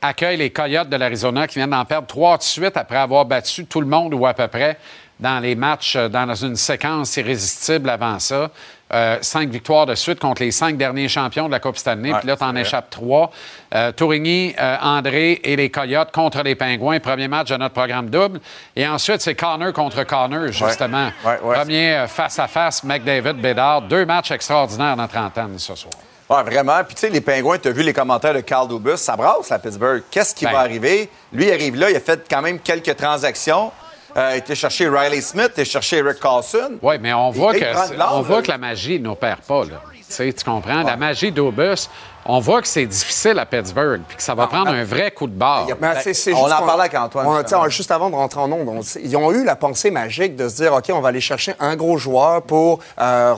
accueille 0.02 0.36
les 0.38 0.50
Coyotes 0.50 0.88
de 0.88 0.96
l'Arizona 0.96 1.46
qui 1.46 1.56
viennent 1.58 1.70
d'en 1.70 1.84
perdre 1.84 2.06
trois 2.06 2.38
de 2.38 2.42
suite 2.42 2.76
après 2.76 2.96
avoir 2.96 3.24
battu 3.26 3.66
tout 3.66 3.80
le 3.82 3.86
monde 3.86 4.14
ou 4.14 4.24
à 4.26 4.32
peu 4.32 4.48
près 4.48 4.78
dans 5.18 5.38
les 5.40 5.54
matchs, 5.54 5.96
euh, 5.96 6.08
dans 6.08 6.34
une 6.34 6.56
séquence 6.56 7.16
irrésistible 7.18 7.90
avant 7.90 8.18
ça. 8.18 8.50
Euh, 8.92 9.18
cinq 9.20 9.50
victoires 9.50 9.86
de 9.86 9.94
suite 9.94 10.18
contre 10.18 10.42
les 10.42 10.50
cinq 10.50 10.76
derniers 10.76 11.08
champions 11.08 11.46
de 11.46 11.52
la 11.52 11.60
Coupe 11.60 11.76
Stanley. 11.76 12.12
Puis 12.18 12.26
là, 12.26 12.36
tu 12.36 12.42
en 12.42 12.56
échappes 12.56 12.90
trois. 12.90 13.30
Euh, 13.72 13.92
Tourigny, 13.92 14.54
euh, 14.58 14.76
André 14.82 15.40
et 15.44 15.54
les 15.54 15.70
Coyotes 15.70 16.10
contre 16.10 16.42
les 16.42 16.56
Pingouins. 16.56 16.98
Premier 16.98 17.28
match 17.28 17.50
de 17.50 17.56
notre 17.56 17.74
programme 17.74 18.10
double. 18.10 18.40
Et 18.74 18.88
ensuite, 18.88 19.20
c'est 19.20 19.36
Connor 19.36 19.72
contre 19.72 20.02
Connor, 20.04 20.48
justement. 20.48 21.10
Premier 21.22 22.04
face-à-face, 22.08 22.82
McDavid, 22.82 23.34
Bédard. 23.34 23.82
Deux 23.82 24.04
matchs 24.04 24.32
extraordinaires 24.32 24.96
dans 24.96 25.06
trentaine 25.08 25.58
ce 25.58 25.74
soir. 25.74 25.94
Ouais, 26.28 26.42
vraiment. 26.44 26.82
Puis, 26.84 26.94
tu 26.94 27.00
sais, 27.00 27.10
les 27.10 27.20
Pingouins, 27.20 27.58
tu 27.58 27.68
as 27.68 27.72
vu 27.72 27.82
les 27.82 27.92
commentaires 27.92 28.34
de 28.34 28.40
Carl 28.40 28.68
Dubus. 28.68 28.96
Ça 28.96 29.16
brasse 29.16 29.50
à 29.50 29.58
Pittsburgh. 29.58 30.02
Qu'est-ce 30.10 30.34
qui 30.34 30.44
Ben. 30.44 30.52
va 30.52 30.60
arriver? 30.60 31.08
Lui, 31.32 31.46
il 31.46 31.52
arrive 31.52 31.76
là, 31.76 31.90
il 31.90 31.96
a 31.96 32.00
fait 32.00 32.24
quand 32.30 32.42
même 32.42 32.58
quelques 32.60 32.96
transactions. 32.96 33.72
Euh, 34.16 34.30
il 34.34 34.38
était 34.38 34.54
chercher 34.54 34.88
Riley 34.88 35.20
Smith, 35.20 35.52
il 35.56 35.60
a 35.60 35.64
cherché 35.64 35.98
Eric 35.98 36.18
Carlson. 36.20 36.78
Oui, 36.82 36.96
mais 37.00 37.12
on 37.12 37.30
voit, 37.30 37.54
que, 37.54 37.64
on 38.12 38.22
voit 38.22 38.42
que 38.42 38.48
la 38.50 38.58
magie 38.58 38.98
n'opère 39.00 39.38
pas. 39.38 39.64
Là. 39.64 39.80
Tu 39.94 40.04
sais, 40.08 40.32
tu 40.32 40.44
comprends? 40.44 40.82
La 40.82 40.96
magie 40.96 41.30
d'Aubus, 41.30 41.88
on 42.26 42.40
voit 42.40 42.60
que 42.60 42.66
c'est 42.66 42.84
difficile 42.86 43.38
à 43.38 43.46
Pittsburgh 43.46 44.00
puis 44.08 44.16
que 44.16 44.22
ça 44.22 44.34
va 44.34 44.48
prendre 44.48 44.70
un 44.70 44.82
vrai 44.82 45.12
coup 45.12 45.28
de 45.28 45.32
barre. 45.32 45.68
Ben, 45.80 45.94
c'est- 46.02 46.14
c'est 46.14 46.32
On 46.34 46.38
juste 46.48 46.60
en 46.60 46.66
parlait 46.66 46.82
avec 46.82 46.94
Antoine, 46.94 47.70
juste 47.70 47.90
avant 47.92 48.10
de 48.10 48.16
rentrer 48.16 48.40
en 48.40 48.50
onde, 48.50 48.68
on- 48.68 48.80
ils 49.00 49.16
ont 49.16 49.30
eu 49.32 49.44
la 49.44 49.54
pensée 49.54 49.90
magique 49.92 50.34
de 50.34 50.48
se 50.48 50.56
dire 50.56 50.72
OK, 50.74 50.90
on 50.92 51.00
va 51.00 51.10
aller 51.10 51.20
chercher 51.20 51.54
un 51.60 51.76
gros 51.76 51.96
joueur 51.96 52.42
pour 52.42 52.80
euh, 53.00 53.34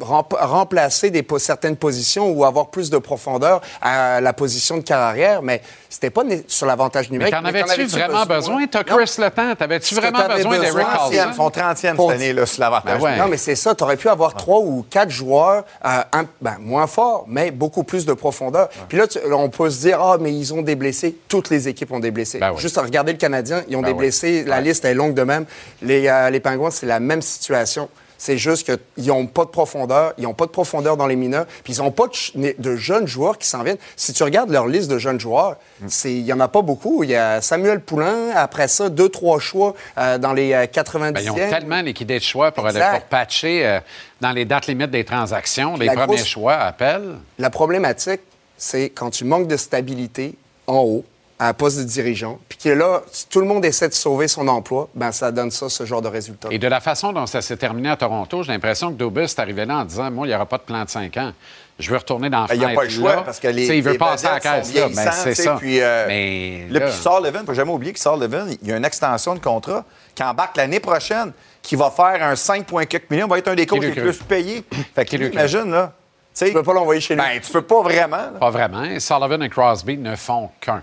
rem- 0.00 0.24
remplacer 0.32 1.10
des, 1.10 1.22
po- 1.22 1.38
certaines 1.38 1.76
positions 1.76 2.30
ou 2.30 2.44
avoir 2.44 2.68
plus 2.68 2.90
de 2.90 2.98
profondeur 2.98 3.60
à 3.82 4.20
la 4.20 4.32
position 4.32 4.76
de 4.76 4.82
carrière, 4.82 5.42
mais 5.42 5.60
c'était 5.88 6.10
pas 6.10 6.22
sur 6.48 6.66
l'avantage 6.66 7.08
Mais 7.10 7.14
numérique. 7.18 7.34
t'en 7.34 7.44
avais-tu 7.44 7.84
vraiment 7.86 8.24
besoin? 8.26 8.66
T'as. 8.66 8.84
Chris 8.84 9.14
Letang, 9.18 9.54
t'avais-tu 9.56 9.94
Ce 9.94 10.00
que 10.00 10.06
vraiment 10.06 10.26
besoin 10.34 10.58
d'Eric 10.58 10.76
Carlson? 10.86 11.32
Son 11.36 11.48
30e 11.50 11.94
Pour- 11.96 12.10
cette 12.10 12.20
année, 12.20 12.32
là, 12.32 12.46
sur 12.46 12.60
l'avantage. 12.60 12.98
Ben 13.00 13.04
ouais. 13.04 13.16
Non, 13.18 13.26
mais 13.28 13.36
c'est 13.36 13.54
ça. 13.54 13.74
Tu 13.74 13.84
aurais 13.84 13.96
pu 13.96 14.08
avoir 14.08 14.34
trois 14.34 14.60
ou 14.60 14.84
quatre 14.88 15.10
joueurs 15.10 15.64
euh, 15.84 15.88
un- 16.12 16.26
ben, 16.40 16.56
moins 16.60 16.86
forts, 16.86 17.24
mais 17.28 17.50
beaucoup 17.50 17.84
plus 17.84 18.06
de 18.06 18.12
profondeur. 18.12 18.68
Puis 18.88 18.98
là, 18.98 19.06
tu- 19.06 19.18
on 19.32 19.48
peut 19.48 19.70
se 19.70 19.80
dire, 19.80 20.00
ah, 20.00 20.16
mais 20.20 20.32
ils 20.32 20.52
ont 20.54 20.62
des 20.62 20.74
blessés. 20.74 21.16
Toutes 21.28 21.50
les 21.50 21.68
équipes 21.68 21.92
ont 21.92 22.00
des 22.00 22.10
blessés. 22.10 22.38
Ben. 22.38 22.56
Juste 22.56 22.78
à 22.78 22.82
regarder 22.82 23.12
le 23.12 23.18
Canadien, 23.18 23.62
ils 23.68 23.76
ont 23.76 23.80
Ben 23.82 23.88
des 23.88 23.94
blessés. 23.94 24.44
La 24.44 24.60
liste 24.60 24.84
est 24.84 24.94
longue 24.94 25.14
de 25.14 25.22
même. 25.22 25.44
Les, 25.82 26.08
euh, 26.08 26.30
les 26.30 26.40
Pingouins, 26.40 26.70
c'est 26.70 26.86
la 26.86 27.00
même 27.00 27.22
situation. 27.22 27.88
C'est 28.26 28.38
juste 28.38 28.66
qu'ils 28.96 29.06
n'ont 29.08 29.26
pas 29.26 29.44
de 29.44 29.50
profondeur, 29.50 30.14
ils 30.16 30.24
n'ont 30.24 30.32
pas 30.32 30.46
de 30.46 30.50
profondeur 30.50 30.96
dans 30.96 31.06
les 31.06 31.14
mineurs, 31.14 31.44
puis 31.62 31.74
ils 31.74 31.82
n'ont 31.82 31.90
pas 31.90 32.06
de, 32.34 32.74
jeunes 32.76 33.06
joueurs 33.06 33.36
qui 33.36 33.46
s'en 33.46 33.62
viennent. 33.62 33.76
Si 33.96 34.14
tu 34.14 34.22
regardes 34.22 34.48
leur 34.48 34.66
liste 34.66 34.90
de 34.90 34.96
jeunes 34.96 35.20
joueurs, 35.20 35.56
c'est- 35.88 36.14
il 36.14 36.24
n'y 36.24 36.32
en 36.32 36.40
a 36.40 36.48
pas 36.48 36.62
beaucoup. 36.62 37.04
Il 37.04 37.10
y 37.10 37.16
a 37.16 37.42
Samuel 37.42 37.80
Poulain, 37.80 38.30
après 38.34 38.66
ça, 38.66 38.88
deux, 38.88 39.10
trois 39.10 39.38
choix 39.40 39.74
euh, 39.98 40.16
dans 40.16 40.32
les 40.32 40.54
euh, 40.54 40.64
90e. 40.66 41.12
Ben, 41.12 41.20
ils 41.22 41.30
ont 41.32 41.34
tellement 41.50 41.82
liquidé 41.82 42.18
de 42.18 42.24
choix 42.24 42.50
pour, 42.50 42.66
aller, 42.66 42.80
pour 42.92 43.02
patcher 43.02 43.66
euh, 43.66 43.80
dans 44.22 44.32
les 44.32 44.46
dates 44.46 44.68
limites 44.68 44.90
des 44.90 45.04
transactions. 45.04 45.76
Les 45.76 45.84
La 45.84 45.92
premiers 45.92 46.06
grosse- 46.16 46.24
choix 46.24 46.54
appellent. 46.54 47.16
La 47.38 47.50
problématique, 47.50 48.22
c'est 48.56 48.88
quand 48.88 49.10
tu 49.10 49.24
manques 49.26 49.48
de 49.48 49.58
stabilité 49.58 50.34
en 50.66 50.78
haut, 50.78 51.04
à 51.44 51.48
un 51.48 51.52
poste 51.52 51.78
de 51.78 51.84
dirigeant, 51.84 52.38
puis 52.48 52.56
que 52.56 52.70
là, 52.70 53.02
si 53.12 53.28
tout 53.28 53.38
le 53.40 53.46
monde 53.46 53.64
essaie 53.66 53.88
de 53.88 53.92
sauver 53.94 54.28
son 54.28 54.48
emploi, 54.48 54.88
ben 54.94 55.12
ça 55.12 55.30
donne 55.30 55.50
ça, 55.50 55.68
ce 55.68 55.84
genre 55.84 56.00
de 56.00 56.08
résultat. 56.08 56.48
Et 56.50 56.58
de 56.58 56.66
la 56.68 56.80
façon 56.80 57.12
dont 57.12 57.26
ça 57.26 57.42
s'est 57.42 57.56
terminé 57.58 57.90
à 57.90 57.96
Toronto, 57.96 58.42
j'ai 58.42 58.52
l'impression 58.52 58.90
que 58.90 58.96
Dobus 58.96 59.24
est 59.24 59.38
arrivé 59.38 59.66
là 59.66 59.78
en 59.78 59.84
disant 59.84 60.10
Moi, 60.10 60.26
il 60.26 60.30
n'y 60.30 60.34
aura 60.34 60.46
pas 60.46 60.56
de 60.56 60.62
plan 60.62 60.82
de 60.84 60.88
5 60.88 61.14
ans. 61.18 61.32
Je 61.78 61.90
veux 61.90 61.96
retourner 61.98 62.30
dans 62.30 62.42
la 62.42 62.46
Ben, 62.46 62.54
Il 62.54 62.58
n'y 62.60 62.64
a 62.64 62.74
pas 62.74 62.84
le 62.84 62.88
choix 62.88 63.16
là. 63.16 63.22
parce 63.22 63.40
que 63.40 63.48
les, 63.48 63.62
Tu 63.62 63.68
sais, 63.68 63.76
il 63.78 63.82
veut 63.82 63.92
les 63.92 63.98
passer 63.98 64.26
à 64.26 64.34
la 64.34 64.40
caisse 64.40 64.72
là. 64.72 64.88
Ben, 64.94 65.10
c'est 65.12 65.34
ça. 65.34 65.56
Puis, 65.56 65.80
euh, 65.82 66.04
Mais 66.08 66.66
là, 66.70 66.80
là- 66.80 66.86
puis 66.86 66.94
Sullivan, 66.94 67.40
il 67.42 67.46
faut 67.46 67.54
jamais 67.54 67.72
oublier 67.72 67.92
que 67.92 68.00
Sullivan, 68.00 68.48
il 68.62 68.68
y 68.68 68.72
a 68.72 68.76
une 68.76 68.84
extension 68.84 69.34
de 69.34 69.40
contrat 69.40 69.84
qui 70.14 70.22
embarque 70.22 70.56
l'année 70.56 70.80
prochaine, 70.80 71.32
qui 71.60 71.76
va 71.76 71.90
faire 71.90 72.22
un 72.22 72.36
5,4 72.36 73.10
millions, 73.10 73.26
va 73.26 73.38
être 73.38 73.48
un 73.48 73.54
des 73.54 73.66
coachs 73.66 73.80
Qui 73.80 73.86
les 73.88 73.94
le 73.94 74.02
plus 74.02 74.18
payés. 74.22 74.64
Fait 74.94 75.04
que 75.04 75.16
imagine, 75.16 75.70
là. 75.70 75.92
Tu 76.34 76.52
peux 76.52 76.62
pas 76.62 76.72
l'envoyer 76.72 77.00
chez 77.00 77.14
lui. 77.14 77.22
Ben, 77.22 77.38
tu 77.40 77.52
peux 77.52 77.62
pas 77.62 77.82
vraiment. 77.82 78.16
là. 78.16 78.32
Pas 78.40 78.50
vraiment. 78.50 78.82
Sullivan 78.98 79.42
et 79.42 79.50
Crosby 79.50 79.98
ne 79.98 80.16
font 80.16 80.50
qu'un. 80.60 80.82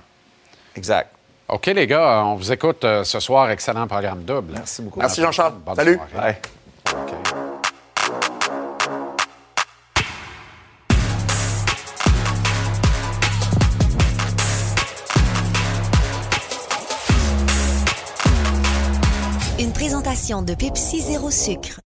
Exact. 0.76 1.10
OK, 1.50 1.66
les 1.68 1.86
gars, 1.86 2.24
on 2.26 2.36
vous 2.36 2.52
écoute 2.52 2.84
euh, 2.86 3.04
ce 3.04 3.20
soir. 3.20 3.50
Excellent 3.52 3.88
programme 3.88 4.24
double. 4.24 4.54
Merci 4.54 4.82
beaucoup. 4.82 5.00
Merci, 5.00 5.22
Jean-Charles. 5.22 5.56
Bonne 5.66 5.76
Salut. 5.76 6.00
soirée. 6.12 6.38
Une 19.60 19.74
présentation 19.74 20.42
de 20.42 20.56
Pepsi 20.56 21.02
Zéro 21.02 21.30
Sucre. 21.30 21.80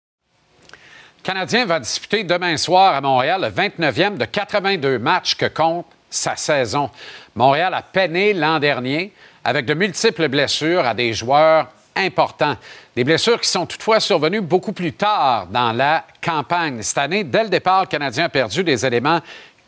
Le 0.72 1.24
Canadien 1.24 1.66
va 1.66 1.80
disputer 1.80 2.24
demain 2.24 2.56
soir 2.58 2.94
à 2.96 3.02
Montréal 3.02 3.42
le 3.42 3.50
29e 3.50 4.18
de 4.18 4.26
82 4.26 5.00
matchs 5.00 5.36
que 5.36 5.48
compte 5.48 5.88
sa 6.16 6.36
saison. 6.36 6.90
Montréal 7.36 7.74
a 7.74 7.82
peiné 7.82 8.34
l'an 8.34 8.60
dernier 8.60 9.12
avec 9.44 9.66
de 9.66 9.74
multiples 9.74 10.28
blessures 10.28 10.86
à 10.86 10.94
des 10.94 11.14
joueurs 11.14 11.68
importants. 11.96 12.56
Des 12.96 13.04
blessures 13.04 13.40
qui 13.40 13.50
sont 13.50 13.66
toutefois 13.66 14.00
survenues 14.00 14.42
beaucoup 14.42 14.74
plus 14.74 14.94
tard 14.94 15.48
dans 15.48 15.72
la 15.72 16.04
campagne. 16.22 16.82
Cette 16.82 16.98
année, 16.98 17.24
dès 17.24 17.44
le 17.44 17.50
départ, 17.50 17.82
le 17.82 17.88
Canadien 17.88 18.26
a 18.26 18.30
perdu 18.30 18.64
des 18.64 18.86
éléments 18.86 19.20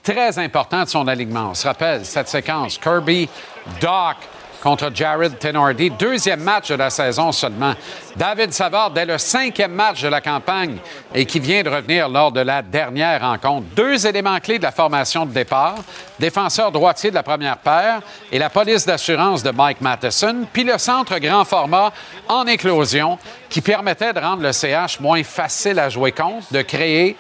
très 0.04 0.40
importants 0.40 0.84
de 0.84 0.90
son 0.90 1.08
alignement. 1.08 1.50
On 1.52 1.54
se 1.54 1.68
rappelle 1.68 2.06
cette 2.06 2.30
séquence. 2.30 2.78
Kirby, 2.78 3.30
Doc, 3.80 4.18
contre 4.62 4.92
Jared 4.94 5.38
Tenordi. 5.40 5.90
Deuxième 5.92 6.42
match 6.42 6.70
de 6.70 6.76
la 6.76 6.90
saison 6.90 7.32
seulement. 7.32 7.74
David 8.16 8.54
Savard, 8.54 8.92
dès 8.92 9.06
le 9.06 9.18
cinquième 9.18 9.74
match 9.74 10.02
de 10.02 10.08
la 10.08 10.22
campagne 10.22 10.78
et 11.14 11.26
qui 11.26 11.40
vient 11.40 11.64
de 11.64 11.70
revenir 11.70 12.10
lors 12.10 12.32
de 12.32 12.42
la 12.42 12.62
dernière 12.62 13.22
rencontre. 13.22 13.68
Deux 13.76 14.08
éléments 14.08 14.40
clés 14.40 14.58
de 14.58 14.64
la 14.64 14.72
formation 14.72 15.26
de 15.26 15.32
départ. 15.32 15.76
Défenseur 16.20 16.72
droitier 16.72 17.10
de 17.10 17.16
la 17.16 17.24
première 17.24 17.58
paire 17.58 18.02
et 18.32 18.40
la 18.40 18.50
police 18.50 18.86
d'assurance 18.86 19.44
de 19.44 19.52
Mike 19.52 19.82
Matheson. 19.82 20.46
Puis 20.52 20.64
le 20.64 20.78
centre 20.78 21.18
grand 21.20 21.46
format 21.46 21.92
en 22.28 22.46
éclosion 22.48 23.20
qui 23.50 23.62
permettait 23.62 24.14
de 24.14 24.20
rendre 24.20 24.42
le 24.42 24.52
CH 24.52 25.00
moins 25.00 25.24
facile 25.24 25.80
à 25.80 25.90
jouer 25.90 26.12
contre, 26.12 26.52
de 26.52 26.62
créer 26.62 27.16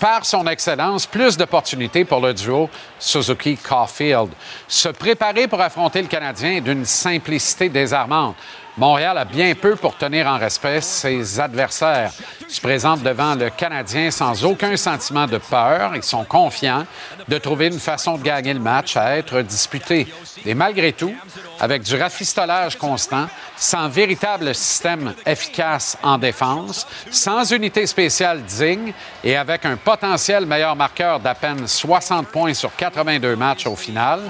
par 0.00 0.24
son 0.24 0.46
excellence, 0.46 1.06
plus 1.06 1.36
d'opportunités 1.36 2.06
pour 2.06 2.20
le 2.20 2.32
duo 2.32 2.70
Suzuki-Caulfield. 2.98 4.30
Se 4.66 4.88
préparer 4.88 5.46
pour 5.46 5.60
affronter 5.60 6.00
le 6.00 6.08
Canadien 6.08 6.52
est 6.52 6.60
d'une 6.62 6.86
simplicité 6.86 7.68
désarmante. 7.68 8.34
Montréal 8.76 9.18
a 9.18 9.24
bien 9.24 9.54
peu 9.54 9.76
pour 9.76 9.96
tenir 9.96 10.26
en 10.26 10.38
respect 10.38 10.80
ses 10.80 11.40
adversaires. 11.40 12.12
Ils 12.48 12.54
se 12.54 12.60
présentent 12.60 13.02
devant 13.02 13.34
le 13.34 13.50
Canadien 13.50 14.10
sans 14.10 14.44
aucun 14.44 14.76
sentiment 14.76 15.26
de 15.26 15.38
peur. 15.38 15.94
Ils 15.94 16.02
sont 16.02 16.24
confiants 16.24 16.86
de 17.28 17.38
trouver 17.38 17.66
une 17.66 17.80
façon 17.80 18.16
de 18.16 18.22
gagner 18.22 18.54
le 18.54 18.60
match 18.60 18.96
à 18.96 19.16
être 19.16 19.42
disputé. 19.42 20.06
Et 20.46 20.54
malgré 20.54 20.92
tout, 20.92 21.14
avec 21.58 21.82
du 21.82 21.94
rafistolage 21.94 22.76
constant, 22.76 23.26
sans 23.56 23.88
véritable 23.88 24.54
système 24.54 25.14
efficace 25.26 25.98
en 26.02 26.16
défense, 26.16 26.86
sans 27.10 27.52
unité 27.52 27.86
spéciale 27.86 28.42
digne 28.42 28.92
et 29.22 29.36
avec 29.36 29.66
un 29.66 29.76
potentiel 29.76 30.46
meilleur 30.46 30.74
marqueur 30.74 31.20
d'à 31.20 31.34
peine 31.34 31.66
60 31.66 32.28
points 32.28 32.54
sur 32.54 32.74
82 32.74 33.36
matchs 33.36 33.66
au 33.66 33.76
final, 33.76 34.20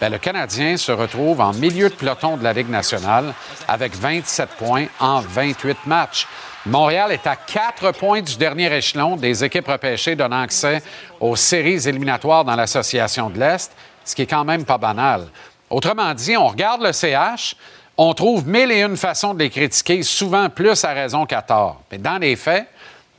ben, 0.00 0.10
le 0.10 0.18
Canadien 0.18 0.76
se 0.76 0.92
retrouve 0.92 1.40
en 1.40 1.52
milieu 1.54 1.88
de 1.88 1.94
peloton 1.94 2.36
de 2.36 2.44
la 2.44 2.52
Ligue 2.52 2.68
nationale 2.68 3.32
avec 3.66 3.96
27 3.96 4.50
points 4.50 4.86
en 5.00 5.20
28 5.20 5.86
matchs. 5.86 6.26
Montréal 6.66 7.12
est 7.12 7.26
à 7.26 7.36
4 7.36 7.92
points 7.92 8.20
du 8.20 8.36
dernier 8.36 8.74
échelon 8.76 9.16
des 9.16 9.44
équipes 9.44 9.68
repêchées 9.68 10.16
donnant 10.16 10.42
accès 10.42 10.82
aux 11.20 11.36
séries 11.36 11.88
éliminatoires 11.88 12.44
dans 12.44 12.56
l'Association 12.56 13.30
de 13.30 13.38
l'Est, 13.38 13.72
ce 14.04 14.14
qui 14.14 14.22
est 14.22 14.26
quand 14.26 14.44
même 14.44 14.64
pas 14.64 14.76
banal. 14.76 15.28
Autrement 15.70 16.12
dit, 16.12 16.36
on 16.36 16.48
regarde 16.48 16.82
le 16.82 16.92
CH, 16.92 17.56
on 17.96 18.12
trouve 18.12 18.46
mille 18.46 18.70
et 18.72 18.82
une 18.82 18.96
façons 18.96 19.32
de 19.32 19.38
les 19.38 19.50
critiquer, 19.50 20.02
souvent 20.02 20.50
plus 20.50 20.84
à 20.84 20.92
raison 20.92 21.24
qu'à 21.24 21.40
tort. 21.40 21.80
Mais 21.90 21.98
dans 21.98 22.18
les 22.18 22.36
faits, 22.36 22.66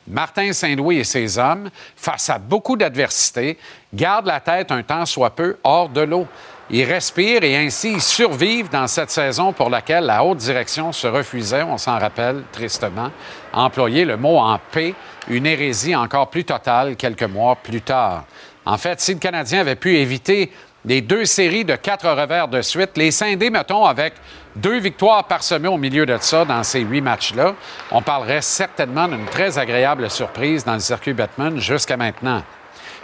Martin 0.07 0.53
Saint-Louis 0.53 0.99
et 0.99 1.03
ses 1.03 1.37
hommes, 1.37 1.69
face 1.95 2.29
à 2.29 2.37
beaucoup 2.37 2.77
d'adversité, 2.77 3.57
gardent 3.93 4.27
la 4.27 4.39
tête 4.39 4.71
un 4.71 4.83
temps 4.83 5.05
soit 5.05 5.35
peu 5.35 5.57
hors 5.63 5.89
de 5.89 6.01
l'eau. 6.01 6.27
Ils 6.69 6.83
respirent 6.83 7.43
et 7.43 7.55
ainsi 7.55 7.93
ils 7.93 8.01
survivent 8.01 8.69
dans 8.69 8.87
cette 8.87 9.09
saison 9.09 9.53
pour 9.53 9.69
laquelle 9.69 10.03
la 10.03 10.23
haute 10.23 10.39
direction 10.39 10.91
se 10.91 11.07
refusait, 11.07 11.63
on 11.63 11.77
s'en 11.77 11.97
rappelle 11.97 12.43
tristement, 12.51 13.09
à 13.53 13.61
employer 13.61 14.03
le 14.03 14.17
mot 14.17 14.37
en 14.37 14.59
paix, 14.71 14.93
une 15.29 15.45
hérésie 15.45 15.95
encore 15.95 16.29
plus 16.29 16.43
totale 16.43 16.97
quelques 16.97 17.23
mois 17.23 17.55
plus 17.55 17.81
tard. 17.81 18.25
En 18.65 18.77
fait, 18.77 18.99
si 18.99 19.13
le 19.13 19.19
Canadien 19.19 19.61
avait 19.61 19.75
pu 19.75 19.95
éviter 19.95 20.51
les 20.83 21.01
deux 21.01 21.23
séries 21.23 21.63
de 21.63 21.75
quatre 21.75 22.09
revers 22.09 22.49
de 22.49 22.61
suite, 22.61 22.97
les 22.97 23.11
scindés, 23.11 23.49
mettons, 23.49 23.85
avec 23.85 24.13
deux 24.55 24.79
victoires 24.79 25.23
parsemées 25.23 25.67
au 25.69 25.77
milieu 25.77 26.05
de 26.05 26.17
ça 26.19 26.43
dans 26.43 26.63
ces 26.63 26.81
huit 26.81 27.01
matchs-là, 27.01 27.55
on 27.91 28.01
parlerait 28.01 28.41
certainement 28.41 29.07
d'une 29.07 29.25
très 29.25 29.57
agréable 29.57 30.09
surprise 30.09 30.65
dans 30.65 30.73
le 30.73 30.79
circuit 30.79 31.13
Batman 31.13 31.59
jusqu'à 31.59 31.95
maintenant. 31.95 32.43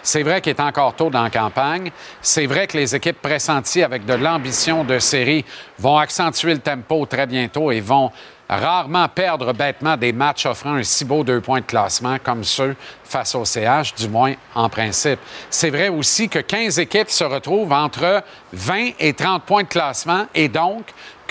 C'est 0.04 0.22
vrai 0.22 0.41
qu'il 0.41 0.51
est 0.51 0.60
encore 0.60 0.95
tôt 0.95 1.10
dans 1.10 1.24
la 1.24 1.30
campagne. 1.30 1.89
C'est 2.22 2.45
vrai 2.45 2.68
que 2.68 2.78
les 2.78 2.93
équipes 2.93 3.22
pressenties 3.22 3.84
avec 3.84 4.06
de 4.06 4.14
l'ambition 4.14 4.84
de 4.84 4.99
série 4.99 5.45
vont 5.80 5.97
accentuer 5.97 6.54
le 6.54 6.60
tempo 6.60 7.06
très 7.06 7.26
bientôt 7.26 7.72
et 7.72 7.80
vont 7.80 8.12
rarement 8.49 9.08
perdre 9.08 9.54
bêtement 9.54 9.95
des 9.95 10.12
matchs 10.12 10.45
offrant 10.45 10.76
un 10.76 10.84
si 10.84 11.06
beau 11.06 11.24
deux 11.24 11.39
points 11.39 11.62
de 11.62 11.66
classement 11.66 12.18
comme 12.22 12.43
ceux 12.43 12.76
face 13.04 13.34
au 13.36 13.45
CH, 13.45 13.95
du 13.95 14.10
moins 14.10 14.34
en 14.54 14.70
principe. 14.70 15.20
C'est 15.49 15.70
vrai 15.70 15.88
aussi 15.88 16.28
que 16.28 16.39
15 16.39 16.80
équipes 16.80 17.10
se 17.10 17.24
retrouvent 17.24 17.72
entre 17.72 18.24
20 18.51 18.91
et 18.99 19.14
30 19.14 19.43
points 19.43 19.64
de 19.64 19.68
classement 19.68 20.28
et 20.36 20.49
donc 20.49 20.84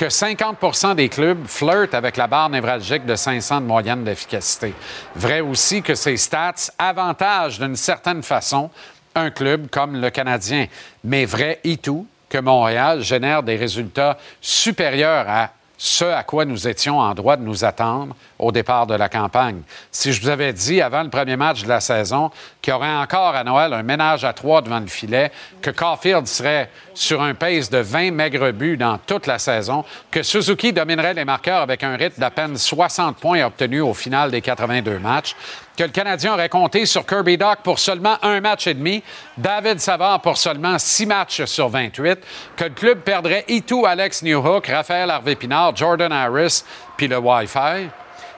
que 0.02 0.08
50 0.08 0.96
des 0.96 1.08
clubs 1.08 1.46
flirtent 1.46 1.94
avec 1.94 2.16
la 2.16 2.26
barre 2.26 2.50
névralgique 2.50 3.06
de 3.06 3.14
500 3.14 3.60
de 3.60 3.66
moyenne 3.66 4.02
d'efficacité. 4.02 4.74
Vrai 5.14 5.40
aussi 5.40 5.80
que 5.80 5.94
ces 5.94 6.16
stats 6.16 6.72
avantagent 6.76 7.60
d'une 7.60 7.76
certaine 7.76 8.24
façon 8.24 8.68
un 9.14 9.30
club 9.30 9.68
comme 9.70 10.00
le 10.00 10.10
Canadien. 10.10 10.66
Mais 11.04 11.24
vrai 11.24 11.60
et 11.62 11.76
tout 11.76 12.04
que 12.28 12.38
Montréal 12.38 13.02
génère 13.02 13.44
des 13.44 13.54
résultats 13.54 14.18
supérieurs 14.40 15.26
à 15.28 15.50
ce 15.84 16.04
à 16.04 16.22
quoi 16.22 16.44
nous 16.44 16.68
étions 16.68 17.00
en 17.00 17.12
droit 17.12 17.36
de 17.36 17.42
nous 17.42 17.64
attendre 17.64 18.14
au 18.38 18.52
départ 18.52 18.86
de 18.86 18.94
la 18.94 19.08
campagne. 19.08 19.62
Si 19.90 20.12
je 20.12 20.22
vous 20.22 20.28
avais 20.28 20.52
dit 20.52 20.80
avant 20.80 21.02
le 21.02 21.10
premier 21.10 21.34
match 21.34 21.64
de 21.64 21.68
la 21.68 21.80
saison 21.80 22.30
qu'il 22.60 22.72
y 22.72 22.76
aurait 22.76 22.94
encore 22.94 23.34
à 23.34 23.42
Noël 23.42 23.72
un 23.72 23.82
ménage 23.82 24.24
à 24.24 24.32
trois 24.32 24.62
devant 24.62 24.78
le 24.78 24.86
filet, 24.86 25.32
que 25.60 25.70
Caulfield 25.70 26.28
serait 26.28 26.70
sur 26.94 27.20
un 27.20 27.34
pace 27.34 27.68
de 27.68 27.78
20 27.78 28.12
maigres 28.12 28.52
buts 28.52 28.76
dans 28.76 28.96
toute 28.96 29.26
la 29.26 29.40
saison, 29.40 29.84
que 30.08 30.22
Suzuki 30.22 30.72
dominerait 30.72 31.14
les 31.14 31.24
marqueurs 31.24 31.62
avec 31.62 31.82
un 31.82 31.96
rythme 31.96 32.20
d'à 32.20 32.30
peine 32.30 32.56
60 32.56 33.16
points 33.16 33.44
obtenus 33.44 33.82
au 33.82 33.92
final 33.92 34.30
des 34.30 34.40
82 34.40 35.00
matchs, 35.00 35.34
que 35.76 35.84
le 35.84 35.90
Canadien 35.90 36.34
aurait 36.34 36.48
compté 36.48 36.86
sur 36.86 37.06
Kirby 37.06 37.38
Dock 37.38 37.58
pour 37.62 37.78
seulement 37.78 38.16
un 38.22 38.40
match 38.40 38.66
et 38.66 38.74
demi, 38.74 39.02
David 39.36 39.80
Savard 39.80 40.20
pour 40.20 40.36
seulement 40.36 40.78
six 40.78 41.06
matchs 41.06 41.44
sur 41.44 41.68
28, 41.68 42.18
que 42.56 42.64
le 42.64 42.70
club 42.70 43.00
perdrait 43.00 43.44
Itu, 43.48 43.86
Alex 43.86 44.22
Newhook, 44.22 44.66
Raphaël 44.66 45.10
Harvey-Pinard, 45.10 45.76
Jordan 45.76 46.12
Harris, 46.12 46.64
puis 46.96 47.08
le 47.08 47.18
Wi-Fi. 47.18 47.88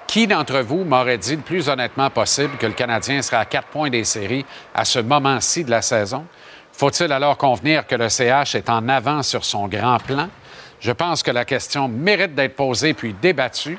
Qui 0.06 0.26
d'entre 0.26 0.60
vous 0.60 0.84
m'aurait 0.84 1.18
dit 1.18 1.36
le 1.36 1.42
plus 1.42 1.68
honnêtement 1.68 2.10
possible 2.10 2.56
que 2.58 2.66
le 2.66 2.72
Canadien 2.72 3.22
serait 3.22 3.38
à 3.38 3.46
quatre 3.46 3.68
points 3.68 3.90
des 3.90 4.04
séries 4.04 4.44
à 4.74 4.84
ce 4.84 4.98
moment-ci 4.98 5.64
de 5.64 5.70
la 5.70 5.82
saison? 5.82 6.26
Faut-il 6.72 7.10
alors 7.10 7.36
convenir 7.38 7.86
que 7.86 7.94
le 7.94 8.08
CH 8.08 8.54
est 8.54 8.68
en 8.68 8.88
avant 8.88 9.22
sur 9.22 9.44
son 9.44 9.66
grand 9.66 9.98
plan? 9.98 10.28
Je 10.80 10.92
pense 10.92 11.22
que 11.22 11.30
la 11.30 11.44
question 11.44 11.88
mérite 11.88 12.34
d'être 12.34 12.56
posée 12.56 12.94
puis 12.94 13.14
débattue 13.14 13.78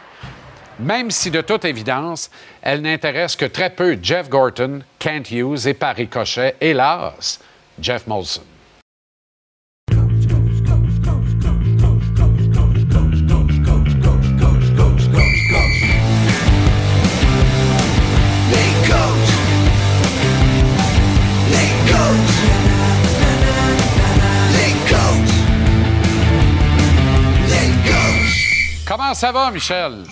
même 0.80 1.12
si 1.12 1.32
de 1.32 1.42
toute 1.42 1.66
évidence, 1.66 2.30
elle 2.62 2.82
n'intéresse 2.82 3.36
que 3.36 3.46
très 3.46 3.70
peu 3.70 3.98
Jeff 4.02 4.30
Gorton, 4.30 4.82
Kent 5.00 5.32
Hughes 5.32 5.68
et 5.68 5.74
Paris 5.74 6.08
Cochet, 6.08 6.56
hélas, 6.62 7.40
Jeff 7.80 8.08
Molson. 8.08 8.42
Comment 28.88 29.16
ça 29.16 29.32
va, 29.32 29.52
Michel? 29.52 30.04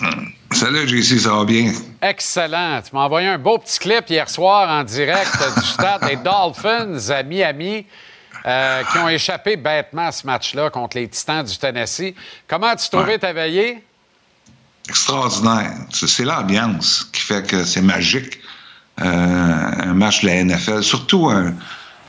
Salut, 0.54 0.88
JC, 0.88 1.20
ça 1.20 1.34
va 1.36 1.46
bien? 1.46 1.72
Excellent. 2.02 2.82
Tu 2.82 2.96
m'as 2.96 3.06
envoyé 3.06 3.28
un 3.28 3.40
beau 3.40 3.58
petit 3.58 3.80
clip 3.80 4.08
hier 4.08 4.30
soir 4.30 4.70
en 4.70 4.84
direct 4.84 5.36
du 5.58 5.66
stade 5.66 6.06
des 6.08 6.16
Dolphins 6.16 7.10
à 7.10 7.24
Miami. 7.24 7.86
Euh, 8.46 8.84
qui 8.92 8.98
ont 8.98 9.08
échappé 9.08 9.56
bêtement 9.56 10.08
à 10.08 10.12
ce 10.12 10.28
match-là 10.28 10.70
contre 10.70 10.98
les 10.98 11.08
Titans 11.08 11.46
du 11.46 11.58
Tennessee. 11.58 12.14
Comment 12.46 12.68
as-tu 12.68 12.90
trouvé 12.90 13.18
ta 13.18 13.32
veillée? 13.32 13.82
Extraordinaire. 14.90 15.72
C'est 15.92 16.26
l'ambiance 16.26 17.08
qui 17.14 17.22
fait 17.22 17.48
que 17.48 17.64
c'est 17.64 17.82
magique. 17.82 18.40
Euh, 19.02 19.06
un 19.06 19.94
match 19.94 20.24
de 20.24 20.28
la 20.28 20.44
NFL, 20.44 20.84
surtout 20.84 21.30
un, 21.30 21.54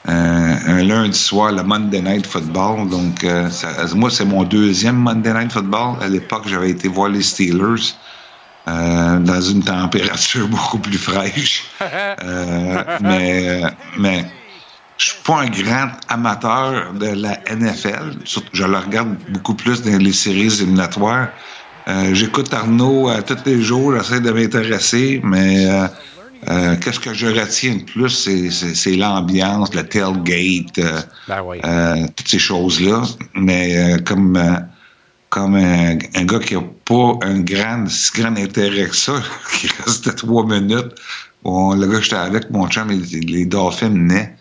un, 0.07 0.83
lundi 0.83 1.17
soir, 1.17 1.53
le 1.53 1.63
Monday 1.63 2.03
Night 2.03 2.27
Football. 2.27 2.89
Donc, 2.89 3.23
euh, 3.23 3.49
moi, 3.95 4.11
c'est 4.11 4.25
mon 4.25 4.43
deuxième 4.43 4.97
Monday 4.97 5.33
Night 5.33 5.53
Football. 5.53 5.99
À 6.03 6.09
l'époque, 6.09 6.49
j'avais 6.49 6.71
été 6.71 6.89
voir 6.89 7.11
les 7.11 7.23
Steelers. 7.23 7.95
Euh, 8.67 9.19
dans 9.19 9.43
une 9.43 9.63
température 9.63 10.49
beaucoup 10.55 10.79
plus 10.79 10.97
fraîche. 10.97 11.65
Euh, 11.83 12.83
mais, 13.03 13.61
mais 13.99 14.25
je 14.97 15.05
suis 15.05 15.23
pas 15.23 15.43
un 15.43 15.51
grand 15.51 15.91
amateur 16.09 16.95
de 16.95 17.09
la 17.09 17.39
NFL. 17.55 18.15
Je 18.25 18.65
le 18.65 18.79
regarde 18.79 19.17
beaucoup 19.29 19.55
plus 19.55 19.83
dans 19.83 19.99
les 19.99 20.15
séries 20.15 20.63
éliminatoires. 20.63 21.29
Euh, 21.89 22.15
j'écoute 22.15 22.55
Arnaud 22.55 23.11
tous 23.27 23.37
les 23.45 23.61
jours, 23.61 23.95
j'essaie 23.99 24.21
de 24.21 24.31
m'intéresser, 24.31 25.21
mais 25.23 25.69
qu'est-ce 26.81 27.01
que 27.01 27.13
je 27.13 27.27
retiens 27.27 27.75
de 27.75 27.83
plus, 27.83 28.31
c'est 28.75 28.97
l'ambiance, 28.97 29.75
le 29.75 29.83
tailgate, 29.83 30.81
ben 31.29 32.07
toutes 32.17 32.29
ces 32.29 32.39
choses-là. 32.39 33.03
Mais 33.35 33.99
comme 34.07 34.39
comme 35.35 35.57
un, 35.57 35.97
gars 35.97 36.39
qui 36.39 36.55
n'a 36.55 36.63
pas 36.85 37.19
un 37.23 37.41
grand, 37.41 37.89
si 37.89 38.13
grand 38.13 38.37
intérêt 38.39 38.87
que 38.87 38.95
ça, 38.95 39.21
qui 39.59 39.67
restait 39.85 40.13
trois 40.13 40.47
minutes. 40.47 40.95
Bon, 41.43 41.75
le 41.75 41.89
gars 41.89 41.99
que 41.99 42.05
j'étais 42.05 42.17
avec, 42.17 42.51
mon 42.51 42.69
chum, 42.69 42.89
les, 42.89 43.19
les 43.19 43.45
Dolphins 43.45 43.89
naient. 43.89 44.33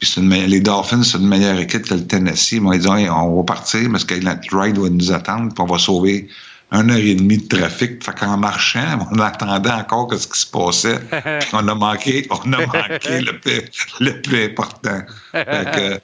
Puis 0.00 0.12
une, 0.16 0.28
les 0.28 0.60
Dolphins, 0.60 1.04
c'est 1.04 1.18
une 1.18 1.28
meilleure 1.28 1.56
équipe 1.60 1.82
que 1.82 1.94
le 1.94 2.04
Tennessee. 2.04 2.52
Ils 2.52 2.62
m'ont 2.62 2.76
dit, 2.76 2.88
on 2.88 3.36
va 3.36 3.42
partir 3.44 3.88
parce 3.92 4.04
que 4.04 4.16
la 4.16 4.40
ride 4.50 4.76
va 4.76 4.88
nous 4.88 5.12
attendre, 5.12 5.54
puis 5.54 5.62
on 5.62 5.66
va 5.66 5.78
sauver 5.78 6.28
une 6.72 6.90
heure 6.90 6.96
et 6.96 7.14
demie 7.14 7.38
de 7.38 7.46
trafic. 7.46 8.04
Fait 8.04 8.18
qu'en 8.18 8.36
marchant, 8.36 9.06
on 9.12 9.20
attendait 9.20 9.70
encore 9.70 10.08
que 10.08 10.16
ce 10.16 10.26
qui 10.26 10.40
se 10.40 10.50
passait. 10.50 10.98
on 11.52 11.68
a 11.68 11.74
manqué, 11.76 12.26
on 12.28 12.52
a 12.54 12.66
manqué 12.66 13.20
le, 13.20 13.38
plus, 13.38 13.62
le 14.00 14.20
plus 14.20 14.46
important. 14.46 14.98
Fait 15.30 15.70
que, 15.76 16.00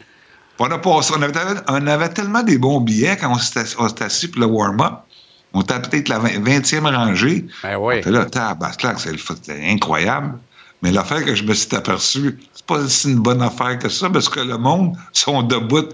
on, 0.58 0.70
a 0.70 0.78
passé, 0.78 1.14
on, 1.16 1.86
avait, 1.86 2.08
tellement 2.10 2.42
des 2.42 2.58
bons 2.58 2.80
billets 2.80 3.16
quand 3.16 3.32
on 3.32 3.38
s'était 3.38 4.04
assis 4.04 4.28
pour 4.28 4.40
le 4.40 4.46
warm-up. 4.46 4.94
On 5.52 5.62
était 5.62 5.80
peut-être 5.80 6.08
la 6.08 6.18
20e 6.18 6.94
rangée. 6.94 7.46
Ben 7.62 7.76
oui. 7.78 8.02
Là, 8.04 8.26
c'est 8.98 9.70
incroyable. 9.70 10.38
Mais 10.82 10.92
l'affaire 10.92 11.24
que 11.24 11.34
je 11.34 11.42
me 11.44 11.54
suis 11.54 11.74
aperçu, 11.74 12.38
c'est 12.52 12.66
pas 12.66 12.86
si 12.88 13.10
une 13.10 13.20
bonne 13.20 13.42
affaire 13.42 13.78
que 13.78 13.88
ça, 13.88 14.10
parce 14.10 14.28
que 14.28 14.40
le 14.40 14.58
monde 14.58 14.94
sont 15.12 15.42
debout 15.42 15.88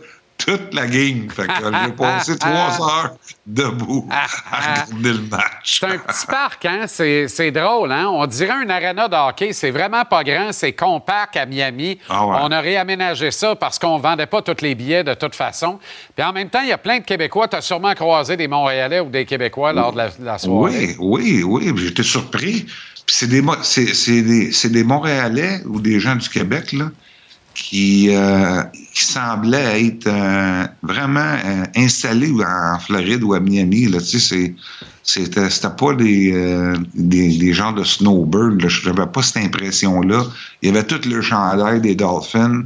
toute 0.45 0.75
la 0.75 0.87
game. 0.87 1.29
Fait 1.31 1.47
que 1.47 1.53
j'ai 1.85 1.93
passé 1.93 2.39
trois 2.39 2.51
heures 2.81 3.17
debout 3.47 4.09
à 4.11 4.27
regarder 4.59 5.13
le 5.13 5.29
match. 5.29 5.81
C'est 5.81 5.87
un 5.87 5.99
petit 5.99 6.27
parc, 6.27 6.65
hein? 6.65 6.87
C'est 6.87 7.51
drôle, 7.51 7.93
hein? 7.93 8.09
On 8.09 8.27
dirait 8.27 8.53
un 8.53 8.69
arena 8.69 9.09
de 9.09 9.17
hockey. 9.17 9.53
C'est 9.53 9.71
vraiment 9.71 10.05
pas 10.05 10.25
grand, 10.25 10.53
c'est 10.53 10.73
compact 10.73 11.37
à 11.37 11.47
Miami. 11.47 11.99
Ah 12.09 12.25
On 12.25 12.51
a 12.51 12.61
réaménagé 12.61 13.31
ça 13.31 13.55
parce 13.57 13.79
qu'on 13.79 13.99
vendait 13.99 14.27
pas 14.27 14.43
tous 14.43 14.63
les 14.63 14.75
billets 14.75 15.05
de 15.05 15.15
toute 15.15 15.35
façon. 15.35 15.79
Puis 16.17 16.25
en 16.25 16.33
même 16.33 16.49
temps, 16.49 16.61
il 16.63 16.69
y 16.69 16.73
a 16.73 16.79
plein 16.79 16.99
de 16.99 17.05
Québécois. 17.05 17.49
Tu 17.49 17.57
as 17.57 17.63
sûrement 17.63 17.95
croisé 17.95 18.37
des 18.37 18.49
Montréalais 18.49 19.01
ou 19.01 19.11
des 19.11 19.25
Québécois 19.25 19.73
lors 19.73 19.93
de 19.93 19.99
la, 20.21 20.39
soirée. 20.39 20.97
Oui, 20.99 21.43
oui, 21.43 21.43
oui. 21.43 21.73
J'étais 21.77 22.03
surpris. 22.03 22.67
Puis 23.07 23.17
c'est 23.17 23.27
des, 23.27 23.43
des, 24.23 24.69
des 24.69 24.85
Montréalais 24.85 25.61
ou 25.67 25.81
des 25.81 25.99
gens 25.99 26.15
du 26.15 26.29
Québec, 26.29 26.73
là 26.73 26.87
qui, 27.55 28.09
euh, 28.11 28.63
qui 28.95 29.05
semblait 29.05 29.87
être 29.87 30.07
euh, 30.07 30.67
vraiment 30.83 31.21
euh, 31.45 31.65
installé 31.77 32.33
en 32.45 32.79
Floride 32.79 33.23
ou 33.23 33.35
à 33.35 33.41
Miami. 33.41 33.87
Là, 33.87 34.01
tu 34.01 34.19
sais, 34.19 34.55
c'était, 35.03 35.51
c'était 35.51 35.75
pas 35.77 35.95
des, 35.95 36.33
euh, 36.33 36.77
des, 36.95 37.37
des, 37.37 37.53
gens 37.53 37.73
de 37.73 37.85
snowbird. 37.85 38.67
Je 38.67 38.89
n'avais 38.89 39.11
pas 39.11 39.23
cette 39.23 39.45
impression-là. 39.45 40.25
Il 40.63 40.69
y 40.69 40.77
avait 40.77 40.87
tout 40.87 41.01
le 41.09 41.21
chandail 41.21 41.81
des 41.81 41.95
Dolphins. 41.95 42.65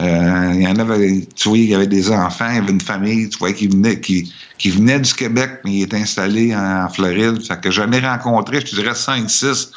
Euh, 0.00 0.52
il 0.54 0.62
y 0.62 0.68
en 0.68 0.76
avait, 0.76 1.26
tu 1.34 1.48
vois, 1.48 1.58
il 1.58 1.64
y 1.64 1.74
avait 1.74 1.88
des 1.88 2.12
enfants, 2.12 2.46
il 2.50 2.56
y 2.56 2.58
avait 2.58 2.70
une 2.70 2.80
famille, 2.80 3.28
tu 3.28 3.38
vois, 3.38 3.52
qui 3.52 3.66
venait, 3.66 3.98
qui, 3.98 4.32
qui 4.56 4.70
venait 4.70 5.00
du 5.00 5.12
Québec, 5.12 5.60
mais 5.64 5.72
il 5.72 5.82
était 5.82 5.96
installé 5.96 6.54
en 6.54 6.88
Floride. 6.88 7.44
Fait 7.44 7.60
que 7.60 7.70
j'en 7.72 7.90
ai 7.90 7.98
rencontré, 7.98 8.60
je 8.60 8.66
te 8.66 8.76
dirais, 8.76 8.92
5-6 8.92 9.70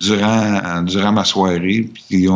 durant, 0.00 0.82
durant 0.82 1.12
ma 1.12 1.24
soirée. 1.24 1.88
Puis, 1.92 2.28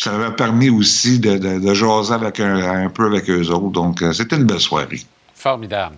ça 0.00 0.12
m'avait 0.12 0.34
permis 0.34 0.70
aussi 0.70 1.18
de, 1.18 1.36
de, 1.38 1.74
jaser 1.74 2.14
avec 2.14 2.40
un, 2.40 2.88
peu 2.90 3.06
avec 3.06 3.28
eux 3.30 3.48
autres. 3.50 3.70
Donc, 3.70 4.02
euh, 4.02 4.12
c'était 4.12 4.36
une 4.36 4.44
belle 4.44 4.60
soirée. 4.60 5.00
Formidable. 5.34 5.96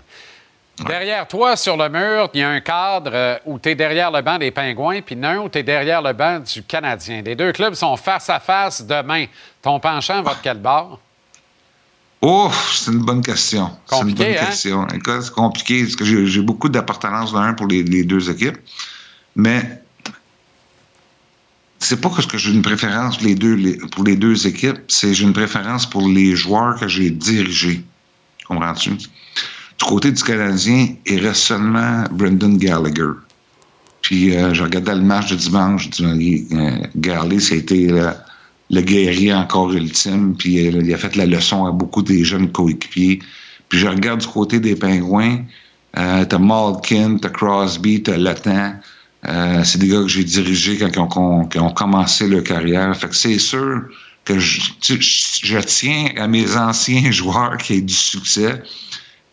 Derrière 0.89 1.29
toi, 1.29 1.55
sur 1.55 1.77
le 1.77 1.89
mur, 1.89 2.29
il 2.35 2.41
y 2.41 2.43
a 2.43 2.49
un 2.49 2.61
cadre 2.61 3.13
euh, 3.15 3.37
où 3.47 3.61
tu 3.61 3.69
es 3.69 3.75
derrière 3.77 4.11
le 4.11 4.23
banc 4.23 4.39
des 4.39 4.51
Pingouins, 4.51 5.03
puis 5.03 5.17
un 5.23 5.39
où 5.39 5.49
tu 5.49 5.59
es 5.59 5.63
derrière 5.63 6.03
le 6.03 6.13
banc 6.13 6.41
du 6.41 6.65
Canadien. 6.65 7.23
Les 7.23 7.37
deux 7.37 7.53
clubs 7.53 7.75
sont 7.75 7.97
face 7.97 8.29
à 8.29 8.41
face 8.41 8.85
demain. 8.85 9.27
Ton 9.63 9.79
penchant 9.79 10.21
va 10.23 10.33
de 10.33 10.39
quel 10.43 10.59
bord? 10.59 10.99
Oh, 12.23 12.51
c'est 12.73 12.91
une 12.91 13.05
bonne 13.05 13.23
question. 13.23 13.71
C'est 13.87 14.01
une 14.01 14.15
bonne 14.15 14.27
hein? 14.27 14.47
question. 14.47 14.87
c'est 15.21 15.33
compliqué 15.33 15.83
parce 15.83 15.95
que 15.95 16.05
j'ai 16.05 16.41
beaucoup 16.41 16.69
d'appartenance 16.69 17.33
d'un 17.33 17.53
pour 17.53 17.67
les, 17.67 17.83
les, 17.83 18.03
deux 18.03 18.29
équipes. 18.31 18.57
Mais 19.37 19.84
c'est 21.85 22.01
pas 22.01 22.09
parce 22.09 22.27
que 22.27 22.39
j'ai 22.39 22.53
une 22.53 22.63
préférence 22.63 23.19
pour 23.19 24.05
les 24.05 24.17
deux, 24.17 24.47
équipes, 24.47 24.79
c'est 24.89 25.13
j'ai 25.15 25.25
une 25.25 25.33
préférence 25.33 25.89
pour 25.89 26.09
les 26.09 26.35
joueurs 26.35 26.79
que 26.81 26.89
j'ai 26.89 27.11
dirigés. 27.11 27.83
Comprends-tu? 28.47 28.91
Du 28.91 29.85
côté 29.87 30.13
du 30.13 30.23
Canadien, 30.23 30.89
il 31.07 31.27
reste 31.27 31.43
seulement 31.43 32.05
Brendan 32.11 32.57
Gallagher. 32.57 33.13
Puis 34.03 34.35
euh, 34.35 34.55
je 34.55 34.63
regardais 34.63 34.95
le 34.95 35.03
match 35.03 35.31
de 35.31 35.37
dimanche. 35.37 35.89
je 35.97 36.05
dis, 36.15 36.47
euh, 36.53 36.79
Gallagher, 36.97 37.41
c'était 37.41 37.89
le, 38.71 38.81
guerrier 38.81 39.35
encore 39.35 39.73
ultime. 39.73 40.37
Puis 40.37 40.67
euh, 40.67 40.81
il 40.83 40.95
a 40.95 40.97
fait 40.97 41.17
la 41.17 41.27
leçon 41.27 41.67
à 41.67 41.73
beaucoup 41.73 42.03
des 42.03 42.25
jeunes 42.25 42.51
coéquipiers. 42.53 43.21
Puis 43.69 43.79
je 43.79 43.87
regarde 43.87 44.21
du 44.21 44.27
côté 44.27 44.61
des 44.61 44.77
Pingouins. 44.77 45.39
Euh, 45.97 46.25
t'as 46.25 46.39
Malkin, 46.39 47.19
t'as 47.19 47.29
Crosby, 47.29 48.03
t'as 48.03 48.17
Latan. 48.17 48.75
Euh, 49.29 49.65
c'est 49.65 49.79
des 49.79 49.89
gars 49.89 50.03
que 50.03 50.09
j'ai 50.09 50.25
dirigés 50.25 50.77
quand 50.79 50.91
ils 50.95 51.19
ont, 51.19 51.49
ont 51.67 51.71
commencé 51.73 52.29
leur 52.29 52.43
carrière. 52.43 52.95
Fait 52.97 53.09
que 53.09 53.17
c'est 53.17 53.39
sûr 53.39 53.83
que 54.25 54.39
je, 54.39 54.61
je- 54.81 55.59
tiens 55.61 56.09
à 56.17 56.27
mes 56.29 56.57
anciens 56.57 57.11
joueurs 57.11 57.57
qui 57.59 57.75
aient 57.75 57.81
du 57.81 57.95
succès. 57.95 58.63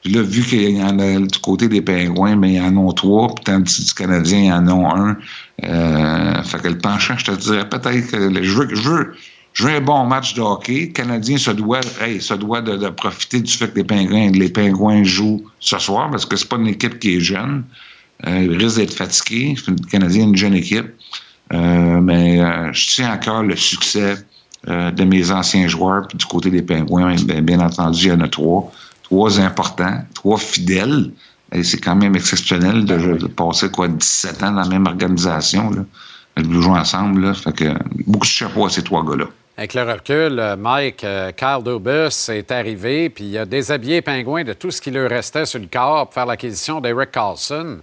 Puis 0.04 0.14
là, 0.14 0.22
vu 0.24 0.44
qu'il 0.44 0.78
y 0.78 0.82
en 0.84 0.98
a 1.00 1.20
du 1.20 1.40
côté 1.40 1.68
des 1.68 1.82
Pingouins, 1.82 2.36
mais 2.36 2.54
il 2.54 2.56
y 2.56 2.62
en 2.62 2.90
a 2.90 2.94
trois, 2.94 3.36
puis 3.36 3.44
tandis 3.44 3.86
du 3.86 3.94
Canadien, 3.94 4.40
il 4.40 4.46
y 4.46 4.52
en 4.52 4.68
a 4.68 4.98
un. 4.98 5.18
Euh, 5.64 6.44
fait 6.44 6.60
que 6.62 6.68
le 6.70 6.78
penchant, 6.78 7.16
je 7.18 7.26
te 7.26 7.32
dirais 7.32 7.70
peut-être 7.70 8.10
que 8.10 8.44
je 8.44 8.52
veux, 8.52 8.76
je 8.76 8.82
veux, 8.82 9.14
je 9.54 9.64
veux 9.68 9.76
un 9.76 9.82
bon 9.82 10.06
match 10.06 10.34
de 10.34 10.42
hockey. 10.42 10.88
Le 10.88 10.94
Canadien 10.94 11.38
se 11.38 11.52
doit, 11.52 11.82
hey, 12.02 12.20
se 12.20 12.34
doit 12.34 12.62
de, 12.62 12.78
de 12.78 12.90
profiter 12.90 13.42
du 13.42 13.52
fait 13.54 13.70
que 13.72 13.76
les 13.78 13.84
Pingouins, 13.84 14.32
les 14.32 14.50
Pingouins 14.50 15.04
jouent 15.04 15.44
ce 15.60 15.78
soir, 15.78 16.10
parce 16.10 16.26
que 16.26 16.36
c'est 16.36 16.50
pas 16.50 16.56
une 16.58 16.68
équipe 16.68 16.98
qui 16.98 17.18
est 17.18 17.20
jeune. 17.20 17.64
Euh, 18.28 18.44
il 18.44 18.58
risque 18.58 18.78
d'être 18.78 18.94
fatigué. 18.94 19.56
Le 19.68 19.76
Canadien 19.90 20.24
est 20.24 20.30
une 20.30 20.36
jeune 20.36 20.54
équipe. 20.54 20.88
Euh, 21.54 22.00
mais 22.02 22.40
euh, 22.40 22.72
je 22.72 22.96
tiens 22.96 23.14
encore 23.14 23.44
le 23.44 23.56
succès 23.56 24.16
euh, 24.70 24.92
de 24.92 25.04
mes 25.04 25.32
anciens 25.32 25.68
joueurs. 25.68 26.08
Puis 26.08 26.18
du 26.18 26.26
côté 26.26 26.50
des 26.50 26.62
Pingouins, 26.62 27.16
bien, 27.16 27.42
bien 27.42 27.60
entendu, 27.60 28.06
il 28.06 28.10
y 28.10 28.12
en 28.12 28.22
a 28.22 28.28
trois. 28.28 28.72
Trois 29.04 29.40
importants, 29.40 30.04
trois 30.14 30.38
fidèles. 30.38 31.12
Et 31.54 31.64
c'est 31.64 31.80
quand 31.80 31.96
même 31.96 32.16
exceptionnel 32.16 32.86
de, 32.86 33.18
de 33.18 33.28
passer 33.28 33.70
quoi 33.70 33.90
17 33.90 34.44
ans 34.44 34.52
dans 34.52 34.62
la 34.62 34.70
même 34.70 34.88
organisation. 34.88 35.70
Là. 35.72 35.84
De 36.42 36.62
jouer 36.62 36.80
ensemble. 36.80 37.26
Là. 37.26 37.34
Fait 37.34 37.52
que 37.52 37.74
beaucoup 38.08 38.26
de 38.26 38.32
chapeau 38.32 38.66
à 38.66 38.70
ces 38.70 38.84
trois 38.84 39.04
gars-là. 39.04 39.26
Avec 39.58 39.74
le 39.74 39.84
recul, 39.84 40.56
Mike, 40.58 41.06
Carl 41.36 41.62
Dubus 41.62 42.30
est 42.30 42.52
arrivé, 42.52 43.10
puis 43.10 43.26
il 43.26 43.38
a 43.38 43.46
déshabillé 43.46 43.96
les 43.96 44.02
Pingouins 44.02 44.46
de 44.46 44.54
tout 44.54 44.72
ce 44.72 44.82
qui 44.82 44.92
leur 44.92 45.10
restait 45.10 45.46
sur 45.46 45.60
le 45.60 45.68
corps 45.68 46.06
pour 46.06 46.14
faire 46.14 46.26
l'acquisition 46.26 46.80
d'Eric 46.80 47.12
Carlson, 47.12 47.80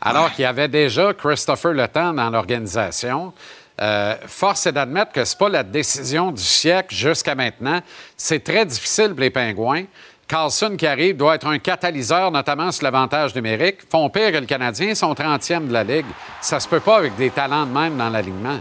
alors 0.00 0.32
qu'il 0.32 0.42
y 0.42 0.46
avait 0.46 0.68
déjà 0.68 1.12
Christopher 1.14 1.72
Le 1.72 1.86
dans 1.92 2.30
l'organisation. 2.30 3.32
Euh, 3.80 4.14
force 4.26 4.66
est 4.66 4.72
d'admettre 4.72 5.12
que 5.12 5.24
ce 5.24 5.34
n'est 5.34 5.38
pas 5.38 5.48
la 5.48 5.62
décision 5.62 6.32
du 6.32 6.42
siècle 6.42 6.94
jusqu'à 6.94 7.34
maintenant. 7.34 7.80
C'est 8.16 8.44
très 8.44 8.66
difficile 8.66 9.08
pour 9.08 9.20
les 9.20 9.30
Pingouins. 9.30 9.84
Carlson 10.28 10.76
qui 10.78 10.86
arrive 10.86 11.16
doit 11.16 11.34
être 11.34 11.46
un 11.46 11.58
catalyseur, 11.58 12.30
notamment 12.30 12.70
sur 12.70 12.84
l'avantage 12.84 13.34
numérique. 13.34 13.78
Font 13.90 14.08
pire 14.10 14.30
que 14.32 14.36
le 14.36 14.46
Canadien, 14.46 14.94
sont 14.94 15.12
30e 15.12 15.66
de 15.66 15.72
la 15.72 15.82
Ligue. 15.82 16.06
Ça 16.40 16.60
se 16.60 16.68
peut 16.68 16.80
pas 16.80 16.98
avec 16.98 17.16
des 17.16 17.30
talents 17.30 17.66
de 17.66 17.72
même 17.72 17.96
dans 17.96 18.10
l'alignement. 18.10 18.60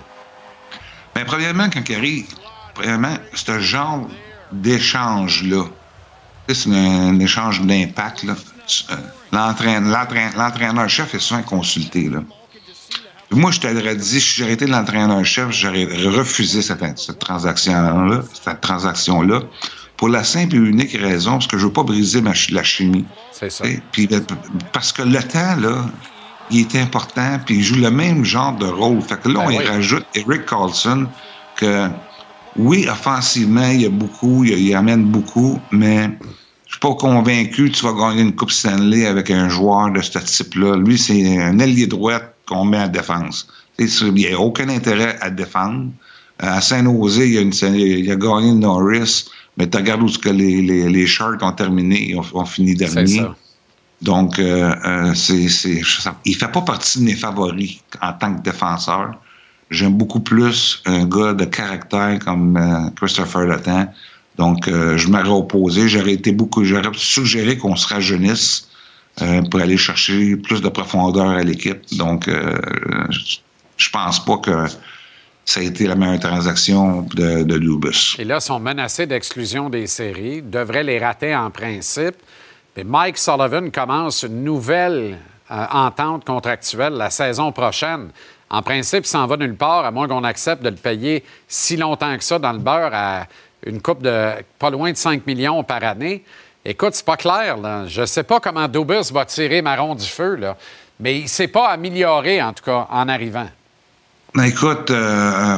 Bien, 1.14 1.26
premièrement, 1.26 1.70
quand 1.72 1.88
il 1.88 1.96
arrive, 1.96 2.28
premièrement, 2.74 3.16
ce 3.34 3.60
genre 3.60 4.08
d'échange-là, 4.52 5.66
c'est 6.48 6.70
un, 6.70 7.10
un 7.10 7.20
échange 7.20 7.62
d'impact, 7.62 8.26
euh, 8.92 8.96
l'entraîne- 9.32 9.90
l'entraîne- 9.90 10.34
L'entraîneur-chef 10.38 11.14
est 11.16 11.20
souvent 11.20 11.42
consulté, 11.44 12.10
là. 12.10 12.20
Moi, 13.32 13.52
je 13.52 13.60
t'aurais 13.60 13.96
dit, 13.96 14.20
si 14.20 14.40
j'aurais 14.40 14.54
été 14.54 14.66
l'entraîneur-chef, 14.66 15.52
j'aurais 15.52 15.86
refusé 16.18 16.62
cette, 16.64 16.84
cette 16.98 17.20
transaction-là, 17.20 18.24
cette 18.44 18.62
transaction-là, 18.62 19.42
pour 19.98 20.10
la 20.10 20.24
simple 20.24 20.56
et 20.56 20.58
unique 20.58 20.94
raison, 20.94 21.34
parce 21.34 21.46
que 21.48 21.58
je 21.58 21.66
veux 21.66 21.74
pas 21.74 21.84
briser 21.84 22.22
ma, 22.22 22.34
la 22.52 22.64
chimie. 22.64 23.06
C'est 23.32 23.52
ça. 23.52 23.68
Et 23.68 23.82
puis, 23.92 24.08
euh, 24.12 24.20
parce 24.74 24.92
que 24.92 25.04
le 25.04 25.22
temps, 25.22 25.56
là, 25.58 25.86
il 26.50 26.62
est 26.62 26.76
important, 26.82 27.40
puis 27.46 27.58
il 27.58 27.64
joue 27.64 27.76
le 27.76 27.92
même 27.92 28.24
genre 28.26 28.54
de 28.54 28.66
rôle. 28.66 29.02
Fait 29.02 29.20
que 29.20 29.30
là, 29.30 29.42
Ben 29.42 29.46
on 29.46 29.50
y 29.52 29.58
rajoute 29.68 30.06
Eric 30.16 30.48
Carlson, 30.48 31.08
que 31.56 31.88
oui, 32.56 32.88
offensivement, 32.90 33.68
il 33.70 33.82
y 33.82 33.86
a 33.86 33.90
beaucoup, 33.90 34.44
il, 34.44 34.58
il 34.58 34.74
amène 34.74 35.04
beaucoup, 35.04 35.60
mais 35.72 36.10
je 36.70 36.74
suis 36.76 36.80
pas 36.82 36.94
convaincu 36.94 37.72
que 37.72 37.76
tu 37.78 37.84
vas 37.84 37.94
gagner 37.94 38.22
une 38.22 38.36
Coupe 38.36 38.52
Stanley 38.52 39.08
avec 39.08 39.32
un 39.32 39.50
joueur 39.50 39.92
de 39.92 40.02
ce 40.02 40.20
type-là. 40.20 40.76
Lui, 40.78 41.00
c'est 41.00 41.40
un 41.40 41.58
ailier 41.58 41.88
droit 41.88 42.20
qu'on 42.46 42.64
met 42.64 42.78
à 42.78 42.88
défense. 42.88 43.48
Il 43.80 44.14
n'y 44.14 44.28
a 44.28 44.40
aucun 44.40 44.70
intérêt 44.70 45.18
à 45.20 45.30
défendre. 45.32 45.90
Euh, 46.44 46.48
À 46.58 46.62
Saint-Nosé, 46.62 47.26
il, 47.28 47.34
y 47.34 47.38
a 47.40 47.42
une- 47.42 47.76
il 47.76 48.12
a 48.12 48.16
gagné 48.16 48.54
Norris, 48.54 49.26
mais 49.58 49.68
tu 49.68 49.78
regardes 49.78 50.04
où 50.04 50.08
ce 50.10 50.20
que 50.20 50.30
les, 50.30 50.62
les, 50.62 50.88
les 50.90 51.08
Sharks 51.08 51.42
ont 51.42 51.52
terminé, 51.54 52.10
ils 52.12 52.16
ont, 52.18 52.26
ont 52.34 52.46
fini 52.46 52.76
dernier. 52.76 53.18
Donc, 54.02 54.38
euh, 54.40 54.74
euh, 54.86 55.14
c'est, 55.16 55.50
c'est, 55.50 55.82
ça- 55.84 56.16
il 56.24 56.36
fait 56.36 56.52
pas 56.52 56.62
partie 56.62 57.00
de 57.00 57.04
mes 57.06 57.16
favoris 57.16 57.80
en 58.02 58.14
tant 58.14 58.36
que 58.36 58.42
défenseur. 58.44 59.16
J'aime 59.72 59.94
beaucoup 59.98 60.22
plus 60.22 60.82
un 60.86 61.06
gars 61.06 61.34
de 61.34 61.46
caractère 61.46 62.20
comme 62.24 62.56
euh, 62.58 62.90
Christopher 62.96 63.42
Letang. 63.48 63.88
Donc, 64.40 64.68
euh, 64.68 64.98
je 64.98 65.08
m'aurais 65.10 65.28
opposé. 65.44 65.88
J'aurais 65.90 66.14
été 66.14 66.32
beaucoup, 66.32 66.64
j'aurais 66.64 66.90
suggéré 66.96 67.58
qu'on 67.58 67.76
se 67.76 67.88
rajeunisse 67.94 68.70
euh, 69.22 69.42
pour 69.50 69.60
aller 69.60 69.78
chercher 69.78 70.38
plus 70.38 70.62
de 70.62 70.70
profondeur 70.70 71.28
à 71.30 71.44
l'équipe. 71.44 71.82
Donc, 71.98 72.28
euh, 72.28 72.58
je- 73.78 73.90
pense 73.92 74.24
pas 74.24 74.38
que 74.38 74.66
ça 75.46 75.60
a 75.60 75.64
été 75.64 75.88
la 75.88 75.96
meilleure 75.96 76.20
transaction 76.20 77.02
de, 77.16 77.44
de 77.44 77.58
Dubus. 77.58 78.16
Et 78.20 78.24
là, 78.24 78.36
ils 78.38 78.42
sont 78.42 78.60
menacés 78.60 79.08
d'exclusion 79.08 79.70
des 79.70 79.88
séries, 79.88 80.42
devraient 80.42 80.84
les 80.84 81.00
rater 81.00 81.36
en 81.36 81.50
principe. 81.52 82.16
Puis 82.76 82.84
Mike 82.86 83.18
Sullivan 83.18 83.72
commence 83.72 84.24
une 84.24 84.44
nouvelle 84.44 85.18
euh, 85.52 85.66
entente 85.72 86.24
contractuelle 86.26 86.94
la 86.94 87.10
saison 87.10 87.52
prochaine. 87.52 88.10
En 88.52 88.62
principe, 88.62 89.06
il 89.06 89.08
s'en 89.08 89.26
va 89.28 89.38
nulle 89.38 89.56
part, 89.56 89.86
à 89.86 89.92
moins 89.92 90.08
qu'on 90.08 90.24
accepte 90.24 90.64
de 90.64 90.70
le 90.70 90.76
payer 90.76 91.24
si 91.48 91.76
longtemps 91.78 92.16
que 92.18 92.24
ça 92.24 92.38
dans 92.40 92.54
le 92.54 92.60
beurre 92.60 92.92
à 92.94 93.26
une 93.66 93.82
coupe 93.82 94.02
de 94.02 94.32
pas 94.58 94.70
loin 94.70 94.92
de 94.92 94.98
5 94.98 95.26
millions 95.28 95.64
par 95.64 95.84
année. 95.84 96.24
Écoute, 96.66 96.94
c'est 96.94 97.06
pas 97.06 97.18
clair. 97.18 97.58
Je 97.88 98.06
sais 98.06 98.24
pas 98.24 98.40
comment 98.40 98.68
Dubus 98.68 99.12
va 99.12 99.26
tirer 99.26 99.62
marron 99.62 99.96
du 99.96 100.06
feu, 100.06 100.36
là. 100.36 100.58
mais 101.00 101.20
il 101.20 101.30
s'est 101.30 101.48
pas 101.48 101.70
amélioré, 101.70 102.42
en 102.42 102.54
tout 102.54 102.64
cas, 102.64 102.88
en 102.92 103.08
arrivant. 103.08 103.50
Ben, 104.36 104.44
écoute, 104.44 104.92
euh, 104.92 105.58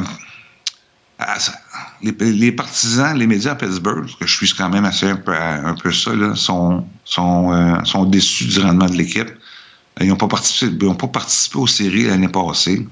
les, 2.02 2.52
partisans, 2.52 3.18
les 3.18 3.28
médias 3.28 3.52
à 3.52 3.56
Pittsburgh, 3.56 4.07
que 4.19 4.26
je 4.26 4.34
suis 4.45 4.56
quand 4.56 4.69
même 4.69 4.86
assez 4.86 5.07
un 5.07 5.15
peu, 5.15 5.91
ça, 5.91 6.14
là, 6.15 6.34
euh, 6.34 6.36
sont 7.86 8.06
déçus 8.06 8.45
du 8.45 8.60
rendement 8.60 8.88
de 8.88 8.95
l'équipe. 8.95 9.30
Ils 9.99 10.07
n'ont 10.07 10.15
pas, 10.15 10.28
participé- 10.28 10.95
pas 10.98 11.07
participé 11.07 11.57
aux 11.57 11.68
séries 11.68 12.06
l'année 12.06 12.30
passée. 12.30 12.88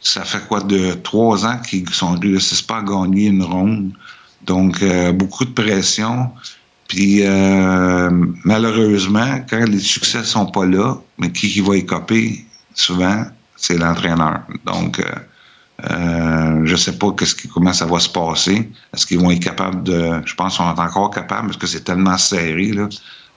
Ça 0.00 0.24
fait 0.24 0.40
quoi 0.48 0.60
de 0.60 0.94
trois 0.94 1.46
ans 1.46 1.58
qu'ils 1.58 1.84
ne 1.84 2.20
réussissent 2.20 2.62
pas 2.62 2.78
à 2.78 2.82
gagner 2.82 3.26
une 3.26 3.42
ronde? 3.42 3.92
Donc, 4.46 4.82
euh, 4.82 5.12
beaucoup 5.12 5.44
de 5.44 5.52
pression. 5.52 6.30
Puis, 6.88 7.20
euh, 7.22 8.10
malheureusement, 8.44 9.40
quand 9.48 9.64
les 9.68 9.78
succès 9.78 10.24
sont 10.24 10.46
pas 10.46 10.66
là, 10.66 10.96
mais 11.18 11.32
qui, 11.32 11.48
qui 11.48 11.60
va 11.60 11.76
écoper 11.76 12.44
souvent, 12.74 13.24
c'est 13.56 13.78
l'entraîneur. 13.78 14.40
Donc, 14.66 14.98
euh, 15.00 15.04
euh, 15.90 16.60
je 16.64 16.76
sais 16.76 16.98
pas 16.98 17.12
qu'est-ce 17.12 17.34
qui, 17.34 17.48
comment 17.48 17.72
ça 17.72 17.86
va 17.86 17.98
se 17.98 18.08
passer. 18.08 18.68
Est-ce 18.92 19.06
qu'ils 19.06 19.18
vont 19.18 19.30
être 19.30 19.42
capables 19.42 19.82
de. 19.82 20.20
Je 20.24 20.34
pense 20.34 20.56
qu'ils 20.56 20.64
sont 20.64 20.80
encore 20.80 21.10
capables 21.10 21.48
parce 21.48 21.56
que 21.56 21.66
c'est 21.66 21.84
tellement 21.84 22.18
serré 22.18 22.72
là, 22.72 22.88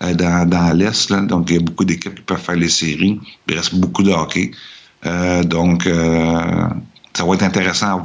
euh, 0.04 0.14
dans, 0.14 0.48
dans 0.48 0.76
l'Est. 0.76 1.12
Donc, 1.14 1.50
il 1.50 1.56
y 1.56 1.60
a 1.60 1.62
beaucoup 1.62 1.86
d'équipes 1.86 2.16
qui 2.16 2.22
peuvent 2.22 2.42
faire 2.42 2.56
les 2.56 2.70
séries. 2.70 3.20
Il 3.48 3.56
reste 3.56 3.76
beaucoup 3.76 4.04
de 4.04 4.12
hockey. 4.12 4.52
Euh, 5.06 5.44
donc, 5.44 5.88
ça 7.16 7.24
va 7.24 7.34
être 7.36 7.44
intéressant 7.44 8.02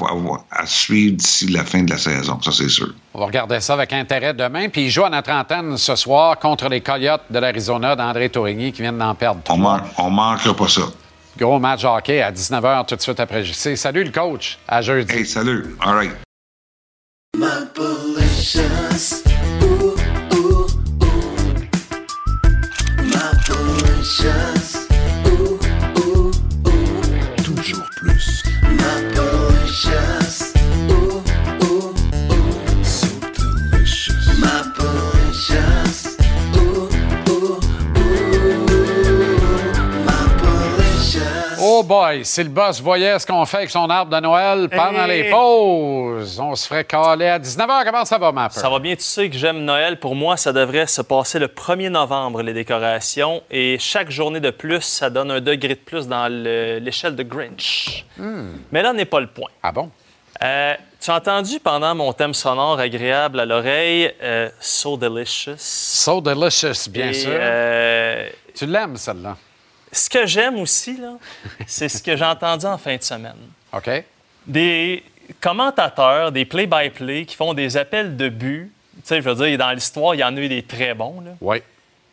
à, 0.50 0.66
suivre 0.66 1.16
d'ici 1.16 1.48
la 1.48 1.64
fin 1.64 1.82
de 1.82 1.90
la 1.90 1.98
saison, 1.98 2.40
ça 2.40 2.52
c'est 2.52 2.68
sûr. 2.68 2.88
On 3.12 3.20
va 3.20 3.26
regarder 3.26 3.60
ça 3.60 3.74
avec 3.74 3.92
intérêt 3.92 4.34
demain. 4.34 4.68
Puis 4.68 4.82
il 4.82 4.90
joue 4.90 5.04
à 5.04 5.10
notre 5.10 5.30
antenne 5.32 5.76
ce 5.76 5.96
soir 5.96 6.38
contre 6.38 6.68
les 6.68 6.80
Coyotes 6.80 7.24
de 7.28 7.38
l'Arizona 7.38 7.96
d'André 7.96 8.28
Tourigny 8.28 8.72
qui 8.72 8.82
viennent 8.82 8.98
d'en 8.98 9.14
perdre 9.14 9.40
On, 9.48 9.56
man- 9.56 9.82
on 9.98 10.10
manquera 10.10 10.54
pas 10.54 10.68
ça. 10.68 10.82
Gros 11.36 11.58
match 11.58 11.84
hockey 11.84 12.22
à 12.22 12.30
19h 12.30 12.86
tout 12.86 12.96
de 12.96 13.00
suite 13.00 13.18
après 13.18 13.44
JC. 13.44 13.76
Salut 13.76 14.04
le 14.04 14.10
coach. 14.10 14.58
À 14.68 14.80
jeudi. 14.82 15.12
Hey, 15.12 15.26
salut. 15.26 15.76
All 15.80 15.94
right. 15.94 16.12
Si 42.24 42.42
le 42.42 42.48
boss 42.50 42.80
voyait 42.80 43.18
ce 43.18 43.26
qu'on 43.26 43.44
fait 43.46 43.58
avec 43.58 43.70
son 43.70 43.88
arbre 43.90 44.14
de 44.14 44.20
Noël 44.20 44.68
pendant 44.68 45.04
Hey. 45.06 45.22
les 45.24 45.30
pauses, 45.30 46.38
on 46.40 46.54
se 46.54 46.66
ferait 46.66 46.84
caler 46.84 47.26
à 47.28 47.38
19h. 47.38 47.84
Comment 47.84 48.04
ça 48.04 48.18
va, 48.18 48.32
ma 48.32 48.48
peur? 48.48 48.58
Ça 48.60 48.68
va 48.68 48.78
bien, 48.78 48.94
tu 48.96 49.02
sais 49.02 49.28
que 49.30 49.36
j'aime 49.36 49.64
Noël. 49.64 49.98
Pour 49.98 50.14
moi, 50.14 50.36
ça 50.36 50.52
devrait 50.52 50.86
se 50.86 51.02
passer 51.02 51.38
le 51.38 51.48
1er 51.48 51.88
novembre, 51.90 52.42
les 52.42 52.52
décorations. 52.52 53.42
Et 53.50 53.78
chaque 53.78 54.10
journée 54.10 54.40
de 54.40 54.50
plus, 54.50 54.80
ça 54.82 55.10
donne 55.10 55.30
un 55.30 55.40
degré 55.40 55.74
de 55.74 55.80
plus 55.80 56.06
dans 56.08 56.28
le- 56.30 56.78
l'échelle 56.78 57.16
de 57.16 57.22
Grinch. 57.22 58.04
Mais 58.72 58.82
là 58.82 58.92
n'est 58.92 59.04
pas 59.04 59.20
le 59.20 59.26
point. 59.28 59.48
Ah 59.62 59.72
bon? 59.72 59.90
Euh, 60.42 60.74
tu 60.98 61.10
as 61.10 61.16
entendu 61.16 61.60
pendant 61.60 61.94
mon 61.94 62.12
thème 62.14 62.32
sonore 62.32 62.78
agréable 62.80 63.40
à 63.40 63.44
l'oreille, 63.44 64.10
euh, 64.22 64.48
So 64.58 64.96
Delicious. 64.96 65.56
So 65.58 66.20
delicious, 66.22 66.88
bien 66.90 67.08
Et, 67.10 67.12
sûr. 67.14 67.30
euh, 67.34 68.26
Tu 68.54 68.64
l'aimes, 68.66 68.96
celle-là? 68.96 69.36
Ce 69.92 70.08
que 70.10 70.26
j'aime 70.26 70.56
aussi, 70.58 70.96
là, 70.96 71.14
c'est 71.66 71.88
ce 71.88 72.02
que 72.02 72.16
j'ai 72.16 72.24
entendu 72.24 72.66
en 72.66 72.78
fin 72.78 72.96
de 72.96 73.02
semaine. 73.02 73.36
OK. 73.72 73.90
Des 74.46 75.04
commentateurs, 75.40 76.32
des 76.32 76.44
play-by-play 76.44 77.24
qui 77.24 77.36
font 77.36 77.54
des 77.54 77.76
appels 77.76 78.16
de 78.16 78.28
but. 78.28 78.72
Tu 78.96 79.00
sais, 79.04 79.22
je 79.22 79.28
veux 79.28 79.46
dire, 79.46 79.58
dans 79.58 79.70
l'histoire, 79.72 80.14
il 80.14 80.18
y 80.18 80.24
en 80.24 80.36
a 80.36 80.40
eu 80.40 80.48
des 80.48 80.62
très 80.62 80.94
bons, 80.94 81.20
là. 81.20 81.30
Oui. 81.40 81.62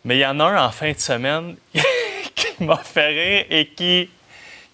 Mais 0.05 0.17
il 0.17 0.21
y 0.21 0.25
en 0.25 0.39
a 0.39 0.45
un 0.45 0.65
en 0.65 0.71
fin 0.71 0.91
de 0.91 0.99
semaine 0.99 1.55
qui 2.35 2.63
m'a 2.63 2.77
fait 2.77 3.07
rire 3.07 3.45
et 3.49 3.67
qui, 3.67 4.09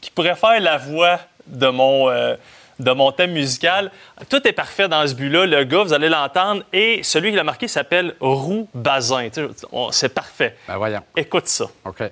qui 0.01 0.11
pourrait 0.11 0.35
faire 0.35 0.59
la 0.59 0.77
voix 0.77 1.19
de 1.47 1.67
mon, 1.67 2.09
euh, 2.09 2.35
de 2.79 2.91
mon 2.91 3.11
thème 3.11 3.31
musical. 3.31 3.89
Tout 4.29 4.45
est 4.47 4.51
parfait 4.53 4.87
dans 4.87 5.05
ce 5.07 5.13
but-là. 5.15 5.45
Le 5.45 5.63
gars, 5.63 5.83
vous 5.83 5.93
allez 5.93 6.09
l'entendre. 6.09 6.63
Et 6.71 7.01
celui 7.03 7.31
qui 7.31 7.35
l'a 7.37 7.43
marqué 7.43 7.67
s'appelle 7.67 8.15
Roux 8.19 8.67
Bazin. 8.75 9.29
Tu 9.29 9.41
sais, 9.41 9.47
on- 9.71 9.91
C'est 9.91 10.13
parfait. 10.13 10.55
Ben 10.67 10.77
voyons. 10.77 11.01
Écoute 11.15 11.47
ça. 11.47 11.65
OK. 11.85 12.03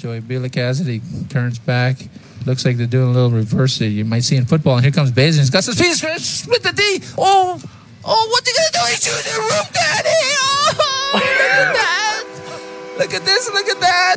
Joey 0.00 0.20
Bailey 0.20 0.48
Cassidy 0.48 1.02
turns 1.28 1.58
back. 1.58 1.96
Looks 2.46 2.64
like 2.64 2.78
they're 2.78 2.86
doing 2.86 3.08
a 3.10 3.12
little 3.12 3.30
reverse 3.30 3.78
that 3.80 3.88
you 3.88 4.02
might 4.06 4.24
see 4.24 4.36
in 4.36 4.46
football. 4.46 4.76
And 4.76 4.82
here 4.84 4.92
comes 4.92 5.10
Bazin. 5.10 5.42
He's 5.42 5.50
got 5.50 5.62
some 5.62 5.74
speed. 5.74 5.92
Split 5.92 6.62
the 6.62 6.72
D. 6.72 7.02
Oh, 7.18 7.60
oh, 8.06 8.28
what 8.30 8.46
are 8.46 8.50
you 8.50 8.56
gonna 8.56 8.72
do? 8.72 8.90
He's 8.90 9.04
shooting 9.04 9.32
the 9.34 9.40
roof, 9.40 9.70
Daddy. 9.74 10.08
Oh, 10.40 11.10
look 11.12 11.22
at 11.22 11.72
that. 11.74 12.24
Look 12.98 13.14
at 13.14 13.24
this. 13.26 13.50
Look 13.52 13.68
at 13.68 13.80
that. 13.80 14.16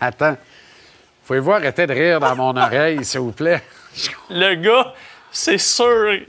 Attends. 0.00 0.38
Pouvez-vous 1.26 1.50
arrêter 1.52 1.86
de 1.88 1.92
rire 1.94 2.20
dans 2.20 2.36
mon 2.36 2.56
oreille, 2.56 3.04
s'il 3.04 3.20
vous 3.20 3.32
plaît? 3.32 3.62
Le 4.30 4.54
gars, 4.54 4.94
c'est 5.32 5.58
sûr. 5.58 6.20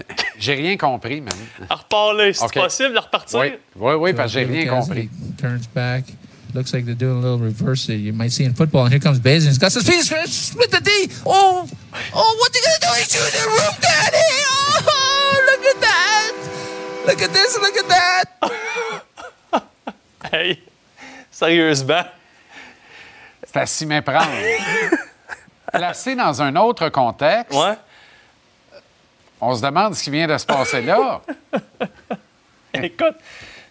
J'ai 0.38 0.54
rien 0.54 0.76
compris, 0.76 1.20
man. 1.20 1.34
Reparler, 1.70 2.32
c'est 2.32 2.52
possible 2.52 2.94
de 2.94 2.98
repartir? 2.98 3.40
Oui, 3.40 3.52
oui, 3.76 3.94
oui, 3.94 4.12
parce 4.12 4.32
que 4.32 4.40
j'ai 4.40 4.44
rien 4.44 4.66
compris. 4.66 5.08
Turns 5.38 5.66
back. 5.74 6.04
Looks 6.54 6.72
like 6.74 6.84
they're 6.84 6.94
doing 6.94 7.16
a 7.16 7.20
little 7.20 7.38
reverse 7.38 7.86
that 7.86 7.96
you 7.96 8.12
might 8.12 8.30
see 8.30 8.44
in 8.44 8.52
football. 8.54 8.84
And 8.84 8.92
here 8.92 9.00
comes 9.00 9.18
Bazin. 9.18 9.48
He's 9.48 9.58
got 9.58 9.72
some 9.72 9.82
speed. 9.82 10.02
Split 10.02 10.70
the 10.70 10.80
D. 10.80 10.90
Oh, 11.24 11.66
oh, 12.14 12.36
what 12.38 12.54
you 12.54 12.60
gonna 12.62 12.78
do? 12.80 12.98
He's 12.98 13.10
shooting 13.10 13.40
the 13.40 13.48
roof, 13.48 13.80
Daddy. 13.80 14.18
Oh, 14.84 15.46
look 15.46 15.64
at 15.64 15.80
that. 15.80 16.32
Look 17.06 17.22
at 17.22 17.32
this. 17.32 17.58
Look 17.58 17.76
at 17.76 17.88
that. 17.88 18.24
Hey, 20.32 20.62
sérieusement. 21.30 22.04
C'est 23.44 23.56
à 23.58 23.66
s'y 23.66 23.84
méprendre. 23.84 24.30
Placé 25.72 26.14
dans 26.14 26.40
un 26.40 26.56
autre 26.56 26.88
contexte, 26.88 27.58
on 29.42 29.54
se 29.54 29.60
demande 29.60 29.94
ce 29.94 30.04
qui 30.04 30.10
vient 30.10 30.28
de 30.28 30.38
se 30.38 30.46
passer 30.46 30.80
là. 30.80 31.20
Écoute, 32.74 33.16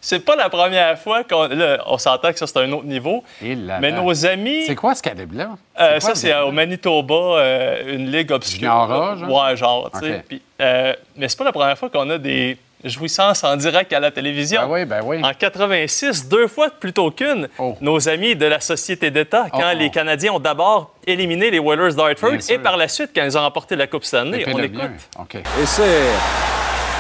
c'est 0.02 0.20
pas 0.20 0.36
la 0.36 0.50
première 0.50 1.00
fois 1.00 1.24
qu'on. 1.24 1.48
Là, 1.48 1.82
on 1.88 1.98
s'entend 1.98 2.32
que 2.32 2.38
ça, 2.38 2.46
c'est 2.46 2.60
un 2.60 2.72
autre 2.74 2.86
niveau. 2.86 3.24
Mais 3.42 3.92
nos 3.92 4.26
amis. 4.26 4.66
C'est 4.68 4.76
quoi 4.76 4.94
ce 4.94 5.02
calibre-là? 5.02 5.52
Euh, 5.80 6.00
ça, 6.00 6.14
c'est 6.14 6.36
au 6.36 6.52
Manitoba, 6.52 7.16
euh, 7.16 7.96
une 7.96 8.12
ligue 8.12 8.32
obscure. 8.32 8.72
A, 8.72 9.16
genre? 9.16 9.46
Ouais, 9.46 9.56
genre, 9.56 9.90
tu 9.94 10.00
sais. 10.00 10.24
Euh, 10.60 10.94
mais 11.16 11.30
c'est 11.30 11.38
pas 11.38 11.46
la 11.46 11.54
première 11.54 11.78
fois 11.78 11.90
qu'on 11.90 12.10
a 12.10 12.18
des 12.18 12.58
jouissances 12.84 13.44
en 13.44 13.56
direct 13.56 13.92
à 13.94 14.00
la 14.00 14.12
télévision. 14.12 14.62
Ben 14.62 14.68
oui, 14.72 14.86
ben 14.86 15.02
oui. 15.04 15.22
En 15.24 15.34
86, 15.34 16.28
deux 16.28 16.48
fois 16.48 16.70
plutôt 16.70 17.12
qu'une, 17.12 17.48
nos 17.82 18.10
amis 18.10 18.36
de 18.36 18.46
la 18.46 18.60
Société 18.60 19.12
d'État, 19.12 19.46
quand 19.52 19.60
Oh, 19.62 19.74
oh. 19.74 19.78
les 19.78 19.90
Canadiens 19.90 20.34
ont 20.34 20.40
d'abord 20.40 20.92
éliminé 21.06 21.52
les 21.52 21.60
Whalers 21.60 21.94
d'Hartford 21.96 22.34
et 22.50 22.58
par 22.60 22.78
la 22.78 22.88
suite, 22.88 23.12
quand 23.16 23.24
ils 23.24 23.38
ont 23.38 23.42
remporté 23.42 23.76
la 23.76 23.88
Coupe 23.88 24.04
Stanley, 24.04 24.44
on 24.48 24.58
écoute. 24.62 24.82
Et 25.36 25.66
c'est 25.66 26.02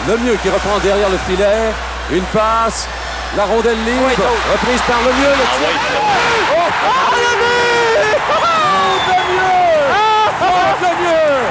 le 0.07 0.17
mieux 0.17 0.35
qui 0.41 0.49
reprend 0.49 0.77
derrière 0.79 1.09
le 1.09 1.17
filet. 1.17 1.71
Une 2.11 2.23
passe. 2.33 2.87
La 3.37 3.45
rondelle 3.45 3.77
libre. 3.85 4.09
reprise 4.51 4.81
par 4.81 4.97
le 5.05 5.13
mieux. 5.13 5.29
Le 5.29 5.45
Ah 5.45 5.57
tir. 5.57 5.69
Oh, 6.51 6.57
oh, 6.85 7.15
le 7.15 7.31
but! 7.39 8.19
Oh, 8.29 8.33
le 9.07 9.19
mieux! 9.31 9.71
Oh, 10.41 10.75
le 10.81 10.91
mieux! 11.01 11.47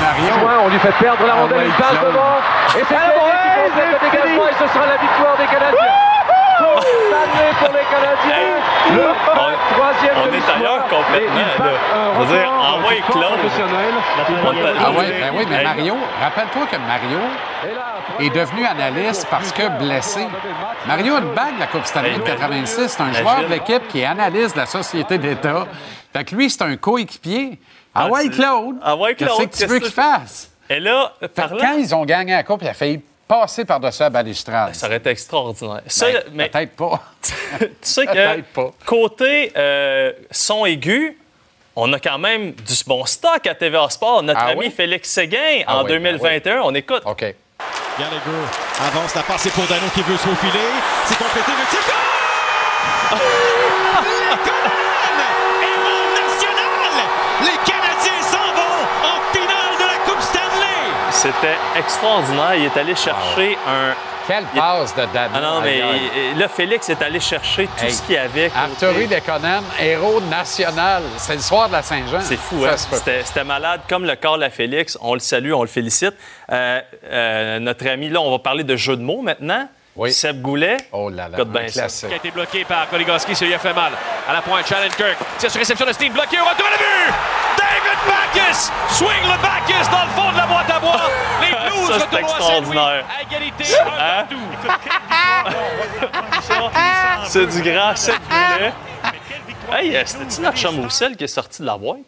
Mario. 0.00 0.55
On 0.66 0.68
lui 0.68 0.78
fait 0.78 0.92
perdre 0.98 1.24
la 1.26 1.32
Ah 1.32 1.40
rondelle. 1.42 1.58
ouais, 1.58 1.66
il 1.66 1.72
passe 1.74 2.00
devant. 2.02 2.36
Et 2.76 2.84
c'est 2.88 2.94
Claude 2.94 3.12
qui 3.14 3.48
complète 3.56 3.90
le 3.92 4.10
dégagement. 4.10 4.46
Et 4.48 4.54
ce 4.58 4.66
sera 4.74 4.86
la 4.86 4.96
victoire 4.96 5.36
des 5.38 5.46
Canadiens. 5.46 5.94
Stanley 6.56 7.50
pour 7.60 7.72
les 7.74 7.86
Canadiens. 7.92 8.56
Le 8.92 9.02
troisième 9.74 10.14
On 10.16 10.26
de 10.26 10.36
est 10.36 10.56
ailleurs 10.56 10.84
complètement. 10.88 11.34
Dire, 11.36 12.50
du 12.88 13.02
sport 13.02 13.20
Claude. 13.20 13.38
professionnel. 13.38 13.94
On 14.44 14.52
t'a- 14.52 14.80
Ah 14.80 14.90
oui, 14.96 15.04
ben 15.20 15.32
oui, 15.36 15.46
mais 15.48 15.62
Mario, 15.64 15.96
rappelle-toi 16.22 16.66
que 16.70 16.76
Mario 16.76 17.18
est 18.20 18.30
devenu 18.30 18.64
analyste 18.64 19.26
parce 19.30 19.52
que 19.52 19.68
blessé. 19.78 20.26
Mario 20.86 21.16
a 21.16 21.18
une 21.18 21.34
bague 21.34 21.54
de 21.56 21.60
la 21.60 21.66
Coupe 21.66 21.84
Stanley 21.84 22.14
de 22.14 22.20
86. 22.22 22.88
C'est 22.88 23.02
un 23.02 23.12
joueur 23.12 23.40
de 23.42 23.46
l'équipe 23.52 23.86
qui 23.88 24.00
est 24.00 24.06
analyste 24.06 24.54
de 24.54 24.60
la 24.60 24.66
Société 24.66 25.18
d'État. 25.18 25.66
Fait 26.12 26.24
que 26.24 26.34
lui, 26.34 26.48
c'est 26.48 26.62
un 26.62 26.76
coéquipier. 26.76 27.58
Ah 27.94 28.02
Ah, 28.04 28.08
ouais, 28.08 28.22
c'est- 28.24 28.30
Claude. 28.30 28.76
Ah 28.84 28.96
ouais, 28.96 29.14
Claude, 29.14 29.30
Qu'est-ce 29.38 29.46
que 29.60 29.64
tu 29.64 29.66
veux 29.70 29.78
qu'il 29.80 29.92
fasse? 29.92 30.50
Et 30.70 30.80
là, 30.80 31.12
parlant- 31.34 31.58
quand 31.60 31.72
ils 31.78 31.94
ont 31.94 32.04
gagné 32.04 32.32
la 32.32 32.42
Coupe, 32.42 32.62
il 32.62 32.68
a 32.68 32.74
failli 32.74 33.00
passer 33.28 33.64
par-dessus 33.64 34.02
la 34.02 34.10
balustrade. 34.10 34.74
Ça 34.74 34.86
aurait 34.86 34.96
été 34.98 35.10
extraordinaire. 35.10 35.82
Ça, 35.86 36.06
Ben, 36.10 36.22
mais 36.32 36.48
Peut-être 36.48 36.76
pas. 36.76 37.02
tu 37.58 37.66
sais 37.82 38.06
que 38.06 38.40
pas. 38.40 38.70
côté 38.84 39.52
euh, 39.56 40.12
son 40.30 40.64
aigu, 40.66 41.18
on 41.74 41.92
a 41.92 41.98
quand 41.98 42.18
même 42.18 42.52
du 42.52 42.74
bon 42.86 43.04
stock 43.04 43.46
à 43.46 43.54
TVA 43.54 43.88
Sport. 43.90 44.22
Notre 44.22 44.40
Ah 44.40 44.46
ami 44.48 44.60
oui? 44.66 44.70
Félix 44.70 45.10
Séguin, 45.10 45.62
Ah 45.66 45.78
en 45.78 45.82
oui, 45.84 45.88
ben 45.88 45.94
2021, 46.16 46.60
on 46.62 46.74
écoute. 46.74 47.02
OK. 47.04 47.20
Gallagher 47.98 48.46
avance 48.86 49.14
la 49.14 49.22
passe, 49.22 49.42
c'est 49.42 49.52
pour 49.52 49.64
Dano 49.66 49.86
qui 49.94 50.02
veut 50.02 50.16
se 50.16 50.26
faufiler. 50.26 50.52
C'est 51.06 51.16
complété, 51.18 51.50
le 51.50 51.70
tir. 51.70 51.80
C'était 61.16 61.56
extraordinaire. 61.78 62.54
Il 62.56 62.64
est 62.66 62.76
allé 62.76 62.94
chercher 62.94 63.56
un. 63.66 63.94
Quelle 64.26 64.44
passe 64.56 64.92
de 64.96 65.02
Dano. 65.14 65.34
Ah 65.36 65.40
non, 65.40 65.60
mais 65.62 65.80
il- 66.32 66.38
là, 66.38 66.48
Félix 66.48 66.88
est 66.90 67.00
allé 67.00 67.20
chercher 67.20 67.68
tout 67.78 67.84
Hey, 67.84 67.92
ce 67.92 68.02
qu'il 68.02 68.16
y 68.16 68.18
avait. 68.18 68.50
Arthurie 68.56 69.06
Lekonen, 69.06 69.62
héros 69.80 70.20
national. 70.22 71.04
C'est 71.16 71.34
le 71.34 71.40
soir 71.40 71.68
de 71.68 71.74
la 71.74 71.82
Saint-Jean. 71.82 72.20
C'est 72.20 72.36
fou, 72.36 72.60
Ça 72.64 72.72
hein? 72.72 72.76
C'était 72.76 73.22
c'était 73.22 73.44
malade, 73.44 73.82
comme 73.88 74.04
le 74.04 74.16
corps 74.16 74.42
à 74.42 74.50
Félix. 74.50 74.98
On 75.00 75.14
le 75.14 75.20
salue, 75.20 75.52
on 75.52 75.62
le 75.62 75.68
félicite. 75.68 76.14
Euh, 76.50 76.80
euh, 77.04 77.58
notre 77.60 77.86
ami, 77.88 78.08
là, 78.08 78.20
on 78.20 78.32
va 78.32 78.40
parler 78.40 78.64
de 78.64 78.74
jeu 78.74 78.96
de 78.96 79.02
mots 79.02 79.22
maintenant. 79.22 79.68
Oui. 79.96 80.12
Seb 80.12 80.42
Goulet. 80.42 80.76
Oh 80.92 81.08
là 81.08 81.28
là, 81.28 81.38
un 81.38 81.66
classique. 81.68 82.08
Qui 82.08 82.14
a 82.14 82.18
été 82.18 82.30
bloqué 82.30 82.64
par 82.64 82.88
Goligoski, 82.90 83.34
ça 83.34 83.44
lui 83.46 83.54
a 83.54 83.58
fait 83.58 83.72
mal. 83.72 83.92
À 84.28 84.32
la 84.32 84.42
pointe, 84.42 84.66
Kirk. 84.66 84.96
Tire 85.38 85.50
sur 85.50 85.58
réception 85.58 85.86
de 85.86 85.92
Steve, 85.92 86.12
bloqué 86.12 86.38
au 86.38 86.44
retour 86.44 86.66
à 86.66 86.76
but! 86.76 87.14
David 87.56 87.98
Backus! 88.06 88.70
Swing 88.90 89.22
le 89.22 89.42
Backus 89.42 89.88
dans 89.90 90.04
le 90.04 90.10
fond 90.10 90.32
de 90.32 90.36
la 90.36 90.46
boîte 90.46 90.70
à 90.70 90.80
bois. 90.80 91.00
Les 91.40 91.70
Blues 91.70 91.88
Ça, 91.88 91.94
retournent 91.94 92.14
à 92.14 92.20
extraordinaire. 92.20 93.04
À 93.18 93.22
égalité. 93.22 93.64
Hein? 93.98 94.26
C'est 97.24 97.46
du 97.46 97.62
grand 97.62 97.96
Seb 97.96 98.14
Goulet. 98.28 98.72
Hey, 99.72 99.96
euh, 99.96 100.02
c'était-tu 100.04 100.40
notre 100.42 100.58
chum 100.58 100.78
Roussel 100.80 101.16
qui 101.16 101.24
est 101.24 101.28
sorti 101.28 101.62
de 101.62 101.66
la 101.66 101.76
boîte? 101.76 101.98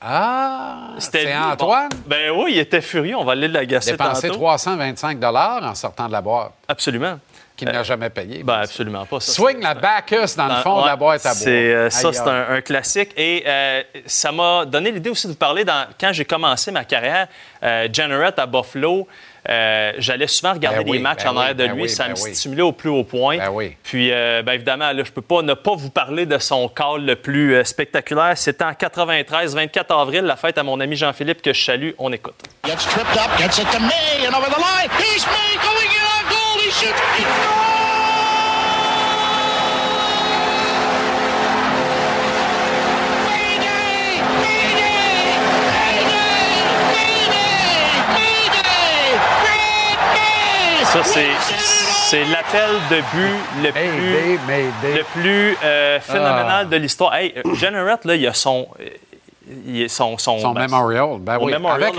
Ah, 0.00 0.90
C'était. 0.98 1.34
Antoine. 1.34 1.88
Ben 2.06 2.30
oui, 2.30 2.52
il 2.54 2.58
était 2.58 2.80
furieux. 2.80 3.16
On 3.16 3.24
va 3.24 3.32
aller 3.32 3.48
l'agacer 3.48 3.92
Dépensé 3.92 4.28
tantôt. 4.28 4.38
325 4.38 5.22
en 5.24 5.74
sortant 5.74 6.06
de 6.06 6.12
la 6.12 6.20
boîte. 6.20 6.52
Absolument. 6.68 7.18
Qu'il 7.56 7.66
n'a 7.68 7.82
jamais 7.82 8.08
payé. 8.08 8.44
Ben 8.44 8.60
absolument 8.60 9.04
pas. 9.04 9.18
Ça, 9.18 9.32
Swing 9.32 9.60
la 9.60 9.74
Bacchus 9.74 10.36
dans 10.36 10.46
le 10.46 10.52
Ah, 10.58 10.62
fond 10.62 10.82
de 10.82 10.86
la 10.86 10.94
boîte 10.94 11.26
à 11.26 11.30
bois. 11.30 11.34
c'est, 11.34 11.74
euh, 11.74 11.90
ça, 11.90 12.12
c'est 12.12 12.28
un 12.28 12.60
classique. 12.60 13.10
Et 13.16 13.42
euh, 13.44 13.82
ça 14.06 14.30
m'a 14.30 14.64
donné 14.64 14.92
l'idée 14.92 15.10
aussi 15.10 15.26
de 15.26 15.32
vous 15.32 15.38
parler 15.38 15.64
dans, 15.64 15.88
quand 16.00 16.12
j'ai 16.12 16.24
commencé 16.24 16.70
ma 16.70 16.84
carrière, 16.84 17.26
euh, 17.64 17.88
Generate 17.92 18.38
à 18.38 18.46
Buffalo. 18.46 19.08
Euh, 19.48 19.92
j'allais 19.98 20.26
souvent 20.26 20.52
regarder 20.52 20.84
Ben 20.84 20.90
oui, 20.90 20.98
des 20.98 21.02
matchs 21.02 21.24
ben 21.24 21.30
en 21.30 21.36
arrière 21.38 21.54
oui, 21.56 21.62
de 21.62 21.66
ben 21.68 21.74
lui. 21.74 21.82
oui, 21.82 21.88
ça 21.88 22.04
ben 22.04 22.10
me 22.10 22.20
oui. 22.22 22.34
stimulait 22.34 22.62
au 22.62 22.72
plus 22.72 22.90
haut 22.90 23.04
point. 23.04 23.38
Ben 23.38 23.50
oui. 23.50 23.76
Puis, 23.82 24.10
euh, 24.12 24.42
ben 24.42 24.52
évidemment, 24.52 24.92
là, 24.92 25.02
je 25.04 25.10
peux 25.10 25.22
pas 25.22 25.42
ne 25.42 25.54
pas 25.54 25.74
vous 25.74 25.90
parler 25.90 26.26
de 26.26 26.38
son 26.38 26.68
call 26.68 27.04
le 27.04 27.16
plus 27.16 27.54
euh, 27.54 27.64
spectaculaire. 27.64 28.36
C'était 28.36 28.64
en 28.64 28.74
93, 28.74 29.54
24 29.54 29.94
avril, 29.94 30.22
la 30.24 30.36
fête 30.36 30.58
à 30.58 30.62
mon 30.62 30.78
ami 30.80 30.96
Jean-Philippe 30.96 31.40
que 31.42 31.52
je 31.52 31.64
salue. 31.64 31.90
On 31.98 32.12
écoute. 32.12 32.34
Gets 32.64 32.76
tripped 32.76 33.16
up, 33.16 33.30
gets 33.38 33.58
it 33.60 33.70
to 33.70 33.80
May, 33.80 34.26
and 34.26 34.34
over 34.34 34.50
the 34.50 34.58
line. 34.60 34.90
He's 34.98 35.24
May 35.26 35.56
going 35.56 35.88
in 35.88 36.04
on 36.04 36.28
goal. 36.28 36.58
He 36.60 36.70
shoots. 36.70 37.00
He 37.16 37.77
Ça, 50.92 51.04
c'est, 51.04 51.26
c'est 52.08 52.24
l'appel 52.24 52.70
de 52.90 52.96
but 52.96 53.62
le 53.62 53.72
plus, 53.72 54.96
le 54.96 55.02
plus 55.12 55.56
euh, 55.62 56.00
phénoménal 56.00 56.62
Ah. 56.62 56.64
de 56.64 56.76
l'histoire. 56.76 57.14
Hey, 57.14 57.34
Generette, 57.54 58.04
là, 58.06 58.14
il 58.14 58.26
a 58.26 58.32
son. 58.32 58.66
il 59.66 59.84
a 59.84 59.88
son, 59.90 60.16
son, 60.16 60.38
Son 60.38 60.54
memorial, 60.54 61.18
ben 61.20 61.38
son 61.38 61.44
oui, 61.44 61.52
memorial. 61.52 61.92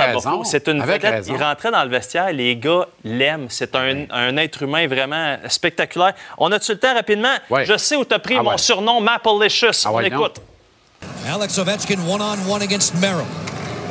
C'est 0.44 0.68
une 0.68 0.82
avec 0.82 0.96
vedette. 1.04 1.14
raison. 1.14 1.34
Il 1.36 1.44
rentrait 1.44 1.70
dans 1.72 1.84
le 1.84 1.90
vestiaire, 1.90 2.32
les 2.34 2.56
gars 2.56 2.88
l'aiment. 3.04 3.46
C'est 3.50 3.76
un, 3.76 4.06
un 4.10 4.38
être 4.38 4.64
humain 4.64 4.88
vraiment 4.88 5.38
spectaculaire. 5.48 6.14
On 6.40 6.52
a-tu 6.52 6.72
le 6.72 6.80
temps 6.80 6.96
rapidement? 6.96 7.36
Je 7.64 7.78
sais 7.78 7.96
où 7.96 8.06
tu 8.06 8.16
as 8.16 8.20
pris 8.20 8.38
Ah 8.40 8.44
mon 8.44 8.52
ouais. 8.52 8.58
surnom, 8.58 9.00
Mapalicious. 9.02 9.86
On 9.88 9.92
ouais, 9.98 10.10
non. 10.10 10.18
écoute. 10.18 10.42
Alex 11.32 11.58
Ovechkin 11.60 12.00
one 12.08 12.22
on 12.22 12.52
one 12.52 12.64
against 12.64 12.96
Merrill. 12.96 13.26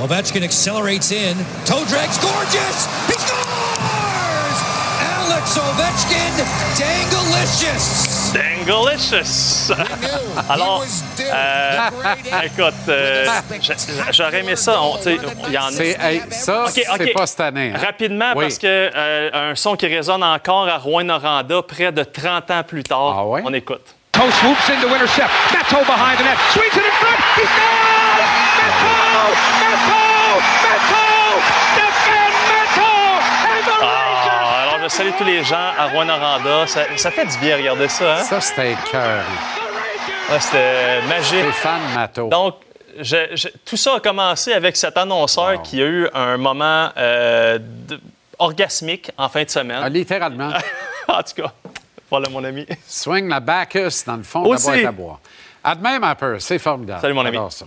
Ovechkin 0.03 0.43
accelerates 0.43 1.13
in. 1.13 1.37
Toe 1.65 1.85
drag's 1.89 2.19
gorgeous. 2.19 2.89
He 3.07 3.13
scores! 3.13 3.68
Alex 5.31 5.57
Ovechkin, 5.59 6.33
dangalicious. 6.79 8.33
Dangalicious! 8.33 9.73
Alors, 10.49 10.85
euh, 11.21 11.89
écoute, 12.45 12.75
euh, 12.89 13.27
j'a- 13.61 13.75
j'aurais 14.13 14.41
aimé 14.41 14.57
ça. 14.57 14.81
On- 14.81 14.97
Il 15.49 15.53
y 15.53 15.59
en 15.59 15.67
a. 15.67 15.71
C'est- 15.73 15.97
hey, 16.01 16.23
ça, 16.31 16.65
OK, 16.65 16.71
c'est 16.75 16.89
OK. 16.91 17.13
pas 17.15 17.27
cette 17.27 17.41
année. 17.41 17.73
hein. 17.75 17.79
Rapidement, 17.85 18.33
Oui. 18.37 18.45
parce 18.47 18.59
que 18.59 18.67
euh, 18.67 19.51
un 19.53 19.55
son 19.55 19.77
qui 19.77 19.87
résonne 19.87 20.23
encore 20.25 20.67
à 20.69 20.79
Rouen-Noranda 20.79 21.63
près 21.63 21.93
de 21.93 22.05
30 22.05 22.51
ans 22.51 22.63
plus 22.67 22.83
tard. 22.83 23.17
Ah 23.19 23.23
On 23.45 23.53
écoute. 23.53 23.85
Toe 24.13 24.31
swoops 24.41 24.71
in 24.71 24.81
to 24.81 24.89
intercept. 24.95 25.29
Matto 25.53 25.85
behind 25.85 26.19
the 26.19 26.23
net. 26.25 26.39
Swings 26.53 26.75
it 26.75 26.77
in 26.77 26.93
front. 27.01 27.19
He 27.37 27.43
scores! 27.45 28.29
Matto! 28.59 28.93
Matto! 29.61 30.01
Matto! 30.65 31.05
Matto! 31.77 31.88
Je 34.89 34.95
salue 34.95 35.11
tous 35.19 35.25
les 35.25 35.45
gens 35.45 35.71
à 35.79 35.87
Rouen-Noranda. 35.89 36.67
Ça, 36.67 36.81
ça 36.97 37.11
fait 37.11 37.27
du 37.27 37.37
bien 37.39 37.57
de 37.57 37.61
regarder 37.63 37.89
ça. 37.89 38.19
Hein? 38.21 38.23
Ça, 38.25 38.41
c'était 38.41 38.75
cœur. 38.91 39.25
Ouais, 40.31 40.41
C'était 40.41 41.03
magique. 41.09 41.41
Stéphane 41.45 41.81
Matteau. 41.95 42.29
Donc, 42.29 42.55
je- 42.99 43.35
je- 43.35 43.49
tout 43.65 43.77
ça 43.77 43.95
a 43.97 44.01
commencé 44.01 44.53
avec 44.53 44.77
cet 44.77 44.97
annonceur 44.97 45.63
qui 45.63 45.81
a 45.83 45.87
eu 45.87 46.09
un 46.15 46.37
moment 46.37 46.91
euh, 46.97 47.59
de- 47.61 48.01
orgasmique 48.39 49.11
en 49.17 49.29
fin 49.29 49.45
de 49.45 49.51
semaine. 49.51 49.81
Ah, 49.83 49.89
littéralement. 49.89 50.51
en 51.09 51.23
tout 51.23 51.43
cas, 51.43 51.53
voilà 52.11 52.29
mon 52.31 52.43
ami. 52.45 52.67
Swing 52.87 53.29
la 53.29 53.41
Bacchus 53.41 54.05
dans 54.07 54.17
le 54.17 54.23
fond 54.23 54.43
Aussi. 54.45 54.67
de 54.67 54.71
la 54.73 54.77
boîte 54.81 54.87
à 54.89 54.93
bois. 54.93 55.21
À 55.65 55.75
demain, 55.75 55.99
ma 55.99 56.15
peur. 56.15 56.41
C'est 56.41 56.59
formidable. 56.59 57.01
Salut, 57.01 57.15
mon 57.15 57.27
ami. 57.27 57.39
Ça. 57.51 57.67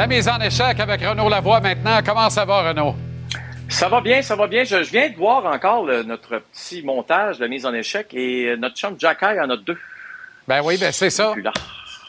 La 0.00 0.06
mise 0.06 0.26
en 0.30 0.40
échec 0.40 0.80
avec 0.80 1.02
Renaud 1.02 1.28
Lavoie 1.28 1.60
maintenant. 1.60 1.98
Comment 2.02 2.30
ça 2.30 2.46
va, 2.46 2.70
Renaud? 2.70 2.94
Ça 3.68 3.86
va 3.86 4.00
bien, 4.00 4.22
ça 4.22 4.34
va 4.34 4.46
bien. 4.46 4.64
Je, 4.64 4.82
je 4.82 4.90
viens 4.90 5.10
de 5.10 5.14
voir 5.16 5.44
encore 5.44 5.84
le- 5.84 6.04
notre 6.04 6.38
petit 6.38 6.82
montage 6.82 7.38
de 7.38 7.46
mise 7.46 7.66
en 7.66 7.74
échec 7.74 8.06
et 8.14 8.46
euh, 8.46 8.56
notre 8.56 8.76
chum 8.78 8.94
Jack 8.98 9.18
High 9.20 9.38
en 9.44 9.50
a 9.50 9.58
deux. 9.58 9.76
Ben 10.48 10.62
oui, 10.64 10.78
ben 10.78 10.90
c'est 10.90 11.10
ça. 11.10 11.24
Il 11.24 11.28
est 11.28 11.34
plus 11.34 11.42
là. 11.42 11.52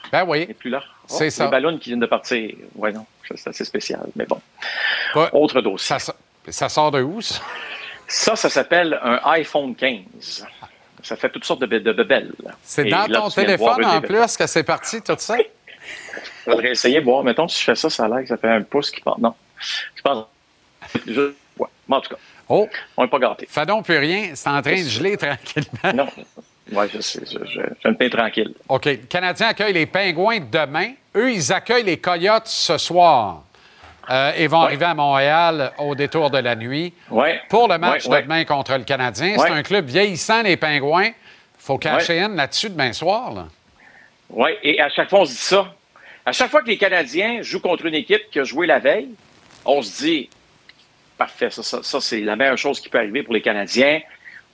Ben 0.09 0.23
oui. 0.25 0.43
Il 0.47 0.51
est 0.51 0.53
plus 0.53 0.69
là. 0.69 0.81
C'est 1.05 1.27
Oh, 1.27 1.29
ça. 1.31 1.43
Les 1.43 1.51
ballons 1.51 1.77
qui 1.79 1.89
viennent 1.89 1.99
de 1.99 2.05
partir. 2.05 2.55
Ouais, 2.75 2.93
non, 2.93 3.05
c'est 3.35 3.49
assez 3.49 3.65
spécial, 3.65 4.05
mais 4.15 4.25
bon. 4.25 4.39
Autre 5.33 5.59
dossier. 5.59 5.85
Ça, 5.89 5.99
so- 5.99 6.13
ça 6.47 6.69
sort 6.69 6.91
de 6.91 7.01
où, 7.01 7.21
ça? 7.21 7.41
Ça, 8.07 8.37
ça 8.37 8.47
s'appelle 8.49 8.97
un 9.03 9.19
iPhone 9.31 9.75
15. 9.75 10.47
Ça 11.03 11.17
fait 11.17 11.29
toutes 11.29 11.43
sortes 11.43 11.59
de, 11.59 11.67
be- 11.67 11.83
de 11.83 11.91
bebelles. 11.91 12.31
C'est 12.63 12.85
dans 12.85 13.05
là, 13.07 13.19
ton 13.19 13.27
de 13.27 13.33
téléphone 13.33 13.83
en 13.83 13.99
plus 13.99 14.37
que 14.37 14.47
c'est 14.47 14.63
parti, 14.63 15.01
tout 15.01 15.15
ça? 15.17 15.35
Je 16.45 16.51
voudrais 16.51 16.71
essayer 16.71 16.99
de 16.99 17.05
voir. 17.05 17.23
Mettons, 17.23 17.47
si 17.47 17.59
je 17.59 17.65
fais 17.65 17.75
ça, 17.75 17.89
ça 17.89 18.05
a 18.05 18.07
l'air 18.07 18.21
que 18.21 18.27
ça 18.27 18.37
fait 18.37 18.49
un 18.49 18.61
pouce 18.61 18.91
qui 18.91 19.01
part. 19.01 19.19
Non. 19.19 19.33
Je 19.95 20.01
pense. 20.01 20.25
Je... 21.07 21.33
Ouais. 21.57 21.67
Mais 21.87 21.95
en 21.95 22.01
tout 22.01 22.09
cas. 22.09 22.21
Oh! 22.49 22.67
On 22.97 23.03
n'est 23.03 23.09
pas 23.09 23.19
gâtés. 23.19 23.47
Fais 23.49 23.65
donc 23.65 23.85
plus 23.85 23.97
rien. 23.97 24.31
C'est 24.33 24.49
en 24.49 24.61
train 24.61 24.81
de 24.81 24.89
geler 24.89 25.17
tranquillement. 25.17 25.93
Non. 25.93 26.07
Oui, 26.71 26.85
je 26.93 27.01
sais. 27.01 27.21
Je, 27.25 27.45
je, 27.45 27.61
je 27.83 27.87
me 27.87 28.09
tranquille. 28.09 28.53
OK. 28.69 28.85
Le 28.85 28.95
Canadien 28.95 29.47
accueille 29.47 29.73
les 29.73 29.85
Pingouins 29.85 30.39
demain. 30.39 30.93
Eux, 31.15 31.31
ils 31.31 31.51
accueillent 31.51 31.83
les 31.83 31.97
Coyotes 31.97 32.47
ce 32.47 32.77
soir. 32.77 33.43
Euh, 34.09 34.31
et 34.35 34.47
vont 34.47 34.61
arriver 34.61 34.85
à 34.85 34.93
Montréal 34.93 35.71
au 35.77 35.95
détour 35.95 36.31
de 36.31 36.39
la 36.39 36.55
nuit. 36.55 36.93
Ouais. 37.09 37.39
Pour 37.49 37.67
le 37.67 37.77
match 37.77 38.07
Ouais, 38.07 38.17
de 38.17 38.23
demain 38.23 38.43
contre 38.45 38.73
le 38.77 38.83
Canadien. 38.83 39.37
Ouais. 39.37 39.47
C'est 39.47 39.53
un 39.53 39.63
club 39.63 39.85
vieillissant, 39.85 40.41
les 40.41 40.57
Pingouins. 40.57 41.11
faut 41.57 41.77
cacher 41.77 42.19
in 42.19 42.29
là-dessus 42.29 42.69
demain 42.69 42.93
soir. 42.93 43.33
Là. 43.33 43.45
Oui, 44.29 44.51
et 44.63 44.81
à 44.81 44.89
chaque 44.89 45.09
fois, 45.09 45.19
on 45.21 45.25
se 45.25 45.31
dit 45.31 45.37
ça. 45.37 45.73
À 46.25 46.31
chaque 46.31 46.51
fois 46.51 46.61
que 46.61 46.67
les 46.67 46.77
Canadiens 46.77 47.41
jouent 47.41 47.61
contre 47.61 47.85
une 47.85 47.95
équipe 47.95 48.29
qui 48.31 48.39
a 48.39 48.43
joué 48.43 48.67
la 48.67 48.79
veille, 48.79 49.09
on 49.65 49.81
se 49.81 50.03
dit 50.03 50.29
parfait, 51.17 51.49
ça, 51.51 51.61
ça, 51.61 51.83
ça, 51.83 52.01
c'est 52.01 52.21
la 52.21 52.35
meilleure 52.35 52.57
chose 52.57 52.79
qui 52.79 52.89
peut 52.89 52.97
arriver 52.97 53.21
pour 53.23 53.33
les 53.33 53.41
Canadiens. 53.41 54.01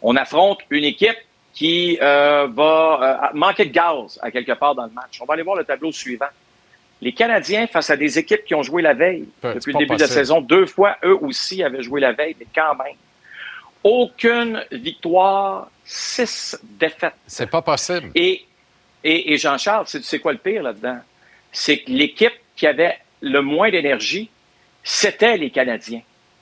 On 0.01 0.15
affronte 0.15 0.59
une 0.69 0.83
équipe 0.83 1.17
qui 1.53 1.97
euh, 2.01 2.47
va 2.51 3.29
euh, 3.33 3.37
manquer 3.37 3.65
de 3.65 3.71
gaz 3.71 4.19
à 4.21 4.31
quelque 4.31 4.51
part 4.51 4.75
dans 4.75 4.85
le 4.85 4.91
match. 4.91 5.19
On 5.21 5.25
va 5.25 5.33
aller 5.33 5.43
voir 5.43 5.55
le 5.55 5.63
tableau 5.63 5.91
suivant. 5.91 6.27
Les 7.01 7.13
Canadiens, 7.13 7.67
face 7.67 7.89
à 7.89 7.95
des 7.95 8.19
équipes 8.19 8.43
qui 8.43 8.53
ont 8.53 8.63
joué 8.63 8.81
la 8.81 8.93
veille 8.93 9.27
depuis 9.43 9.71
le 9.73 9.79
début 9.79 9.95
de 9.95 10.01
la 10.01 10.07
saison, 10.07 10.41
deux 10.41 10.65
fois, 10.65 10.97
eux 11.03 11.17
aussi 11.21 11.63
avaient 11.63 11.83
joué 11.83 12.01
la 12.01 12.11
veille, 12.11 12.35
mais 12.39 12.47
quand 12.53 12.75
même. 12.75 12.95
Aucune 13.83 14.65
victoire, 14.71 15.69
six 15.85 16.59
défaites. 16.63 17.13
C'est 17.27 17.49
pas 17.49 17.61
possible. 17.61 18.11
Et, 18.15 18.45
et, 19.03 19.33
et 19.33 19.37
Jean-Charles, 19.37 19.85
c'est 19.87 20.03
c'est 20.03 20.19
quoi 20.19 20.33
le 20.33 20.39
pire 20.39 20.63
là-dedans? 20.63 20.99
C'est 21.59 21.79
que 21.79 21.89
l'équipe 21.89 22.35
qui 22.55 22.67
avait 22.67 22.99
le 23.21 23.41
moins 23.41 23.71
d'énergie, 23.71 24.29
c'était 24.83 25.37
les 25.37 25.49
Canadiens. 25.49 26.01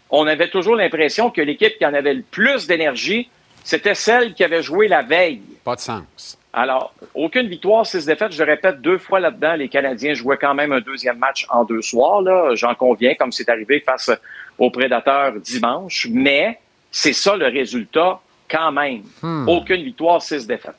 On 0.09 0.27
avait 0.27 0.49
toujours 0.49 0.75
l'impression 0.75 1.31
que 1.31 1.39
l'équipe 1.39 1.77
qui 1.77 1.85
en 1.85 1.93
avait 1.93 2.15
le 2.15 2.21
plus 2.21 2.67
d'énergie, 2.67 3.29
c'était 3.63 3.95
celle 3.95 4.33
qui 4.33 4.43
avait 4.43 4.61
joué 4.61 4.89
la 4.89 5.03
veille. 5.03 5.39
Pas 5.63 5.75
de 5.75 5.79
sens. 5.79 6.37
Alors, 6.51 6.93
aucune 7.13 7.47
victoire, 7.47 7.85
six 7.85 8.05
défaites. 8.05 8.33
Je 8.33 8.43
le 8.43 8.51
répète 8.51 8.81
deux 8.81 8.97
fois 8.97 9.21
là-dedans. 9.21 9.53
Les 9.53 9.69
Canadiens 9.69 10.13
jouaient 10.13 10.37
quand 10.37 10.53
même 10.53 10.73
un 10.73 10.81
deuxième 10.81 11.17
match 11.17 11.45
en 11.49 11.63
deux 11.63 11.81
soirs. 11.81 12.21
Là, 12.21 12.53
j'en 12.55 12.75
conviens, 12.75 13.15
comme 13.15 13.31
c'est 13.31 13.47
arrivé 13.47 13.79
face 13.79 14.11
aux 14.57 14.69
Prédateurs 14.69 15.31
dimanche. 15.39 16.09
Mais 16.11 16.59
c'est 16.91 17.13
ça 17.13 17.37
le 17.37 17.45
résultat 17.45 18.19
quand 18.49 18.73
même. 18.73 19.03
Hmm. 19.21 19.47
Aucune 19.47 19.81
victoire, 19.81 20.21
six 20.21 20.45
défaites. 20.45 20.75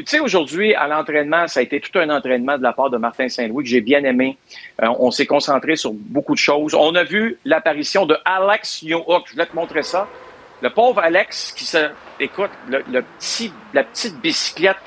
Puis 0.00 0.04
tu 0.06 0.16
sais, 0.16 0.20
aujourd'hui, 0.20 0.74
à 0.74 0.88
l'entraînement, 0.88 1.46
ça 1.46 1.60
a 1.60 1.62
été 1.62 1.78
tout 1.78 1.98
un 1.98 2.08
entraînement 2.08 2.56
de 2.56 2.62
la 2.62 2.72
part 2.72 2.88
de 2.88 2.96
Martin 2.96 3.28
Saint-Louis 3.28 3.64
que 3.64 3.68
j'ai 3.68 3.82
bien 3.82 4.02
aimé. 4.04 4.38
Euh, 4.82 4.86
on 4.98 5.10
s'est 5.10 5.26
concentré 5.26 5.76
sur 5.76 5.92
beaucoup 5.92 6.32
de 6.32 6.38
choses. 6.38 6.74
On 6.74 6.94
a 6.94 7.04
vu 7.04 7.36
l'apparition 7.44 8.06
de 8.06 8.16
Alex 8.24 8.82
Newhook. 8.82 9.24
Je 9.26 9.32
voulais 9.32 9.44
te 9.44 9.54
montrer 9.54 9.82
ça. 9.82 10.08
Le 10.62 10.70
pauvre 10.70 11.00
Alex 11.00 11.52
qui 11.52 11.66
se... 11.66 11.90
Écoute, 12.18 12.48
le, 12.66 12.82
le 12.90 13.02
petit, 13.02 13.52
la 13.74 13.84
petite 13.84 14.18
bicyclette 14.22 14.78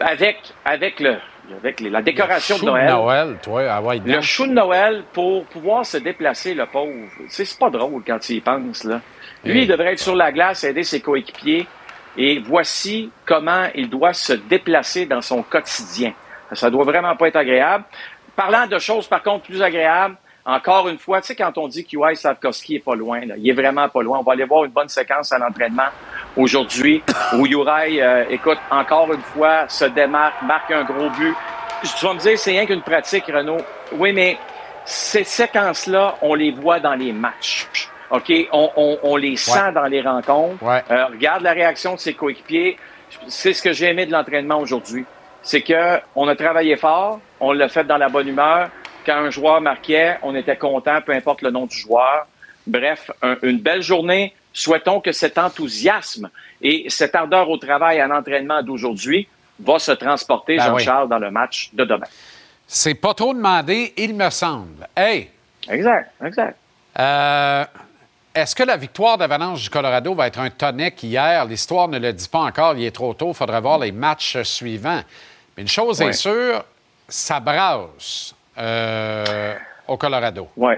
avec, 0.00 0.38
avec, 0.64 1.00
le, 1.00 1.16
avec 1.58 1.80
les- 1.80 1.90
la 1.90 2.00
décoration 2.00 2.56
Chou 2.56 2.64
de 2.64 2.70
Noël. 2.70 2.88
Noël, 2.90 3.36
toi. 3.42 3.62
Ah 3.68 3.82
ouais, 3.82 4.00
Le 4.02 4.20
chou 4.22 4.46
de 4.46 4.52
Noël 4.52 5.02
pour 5.12 5.44
pouvoir 5.46 5.84
se 5.84 5.98
déplacer, 5.98 6.54
le 6.54 6.64
pauvre. 6.64 6.92
C'est 7.28 7.58
pas 7.58 7.68
drôle 7.68 8.02
quand 8.06 8.26
il 8.30 8.36
y 8.36 8.40
pense, 8.40 8.84
là. 8.84 9.02
Lui, 9.44 9.62
il 9.62 9.68
devrait 9.68 9.92
être 9.92 9.98
sur 10.00 10.14
la 10.16 10.32
glace, 10.32 10.64
aider 10.64 10.84
ses 10.84 11.00
coéquipiers. 11.00 11.66
Et 12.16 12.38
voici 12.38 13.10
comment 13.24 13.66
il 13.74 13.88
doit 13.88 14.12
se 14.12 14.32
déplacer 14.32 15.06
dans 15.06 15.20
son 15.22 15.42
quotidien. 15.42 16.12
Ça 16.52 16.70
doit 16.70 16.84
vraiment 16.84 17.14
pas 17.16 17.28
être 17.28 17.36
agréable. 17.36 17.84
Parlant 18.34 18.66
de 18.66 18.78
choses, 18.78 19.06
par 19.06 19.22
contre, 19.22 19.44
plus 19.44 19.62
agréables, 19.62 20.16
encore 20.44 20.88
une 20.88 20.98
fois, 20.98 21.20
tu 21.20 21.28
sais, 21.28 21.36
quand 21.36 21.56
on 21.58 21.68
dit 21.68 21.84
QI 21.84 22.16
Slavkovski 22.16 22.76
est 22.76 22.80
pas 22.80 22.94
loin, 22.94 23.20
là, 23.26 23.34
il 23.36 23.48
est 23.48 23.52
vraiment 23.52 23.88
pas 23.88 24.02
loin. 24.02 24.18
On 24.18 24.22
va 24.22 24.32
aller 24.32 24.44
voir 24.44 24.64
une 24.64 24.70
bonne 24.70 24.88
séquence 24.88 25.32
à 25.32 25.38
l'entraînement 25.38 25.88
aujourd'hui 26.36 27.02
où 27.34 27.46
Uri, 27.46 28.00
euh, 28.00 28.24
écoute, 28.30 28.58
encore 28.70 29.12
une 29.12 29.20
fois, 29.20 29.68
se 29.68 29.84
démarque, 29.84 30.42
marque 30.42 30.70
un 30.70 30.84
gros 30.84 31.10
but. 31.10 31.34
Tu 31.82 32.06
vas 32.06 32.14
me 32.14 32.18
dire, 32.18 32.38
c'est 32.38 32.52
rien 32.52 32.66
qu'une 32.66 32.82
pratique, 32.82 33.26
Renaud. 33.26 33.58
Oui, 33.92 34.12
mais 34.12 34.38
ces 34.84 35.24
séquences-là, 35.24 36.16
on 36.22 36.34
les 36.34 36.52
voit 36.52 36.80
dans 36.80 36.94
les 36.94 37.12
matchs. 37.12 37.89
OK? 38.10 38.32
On, 38.52 38.70
on- 38.76 38.98
on 39.02 39.16
les 39.16 39.36
sent 39.36 39.72
dans 39.74 39.84
les 39.86 40.00
rencontres. 40.02 40.62
Euh, 40.64 41.06
regarde 41.06 41.42
la 41.42 41.52
réaction 41.52 41.94
de 41.94 42.00
ses 42.00 42.14
coéquipiers. 42.14 42.76
C'est 43.28 43.52
ce 43.52 43.62
que 43.62 43.72
j'ai 43.72 43.86
aimé 43.86 44.06
de 44.06 44.12
l'entraînement 44.12 44.58
aujourd'hui. 44.58 45.04
C'est 45.42 45.62
que 45.62 45.98
on 46.14 46.28
a 46.28 46.36
travaillé 46.36 46.76
fort, 46.76 47.20
on 47.40 47.52
l'a 47.52 47.68
fait 47.68 47.84
dans 47.84 47.96
la 47.96 48.08
bonne 48.08 48.28
humeur. 48.28 48.68
Quand 49.06 49.16
un 49.16 49.30
joueur 49.30 49.60
marquait, 49.60 50.18
on 50.22 50.34
était 50.34 50.56
content, 50.56 51.00
peu 51.00 51.12
importe 51.12 51.42
le 51.42 51.50
nom 51.50 51.66
du 51.66 51.76
joueur. 51.76 52.26
Bref, 52.66 53.10
un- 53.22 53.36
une 53.42 53.58
belle 53.58 53.82
journée. 53.82 54.34
Souhaitons 54.52 55.00
que 55.00 55.12
cet 55.12 55.38
enthousiasme 55.38 56.28
et 56.60 56.86
cette 56.88 57.14
ardeur 57.14 57.48
au 57.48 57.56
travail 57.56 58.00
à 58.00 58.06
l'entraînement 58.08 58.62
d'aujourd'hui 58.62 59.28
va 59.60 59.78
se 59.78 59.92
transporter, 59.92 60.56
Ben 60.56 60.72
oui. 60.74 60.82
Jean-Charles, 60.82 61.08
dans 61.08 61.18
le 61.18 61.30
match 61.30 61.70
de 61.72 61.84
demain. 61.84 62.06
C'est 62.66 62.94
pas 62.94 63.14
trop 63.14 63.32
demandé, 63.32 63.92
il 63.96 64.14
me 64.14 64.28
semble. 64.30 64.86
Hey! 64.96 65.30
Exact, 65.68 66.10
exact. 66.24 66.56
Euh, 66.98 67.64
Est-ce 68.34 68.54
que 68.54 68.62
la 68.62 68.76
victoire 68.76 69.18
d'Avalanche 69.18 69.62
du 69.64 69.70
Colorado 69.70 70.14
va 70.14 70.28
être 70.28 70.38
un 70.38 70.50
tonic 70.50 71.02
hier? 71.02 71.44
L'histoire 71.46 71.88
ne 71.88 71.98
le 71.98 72.12
dit 72.12 72.28
pas 72.28 72.38
encore, 72.40 72.74
il 72.76 72.84
est 72.84 72.94
trop 72.94 73.12
tôt, 73.12 73.30
il 73.30 73.34
faudra 73.34 73.58
voir 73.60 73.78
les 73.80 73.90
matchs 73.90 74.40
suivants. 74.42 75.00
Mais 75.56 75.62
une 75.62 75.68
chose 75.68 76.00
Ouais. 76.00 76.08
est 76.10 76.12
sûre, 76.12 76.64
ça 77.08 77.40
brasse 77.40 78.34
euh, 78.56 79.54
au 79.88 79.96
Colorado. 79.96 80.48
Oui. 80.56 80.74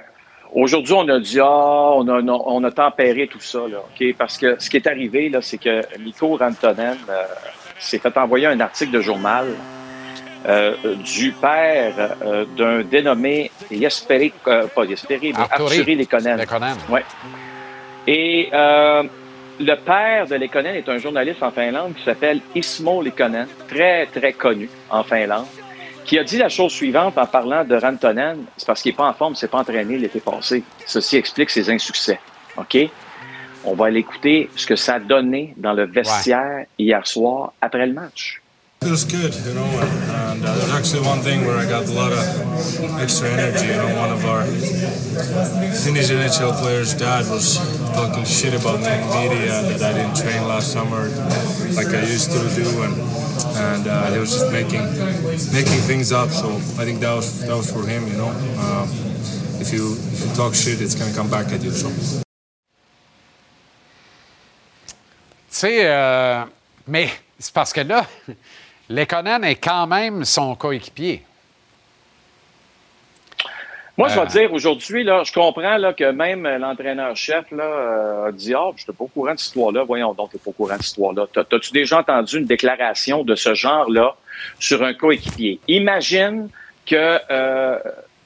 Aujourd'hui, 0.54 0.94
on 0.94 1.08
a 1.08 1.18
dit, 1.18 1.40
ah, 1.40 1.46
on 1.46 2.06
a, 2.08 2.20
on 2.22 2.64
a 2.64 2.70
tempéré 2.70 3.26
tout 3.26 3.40
ça, 3.40 3.60
là, 3.68 3.78
OK? 3.80 4.14
Parce 4.16 4.36
que 4.38 4.56
ce 4.58 4.68
qui 4.70 4.76
est 4.76 4.86
arrivé, 4.86 5.28
là, 5.28 5.40
c'est 5.42 5.58
que 5.58 5.82
Mikko 5.98 6.36
Rantanen 6.36 6.96
euh, 7.08 7.22
s'est 7.78 7.98
fait 7.98 8.16
envoyer 8.16 8.46
un 8.46 8.60
article 8.60 8.92
de 8.92 9.00
journal 9.00 9.46
euh, 10.46 10.74
du 10.96 11.32
père 11.32 12.16
euh, 12.22 12.44
d'un 12.56 12.82
dénommé 12.82 13.50
Jesperi, 13.70 14.32
euh, 14.46 14.66
pas 14.66 14.86
Jesperi, 14.86 15.32
mais 15.32 15.44
Arturi. 15.50 15.94
Lekonen. 15.96 16.46
Ouais. 16.88 17.04
Et 18.06 18.48
euh, 18.52 19.04
le 19.60 19.74
père 19.76 20.26
de 20.26 20.34
Lekonen 20.34 20.74
est 20.74 20.88
un 20.88 20.98
journaliste 20.98 21.42
en 21.42 21.50
Finlande 21.50 21.94
qui 21.94 22.02
s'appelle 22.04 22.40
Ismo 22.54 23.02
Lekonen, 23.02 23.46
très, 23.68 24.06
très 24.06 24.32
connu 24.32 24.68
en 24.90 25.04
Finlande, 25.04 25.46
qui 26.04 26.18
a 26.18 26.24
dit 26.24 26.38
la 26.38 26.48
chose 26.48 26.72
suivante 26.72 27.16
en 27.16 27.26
parlant 27.26 27.64
de 27.64 27.76
Rantanen. 27.76 28.44
C'est 28.56 28.66
parce 28.66 28.82
qu'il 28.82 28.90
n'est 28.92 28.96
pas 28.96 29.08
en 29.08 29.14
forme, 29.14 29.34
il 29.34 29.36
s'est 29.36 29.48
pas 29.48 29.58
entraîné 29.58 29.96
l'été 29.96 30.18
passé. 30.18 30.64
Ceci 30.84 31.16
explique 31.16 31.50
ses 31.50 31.70
insuccès. 31.70 32.18
OK? 32.56 32.76
On 33.64 33.74
va 33.74 33.86
aller 33.86 34.00
écouter 34.00 34.50
ce 34.56 34.66
que 34.66 34.74
ça 34.74 34.94
a 34.94 34.98
donné 34.98 35.54
dans 35.56 35.72
le 35.72 35.84
vestiaire 35.84 36.66
hier 36.76 37.06
soir 37.06 37.52
après 37.60 37.86
le 37.86 37.92
match. 37.92 38.41
It 38.82 38.86
feels 38.86 39.04
good, 39.04 39.32
you 39.46 39.54
know, 39.54 39.62
and, 39.62 40.44
uh, 40.44 40.58
there's 40.58 40.74
actually 40.74 41.06
one 41.06 41.20
thing 41.20 41.46
where 41.46 41.56
I 41.56 41.66
got 41.70 41.86
a 41.86 41.92
lot 41.92 42.10
of 42.10 42.18
extra 42.98 43.28
energy. 43.30 43.66
You 43.66 43.76
know, 43.78 43.94
one 43.94 44.10
of 44.10 44.24
our 44.24 44.42
Finnish 45.86 46.10
NHL 46.10 46.58
players' 46.60 46.92
dad 46.92 47.30
was 47.30 47.58
talking 47.94 48.24
shit 48.24 48.54
about 48.60 48.80
me 48.80 48.90
in 48.90 49.06
media 49.22 49.62
that 49.70 49.82
I 49.82 49.92
didn't 49.92 50.16
train 50.16 50.48
last 50.48 50.72
summer 50.72 51.06
like 51.78 51.94
I 51.94 52.02
used 52.02 52.32
to 52.32 52.42
do, 52.58 52.82
and 52.82 52.98
and 53.70 53.86
uh, 53.86 54.10
he 54.10 54.18
was 54.18 54.32
just 54.32 54.50
making 54.50 54.82
making 55.54 55.80
things 55.86 56.10
up. 56.10 56.30
So 56.30 56.50
I 56.74 56.84
think 56.84 56.98
that 57.02 57.14
was 57.14 57.46
that 57.46 57.56
was 57.56 57.70
for 57.70 57.86
him, 57.86 58.08
you 58.08 58.16
know. 58.18 58.34
Um, 58.58 58.90
if 59.62 59.72
you 59.72 59.94
if 60.10 60.26
you 60.26 60.34
talk 60.34 60.56
shit, 60.56 60.82
it's 60.82 60.96
gonna 60.96 61.14
come 61.14 61.30
back 61.30 61.52
at 61.52 61.62
you. 61.62 61.70
So. 61.70 61.88
Euh, 65.64 66.44
mais 66.88 67.08
c'est 67.38 67.52
parce 67.52 67.72
que 67.72 67.80
là, 67.80 68.06
Lekonen 68.88 69.44
est 69.44 69.56
quand 69.56 69.86
même 69.86 70.24
son 70.24 70.54
coéquipier. 70.54 71.22
Moi, 73.98 74.08
je 74.08 74.14
vais 74.14 74.20
Euh. 74.22 74.24
te 74.26 74.30
dire, 74.32 74.52
aujourd'hui, 74.52 75.04
là, 75.04 75.22
je 75.22 75.32
comprends 75.32 75.76
là, 75.76 75.92
que 75.92 76.10
même 76.10 76.46
euh, 76.46 76.58
l'entraîneur-chef 76.58 77.50
là, 77.50 77.62
euh, 77.64 78.28
a 78.28 78.32
dit 78.32 78.54
Ah, 78.54 78.70
je 78.74 78.82
n'étais 78.82 78.92
pas 78.92 79.04
au 79.04 79.08
courant 79.08 79.34
de 79.34 79.38
cette 79.38 79.48
histoire-là. 79.48 79.84
Voyons 79.84 80.14
donc, 80.14 80.30
tu 80.30 80.38
pas 80.38 80.48
au 80.50 80.52
courant 80.52 80.72
de 80.76 80.78
cette 80.78 80.86
histoire-là. 80.88 81.26
T'as- 81.32 81.44
T'as-tu 81.44 81.72
déjà 81.72 81.98
entendu 82.00 82.38
une 82.38 82.46
déclaration 82.46 83.22
de 83.22 83.34
ce 83.34 83.54
genre-là 83.54 84.16
sur 84.58 84.82
un 84.82 84.94
coéquipier? 84.94 85.60
Imagine 85.68 86.48
que 86.86 87.18
euh, 87.30 87.78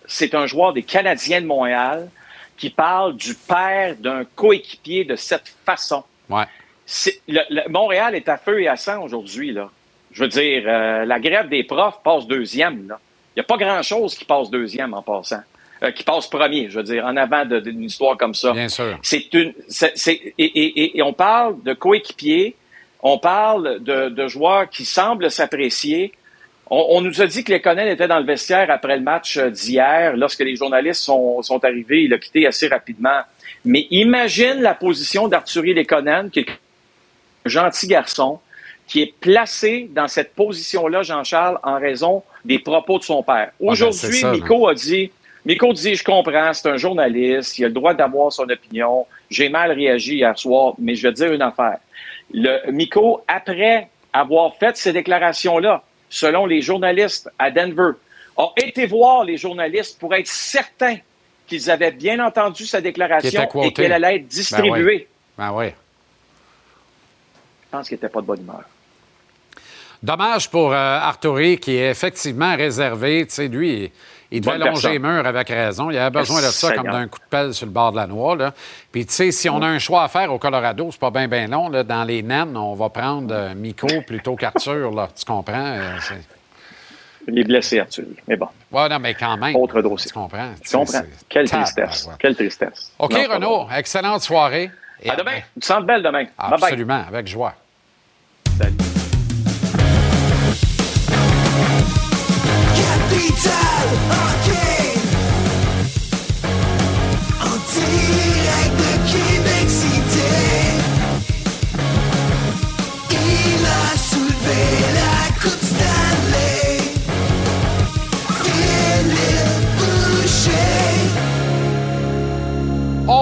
c'est 0.06 0.34
un 0.36 0.46
joueur 0.46 0.72
des 0.72 0.84
Canadiens 0.84 1.40
de 1.40 1.46
Montréal 1.46 2.08
qui 2.56 2.70
parle 2.70 3.16
du 3.16 3.34
père 3.34 3.96
d'un 3.98 4.24
coéquipier 4.24 5.04
de 5.04 5.16
cette 5.16 5.52
façon. 5.66 6.04
Ouais. 6.30 6.44
C'est- 6.86 7.20
le- 7.26 7.40
le- 7.50 7.68
Montréal 7.68 8.14
est 8.14 8.28
à 8.28 8.38
feu 8.38 8.62
et 8.62 8.68
à 8.68 8.76
sang 8.76 9.02
aujourd'hui. 9.02 9.52
là. 9.52 9.68
Je 10.16 10.22
veux 10.22 10.28
dire, 10.28 10.62
euh, 10.66 11.04
la 11.04 11.20
grève 11.20 11.50
des 11.50 11.62
profs 11.62 12.00
passe 12.02 12.26
deuxième. 12.26 12.88
là. 12.88 12.98
Il 13.34 13.40
n'y 13.40 13.42
a 13.42 13.44
pas 13.44 13.58
grand-chose 13.58 14.14
qui 14.14 14.24
passe 14.24 14.48
deuxième 14.50 14.94
en 14.94 15.02
passant. 15.02 15.42
Euh, 15.82 15.90
qui 15.90 16.04
passe 16.04 16.26
premier, 16.26 16.70
je 16.70 16.78
veux 16.78 16.84
dire, 16.84 17.04
en 17.04 17.14
avant 17.18 17.44
d'une 17.44 17.82
histoire 17.82 18.16
comme 18.16 18.34
ça. 18.34 18.52
Bien 18.52 18.68
sûr. 18.70 18.98
C'est 19.02 19.32
une, 19.34 19.52
c'est, 19.68 19.92
et, 20.08 20.32
et- 20.38 20.96
et- 20.96 21.02
on 21.02 21.12
parle 21.12 21.62
de 21.62 21.74
coéquipiers, 21.74 22.56
on 23.02 23.18
parle 23.18 23.82
de, 23.84 24.08
de 24.08 24.26
joueurs 24.26 24.70
qui 24.70 24.86
semblent 24.86 25.30
s'apprécier. 25.30 26.12
On, 26.70 26.82
on 26.96 27.00
nous 27.02 27.20
a 27.20 27.26
dit 27.26 27.44
que 27.44 27.52
les 27.52 27.60
Conan 27.60 27.84
étaient 27.86 28.08
dans 28.08 28.18
le 28.18 28.24
vestiaire 28.24 28.70
après 28.70 28.96
le 28.96 29.02
match 29.02 29.36
euh, 29.36 29.50
d'hier, 29.50 30.16
lorsque 30.16 30.40
les 30.40 30.56
journalistes 30.56 31.02
sont, 31.02 31.42
sont 31.42 31.62
arrivés. 31.62 32.04
Il 32.04 32.14
a 32.14 32.18
quitté 32.18 32.46
assez 32.46 32.68
rapidement. 32.68 33.20
Mais 33.66 33.86
imagine 33.90 34.62
la 34.62 34.72
position 34.74 35.28
d'Arthurie 35.28 35.74
Lekonen, 35.74 36.30
qui 36.30 36.40
est 36.40 36.48
un 36.48 37.48
gentil 37.50 37.86
garçon, 37.86 38.40
qui 38.86 39.02
est 39.02 39.14
placé 39.20 39.90
dans 39.92 40.08
cette 40.08 40.34
position-là, 40.34 41.02
Jean-Charles, 41.02 41.58
en 41.62 41.78
raison 41.78 42.22
des 42.44 42.58
propos 42.58 42.98
de 42.98 43.04
son 43.04 43.22
père. 43.22 43.50
ben, 43.60 43.74
c'est 43.92 44.06
Aujourd'hui. 44.06 44.24
Miko 44.24 44.68
a 44.68 44.74
dit, 44.74 45.10
Miko 45.44 45.72
dit, 45.72 45.94
je 45.96 46.04
comprends, 46.04 46.52
c'est 46.52 46.68
un 46.68 46.76
journaliste, 46.76 47.58
il 47.58 47.64
a 47.64 47.68
le 47.68 47.74
droit 47.74 47.94
d'avoir 47.94 48.32
son 48.32 48.48
opinion. 48.48 49.06
J'ai 49.28 49.48
mal 49.48 49.72
réagi 49.72 50.16
hier 50.16 50.38
soir, 50.38 50.74
mais 50.78 50.94
je 50.94 51.06
vais 51.06 51.12
te 51.12 51.18
dire 51.18 51.32
une 51.32 51.42
affaire. 51.42 51.78
Le 52.32 52.70
Miko, 52.70 53.22
après 53.26 53.88
avoir 54.12 54.56
fait 54.56 54.76
ces 54.76 54.92
déclarations-là, 54.92 55.82
selon 56.08 56.46
les 56.46 56.62
journalistes 56.62 57.28
à 57.38 57.50
Denver, 57.50 57.92
a 58.36 58.48
été 58.56 58.86
voir 58.86 59.24
les 59.24 59.36
journalistes 59.36 59.98
pour 59.98 60.14
être 60.14 60.26
certain 60.26 60.96
qu'ils 61.46 61.70
avaient 61.70 61.92
bien 61.92 62.24
entendu 62.24 62.66
sa 62.66 62.80
déclaration 62.80 63.48
et 63.62 63.72
qu'elle 63.72 63.92
allait 63.92 64.16
être 64.16 64.26
distribuée. 64.26 65.08
Ben 65.38 65.52
oui. 65.52 65.66
Je 67.64 67.70
pense 67.70 67.88
qu'il 67.88 67.96
n'était 67.96 68.08
pas 68.08 68.20
de 68.20 68.26
bonne 68.26 68.40
humeur. 68.40 68.64
Dommage 70.06 70.48
pour 70.48 70.72
euh, 70.72 70.76
Arturi, 71.00 71.58
qui 71.58 71.74
est 71.74 71.90
effectivement 71.90 72.54
réservé. 72.54 73.26
Tu 73.26 73.34
sais, 73.34 73.48
lui, 73.48 73.90
il, 74.30 74.40
devait 74.40 74.56
Bonne 74.56 74.68
longer 74.68 74.90
les 74.92 74.98
murs 75.00 75.26
avec 75.26 75.48
raison. 75.48 75.90
Il 75.90 75.98
avait 75.98 76.16
besoin 76.16 76.40
de 76.40 76.46
ça 76.46 76.72
comme 76.74 76.86
d'un 76.92 77.08
coup 77.08 77.18
de 77.18 77.24
pelle 77.28 77.52
sur 77.52 77.66
le 77.66 77.72
bord 77.72 77.90
de 77.90 77.96
la 77.96 78.06
noix. 78.06 78.36
Là. 78.36 78.54
Puis, 78.92 79.04
tu 79.04 79.12
sais, 79.12 79.32
si 79.32 79.50
on 79.50 79.60
a 79.62 79.66
un 79.66 79.80
choix 79.80 80.04
à 80.04 80.08
faire 80.08 80.32
au 80.32 80.38
Colorado, 80.38 80.88
c'est 80.92 81.00
pas 81.00 81.10
bien, 81.10 81.26
bien 81.26 81.48
long. 81.48 81.68
Là. 81.70 81.82
Dans 81.82 82.04
les 82.04 82.22
naines, 82.22 82.56
on 82.56 82.74
va 82.74 82.88
prendre 82.88 83.34
euh, 83.34 83.54
Miko 83.56 83.88
plutôt 84.06 84.36
qu'Arthur. 84.36 84.92
là. 84.92 85.08
Tu 85.12 85.24
comprends? 85.24 85.54
Euh, 85.74 85.98
Il 87.26 87.40
est 87.40 87.44
blessé, 87.44 87.80
Arthur. 87.80 88.04
Mais 88.28 88.36
bon, 88.36 88.46
Ouais, 88.70 88.88
non, 88.88 89.00
mais 89.00 89.14
quand 89.14 89.36
même. 89.36 89.56
autre 89.56 89.82
dossier. 89.82 90.08
Tu 90.12 90.14
comprends? 90.14 90.50
Je 90.62 90.70
comprends? 90.70 91.02
Quelle 91.28 91.50
tristesse. 91.50 92.08
Quelle 92.20 92.36
tristesse. 92.36 92.92
OK, 93.00 93.12
Non, 93.12 93.34
Renaud, 93.34 93.66
excellente 93.76 94.22
soirée. 94.22 94.70
Et 95.02 95.10
À 95.10 95.16
demain. 95.16 95.40
Tu 95.60 95.66
sens 95.66 95.84
belle 95.84 96.04
demain. 96.04 96.22
Bye 96.38 96.50
bye. 96.50 96.62
Absolument, 96.62 97.02
avec 97.08 97.26
joie. 97.26 97.54
Salut. 98.56 98.85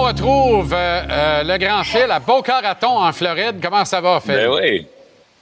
On 0.05 0.09
retrouve 0.09 0.71
euh, 0.71 1.01
euh, 1.09 1.43
le 1.43 1.57
grand 1.57 1.83
fil 1.83 2.11
à 2.11 2.19
Boca 2.19 2.59
Raton 2.59 2.99
en 2.99 3.11
Floride. 3.11 3.55
Comment 3.59 3.83
ça 3.85 3.99
va, 3.99 4.19
Phil? 4.19 4.35
Ben 4.35 4.49
oui. 4.51 4.87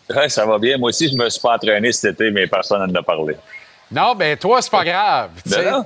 Ouais, 0.10 0.30
ça 0.30 0.46
va 0.46 0.58
bien. 0.58 0.78
Moi 0.78 0.88
aussi, 0.88 1.12
je 1.12 1.18
me 1.18 1.30
suis 1.30 1.42
pas 1.42 1.56
entraîné 1.56 1.92
cet 1.92 2.14
été, 2.14 2.32
mais 2.32 2.48
personne 2.48 2.90
n'en 2.90 3.00
a 3.02 3.04
parlé. 3.04 3.36
Non, 3.92 4.16
ben 4.16 4.38
toi, 4.38 4.62
c'est 4.62 4.72
pas 4.72 4.86
grave. 4.86 5.32
Ben 5.46 5.70
non. 5.70 5.86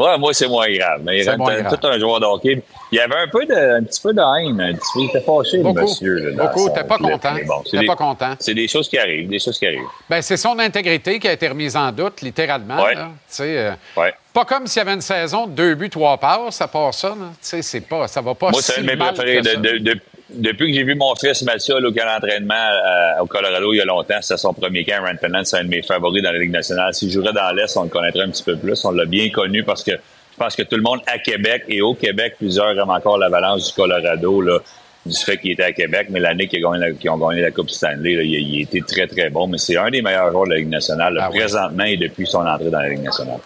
Ouais, 0.00 0.18
moi, 0.18 0.32
c'est 0.32 0.48
moins 0.48 0.70
grave. 0.72 1.00
Mais 1.04 1.22
il 1.24 1.36
moins 1.36 1.60
grave. 1.60 1.78
tout 1.78 1.86
un 1.86 1.98
joueur 1.98 2.20
de 2.20 2.24
hockey. 2.24 2.62
Il 2.90 2.96
y 2.96 3.00
avait 3.00 3.14
un, 3.16 3.28
peu 3.28 3.44
de, 3.44 3.54
un 3.54 3.82
petit 3.84 4.00
peu 4.00 4.12
de 4.14 4.20
haine. 4.20 4.60
Un 4.60 4.74
petit 4.74 4.88
peu, 4.94 5.00
il 5.00 5.06
était 5.08 5.20
fâché, 5.20 5.58
le 5.58 5.72
monsieur. 5.72 6.30
là, 6.30 6.44
Beaucoup. 6.46 6.70
T'es 6.70 6.84
pas 6.84 6.96
content. 6.98 7.34
Bon, 7.46 7.62
T'es 7.70 7.84
pas 7.86 7.96
content. 7.96 8.34
C'est 8.38 8.54
des 8.54 8.66
choses 8.66 8.88
qui 8.88 8.98
arrivent. 8.98 9.28
Des 9.28 9.38
choses 9.38 9.58
qui 9.58 9.66
arrivent. 9.66 9.86
Ben, 10.08 10.22
c'est 10.22 10.36
son 10.38 10.58
intégrité 10.58 11.18
qui 11.18 11.28
a 11.28 11.32
été 11.32 11.48
remise 11.48 11.76
en 11.76 11.92
doute, 11.92 12.22
littéralement. 12.22 12.82
Ouais. 12.82 12.94
là. 12.94 13.08
Euh, 13.40 13.72
Ouais. 13.96 14.14
Pas 14.32 14.44
comme 14.44 14.66
s'il 14.66 14.78
y 14.78 14.82
avait 14.82 14.94
une 14.94 15.00
saison 15.00 15.46
de 15.46 15.52
deux 15.52 15.74
buts, 15.74 15.90
trois 15.90 16.16
passes, 16.16 16.60
à 16.60 16.68
part 16.68 16.94
ça. 16.94 17.08
là. 17.10 17.30
C'est 17.40 17.80
pas, 17.86 18.08
ça 18.08 18.20
va 18.20 18.34
pas 18.34 18.50
Moi, 18.50 18.62
si 18.62 18.72
c'est 18.72 18.78
un 18.78 18.82
de 18.82 18.86
mes 18.86 18.96
préférés. 18.96 19.42
ça. 19.42 19.54
De- 19.56 19.78
de- 19.78 20.00
depuis 20.34 20.70
que 20.70 20.76
j'ai 20.78 20.84
vu 20.84 20.94
mon 20.94 21.14
fils 21.14 21.42
Mathieu 21.42 21.76
au 21.76 21.92
camp 21.92 22.04
d'entraînement 22.06 22.54
euh, 22.54 23.22
au 23.22 23.26
Colorado 23.26 23.72
il 23.72 23.78
y 23.78 23.80
a 23.80 23.84
longtemps, 23.84 24.20
c'était 24.20 24.36
son 24.38 24.52
premier 24.52 24.84
camp 24.84 25.02
à 25.04 25.08
Rantanen. 25.08 25.44
C'est 25.44 25.58
un 25.58 25.64
de 25.64 25.68
mes 25.68 25.82
favoris 25.82 26.22
dans 26.22 26.32
la 26.32 26.38
Ligue 26.38 26.52
nationale. 26.52 26.94
S'il 26.94 27.10
jouerait 27.10 27.32
dans 27.32 27.50
l'Est, 27.54 27.76
on 27.76 27.84
le 27.84 27.88
connaîtrait 27.88 28.22
un 28.22 28.30
petit 28.30 28.42
peu 28.44 28.56
plus. 28.56 28.84
On 28.84 28.90
l'a 28.92 29.04
bien 29.04 29.30
connu 29.30 29.62
parce 29.64 29.82
que 29.82 29.92
je 29.92 30.36
pense 30.36 30.56
que 30.56 30.62
tout 30.62 30.76
le 30.76 30.82
monde 30.82 31.00
à 31.06 31.18
Québec 31.18 31.64
et 31.68 31.82
au 31.82 31.94
Québec, 31.94 32.34
plusieurs 32.38 32.70
aiment 32.78 32.90
encore 32.90 33.18
l'avalanche 33.18 33.66
du 33.66 33.72
Colorado, 33.74 34.40
là, 34.40 34.58
du 35.04 35.16
fait 35.16 35.36
qu'il 35.38 35.50
était 35.52 35.64
à 35.64 35.72
Québec, 35.72 36.06
mais 36.10 36.20
l'année 36.20 36.46
qu'ils 36.46 36.64
ont, 36.64 36.72
gagné 36.72 36.86
la- 36.86 36.92
qu'ils 36.92 37.10
ont 37.10 37.18
gagné 37.18 37.40
la 37.42 37.50
Coupe 37.50 37.70
Stanley, 37.70 38.14
là, 38.14 38.22
il, 38.22 38.60
été 38.62 38.80
très, 38.82 39.06
très 39.06 39.28
bon. 39.30 39.46
Mais 39.48 39.58
c'est 39.58 39.76
un 39.76 39.90
des 39.90 40.00
meilleurs 40.02 40.30
joueurs 40.30 40.44
de 40.44 40.50
la 40.50 40.56
Ligue 40.56 40.68
nationale, 40.68 41.14
là, 41.14 41.24
Ah 41.26 41.30
présentement 41.30 41.84
et 41.84 41.96
depuis 41.96 42.26
son 42.26 42.46
entrée 42.46 42.70
dans 42.70 42.80
la 42.80 42.88
Ligue 42.88 43.02
nationale. 43.02 43.38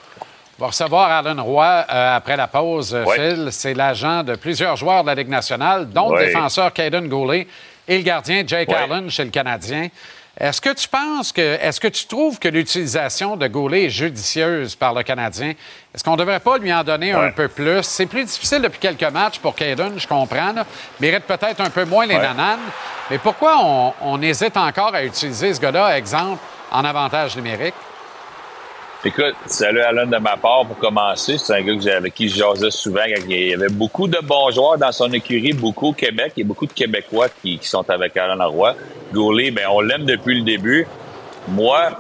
Va 0.59 0.69
recevoir 0.69 1.11
Alan 1.11 1.43
Roy 1.43 1.65
euh, 1.93 2.17
après 2.17 2.37
la 2.37 2.47
pause, 2.47 2.95
euh. 2.95 3.05
Phil. 3.07 3.49
C'est 3.51 3.75
l'agent 3.75 4.23
de 4.23 4.37
plusieurs 4.37 4.77
joueurs 4.77 5.03
de 5.03 5.09
la 5.09 5.15
Ligue 5.17 5.29
nationale, 5.29 5.89
dont 5.89 6.15
le 6.15 6.27
défenseur 6.27 6.73
Caden 6.73 7.09
Goulet 7.09 7.47
et 7.89 7.97
le 7.99 8.05
gardien 8.05 8.45
Jake. 8.47 8.71
Allen 8.73 9.11
chez 9.11 9.25
le 9.25 9.31
Canadien. 9.31 9.89
Est-ce 10.39 10.61
que 10.61 10.71
tu 10.75 10.89
penses 10.89 11.31
que, 11.31 11.41
est-ce 11.41 11.79
que 11.79 11.87
tu 11.87 12.07
trouves 12.07 12.41
que 12.41 12.49
l'utilisation 12.49 13.37
de 13.37 13.47
Goulet 13.47 13.85
est 13.85 13.91
judicieuse 13.91 14.75
par 14.75 14.93
le 14.93 15.03
Canadien? 15.05 15.51
Est-ce 15.95 16.03
qu'on 16.03 16.13
ne 16.13 16.17
devrait 16.19 16.41
pas 16.41 16.59
lui 16.59 16.73
en 16.73 16.83
donner 16.83 17.13
un 17.13 17.31
peu 17.31 17.47
plus? 17.47 17.83
C'est 17.83 18.07
plus 18.07 18.25
difficile 18.25 18.61
depuis 18.63 18.81
quelques 18.81 19.13
matchs 19.13 19.39
pour 19.39 19.55
Caden, 19.55 19.93
je 19.97 20.09
comprends. 20.09 20.53
Là. 20.53 20.65
Mérite 21.01 21.25
peut-être 21.25 21.61
un 21.61 21.71
peu 21.71 21.85
moins 21.85 22.07
les 22.07 22.17
Ouais. 22.17 22.23
nananes. 22.23 22.59
Mais 23.11 23.19
pourquoi 23.19 23.59
on, 23.61 23.93
on 24.03 24.23
hésite 24.23 24.57
encore 24.57 24.93
à 24.95 25.05
utiliser 25.05 25.55
ce 25.55 25.61
gars-là, 25.61 25.97
exemple, 25.97 26.41
en 26.73 26.85
avantage 26.85 27.37
numérique? 27.37 27.75
Écoute, 29.07 29.35
salut 29.45 29.83
Alan 29.83 30.07
de 30.07 30.17
ma 30.17 30.39
part 30.39 30.65
pour 30.65 30.79
commencer. 30.79 31.37
C'est 31.37 31.53
un 31.53 31.61
gars 31.61 31.77
que 31.77 31.89
avec 31.91 32.15
qui 32.15 32.27
je 32.27 32.37
jasais 32.37 32.71
souvent. 32.71 33.03
Il 33.05 33.49
y 33.49 33.53
avait 33.53 33.69
beaucoup 33.69 34.09
de 34.09 34.19
bons 34.23 34.51
joueurs 34.51 34.79
dans 34.79 34.93
son 34.93 35.13
écurie, 35.13 35.53
beaucoup 35.53 35.89
au 35.89 35.93
Québec. 35.93 36.33
Il 36.37 36.41
y 36.41 36.43
a 36.43 36.47
beaucoup 36.47 36.65
de 36.65 36.73
Québécois 36.73 37.29
qui, 37.43 37.59
sont 37.61 37.85
avec 37.91 38.17
Alan 38.17 38.51
Roy. 38.51 38.75
Goulet, 39.13 39.51
ben, 39.51 39.67
on 39.71 39.83
l'aime 39.83 40.07
depuis 40.07 40.37
le 40.39 40.43
début. 40.43 40.87
Moi, 41.49 41.91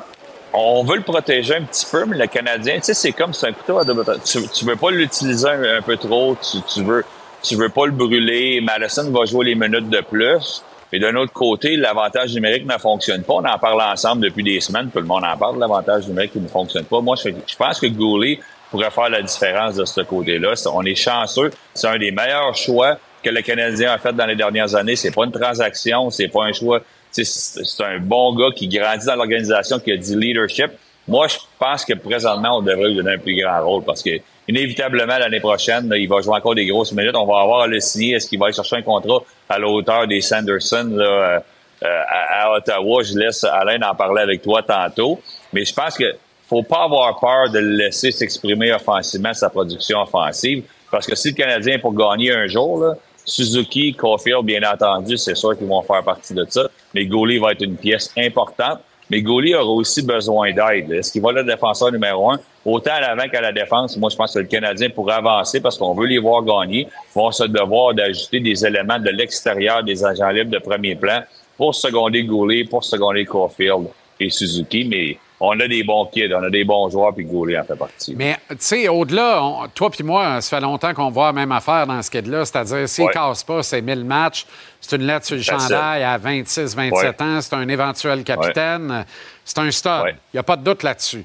on 0.54 0.82
veut 0.82 0.96
le 0.96 1.02
protéger 1.02 1.56
un 1.56 1.64
petit 1.64 1.84
peu, 1.84 2.06
mais 2.06 2.16
le 2.16 2.26
Canadien, 2.26 2.76
tu 2.76 2.84
sais, 2.84 2.94
c'est 2.94 3.12
comme 3.12 3.34
c'est 3.34 3.48
un 3.48 3.52
couteau 3.52 3.78
à 3.78 3.84
double. 3.84 4.04
Tu, 4.24 4.38
tu 4.48 4.64
veux 4.64 4.76
pas 4.76 4.90
l'utiliser 4.90 5.46
un, 5.46 5.76
un 5.76 5.82
peu 5.82 5.98
trop, 5.98 6.34
tu, 6.36 6.62
tu 6.62 6.82
veux 6.82 7.04
tu 7.42 7.56
veux 7.56 7.68
pas 7.68 7.84
le 7.84 7.92
brûler. 7.92 8.62
Madison 8.62 9.10
va 9.10 9.26
jouer 9.26 9.44
les 9.44 9.54
minutes 9.54 9.90
de 9.90 10.00
plus. 10.00 10.64
Et 10.94 11.00
d'un 11.00 11.16
autre 11.16 11.32
côté, 11.32 11.74
l'avantage 11.74 12.32
numérique 12.34 12.64
ne 12.66 12.78
fonctionne 12.78 13.24
pas. 13.24 13.32
On 13.34 13.44
en 13.44 13.58
parle 13.58 13.82
ensemble 13.82 14.22
depuis 14.22 14.44
des 14.44 14.60
semaines. 14.60 14.90
Tout 14.92 15.00
le 15.00 15.06
monde 15.06 15.24
en 15.24 15.36
parle 15.36 15.58
l'avantage 15.58 16.06
numérique 16.06 16.34
qui 16.34 16.38
ne 16.38 16.46
fonctionne 16.46 16.84
pas. 16.84 17.00
Moi, 17.00 17.16
je, 17.16 17.30
pense 17.56 17.80
que 17.80 17.86
Goulet 17.88 18.38
pourrait 18.70 18.92
faire 18.92 19.08
la 19.08 19.20
différence 19.20 19.74
de 19.74 19.84
ce 19.86 20.02
côté-là. 20.02 20.54
On 20.72 20.84
est 20.84 20.94
chanceux. 20.94 21.50
C'est 21.74 21.88
un 21.88 21.98
des 21.98 22.12
meilleurs 22.12 22.54
choix 22.54 22.96
que 23.24 23.30
le 23.30 23.42
Canadien 23.42 23.90
a 23.90 23.98
fait 23.98 24.12
dans 24.12 24.24
les 24.24 24.36
dernières 24.36 24.72
années. 24.76 24.94
C'est 24.94 25.10
pas 25.10 25.24
une 25.24 25.32
transaction, 25.32 26.10
c'est 26.10 26.28
pas 26.28 26.44
un 26.44 26.52
choix. 26.52 26.80
C'est 27.10 27.82
un 27.82 27.98
bon 27.98 28.32
gars 28.36 28.54
qui 28.54 28.68
grandit 28.68 29.06
dans 29.06 29.16
l'organisation, 29.16 29.80
qui 29.80 29.90
a 29.90 29.96
du 29.96 30.16
leadership. 30.16 30.70
Moi, 31.08 31.26
je 31.26 31.38
pense 31.58 31.84
que 31.84 31.94
présentement, 31.94 32.58
on 32.58 32.62
devrait 32.62 32.90
lui 32.90 32.94
donner 32.94 33.14
un 33.14 33.18
plus 33.18 33.34
grand 33.34 33.66
rôle 33.66 33.82
parce 33.82 34.00
que 34.00 34.20
inévitablement 34.48 35.18
l'année 35.18 35.40
prochaine, 35.40 35.88
là, 35.88 35.96
il 35.96 36.08
va 36.08 36.20
jouer 36.20 36.36
encore 36.36 36.54
des 36.54 36.66
grosses 36.66 36.92
minutes. 36.92 37.14
On 37.14 37.26
va 37.26 37.40
avoir 37.40 37.62
à 37.62 37.66
le 37.66 37.80
signer. 37.80 38.14
Est-ce 38.14 38.28
qu'il 38.28 38.38
va 38.38 38.46
aller 38.46 38.54
chercher 38.54 38.76
un 38.76 38.82
contrat 38.82 39.22
à 39.48 39.58
la 39.58 39.66
hauteur 39.66 40.06
des 40.06 40.20
Sanderson 40.20 40.90
là, 40.92 41.04
euh, 41.04 41.40
euh, 41.84 42.02
à, 42.08 42.52
Ottawa? 42.52 43.02
Je 43.02 43.18
laisse 43.18 43.44
Alain 43.44 43.80
en 43.82 43.94
parler 43.94 44.22
avec 44.22 44.42
toi 44.42 44.62
tantôt. 44.62 45.20
Mais 45.52 45.64
je 45.64 45.74
pense 45.74 45.96
que 45.96 46.14
faut 46.48 46.62
pas 46.62 46.84
avoir 46.84 47.18
peur 47.18 47.50
de 47.50 47.58
le 47.58 47.76
laisser 47.76 48.10
s'exprimer 48.10 48.72
offensivement 48.72 49.32
sa 49.32 49.48
production 49.48 50.00
offensive. 50.00 50.64
Parce 50.90 51.06
que 51.06 51.14
si 51.14 51.30
le 51.30 51.34
Canadien 51.34 51.74
est 51.74 51.78
pour 51.78 51.94
gagner 51.94 52.32
un 52.32 52.46
jour, 52.46 52.78
là, 52.78 52.94
Suzuki, 53.24 53.94
Caulfield, 53.94 54.44
bien 54.44 54.60
entendu, 54.70 55.16
c'est 55.16 55.34
sûr 55.34 55.56
qu'ils 55.56 55.66
vont 55.66 55.82
faire 55.82 56.02
partie 56.02 56.34
de 56.34 56.44
ça. 56.48 56.68
Mais 56.94 57.06
Goulet 57.06 57.38
va 57.38 57.52
être 57.52 57.62
une 57.62 57.76
pièce 57.76 58.12
importante. 58.18 58.80
Mais 59.14 59.22
Goulet 59.22 59.54
aura 59.54 59.70
aussi 59.70 60.02
besoin 60.02 60.52
d'aide. 60.52 60.90
Est-ce 60.90 61.12
qu'il 61.12 61.22
va 61.22 61.30
le 61.30 61.44
défenseur 61.44 61.92
numéro 61.92 62.32
un? 62.32 62.40
Autant 62.64 62.94
à 62.94 63.00
l'avant 63.00 63.28
qu'à 63.28 63.40
la 63.40 63.52
défense, 63.52 63.96
moi, 63.96 64.10
je 64.10 64.16
pense 64.16 64.34
que 64.34 64.40
le 64.40 64.46
Canadien, 64.46 64.90
pour 64.90 65.08
avancer, 65.08 65.60
parce 65.60 65.78
qu'on 65.78 65.94
veut 65.94 66.08
les 66.08 66.18
voir 66.18 66.42
gagner, 66.42 66.88
vont 67.14 67.30
se 67.30 67.44
devoir 67.44 67.94
d'ajouter 67.94 68.40
des 68.40 68.66
éléments 68.66 68.98
de 68.98 69.10
l'extérieur 69.10 69.84
des 69.84 70.04
agents 70.04 70.30
libres 70.30 70.50
de 70.50 70.58
premier 70.58 70.96
plan 70.96 71.22
pour 71.56 71.76
seconder 71.76 72.24
Goulet, 72.24 72.64
pour 72.64 72.82
seconder 72.82 73.24
Caulfield 73.24 73.86
et 74.18 74.30
Suzuki. 74.30 74.84
Mais 74.84 75.16
on 75.40 75.58
a 75.60 75.68
des 75.68 75.82
bons 75.82 76.06
kids, 76.06 76.32
on 76.34 76.42
a 76.42 76.50
des 76.50 76.64
bons 76.64 76.88
joueurs, 76.90 77.14
puis 77.14 77.24
Goulet 77.24 77.58
en 77.58 77.64
fait 77.64 77.76
partie. 77.76 78.14
Mais, 78.16 78.36
tu 78.50 78.56
sais, 78.60 78.88
au-delà, 78.88 79.42
toi 79.74 79.90
puis 79.90 80.04
moi, 80.04 80.40
ça 80.40 80.56
fait 80.56 80.62
longtemps 80.62 80.94
qu'on 80.94 81.10
voit 81.10 81.26
la 81.26 81.32
même 81.32 81.52
affaire 81.52 81.86
dans 81.86 82.00
ce 82.00 82.10
cas-là. 82.10 82.44
C'est-à-dire, 82.44 82.88
s'il 82.88 83.04
ne 83.04 83.08
Ouais. 83.08 83.14
casse 83.14 83.42
pas 83.44 83.62
ses 83.62 83.82
1000 83.82 84.04
matchs, 84.04 84.46
c'est 84.80 84.96
une 84.96 85.06
lettre 85.06 85.26
sur 85.26 85.36
le 85.36 85.42
chandail 85.42 86.02
à 86.04 86.16
26, 86.18 86.74
27 86.76 87.20
ans, 87.20 87.40
c'est 87.40 87.54
un 87.54 87.68
éventuel 87.68 88.22
capitaine, 88.24 89.04
c'est 89.44 89.58
un 89.58 89.70
stud. 89.70 89.90
Il 90.06 90.36
n'y 90.36 90.40
a 90.40 90.44
pas 90.44 90.56
de 90.56 90.62
doute 90.64 90.82
là-dessus. 90.82 91.24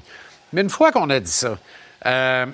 Mais 0.52 0.62
une 0.62 0.70
fois 0.70 0.90
qu'on 0.92 1.08
a 1.10 1.20
dit 1.20 1.30
ça, 1.30 1.56
euh, 2.06 2.46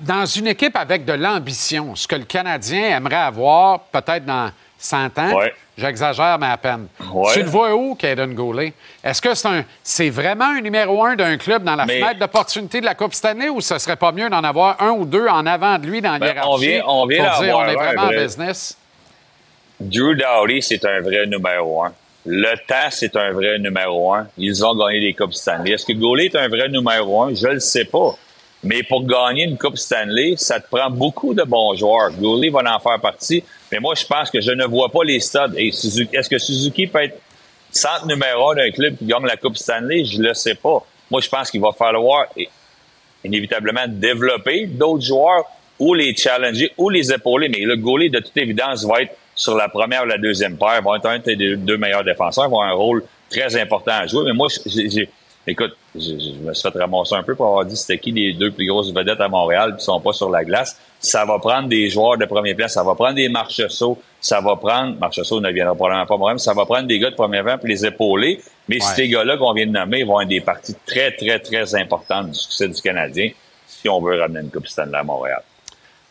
dans 0.00 0.26
une 0.26 0.48
équipe 0.48 0.76
avec 0.76 1.04
de 1.04 1.12
l'ambition, 1.12 1.94
ce 1.94 2.06
que 2.06 2.16
le 2.16 2.24
Canadien 2.24 2.96
aimerait 2.96 3.14
avoir 3.16 3.80
peut-être 3.84 4.24
dans 4.26 4.50
100 4.78 5.18
ans, 5.18 5.32
Ouais. 5.36 5.54
j'exagère, 5.78 6.38
mais 6.38 6.48
à 6.48 6.56
peine. 6.56 6.88
Ouais. 7.12 7.32
Tu 7.32 7.42
le 7.42 7.48
vois 7.48 7.74
où, 7.74 7.94
Caden 7.94 8.34
Goulet? 8.34 8.72
Est-ce 9.02 9.22
que 9.22 9.34
c'est 9.34 9.48
un, 9.48 9.64
c'est 9.82 10.10
vraiment 10.10 10.46
un 10.46 10.60
numéro 10.60 11.02
un 11.04 11.16
d'un 11.16 11.36
club 11.38 11.64
dans 11.64 11.74
la 11.76 11.86
Mais- 11.86 12.00
fenêtre 12.00 12.18
d'opportunité 12.20 12.80
de 12.80 12.84
la 12.86 12.94
Coupe 12.94 13.14
Stanley 13.14 13.48
ou 13.48 13.60
ce 13.60 13.78
serait 13.78 13.96
pas 13.96 14.12
mieux 14.12 14.28
d'en 14.28 14.44
avoir 14.44 14.82
un 14.82 14.90
ou 14.90 15.04
deux 15.06 15.26
en 15.26 15.46
avant 15.46 15.78
de 15.78 15.86
lui 15.86 16.00
dans 16.02 16.12
la 16.12 16.18
Ben, 16.18 16.26
hiérarchie 16.26 16.48
on 16.50 16.56
vient- 16.56 16.82
on 16.86 17.06
vient 17.06 17.30
pour 17.32 17.42
dire 17.42 17.56
on 17.56 17.64
est 17.66 17.74
vraiment 17.74 18.02
en 18.02 18.08
business? 18.10 18.76
Drew 19.80 20.14
Dowdy, 20.14 20.62
c'est 20.62 20.84
un 20.84 21.00
vrai 21.00 21.26
numéro 21.26 21.84
un. 21.84 21.92
Le 22.26 22.54
temps, 22.66 22.88
c'est 22.90 23.16
un 23.16 23.32
vrai 23.32 23.58
numéro 23.58 24.14
un. 24.14 24.26
Ils 24.38 24.64
ont 24.64 24.74
gagné 24.74 25.00
des 25.00 25.12
Coupes 25.14 25.34
Stanley. 25.34 25.72
Est-ce 25.72 25.84
que 25.84 25.92
Goulet 25.92 26.26
est 26.26 26.36
un 26.36 26.48
vrai 26.48 26.68
numéro 26.68 27.22
un? 27.24 27.34
Je 27.34 27.46
le 27.48 27.60
sais 27.60 27.84
pas. 27.84 28.14
Mais 28.62 28.82
pour 28.82 29.04
gagner 29.04 29.44
une 29.44 29.58
Coupe 29.58 29.76
Stanley, 29.76 30.34
ça 30.38 30.58
te 30.58 30.66
prend 30.74 30.88
beaucoup 30.88 31.34
de 31.34 31.42
bons 31.42 31.74
joueurs. 31.74 32.10
Goulet 32.12 32.48
va 32.48 32.60
en 32.74 32.78
faire 32.80 32.98
partie. 33.00 33.44
Mais 33.72 33.78
moi, 33.80 33.94
je 33.94 34.04
pense 34.06 34.30
que 34.30 34.40
je 34.40 34.52
ne 34.52 34.64
vois 34.66 34.90
pas 34.90 35.04
les 35.04 35.20
Suzuki- 35.20 36.14
Est-ce 36.14 36.28
que 36.28 36.38
Suzuki 36.38 36.86
peut 36.86 37.02
être 37.02 37.18
centre 37.70 38.06
numéro 38.06 38.50
un 38.50 38.56
d'un 38.56 38.70
club 38.70 38.96
qui 38.96 39.06
gagne 39.06 39.24
la 39.26 39.36
Coupe 39.36 39.56
Stanley? 39.56 40.04
Je 40.04 40.20
le 40.22 40.34
sais 40.34 40.54
pas. 40.54 40.84
Moi, 41.10 41.20
je 41.20 41.28
pense 41.28 41.50
qu'il 41.50 41.60
va 41.60 41.72
falloir 41.72 42.26
inévitablement 43.24 43.86
développer 43.88 44.66
d'autres 44.66 45.04
joueurs 45.04 45.44
ou 45.78 45.94
les 45.94 46.14
challenger 46.14 46.72
ou 46.76 46.90
les 46.90 47.12
épauler. 47.12 47.48
Mais 47.48 47.60
le 47.60 47.76
goalie, 47.76 48.10
de 48.10 48.20
toute 48.20 48.36
évidence, 48.36 48.84
va 48.84 49.02
être 49.02 49.14
sur 49.34 49.56
la 49.56 49.68
première 49.68 50.04
ou 50.04 50.06
la 50.06 50.18
deuxième 50.18 50.56
paire, 50.56 50.80
va 50.82 50.96
être 50.96 51.06
un 51.06 51.18
des 51.18 51.56
deux, 51.56 51.76
meilleurs 51.76 52.04
défenseurs, 52.04 52.44
va 52.44 52.48
avoir 52.48 52.68
un 52.68 52.72
rôle 52.74 53.04
très 53.28 53.56
important 53.60 53.92
à 53.92 54.06
jouer. 54.06 54.22
Mais 54.26 54.32
moi, 54.32 54.48
j'ai- 54.66 55.08
écoute, 55.46 55.76
je, 55.94 56.00
je 56.00 56.38
me 56.46 56.54
suis 56.54 56.70
fait 56.70 56.78
ramasser 56.78 57.14
un 57.14 57.22
peu 57.22 57.34
pour 57.34 57.46
avoir 57.46 57.64
dit 57.64 57.76
c'était 57.76 57.98
qui 57.98 58.12
les 58.12 58.32
deux 58.32 58.50
plus 58.50 58.66
grosses 58.66 58.92
vedettes 58.92 59.20
à 59.20 59.28
Montréal 59.28 59.76
qui 59.78 59.84
sont 59.84 60.00
pas 60.00 60.12
sur 60.12 60.30
la 60.30 60.44
glace. 60.44 60.78
Ça 61.00 61.24
va 61.24 61.38
prendre 61.38 61.68
des 61.68 61.88
joueurs 61.90 62.16
de 62.16 62.24
premier 62.24 62.54
plan, 62.54 62.66
ça 62.68 62.82
va 62.82 62.94
prendre 62.94 63.14
des 63.14 63.28
marchessault, 63.28 64.00
ça 64.20 64.40
va 64.40 64.56
prendre, 64.56 64.98
marchessault 64.98 65.40
ne 65.40 65.50
viendra 65.52 65.74
probablement 65.74 66.06
pas 66.06 66.16
moi-même, 66.16 66.38
ça 66.38 66.54
va 66.54 66.64
prendre 66.64 66.86
des 66.88 66.98
gars 66.98 67.10
de 67.10 67.14
premier 67.14 67.42
plan 67.42 67.58
pour 67.58 67.68
les 67.68 67.84
épauler. 67.84 68.40
Mais 68.68 68.76
Ouais. 68.76 68.80
ces 68.96 69.08
gars-là 69.08 69.36
qu'on 69.36 69.52
vient 69.52 69.66
de 69.66 69.72
nommer 69.72 70.02
vont 70.04 70.20
être 70.22 70.28
des 70.28 70.40
parties 70.40 70.74
très, 70.86 71.10
très, 71.12 71.38
très 71.38 71.74
importantes 71.74 72.30
du 72.30 72.38
succès 72.38 72.66
du 72.68 72.80
Canadien 72.80 73.30
si 73.66 73.88
on 73.88 74.00
veut 74.00 74.18
ramener 74.18 74.40
une 74.40 74.50
Coupe 74.50 74.66
Stanley 74.66 74.96
à 74.96 75.02
Montréal. 75.02 75.42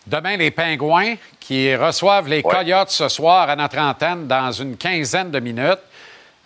Demain, 0.06 0.36
les 0.38 0.52
Pingouins 0.52 1.16
qui 1.40 1.74
reçoivent 1.76 2.28
les 2.28 2.44
Coyotes 2.44 2.90
ce 2.90 3.08
soir 3.08 3.50
à 3.50 3.56
notre 3.56 3.78
antenne 3.80 4.28
dans 4.28 4.52
une 4.52 4.76
quinzaine 4.78 5.32
de 5.32 5.40
minutes. 5.40 5.80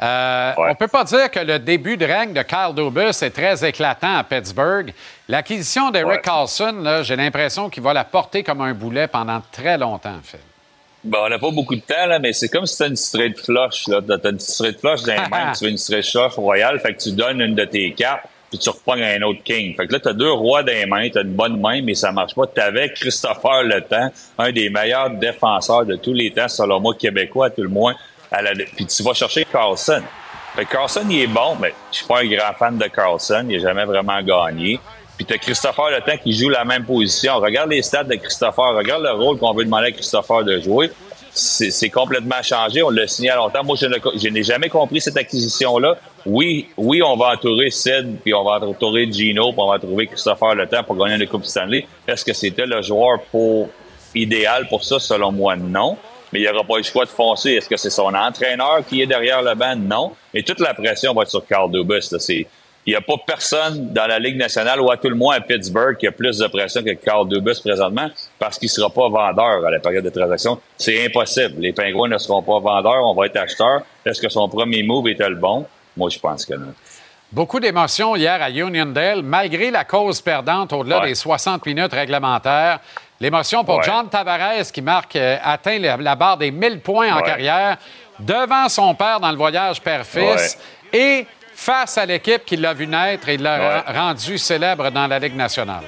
Euh, 0.01 0.53
On 0.57 0.67
ne 0.69 0.73
peut 0.75 0.87
pas 0.87 1.03
dire 1.03 1.31
que 1.31 1.39
le 1.39 1.57
début 1.57 1.97
de 1.97 2.05
règne 2.05 2.33
de 2.33 2.41
Kyle 2.43 2.75
Dubus 2.75 3.23
est 3.23 3.31
très 3.31 3.67
éclatant 3.67 4.17
à 4.17 4.23
Pittsburgh. 4.23 4.93
L'acquisition 5.27 5.89
d'Eric 5.89 6.21
Carlson, 6.21 6.75
là, 6.83 7.01
j'ai 7.01 7.15
l'impression 7.15 7.69
qu'il 7.69 7.81
va 7.81 7.93
la 7.93 8.03
porter 8.03 8.43
comme 8.43 8.61
un 8.61 8.73
boulet 8.73 9.07
pendant 9.07 9.41
très 9.51 9.77
longtemps, 9.77 10.15
en 10.15 10.23
fait. 10.23 10.39
Bon, 11.03 11.19
on 11.25 11.29
n'a 11.29 11.39
pas 11.39 11.51
beaucoup 11.51 11.75
de 11.75 11.81
temps, 11.81 12.05
là, 12.05 12.19
mais 12.19 12.33
c'est 12.33 12.49
comme 12.49 12.65
si 12.65 12.77
t'as 12.77 12.87
une 12.87 12.95
straight 12.95 13.39
flush, 13.39 13.87
là. 13.87 14.01
T'as 14.01 14.29
une 14.29 14.39
straight 14.39 14.79
flush 14.79 15.03
les 15.05 15.15
mains, 15.29 15.51
tu 15.57 15.63
veux 15.65 15.71
une 15.71 15.77
straight 15.77 16.05
flush 16.05 16.33
royale, 16.33 16.79
fait 16.79 16.93
que 16.93 17.01
tu 17.01 17.11
donnes 17.13 17.41
une 17.41 17.55
de 17.55 17.65
tes 17.65 17.91
cartes, 17.93 18.23
puis 18.49 18.59
tu 18.59 18.69
repognes 18.69 19.03
un 19.03 19.21
autre 19.23 19.41
king. 19.43 19.75
Fait 19.75 19.87
que 19.87 19.93
là, 19.93 19.99
t'as 19.99 20.13
deux 20.13 20.31
rois 20.31 20.63
dans 20.63 20.73
les 20.73 20.85
mains, 20.85 21.09
t'as 21.09 21.21
une 21.21 21.33
bonne 21.33 21.59
main, 21.59 21.81
mais 21.81 21.95
ça 21.95 22.11
marche 22.11 22.35
pas. 22.35 22.45
T'avais 22.47 22.89
Christopher 22.89 23.63
Le 23.63 23.81
Temps, 23.81 24.11
un 24.37 24.51
des 24.51 24.69
meilleurs 24.69 25.09
défenseurs 25.11 25.85
de 25.85 25.95
tous 25.95 26.13
les 26.13 26.31
temps, 26.31 26.47
selon 26.47 26.79
moi, 26.79 26.93
québécois, 26.95 27.47
à 27.47 27.49
tout 27.49 27.63
le 27.63 27.69
moins. 27.69 27.95
La... 28.31 28.53
Puis 28.75 28.85
tu 28.85 29.03
vas 29.03 29.13
chercher 29.13 29.45
Carlson. 29.45 30.01
Fait 30.55 30.65
que 30.65 30.71
Carlson, 30.71 31.05
il 31.09 31.21
est 31.21 31.27
bon, 31.27 31.55
mais 31.61 31.73
je 31.91 31.97
suis 31.97 32.05
pas 32.05 32.21
un 32.21 32.25
grand 32.25 32.53
fan 32.57 32.77
de 32.77 32.85
Carlson. 32.87 33.45
Il 33.49 33.57
n'a 33.57 33.69
jamais 33.69 33.85
vraiment 33.85 34.21
gagné. 34.21 34.79
Puis 35.15 35.25
t'as 35.25 35.37
Christopher 35.37 35.89
Le 35.89 36.01
Temps 36.01 36.17
qui 36.21 36.33
joue 36.33 36.49
la 36.49 36.63
même 36.65 36.85
position. 36.85 37.37
Regarde 37.37 37.69
les 37.71 37.81
stats 37.81 38.03
de 38.03 38.15
Christopher. 38.15 38.75
Regarde 38.75 39.03
le 39.03 39.11
rôle 39.11 39.37
qu'on 39.37 39.53
veut 39.53 39.65
demander 39.65 39.87
à 39.87 39.91
Christopher 39.91 40.43
de 40.43 40.59
jouer. 40.59 40.91
C'est 41.31 41.89
complètement 41.89 42.41
changé. 42.41 42.81
On 42.81 42.89
l'a 42.89 43.07
signé 43.07 43.29
à 43.29 43.35
longtemps. 43.35 43.63
Moi, 43.63 43.75
je 43.77 44.27
n'ai 44.29 44.43
jamais 44.43 44.69
compris 44.69 45.01
cette 45.01 45.17
acquisition-là. 45.17 45.95
Oui, 46.25 46.69
oui, 46.77 47.03
on 47.03 47.15
va 47.15 47.33
entourer 47.33 47.69
Sid, 47.69 48.17
puis 48.23 48.33
on 48.33 48.43
va 48.43 48.59
entourer 48.59 49.11
Gino, 49.11 49.51
puis 49.51 49.61
on 49.61 49.69
va 49.69 49.77
trouver 49.77 50.07
Christopher 50.07 50.55
Le 50.55 50.67
Temps 50.67 50.83
pour 50.83 50.95
gagner 50.95 51.15
une 51.15 51.27
Coupe 51.27 51.45
Stanley. 51.45 51.87
Est-ce 52.07 52.25
que 52.25 52.33
c'était 52.33 52.65
le 52.65 52.81
joueur 52.81 53.21
pour 53.31 53.69
idéal 54.15 54.67
pour 54.67 54.83
ça? 54.83 54.97
Selon 54.99 55.31
moi, 55.31 55.55
non. 55.55 55.97
Mais 56.33 56.39
il 56.39 56.41
n'y 56.43 56.49
aura 56.49 56.63
pas 56.63 56.77
le 56.77 56.83
choix 56.83 57.05
de 57.05 57.09
foncer. 57.09 57.51
Est-ce 57.51 57.69
que 57.69 57.77
c'est 57.77 57.89
son 57.89 58.13
entraîneur 58.13 58.79
qui 58.87 59.01
est 59.01 59.05
derrière 59.07 59.41
le 59.41 59.55
banc? 59.55 59.75
Non. 59.77 60.13
Mais 60.33 60.43
toute 60.43 60.59
la 60.59 60.73
pression 60.73 61.13
va 61.13 61.23
être 61.23 61.29
sur 61.29 61.45
Carl 61.45 61.71
Dubus. 61.71 62.09
Il 62.85 62.91
n'y 62.91 62.95
a 62.95 63.01
pas 63.01 63.15
personne 63.25 63.91
dans 63.93 64.07
la 64.07 64.17
Ligue 64.17 64.37
nationale 64.37 64.79
ou 64.79 64.89
à 64.89 64.95
tout 64.95 65.09
le 65.09 65.15
moins 65.15 65.35
à 65.35 65.41
Pittsburgh 65.41 65.97
qui 65.97 66.07
a 66.07 66.11
plus 66.11 66.37
de 66.37 66.47
pression 66.47 66.81
que 66.83 66.91
Carl 66.93 67.27
Dubus 67.27 67.59
présentement 67.61 68.07
parce 68.39 68.57
qu'il 68.57 68.67
ne 68.67 68.71
sera 68.71 68.89
pas 68.89 69.09
vendeur 69.09 69.65
à 69.65 69.69
la 69.71 69.79
période 69.79 70.05
de 70.05 70.09
transaction. 70.09 70.59
C'est 70.77 71.05
impossible. 71.05 71.55
Les 71.59 71.73
Pingouins 71.73 72.07
ne 72.07 72.17
seront 72.17 72.41
pas 72.41 72.59
vendeurs, 72.59 73.03
on 73.03 73.13
va 73.13 73.25
être 73.25 73.35
acheteurs. 73.37 73.81
Est-ce 74.05 74.21
que 74.21 74.29
son 74.29 74.47
premier 74.47 74.83
move 74.83 75.09
était 75.09 75.27
le 75.27 75.35
bon? 75.35 75.65
Moi, 75.97 76.09
je 76.09 76.19
pense 76.19 76.45
que 76.45 76.53
non. 76.53 76.73
Beaucoup 77.29 77.59
d'émotions 77.59 78.15
hier 78.15 78.41
à 78.41 78.49
Uniondale, 78.49 79.21
malgré 79.21 79.69
la 79.69 79.83
cause 79.83 80.21
perdante 80.21 80.71
au-delà 80.71 81.01
Ouais. 81.01 81.09
des 81.09 81.15
60 81.15 81.65
minutes 81.65 81.91
réglementaires. 81.91 82.79
L'émotion 83.19 83.63
pour 83.63 83.77
Ouais. 83.77 83.83
John 83.85 84.07
Tavares 84.09 84.71
qui 84.71 84.81
marque, 84.81 85.15
euh, 85.15 85.37
atteint 85.43 85.79
la, 85.79 85.97
la 85.97 86.15
barre 86.15 86.37
des 86.37 86.51
1000 86.51 86.79
points 86.81 87.11
en 87.13 87.17
Ouais. 87.17 87.23
carrière 87.23 87.77
devant 88.19 88.69
son 88.69 88.93
père 88.95 89.19
dans 89.19 89.31
le 89.31 89.37
voyage 89.37 89.81
père-fils 89.81 90.57
et 90.93 91.25
face 91.53 91.97
à 91.97 92.05
l'équipe 92.05 92.45
qui 92.45 92.55
l'a 92.57 92.73
vu 92.73 92.85
naître 92.87 93.27
et 93.29 93.37
l'a 93.37 93.81
rendu 93.87 94.37
célèbre 94.37 94.89
dans 94.91 95.07
la 95.07 95.17
Ligue 95.19 95.35
nationale. 95.35 95.83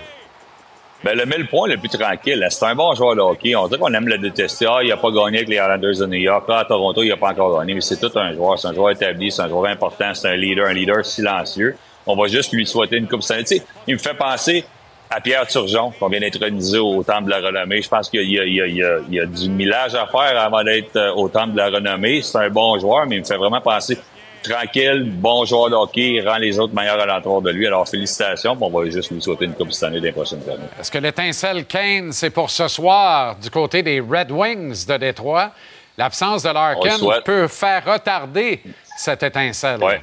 Ben, 1.04 1.16
le 1.18 1.26
1000 1.26 1.48
points 1.48 1.68
le 1.70 1.78
plus 1.78 1.88
tranquille, 1.88 2.46
c'est 2.50 2.66
un 2.66 2.76
bon 2.76 2.94
joueur 2.94 3.16
de 3.16 3.22
hockey. 3.22 3.56
On 3.56 3.68
dirait 3.68 3.80
qu'on 3.80 3.94
aime 3.94 4.08
le 4.10 4.18
détester. 4.18 4.66
Ah, 4.70 4.80
il 4.84 4.90
n'a 4.90 4.98
pas 4.98 5.12
gagné 5.12 5.38
avec 5.38 5.48
les 5.48 5.56
Islanders 5.56 5.98
de 5.98 6.06
New 6.08 6.18
York. 6.20 6.44
Ah, 6.50 6.60
à 6.60 6.66
Toronto, 6.66 7.02
il 7.04 7.08
n'a 7.10 7.16
pas 7.16 7.30
encore 7.30 7.58
gagné. 7.58 7.74
Mais 7.74 7.80
c'est 7.80 7.98
tout 8.02 8.12
un 8.20 8.34
joueur. 8.34 8.60
C'est 8.60 8.68
un 8.68 8.74
joueur 8.74 8.90
établi. 8.92 9.32
C'est 9.32 9.44
un 9.44 9.48
joueur 9.48 9.72
important. 9.72 10.14
C'est 10.14 10.28
un 10.28 10.36
leader, 10.36 10.68
un 10.68 10.74
leader 10.74 11.06
silencieux. 11.06 11.78
On 12.06 12.18
va 12.18 12.28
juste 12.28 12.52
lui 12.52 12.66
souhaiter 12.68 12.98
une 12.98 13.08
Coupe 13.08 13.22
Stanley. 13.24 13.62
Il 13.88 13.94
me 13.94 14.00
fait 14.00 14.14
penser 14.14 14.66
à 15.10 15.20
Pierre 15.22 15.48
Turgeon, 15.48 15.92
qu'on 16.00 16.08
vient 16.08 16.20
d'introniser 16.20 16.78
au 16.80 17.02
Temple 17.04 17.26
de 17.26 17.30
la 17.32 17.40
Renommée. 17.40 17.82
Je 17.82 17.90
pense 17.90 18.10
qu'il 18.10 18.30
y, 18.30 18.40
a- 18.40 18.46
y 18.46 18.84
y 19.10 19.28
du 19.28 19.50
millage 19.50 19.96
à 19.96 20.06
faire 20.08 20.40
avant 20.40 20.64
d'être 20.64 20.96
euh, 20.96 21.12
au 21.14 21.30
Temple 21.30 21.54
de 21.54 21.58
la 21.58 21.70
Renommée. 21.70 22.22
C'est 22.22 22.38
un 22.38 22.50
bon 22.50 22.78
joueur, 22.80 23.06
mais 23.08 23.16
il 23.16 23.20
me 23.22 23.26
fait 23.26 23.38
vraiment 23.38 23.62
penser 23.62 23.98
tranquille, 24.42 25.04
bon 25.06 25.44
joueur 25.46 25.70
de 25.70 25.76
hockey, 25.76 26.14
il 26.14 26.28
rend 26.28 26.38
les 26.38 26.58
autres 26.60 26.74
meilleurs 26.74 27.00
alentours 27.00 27.42
de 27.42 27.52
lui. 27.52 27.68
Alors, 27.68 27.88
félicitations, 27.90 28.56
puis 28.56 28.66
on 28.72 28.80
va 28.80 28.90
juste 28.90 29.12
lui 29.12 29.22
souhaiter 29.22 29.46
une 29.46 29.54
Coupe 29.54 29.72
Stanley 29.74 30.00
des 30.00 30.14
prochaines 30.14 30.44
années. 30.50 30.64
Est-ce 30.80 30.90
que 30.90 30.98
l'étincelle 30.98 31.66
Kane, 31.66 32.14
c'est 32.14 32.30
pour 32.30 32.50
ce 32.50 32.68
soir 32.70 33.36
du 33.36 33.50
côté 33.50 33.84
des 33.84 34.00
Red 34.00 34.32
Wings 34.32 34.86
de 34.86 34.96
Détroit? 34.98 35.52
L'absence 35.98 36.44
de 36.44 36.50
Larkin 36.50 36.98
peut 37.26 37.48
faire 37.50 37.84
retarder 37.86 38.62
cette 38.98 39.24
étincelle. 39.24 39.84
Ouais. 39.84 40.00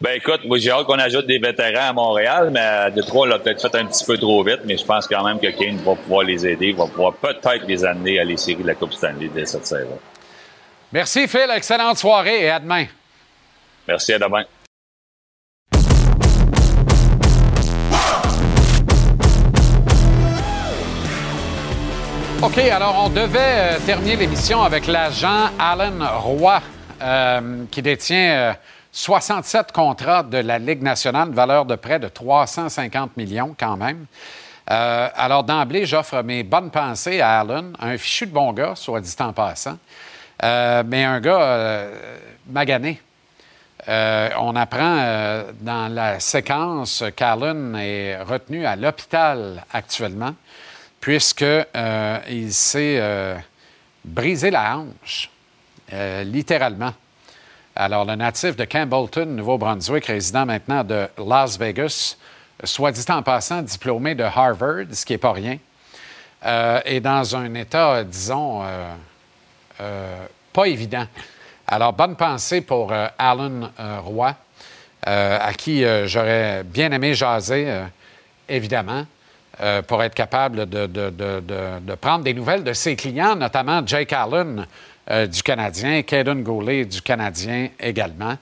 Ben 0.00 0.12
écoute, 0.12 0.42
moi 0.44 0.58
j'ai 0.58 0.70
hâte 0.70 0.86
qu'on 0.86 0.98
ajoute 0.98 1.26
des 1.26 1.40
vétérans 1.40 1.88
à 1.88 1.92
Montréal, 1.92 2.50
mais 2.52 2.88
Détroit, 2.92 3.26
on 3.26 3.30
l'a 3.30 3.40
peut-être 3.40 3.60
fait 3.60 3.76
un 3.76 3.84
petit 3.86 4.04
peu 4.04 4.16
trop 4.16 4.44
vite, 4.44 4.60
mais 4.64 4.76
je 4.76 4.84
pense 4.84 5.08
quand 5.08 5.24
même 5.24 5.40
que 5.40 5.48
Kane 5.48 5.76
va 5.78 5.96
pouvoir 5.96 6.22
les 6.22 6.46
aider, 6.46 6.70
va 6.70 6.86
pouvoir 6.86 7.14
peut-être 7.14 7.66
les 7.66 7.84
amener 7.84 8.20
à 8.20 8.24
les 8.24 8.36
séries 8.36 8.62
de 8.62 8.68
la 8.68 8.76
Coupe 8.76 8.92
Stanley 8.92 9.28
dès 9.34 9.44
cette 9.44 9.66
saison. 9.66 9.98
Merci, 10.92 11.26
Phil. 11.26 11.50
Excellente 11.52 11.98
soirée 11.98 12.44
et 12.44 12.50
à 12.50 12.60
demain. 12.60 12.86
Merci, 13.88 14.12
à 14.12 14.20
demain. 14.20 14.44
OK, 22.40 22.58
alors 22.58 23.02
on 23.04 23.08
devait 23.08 23.38
euh, 23.40 23.78
terminer 23.84 24.14
l'émission 24.14 24.62
avec 24.62 24.86
l'agent 24.86 25.50
Alan 25.58 26.20
Roy, 26.20 26.62
euh, 27.02 27.64
qui 27.68 27.82
détient 27.82 28.30
euh, 28.30 28.52
67 28.98 29.70
contrats 29.70 30.24
de 30.24 30.38
la 30.38 30.58
Ligue 30.58 30.82
nationale, 30.82 31.30
valeur 31.30 31.64
de 31.64 31.76
près 31.76 32.00
de 32.00 32.08
350 32.08 33.16
millions 33.16 33.54
quand 33.56 33.76
même. 33.76 34.06
Euh, 34.72 35.08
alors 35.14 35.44
d'emblée, 35.44 35.86
j'offre 35.86 36.20
mes 36.22 36.42
bonnes 36.42 36.72
pensées 36.72 37.20
à 37.20 37.38
Alan, 37.38 37.66
un 37.78 37.96
fichu 37.96 38.26
de 38.26 38.32
bon 38.32 38.52
gars, 38.52 38.74
soit 38.74 39.00
dit 39.00 39.14
en 39.20 39.32
passant, 39.32 39.78
Euh, 40.42 40.82
mais 40.84 41.04
un 41.04 41.20
gars 41.20 41.40
euh, 41.40 42.18
magané. 42.48 43.00
On 43.86 44.56
apprend 44.56 45.44
dans 45.60 45.88
la 45.94 46.18
séquence 46.18 47.04
qu'Allen 47.14 47.76
est 47.76 48.20
retenu 48.20 48.66
à 48.66 48.74
l'hôpital 48.74 49.64
actuellement 49.72 50.34
puisqu'il 51.00 52.52
s'est 52.52 53.36
brisé 54.04 54.50
la 54.50 54.76
hanche, 54.76 55.30
littéralement. 56.24 56.92
Alors, 57.80 58.04
le 58.04 58.16
natif 58.16 58.56
de 58.56 58.64
Campbellton, 58.64 59.26
Nouveau-Brunswick, 59.26 60.06
résident 60.06 60.44
maintenant 60.44 60.82
de 60.82 61.06
Las 61.16 61.56
Vegas, 61.56 62.16
soit 62.64 62.90
dit 62.90 63.04
en 63.08 63.22
passant, 63.22 63.62
diplômé 63.62 64.16
de 64.16 64.24
Harvard, 64.24 64.86
ce 64.90 65.06
qui 65.06 65.12
n'est 65.12 65.18
pas 65.18 65.30
rien, 65.30 65.58
euh, 66.44 66.80
est 66.84 66.98
dans 66.98 67.36
un 67.36 67.54
état, 67.54 68.02
disons, 68.02 68.64
euh, 68.64 68.94
euh, 69.80 70.26
pas 70.52 70.64
évident. 70.64 71.06
Alors, 71.68 71.92
bonne 71.92 72.16
pensée 72.16 72.62
pour 72.62 72.92
Alan 73.16 73.70
Roy, 74.04 74.34
à 75.04 75.52
qui 75.52 75.84
j'aurais 76.06 76.64
bien 76.64 76.90
aimé 76.90 77.14
jaser, 77.14 77.84
évidemment, 78.48 79.06
pour 79.86 80.02
être 80.02 80.14
capable 80.14 80.68
de 80.68 81.94
prendre 81.94 82.24
des 82.24 82.34
nouvelles 82.34 82.64
de 82.64 82.72
ses 82.72 82.96
clients, 82.96 83.36
notamment 83.36 83.86
Jake 83.86 84.12
Allen 84.12 84.66
euh, 85.10 85.26
du 85.26 85.42
Canadien, 85.42 86.02
Caden 86.02 86.42
Goulet 86.42 86.84
du 86.84 87.00
Canadien 87.00 87.68
également. 87.80 88.36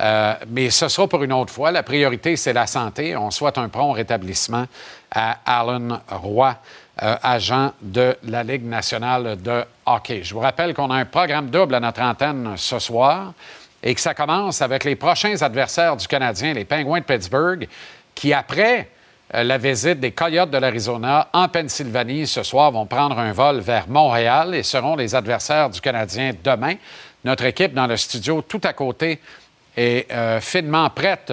Euh, 0.00 0.34
mais 0.48 0.70
ce 0.70 0.88
sera 0.88 1.08
pour 1.08 1.22
une 1.22 1.32
autre 1.32 1.52
fois. 1.52 1.70
La 1.70 1.82
priorité, 1.82 2.36
c'est 2.36 2.52
la 2.52 2.66
santé. 2.66 3.16
On 3.16 3.30
souhaite 3.30 3.58
un 3.58 3.68
prompt 3.68 3.92
rétablissement 3.92 4.66
à 5.10 5.38
Alan 5.44 6.00
Roy, 6.08 6.56
euh, 7.02 7.16
agent 7.22 7.72
de 7.82 8.16
la 8.24 8.42
Ligue 8.42 8.64
nationale 8.64 9.40
de 9.40 9.64
hockey. 9.86 10.22
Je 10.22 10.32
vous 10.34 10.40
rappelle 10.40 10.74
qu'on 10.74 10.90
a 10.90 10.96
un 10.96 11.04
programme 11.04 11.50
double 11.50 11.74
à 11.74 11.80
notre 11.80 12.02
antenne 12.02 12.54
ce 12.56 12.78
soir 12.78 13.32
et 13.82 13.94
que 13.94 14.00
ça 14.00 14.14
commence 14.14 14.62
avec 14.62 14.84
les 14.84 14.96
prochains 14.96 15.40
adversaires 15.40 15.96
du 15.96 16.06
Canadien, 16.06 16.52
les 16.52 16.64
Penguins 16.64 17.00
de 17.00 17.04
Pittsburgh, 17.04 17.66
qui, 18.14 18.32
après 18.32 18.88
la 19.32 19.58
visite 19.58 20.00
des 20.00 20.12
Coyotes 20.12 20.50
de 20.50 20.58
l'Arizona 20.58 21.28
en 21.32 21.48
Pennsylvanie 21.48 22.26
ce 22.26 22.42
soir, 22.42 22.72
vont 22.72 22.86
prendre 22.86 23.18
un 23.18 23.32
vol 23.32 23.60
vers 23.60 23.88
Montréal 23.88 24.54
et 24.54 24.62
seront 24.62 24.96
les 24.96 25.14
adversaires 25.14 25.70
du 25.70 25.80
Canadien 25.80 26.32
demain. 26.42 26.74
Notre 27.24 27.44
équipe 27.44 27.74
dans 27.74 27.86
le 27.86 27.96
studio 27.96 28.42
tout 28.42 28.60
à 28.64 28.72
côté 28.72 29.20
est 29.76 30.10
euh, 30.10 30.40
finement 30.40 30.90
prête 30.90 31.32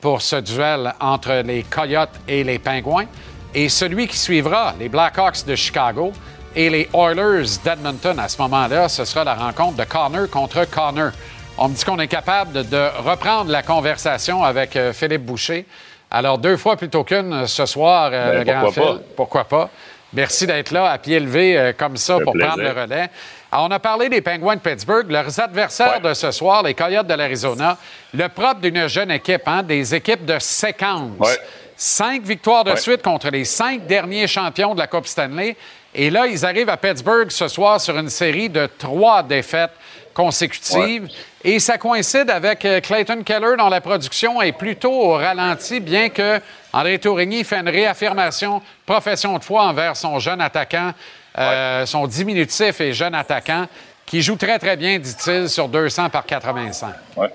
pour 0.00 0.22
ce 0.22 0.36
duel 0.36 0.92
entre 1.00 1.42
les 1.44 1.62
Coyotes 1.64 2.20
et 2.28 2.44
les 2.44 2.58
Pingouins. 2.58 3.06
Et 3.54 3.68
celui 3.68 4.06
qui 4.06 4.16
suivra, 4.16 4.74
les 4.78 4.88
Blackhawks 4.88 5.44
de 5.46 5.56
Chicago 5.56 6.12
et 6.54 6.70
les 6.70 6.88
Oilers 6.92 7.58
d'Edmonton 7.64 8.18
à 8.18 8.28
ce 8.28 8.40
moment-là, 8.42 8.88
ce 8.88 9.04
sera 9.04 9.24
la 9.24 9.34
rencontre 9.34 9.76
de 9.76 9.84
Connor 9.84 10.28
contre 10.30 10.64
Connor. 10.70 11.12
On 11.58 11.68
me 11.68 11.74
dit 11.74 11.84
qu'on 11.84 11.98
est 11.98 12.08
capable 12.08 12.52
de, 12.52 12.62
de 12.62 12.88
reprendre 12.98 13.50
la 13.50 13.62
conversation 13.62 14.42
avec 14.42 14.76
euh, 14.76 14.92
Philippe 14.92 15.24
Boucher. 15.24 15.66
Alors, 16.14 16.36
deux 16.36 16.58
fois 16.58 16.76
plutôt 16.76 17.04
qu'une 17.04 17.32
euh, 17.32 17.46
ce 17.46 17.64
soir, 17.64 18.10
euh, 18.12 18.32
Ben, 18.32 18.38
le 18.38 18.44
grand 18.44 18.70
pas? 18.72 19.00
Pourquoi 19.16 19.44
pas? 19.44 19.70
Merci 20.12 20.46
d'être 20.46 20.70
là 20.70 20.90
à 20.90 20.98
pied 20.98 21.18
levé 21.18 21.58
euh, 21.58 21.72
comme 21.72 21.96
ça 21.96 22.18
pour 22.20 22.34
plaisir. 22.34 22.48
prendre 22.50 22.62
le 22.62 22.80
relais. 22.82 23.08
Alors, 23.50 23.66
on 23.66 23.70
a 23.70 23.78
parlé 23.78 24.10
des 24.10 24.20
Penguins 24.20 24.56
de 24.56 24.60
Pittsburgh. 24.60 25.10
Leurs 25.10 25.40
adversaires 25.40 26.02
de 26.02 26.12
ce 26.12 26.30
soir, 26.30 26.62
les 26.62 26.74
Coyotes 26.74 27.06
de 27.06 27.14
l'Arizona, 27.14 27.78
le 28.12 28.28
propre 28.28 28.60
d'une 28.60 28.86
jeune 28.88 29.10
équipe, 29.10 29.42
hein, 29.46 29.62
des 29.62 29.94
équipes 29.94 30.26
de 30.26 30.38
séquence. 30.38 31.12
Ouais. 31.18 31.38
Cinq 31.78 32.22
victoires 32.24 32.64
de 32.64 32.72
Ouais. 32.72 32.76
suite 32.76 33.00
contre 33.02 33.30
les 33.30 33.46
cinq 33.46 33.86
derniers 33.86 34.26
champions 34.28 34.74
de 34.74 34.80
la 34.80 34.86
Coupe 34.86 35.06
Stanley. 35.06 35.56
Et 35.94 36.10
là, 36.10 36.26
ils 36.26 36.44
arrivent 36.44 36.68
à 36.68 36.76
Pittsburgh 36.76 37.30
ce 37.30 37.48
soir 37.48 37.80
sur 37.80 37.98
une 37.98 38.10
série 38.10 38.50
de 38.50 38.68
trois 38.78 39.22
défaites 39.22 39.72
consécutives. 40.12 41.08
Et 41.44 41.58
ça 41.58 41.76
coïncide 41.76 42.30
avec 42.30 42.64
euh, 42.64 42.80
Clayton 42.80 43.22
Keller, 43.24 43.56
dont 43.58 43.68
la 43.68 43.80
production 43.80 44.40
est 44.40 44.52
plutôt 44.52 44.92
au 44.92 45.12
ralenti, 45.14 45.80
bien 45.80 46.08
que 46.08 46.40
André 46.72 46.98
Tourigny 46.98 47.42
fait 47.42 47.56
une 47.58 47.68
réaffirmation, 47.68 48.62
profession 48.86 49.36
de 49.38 49.42
foi 49.42 49.64
envers 49.64 49.96
son 49.96 50.18
jeune 50.20 50.40
attaquant, 50.40 50.92
euh, 51.38 51.84
son 51.86 52.06
diminutif 52.06 52.80
et 52.80 52.92
jeune 52.92 53.14
attaquant, 53.14 53.66
qui 54.06 54.22
joue 54.22 54.36
très, 54.36 54.58
très 54.58 54.76
bien, 54.76 54.98
dit-il, 54.98 55.48
sur 55.48 55.68
200 55.68 56.10
par 56.10 56.24
85. 56.26 56.94
Ouais. 57.16 57.28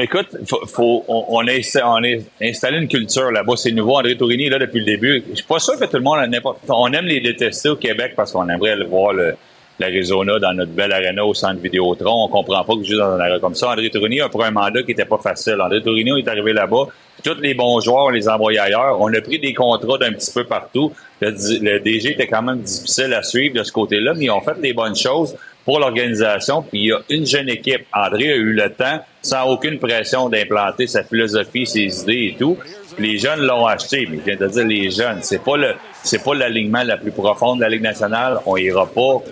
Écoute, 0.00 0.28
faut, 0.48 0.64
faut- 0.66 1.04
on, 1.08 1.24
on 1.28 1.48
a, 1.48 1.52
on 1.84 2.04
a 2.04 2.16
installé 2.40 2.78
une 2.78 2.86
culture 2.86 3.32
là-bas. 3.32 3.54
C'est 3.56 3.72
nouveau. 3.72 3.96
André 3.96 4.16
Tourigny 4.16 4.46
est 4.46 4.50
là 4.50 4.60
depuis 4.60 4.78
le 4.78 4.84
début. 4.84 5.24
Je 5.30 5.34
suis 5.36 5.44
pas 5.44 5.58
sûr 5.58 5.76
que 5.76 5.86
tout 5.86 5.96
le 5.96 6.02
monde 6.04 6.18
a 6.20 6.26
n'importe. 6.28 6.58
On 6.68 6.92
aime 6.92 7.06
les 7.06 7.20
détester 7.20 7.68
au 7.70 7.74
Québec 7.76 8.12
parce 8.14 8.30
qu'on 8.30 8.48
aimerait 8.48 8.76
le 8.76 8.84
voir 8.86 9.12
le, 9.12 9.34
l'Arizona 9.78 10.38
dans 10.38 10.52
notre 10.52 10.72
belle 10.72 10.92
arena 10.92 11.24
au 11.24 11.34
centre 11.34 11.60
Vidéotron. 11.60 12.24
On 12.24 12.28
comprend 12.28 12.64
pas 12.64 12.74
que 12.74 12.82
joue 12.82 12.96
dans 12.96 13.12
un 13.12 13.20
arena 13.20 13.38
comme 13.38 13.54
ça. 13.54 13.70
André 13.70 13.90
Tourigny 13.90 14.20
a 14.20 14.28
pris 14.28 14.44
un 14.44 14.50
mandat 14.50 14.82
qui 14.82 14.92
était 14.92 15.04
pas 15.04 15.18
facile. 15.18 15.60
André 15.60 15.82
Tourigny 15.82 16.18
est 16.18 16.28
arrivé 16.28 16.52
là-bas. 16.52 16.86
Tous 17.22 17.40
les 17.40 17.54
bons 17.54 17.80
joueurs, 17.80 18.06
on 18.06 18.10
les 18.10 18.28
a 18.28 18.34
envoyés 18.34 18.60
ailleurs. 18.60 19.00
On 19.00 19.12
a 19.12 19.20
pris 19.20 19.38
des 19.38 19.54
contrats 19.54 19.98
d'un 19.98 20.12
petit 20.12 20.32
peu 20.32 20.44
partout. 20.44 20.92
Le, 21.20 21.78
DG 21.78 22.12
était 22.12 22.28
quand 22.28 22.42
même 22.42 22.60
difficile 22.60 23.12
à 23.12 23.22
suivre 23.22 23.58
de 23.58 23.64
ce 23.64 23.72
côté-là, 23.72 24.14
mais 24.16 24.26
ils 24.26 24.30
ont 24.30 24.40
fait 24.40 24.56
les 24.60 24.72
bonnes 24.72 24.94
choses 24.94 25.36
pour 25.64 25.80
l'organisation. 25.80 26.62
Puis 26.62 26.80
il 26.80 26.86
y 26.86 26.92
a 26.92 27.00
une 27.10 27.26
jeune 27.26 27.48
équipe. 27.48 27.86
André 27.92 28.32
a 28.32 28.36
eu 28.36 28.52
le 28.52 28.70
temps, 28.70 29.00
sans 29.20 29.50
aucune 29.50 29.78
pression, 29.78 30.28
d'implanter 30.28 30.86
sa 30.86 31.02
philosophie, 31.02 31.66
ses 31.66 32.02
idées 32.02 32.34
et 32.34 32.36
tout. 32.38 32.56
Les 32.98 33.18
jeunes 33.18 33.40
l'ont 33.40 33.66
acheté, 33.66 34.06
mais 34.10 34.18
je 34.18 34.22
viens 34.22 34.36
de 34.36 34.46
dire 34.46 34.66
les 34.66 34.90
jeunes. 34.90 35.18
C'est 35.22 35.42
pas 35.42 35.56
le, 35.56 35.74
c'est 36.02 36.22
pas 36.22 36.34
l'alignement 36.34 36.84
la 36.84 36.96
plus 36.96 37.12
profonde 37.12 37.58
de 37.58 37.64
la 37.64 37.68
Ligue 37.68 37.82
nationale. 37.82 38.38
On 38.46 38.56
ira 38.56 38.86
pas 38.86 39.22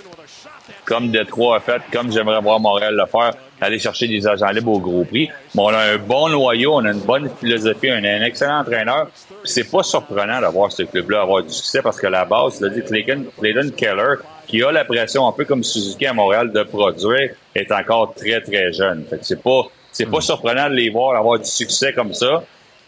comme 0.86 1.10
Détroit 1.10 1.56
a 1.56 1.60
fait, 1.60 1.82
comme 1.92 2.10
j'aimerais 2.12 2.40
voir 2.40 2.60
Montréal 2.60 2.94
le 2.96 3.06
faire, 3.06 3.34
aller 3.60 3.78
chercher 3.78 4.06
des 4.06 4.26
agents 4.26 4.50
libres 4.50 4.72
au 4.72 4.78
gros 4.78 5.04
prix. 5.04 5.28
Mais 5.54 5.62
on 5.62 5.68
a 5.68 5.78
un 5.78 5.98
bon 5.98 6.28
noyau, 6.28 6.74
on 6.74 6.84
a 6.84 6.92
une 6.92 7.00
bonne 7.00 7.28
philosophie, 7.40 7.90
on 7.90 8.04
a 8.04 8.08
un 8.08 8.22
excellent 8.22 8.60
entraîneur. 8.60 9.08
C'est 9.44 9.70
pas 9.70 9.82
surprenant 9.82 10.40
d'avoir 10.40 10.70
ce 10.70 10.84
club-là 10.84 11.22
avoir 11.22 11.42
du 11.42 11.52
succès 11.52 11.82
parce 11.82 12.00
que 12.00 12.06
la 12.06 12.24
base, 12.24 12.60
l'a 12.60 12.68
dit 12.68 12.82
Clayton, 12.82 13.24
Clayton 13.38 13.70
Keller, 13.76 14.14
qui 14.46 14.62
a 14.62 14.70
la 14.70 14.84
pression 14.84 15.26
un 15.26 15.32
peu 15.32 15.44
comme 15.44 15.64
Suzuki 15.64 16.06
à 16.06 16.14
Montréal 16.14 16.52
de 16.52 16.62
produire, 16.62 17.30
est 17.54 17.72
encore 17.72 18.14
très 18.14 18.40
très 18.40 18.72
jeune. 18.72 19.04
Fait 19.10 19.18
que 19.18 19.24
c'est 19.24 19.42
pas 19.42 19.62
c'est 19.90 20.06
pas 20.06 20.20
surprenant 20.20 20.68
de 20.68 20.74
les 20.74 20.90
voir 20.90 21.16
avoir 21.16 21.38
du 21.38 21.46
succès 21.46 21.92
comme 21.92 22.12
ça. 22.12 22.44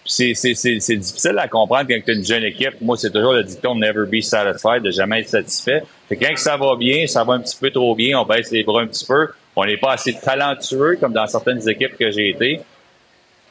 C'est, 0.09 0.33
difficile 0.33 1.39
à 1.39 1.49
comprendre 1.49 1.87
quand 1.89 2.01
tu 2.03 2.11
as 2.11 2.15
une 2.15 2.25
jeune 2.25 2.45
équipe. 2.45 2.81
Moi, 2.81 2.97
c'est 2.97 3.11
toujours 3.11 3.35
le 3.35 3.45
dicton 3.45 3.75
never 3.75 4.07
be 4.07 4.23
satisfied, 4.23 4.83
de 4.83 4.91
jamais 4.91 5.21
être 5.21 5.29
satisfait. 5.29 5.83
Fait 6.09 6.17
que 6.17 6.25
quand 6.25 6.37
ça 6.37 6.57
va 6.57 6.77
bien, 6.77 7.07
ça 7.07 7.25
va 7.25 7.35
un 7.35 7.41
petit 7.41 7.57
peu 7.61 7.71
trop 7.71 7.95
bien, 7.95 8.19
on 8.19 8.25
baisse 8.25 8.51
les 8.51 8.65
bras 8.65 8.81
un 8.81 8.87
petit 8.87 9.05
peu. 9.05 9.29
On 9.55 9.67
n'est 9.67 9.77
pas 9.77 9.93
assez 9.93 10.15
talentueux 10.15 10.97
comme 10.99 11.13
dans 11.13 11.27
certaines 11.27 11.69
équipes 11.69 11.97
que 11.99 12.11
j'ai 12.11 12.31
été. 12.31 12.61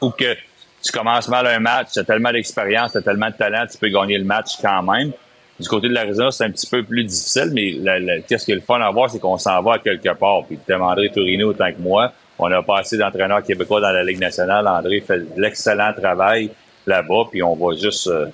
Ou 0.00 0.10
que 0.10 0.34
tu 0.82 0.92
commences 0.92 1.28
mal 1.28 1.46
un 1.46 1.60
match, 1.60 1.92
tu 1.92 2.00
as 2.00 2.04
tellement 2.04 2.32
d'expérience, 2.32 2.92
tu 2.92 2.98
as 2.98 3.02
tellement 3.02 3.30
de 3.30 3.36
talent, 3.36 3.64
tu 3.70 3.78
peux 3.78 3.88
gagner 3.88 4.18
le 4.18 4.24
match 4.24 4.56
quand 4.60 4.82
même. 4.82 5.12
Du 5.60 5.68
côté 5.68 5.88
de 5.88 5.94
l'Arizona, 5.94 6.30
c'est 6.30 6.44
un 6.44 6.50
petit 6.50 6.68
peu 6.68 6.82
plus 6.82 7.04
difficile, 7.04 7.50
mais 7.52 8.22
qu'est-ce 8.28 8.44
qui 8.44 8.52
est 8.52 8.56
le 8.56 8.60
fun 8.60 8.80
à 8.80 8.90
voir, 8.90 9.10
c'est 9.10 9.18
qu'on 9.18 9.38
s'en 9.38 9.60
va 9.62 9.78
quelque 9.78 10.12
part. 10.14 10.44
Puis 10.46 10.56
tu 10.56 10.72
demanderais 10.72 11.08
Tourino 11.08 11.50
autant 11.50 11.72
que 11.72 11.80
moi. 11.80 12.12
On 12.38 12.50
a 12.52 12.62
pas 12.62 12.78
assez 12.80 12.96
d'entraîneurs 12.96 13.42
québécois 13.42 13.80
dans 13.80 13.90
la 13.90 14.04
Ligue 14.04 14.20
nationale. 14.20 14.66
André 14.68 15.00
fait 15.00 15.18
de 15.34 15.40
l'excellent 15.40 15.92
travail 15.92 16.50
là-bas, 16.86 17.24
puis 17.30 17.42
on 17.42 17.54
va 17.56 17.74
juste 17.76 18.06
euh, 18.06 18.26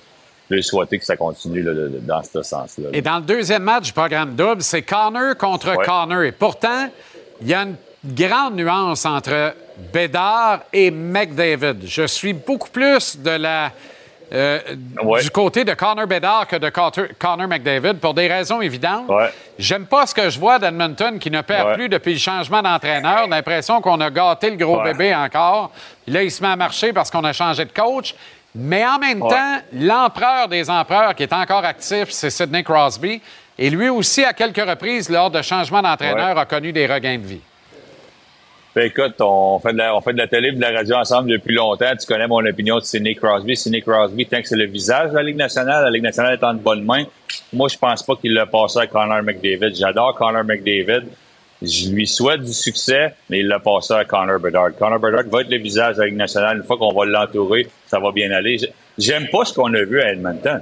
lui 0.49 0.63
souhaiter 0.63 0.99
que 0.99 1.05
ça 1.05 1.15
continue 1.17 1.61
là, 1.63 1.73
de- 1.73 1.87
de- 1.89 1.99
dans 1.99 2.21
ce 2.23 2.43
sens-là. 2.43 2.89
Et 2.93 3.01
dans 3.01 3.17
le 3.17 3.23
deuxième 3.23 3.63
match 3.63 3.85
du 3.87 3.93
programme 3.93 4.35
double, 4.35 4.61
c'est 4.61 4.83
Connor 4.83 5.35
contre 5.37 5.75
Ouais. 5.75 5.85
Connor. 5.85 6.21
Et 6.23 6.31
pourtant, 6.31 6.89
il 7.41 7.47
y 7.47 7.53
a 7.53 7.63
une 7.63 7.75
grande 8.05 8.55
nuance 8.55 9.05
entre 9.05 9.53
Bédard 9.91 10.59
et 10.71 10.91
McDavid. 10.91 11.85
Je 11.85 12.05
suis 12.05 12.33
beaucoup 12.33 12.69
plus 12.69 13.17
de 13.19 13.31
la, 13.31 13.71
euh, 14.33 14.59
du 15.21 15.29
côté 15.29 15.63
de 15.63 15.73
Connor 15.73 16.07
Bédard 16.07 16.47
que 16.47 16.55
de 16.55 16.69
Connor 16.69 17.47
McDavid 17.47 17.95
pour 17.95 18.13
des 18.13 18.27
raisons 18.27 18.61
évidentes. 18.61 19.09
J'aime 19.59 19.85
pas 19.85 20.05
ce 20.05 20.13
que 20.15 20.29
je 20.29 20.39
vois 20.39 20.59
d'Edmonton 20.59 21.17
qui 21.19 21.31
ne 21.31 21.41
perd 21.41 21.67
Ouais. 21.69 21.73
plus 21.75 21.89
depuis 21.89 22.13
le 22.13 22.19
changement 22.19 22.61
d'entraîneur. 22.61 23.27
L'impression 23.27 23.81
qu'on 23.81 23.99
a 24.01 24.09
gâté 24.09 24.49
le 24.49 24.57
gros 24.57 24.81
bébé 24.81 25.13
encore. 25.15 25.71
Là, 26.07 26.23
il 26.23 26.31
se 26.31 26.41
met 26.43 26.49
à 26.49 26.55
marcher 26.55 26.91
parce 26.93 27.09
qu'on 27.11 27.23
a 27.23 27.33
changé 27.33 27.65
de 27.65 27.71
coach. 27.71 28.13
Mais 28.53 28.85
en 28.85 28.99
même 28.99 29.19
temps, 29.19 29.57
l'empereur 29.73 30.47
des 30.47 30.69
empereurs 30.69 31.13
qui 31.15 31.23
est 31.23 31.33
encore 31.33 31.65
actif, 31.65 32.09
c'est 32.09 32.29
Sidney 32.29 32.63
Crosby. 32.63 33.21
Et 33.57 33.69
lui 33.69 33.89
aussi, 33.89 34.23
à 34.23 34.33
quelques 34.33 34.65
reprises, 34.67 35.09
lors 35.09 35.29
de 35.31 35.41
changements 35.41 35.81
d'entraîneur, 35.81 36.37
a 36.37 36.45
connu 36.45 36.71
des 36.71 36.85
regains 36.87 37.17
de 37.17 37.25
vie. 37.25 37.41
Ben, 38.75 38.87
écoute, 38.87 39.15
on 39.21 39.57
fait, 39.59 39.71
de 39.71 39.77
la, 39.77 39.95
on 39.95 40.01
fait 40.01 40.11
de 40.11 40.17
la 40.17 40.27
télé 40.27 40.49
et 40.49 40.51
de 40.51 40.59
la 40.59 40.71
radio 40.71 40.95
ensemble 40.97 41.29
depuis 41.31 41.55
longtemps. 41.55 41.93
Tu 41.97 42.05
connais 42.05 42.27
mon 42.27 42.45
opinion 42.45 42.75
de 42.77 42.83
Sidney 42.83 43.15
Crosby. 43.15 43.55
Sidney 43.55 43.81
Crosby, 43.81 44.25
tant 44.25 44.41
que 44.41 44.47
c'est 44.49 44.57
le 44.57 44.65
visage 44.65 45.11
de 45.11 45.15
la 45.15 45.23
Ligue 45.23 45.37
nationale, 45.37 45.85
la 45.85 45.89
Ligue 45.91 46.03
nationale 46.03 46.33
est 46.33 46.43
en 46.43 46.53
de 46.53 46.59
bonnes 46.59 46.83
mains. 46.83 47.05
Moi, 47.53 47.69
je 47.69 47.77
pense 47.77 48.03
pas 48.03 48.15
qu'il 48.17 48.33
l'a 48.33 48.45
passé 48.45 48.79
à 48.79 48.87
Connor 48.87 49.23
McDavid. 49.23 49.73
J'adore 49.75 50.13
Connor 50.15 50.43
McDavid. 50.43 51.03
Je 51.61 51.89
lui 51.89 52.05
souhaite 52.05 52.41
du 52.41 52.51
succès, 52.51 53.13
mais 53.29 53.39
il 53.39 53.47
l'a 53.47 53.59
passé 53.59 53.93
à 53.93 54.03
Connor 54.03 54.41
Bedard. 54.41 54.75
Connor 54.77 54.99
Bedard 54.99 55.23
va 55.31 55.39
être 55.41 55.49
le 55.49 55.57
visage 55.57 55.95
de 55.95 56.01
la 56.01 56.07
Ligue 56.07 56.17
nationale. 56.17 56.57
Une 56.57 56.63
fois 56.63 56.77
qu'on 56.77 56.93
va 56.93 57.05
l'entourer, 57.05 57.67
ça 57.87 57.99
va 57.99 58.11
bien 58.11 58.29
aller. 58.31 58.57
J'aime 58.97 59.29
pas 59.29 59.45
ce 59.45 59.53
qu'on 59.53 59.73
a 59.73 59.83
vu 59.83 60.01
à 60.01 60.11
Edmonton. 60.11 60.61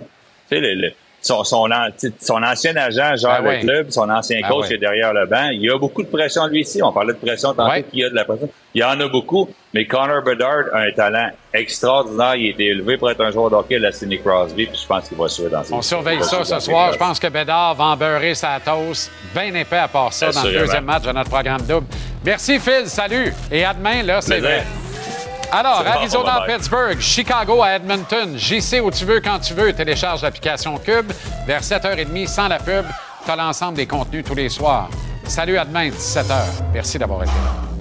Tu 0.51 0.55
sais, 0.55 0.61
le- 0.61 0.91
son, 1.23 1.43
son, 1.43 1.71
an- 1.71 1.87
son 2.19 2.43
ancien 2.43 2.75
agent 2.75 3.15
gère 3.15 3.41
Ben 3.41 3.43
le 3.43 3.49
oui. 3.57 3.59
club, 3.61 3.89
son 3.89 4.09
ancien 4.09 4.39
Ben 4.41 4.47
coach 4.49 4.65
oui. 4.69 4.75
est 4.75 4.77
derrière 4.77 5.13
le 5.13 5.25
banc. 5.25 5.49
Il 5.51 5.61
y 5.61 5.69
a 5.71 5.77
beaucoup 5.77 6.03
de 6.03 6.07
pression 6.07 6.45
lui 6.47 6.61
ici. 6.61 6.81
On 6.83 6.91
parlait 6.91 7.13
de 7.13 7.17
pression 7.17 7.53
tantôt, 7.53 7.71
Ouais. 7.71 7.83
qu'il 7.83 7.99
y 8.01 8.03
a 8.05 8.09
de 8.09 8.15
la 8.15 8.25
pression. 8.25 8.49
Il 8.75 8.81
y 8.81 8.83
en 8.83 8.99
a 8.99 9.07
beaucoup, 9.07 9.49
mais 9.73 9.85
Connor 9.85 10.21
Bedard 10.23 10.65
a 10.73 10.79
un 10.79 10.91
talent 10.91 11.29
extraordinaire. 11.53 12.35
Il 12.35 12.47
a 12.47 12.49
été 12.51 12.65
élevé 12.67 12.97
pour 12.97 13.09
être 13.09 13.21
un 13.21 13.31
joueur 13.31 13.49
de 13.49 13.55
hockey 13.55 13.75
à 13.75 13.79
la 13.79 13.91
Sidney 13.91 14.17
Crosby, 14.19 14.65
puis 14.65 14.79
je 14.81 14.87
pense 14.87 15.07
qu'il 15.07 15.17
va 15.17 15.27
suivre 15.27 15.49
dans 15.51 15.63
ses 15.63 15.73
On 15.73 15.81
surveille 15.81 16.23
ça 16.23 16.43
ce 16.43 16.59
soir. 16.59 16.91
Je 16.93 16.97
pense 16.97 17.19
que 17.19 17.27
Bédard 17.27 17.75
va 17.75 17.83
en 17.85 17.97
beurrer 17.97 18.33
sa 18.35 18.59
toast 18.63 19.11
bien 19.33 19.53
épais 19.53 19.77
à 19.77 19.87
part 19.87 20.11
ça 20.13 20.31
dans 20.31 20.43
le 20.43 20.51
deuxième 20.51 20.85
match 20.85 21.03
de 21.03 21.11
notre 21.11 21.29
programme 21.29 21.61
double. 21.61 21.87
Merci, 22.25 22.59
Phil. 22.59 22.87
Salut. 22.87 23.33
Et 23.51 23.63
à 23.63 23.73
demain, 23.73 24.03
là, 24.03 24.21
c'est 24.21 24.39
vrai. 24.39 24.63
Alors, 25.53 25.85
Arizona, 25.85 26.39
bye-bye. 26.39 26.55
Pittsburgh, 26.55 26.99
Chicago 26.99 27.61
à 27.61 27.75
Edmonton, 27.75 28.35
JC 28.35 28.81
où 28.81 28.89
tu 28.89 29.05
veux, 29.05 29.21
quand 29.21 29.37
tu 29.37 29.53
veux, 29.53 29.71
télécharge 29.71 30.23
l'application 30.23 30.79
Cube. 30.79 31.11
Vers 31.45 31.61
7h30, 31.61 32.27
sans 32.27 32.47
la 32.47 32.57
pub, 32.57 32.85
tu 33.23 33.31
as 33.31 33.35
l'ensemble 33.35 33.75
des 33.75 33.85
contenus 33.85 34.25
tous 34.25 34.33
les 34.33 34.49
soirs. 34.49 34.89
Salut 35.25 35.59
à 35.59 35.65
demain, 35.65 35.89
17h. 35.89 36.33
Merci 36.73 36.97
d'avoir 36.97 37.21
été 37.21 37.31
là. 37.31 37.72